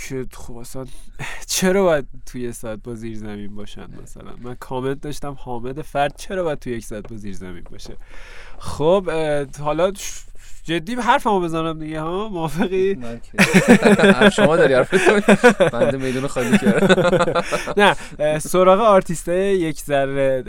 که 0.09 0.27
خب 0.33 0.57
اصلا 0.57 0.85
چرا 1.47 1.83
باید 1.83 2.07
توی 2.27 2.53
ساعت 2.53 2.79
با 2.83 2.95
زیر 2.95 3.17
زمین 3.17 3.55
باشن 3.55 3.89
مثلا؟ 4.03 4.37
من 4.43 4.55
کامنت 4.55 5.01
داشتم 5.01 5.37
حامد 5.39 5.83
فرد 5.83 6.17
چرا 6.17 6.45
باید 6.45 6.59
توی 6.59 6.73
یک 6.73 6.85
ساعت 6.85 7.09
با 7.09 7.17
زیر 7.17 7.35
زمین 7.35 7.65
باشه؟ 7.71 7.97
خب 8.59 9.11
حالا 9.61 9.93
جدی 10.65 10.95
حرفمو 10.95 11.41
بزنم 11.41 11.79
دیگه 11.79 12.01
ها؟ 12.01 12.29
موافقی؟ 12.29 12.99
شما 14.37 14.57
داری 14.57 14.75
حرف. 14.75 15.11
بنده 15.73 15.97
میدون 15.99 16.27
خالی 16.27 16.59
کردم 16.59 17.43
نه 18.23 18.39
سراغ 18.39 18.81
آرتیستای 18.81 19.59
یک 19.59 19.81
ذره 19.81 20.45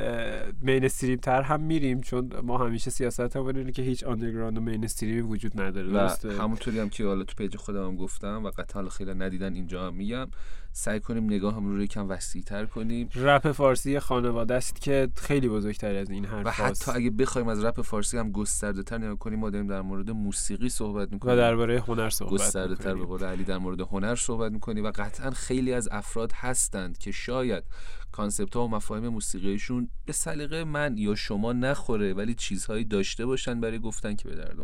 mainstream 0.61 1.18
تر 1.17 1.41
هم 1.41 1.61
میریم 1.61 2.01
چون 2.01 2.31
ما 2.43 2.57
همیشه 2.57 2.91
سیاست 2.91 3.35
هم 3.35 3.45
اینه 3.45 3.71
که 3.71 3.81
هیچ 3.81 4.03
آندرگراند 4.03 4.57
و 4.57 4.61
مین 4.61 4.88
وجود 5.21 5.61
نداره 5.61 5.88
و 5.88 6.09
همونطوری 6.41 6.79
هم 6.79 6.89
که 6.89 7.05
حالا 7.05 7.23
تو 7.23 7.33
پیج 7.38 7.57
خودم 7.57 7.85
هم 7.88 7.95
گفتم 7.95 8.45
و 8.45 8.49
قطعا 8.49 8.89
خیلی 8.89 9.13
ندیدن 9.13 9.53
اینجا 9.53 9.88
هم 9.88 9.93
میگم. 9.93 10.27
سعی 10.73 10.99
کنیم 10.99 11.26
نگاه 11.26 11.56
هم 11.56 11.65
رو 11.65 11.84
یکم 11.84 12.10
وسیع 12.10 12.41
تر 12.41 12.65
کنیم. 12.65 13.10
رپ 13.15 13.52
فارسی 13.52 13.99
خانواده 13.99 14.53
است 14.53 14.81
که 14.81 15.10
خیلی 15.15 15.49
بزرگتر 15.49 15.95
از 15.95 16.10
این 16.10 16.26
حرف 16.26 16.45
و 16.45 16.49
حتی 16.49 16.91
اگه 16.91 17.10
بخوایم 17.10 17.48
از 17.48 17.64
رپ 17.64 17.81
فارسی 17.81 18.18
هم 18.18 18.31
گسترده 18.31 18.84
تر 18.84 18.98
نگاه 18.98 19.15
کنیم 19.15 19.39
ما 19.39 19.49
داریم 19.49 19.68
در 19.68 19.81
مورد 19.81 20.11
موسیقی 20.11 20.69
صحبت 20.69 21.11
می‌کنی 21.11 21.31
و 21.31 21.35
درباره 21.35 21.80
هنر 21.88 22.10
صحبت 22.10 22.34
گسترده 22.34 22.76
تر 22.76 22.84
به 22.84 22.93
می‌کنیم. 22.93 23.18
قول 23.18 23.23
علی 23.23 23.43
در 23.43 23.57
مورد 23.57 23.81
هنر 23.81 24.15
صحبت 24.15 24.52
می‌کنی 24.52 24.81
و 24.81 24.91
قطعا 24.95 25.31
خیلی 25.31 25.73
از 25.73 25.89
افراد 25.91 26.31
هستند 26.35 26.98
که 26.98 27.11
شاید 27.11 27.64
concept 28.11 28.55
ها 28.55 28.65
و 28.65 28.67
مفاهیم 28.67 29.07
موسیقیشون 29.07 29.89
به 30.05 30.13
سلیقه 30.13 30.63
من 30.63 30.97
یا 30.97 31.15
شما 31.15 31.53
نخوره 31.53 32.13
ولی 32.13 32.33
چیزهایی 32.33 32.85
داشته 32.85 33.25
باشن 33.25 33.61
برای 33.61 33.79
گفتن 33.79 34.15
که 34.15 34.29
به 34.29 34.35
درد 34.35 34.57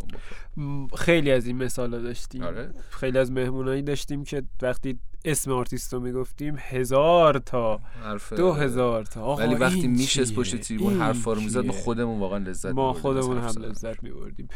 اون 0.57 0.87
خیلی 0.95 1.31
از 1.31 1.47
این 1.47 1.57
مثال 1.57 2.01
داشتیم 2.01 2.43
آره. 2.43 2.73
خیلی 2.89 3.17
از 3.17 3.31
مهمونایی 3.31 3.81
داشتیم 3.81 4.23
که 4.23 4.43
وقتی 4.61 4.99
اسم 5.25 5.51
آرتیست 5.51 5.93
رو 5.93 5.99
می‌گفتیم 5.99 6.55
هزار 6.59 7.39
تا 7.39 7.77
حرف 8.03 8.33
دو 8.33 8.53
هزار 8.53 9.03
تا 9.03 9.23
آقا 9.23 9.41
ولی 9.41 9.55
وقتی 9.55 9.87
میشست 9.87 10.29
چیه؟ 10.29 10.37
پشت 10.37 10.55
تریبون 10.55 10.93
این 10.93 11.01
حرفا 11.01 11.33
رو 11.33 11.41
می‌زد 11.41 11.65
ما؟ 11.65 11.73
خودمون 11.73 12.19
واقعا 12.19 12.37
لذت 12.37 12.71
ما 12.71 12.91
از 12.91 12.97
خودمون 12.97 13.37
هم. 13.37 13.63
لذت 13.63 14.03
میبردیم 14.03 14.47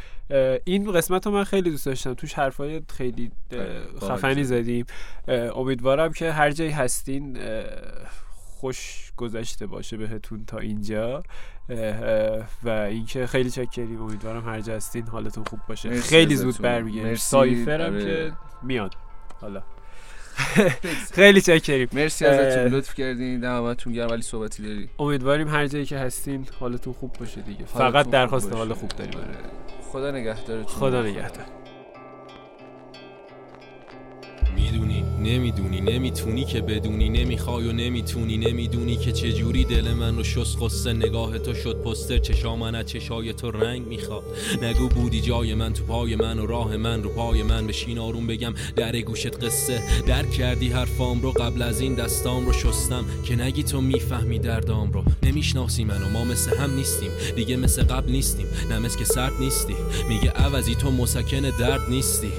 این 0.64 0.92
قسمت 0.92 1.26
رو 1.26 1.32
من 1.32 1.44
خیلی 1.44 1.72
دوست 1.72 1.86
داشتم 1.86 2.14
توش 2.14 2.34
حرفای 2.34 2.82
خیلی 2.90 3.32
خفنی 4.02 4.44
زدی. 4.44 4.44
زدیم 4.44 4.86
امیدوارم 5.56 6.14
که 6.14 6.32
هر 6.32 6.52
جایی 6.52 6.72
هستین 6.72 7.38
خوش 8.62 9.12
گذشته 9.18 9.68
باشه 9.68 9.98
بهتون 9.98 10.46
تا 10.46 10.58
اینجا. 10.58 11.24
و 12.64 12.70
اینکه 12.70 13.28
خیلی 13.28 13.50
چکریم. 13.52 14.02
امیدوارم 14.02 14.46
هر 14.46 14.62
جا 14.62 14.76
هستین. 14.76 15.08
حالتون 15.08 15.44
خوب 15.44 15.60
باشه. 15.68 16.02
خیلی. 16.02 16.36
زود 16.36 16.58
برمیگردیم. 16.58 17.16
سایفرم 17.16 17.94
آره. 17.94 18.04
که 18.04 18.34
میاد. 18.64 18.96
حالا. 19.42 19.64
خیلی 21.20 21.42
چکریم. 21.42 21.88
مرسی 21.94 22.26
ازتون. 22.26 22.74
لطف 22.74 22.94
کردین. 22.94 23.40
دمتون 23.40 23.94
گرم. 23.94 24.10
ولی 24.10 24.22
صحبتی 24.22 24.64
داری. 24.64 24.90
امیدواریم 25.00 25.48
هر 25.48 25.68
جایی 25.68 25.86
که 25.86 25.98
هستین 25.98 26.48
حالتون 26.60 26.94
خوب 26.94 27.14
باشه 27.14 27.42
دیگه. 27.42 27.66
فقط 27.66 28.10
درخواست. 28.10 28.54
حال 28.54 28.74
خوب 28.74 28.90
داریم. 28.90 29.20
آره. 29.20 29.28
خدا 29.92 30.12
نگهدارتون. 30.12 30.64
خدا 30.64 31.02
نگهدار. 31.04 31.61
می‌دونی؟ 34.56 35.04
نمی‌دونی 35.24 35.82
نمی‌تونی 35.82 36.46
که 36.46 36.62
بدونی. 36.62 37.10
نمی‌خوای 37.10 37.68
و 37.68 37.72
نمی‌تونی. 37.72 38.38
نمی‌دونی 38.38 38.98
که 38.98 39.12
چجوری 39.12 39.64
دل 39.64 39.94
من 39.94 40.18
رو 40.18 40.24
شست 40.24 40.58
قصه 40.62 40.94
نگاه 40.94 41.40
تو 41.40 41.54
شد 41.54 41.76
پستر. 41.82 42.18
چشا 42.18 42.56
من 42.56 42.76
از 42.76 42.86
چشای 42.86 43.34
تو 43.34 43.52
رنگ 43.52 43.88
می‌خواد؟ 43.88 44.24
نگو 44.62 44.88
بودی 44.88 45.22
جای 45.22 45.54
من 45.54 45.74
تو 45.74 45.84
پای 45.84 46.16
من 46.16 46.40
و 46.40 46.46
راه 46.46 46.78
من 46.78 47.04
رو 47.04 47.10
پای 47.10 47.44
من. 47.44 47.68
بشین 47.68 48.00
آروم 48.00 48.28
بگم 48.28 48.54
در 48.76 49.02
گوشت 49.02 49.44
قصه. 49.44 49.82
درک 50.08 50.32
کردی 50.32 50.70
حرفام 50.70 51.22
رو 51.22 51.32
قبل 51.32 51.62
از 51.62 51.82
این 51.82 51.96
دستام 51.96 52.46
رو 52.46 52.54
شستم. 52.54 53.06
که 53.26 53.36
نگی 53.36 53.64
تو 53.64 53.82
می‌فهمی 53.82 54.40
دردام 54.40 54.92
رو. 54.92 55.04
نمی‌شناسی 55.24 55.84
منو. 55.84 56.10
ما 56.10 56.24
مثل 56.24 56.58
هم 56.58 56.76
نیستیم. 56.76 57.12
دیگه 57.36 57.58
مثل 57.58 57.84
قبل 57.84 58.12
نیستیم. 58.12 58.46
نه 58.70 58.80
مثل 58.80 59.00
که 59.00 59.06
سرد 59.06 59.34
نیستی. 59.40 59.76
میگه 60.10 60.30
عوضی 60.30 60.76
تو 60.76 60.92
مسکن 60.92 61.42
درد 61.42 61.90
نیستی. 61.90 62.32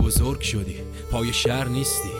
بزرگ 0.00 0.40
شدی. 0.40 0.74
پای 1.10 1.32
شهر 1.32 1.68
نیستی. 1.68 2.19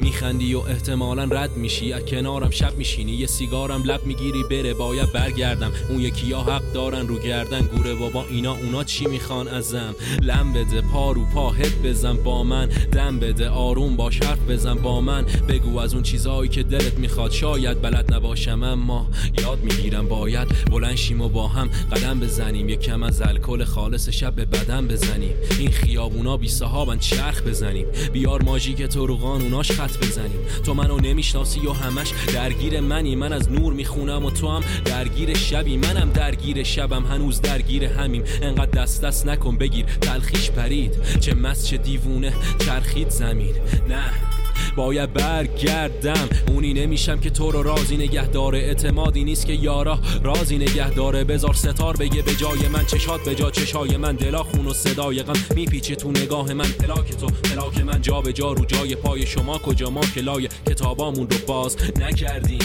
میخندی 0.00 0.54
و 0.54 0.58
احتمالا 0.58 1.24
رد 1.24 1.56
میشی. 1.56 1.92
از 1.92 2.04
کنارم 2.04 2.50
شب 2.50 2.76
میشینی. 2.76 3.12
یه 3.12 3.26
سیگارم 3.26 3.82
لب 3.82 4.06
می‌گیری. 4.06 4.42
بره 4.50 4.74
باید 4.74 5.12
برگردم. 5.12 5.72
اون 5.88 6.00
یکی 6.00 6.32
ها 6.32 6.42
حق 6.42 6.72
دارن. 6.72 7.08
رو 7.08 7.18
گردن 7.18 7.60
گوره 7.60 7.94
بابا 7.94 8.24
اینا 8.30 8.52
اونا 8.52 8.84
چی 8.84 9.06
می‌خوان 9.06 9.48
ازم؟ 9.48 9.94
لم 10.22 10.52
بده 10.52 10.80
پا 10.80 11.12
رو 11.12 11.24
پا 11.24 11.50
هد 11.50 11.82
بزن 11.82 12.16
با 12.16 12.44
من. 12.44 12.66
دم 12.66 13.18
بده 13.18 13.48
آروم 13.48 13.96
باش 13.96 14.22
حرف 14.22 14.38
بزن 14.48 14.74
با 14.74 15.00
من. 15.00 15.26
بگو 15.48 15.78
از 15.78 15.94
اون 15.94 16.02
چیزهایی 16.02 16.50
که 16.50 16.62
دلت 16.62 16.98
می‌خواد. 16.98 17.30
شاید 17.30 17.82
بلد 17.82 18.14
نباشم 18.14 18.62
اما 18.62 19.06
یاد 19.38 19.58
می‌گیرم 19.62 20.08
باید. 20.08 20.48
بلند 20.70 20.94
شیم 20.94 21.20
و 21.20 21.28
با 21.28 21.48
هم 21.48 21.68
قدم 21.92 22.20
بزنیم. 22.20 22.68
یک 22.68 22.80
کم 22.80 23.02
از 23.02 23.22
الکل 23.22 23.64
خالص 23.64 24.08
شب 24.08 24.34
به 24.34 24.44
بدن 24.44 24.86
بزنیم. 24.86 25.34
این 25.58 25.70
خیابونا 25.70 26.36
بی 26.36 26.48
صحابن 26.48 26.98
چرخ 26.98 27.42
بزنیم. 27.42 27.86
بیار 28.12 28.42
ماژی 28.42 28.74
که 28.74 28.86
تو 28.86 29.06
رو 29.06 29.16
قانوناش 29.16 29.70
خط 29.78 29.98
بزنیم. 29.98 30.40
تو 30.64 30.74
منو 30.74 30.96
نمی‌شناسی 31.00 31.60
و 31.60 31.72
همش 31.72 32.12
درگیر 32.34 32.80
منی. 32.80 33.16
من 33.16 33.32
از 33.32 33.52
نور 33.52 33.72
می‌خونم 33.72 34.24
و 34.24 34.30
تو 34.30 34.48
هم 34.48 34.62
درگیر 34.84 35.34
شبی. 35.34 35.76
منم 35.76 36.10
درگیر 36.10 36.62
شبم 36.62 37.06
هنوز 37.06 37.40
درگیر 37.40 37.84
همیم. 37.84 38.24
انقدر 38.42 38.82
دست 38.82 39.04
دست 39.04 39.26
نکن 39.26 39.56
بگیر. 39.56 39.84
تلخیش 39.84 40.50
پرید. 40.50 41.18
چه 41.20 41.34
مست 41.34 41.66
چه 41.66 41.76
دیوونه. 41.76 42.32
چرخید 42.58 43.10
زمین. 43.10 43.54
نه. 43.88 44.27
باید 44.76 45.12
برگردم. 45.12 46.28
اونی 46.48 46.74
نمیشم 46.74 47.20
که 47.20 47.30
تو 47.30 47.50
رو 47.50 47.62
رازی 47.62 47.96
نگه 47.96 48.26
داره 48.26 48.58
اعتمادی 48.58 49.24
نیست 49.24 49.46
که 49.46 49.52
یارا 49.52 49.98
رازی 50.22 50.56
نگه 50.56 50.90
داره 50.90 51.24
بزار 51.24 51.54
ستار 51.54 51.96
بگه 51.96 52.22
به 52.22 52.34
جای 52.34 52.68
من 52.68 52.84
چشات 52.84 53.24
به 53.24 53.34
جا 53.34 53.50
چشای 53.50 53.96
من. 53.96 54.16
دلا 54.16 54.42
خون 54.42 54.66
و 54.66 54.72
صدای 54.72 55.22
غم 55.22 55.40
میپیچه 55.54 55.94
تو 55.94 56.10
نگاه 56.10 56.52
من. 56.52 56.68
پلاک 56.68 57.16
تو 57.16 57.26
پلاک 57.26 57.80
من. 57.80 58.02
جا 58.02 58.20
به 58.20 58.32
جا 58.32 58.52
رو 58.52 58.64
جای 58.64 58.94
پای 58.94 59.26
شما. 59.26 59.58
کجا 59.58 59.90
ما 59.90 60.00
که 60.00 60.20
لای 60.20 60.48
کتابامون 60.66 61.28
رو 61.30 61.36
باز 61.46 61.76
نکردیم. 62.00 62.58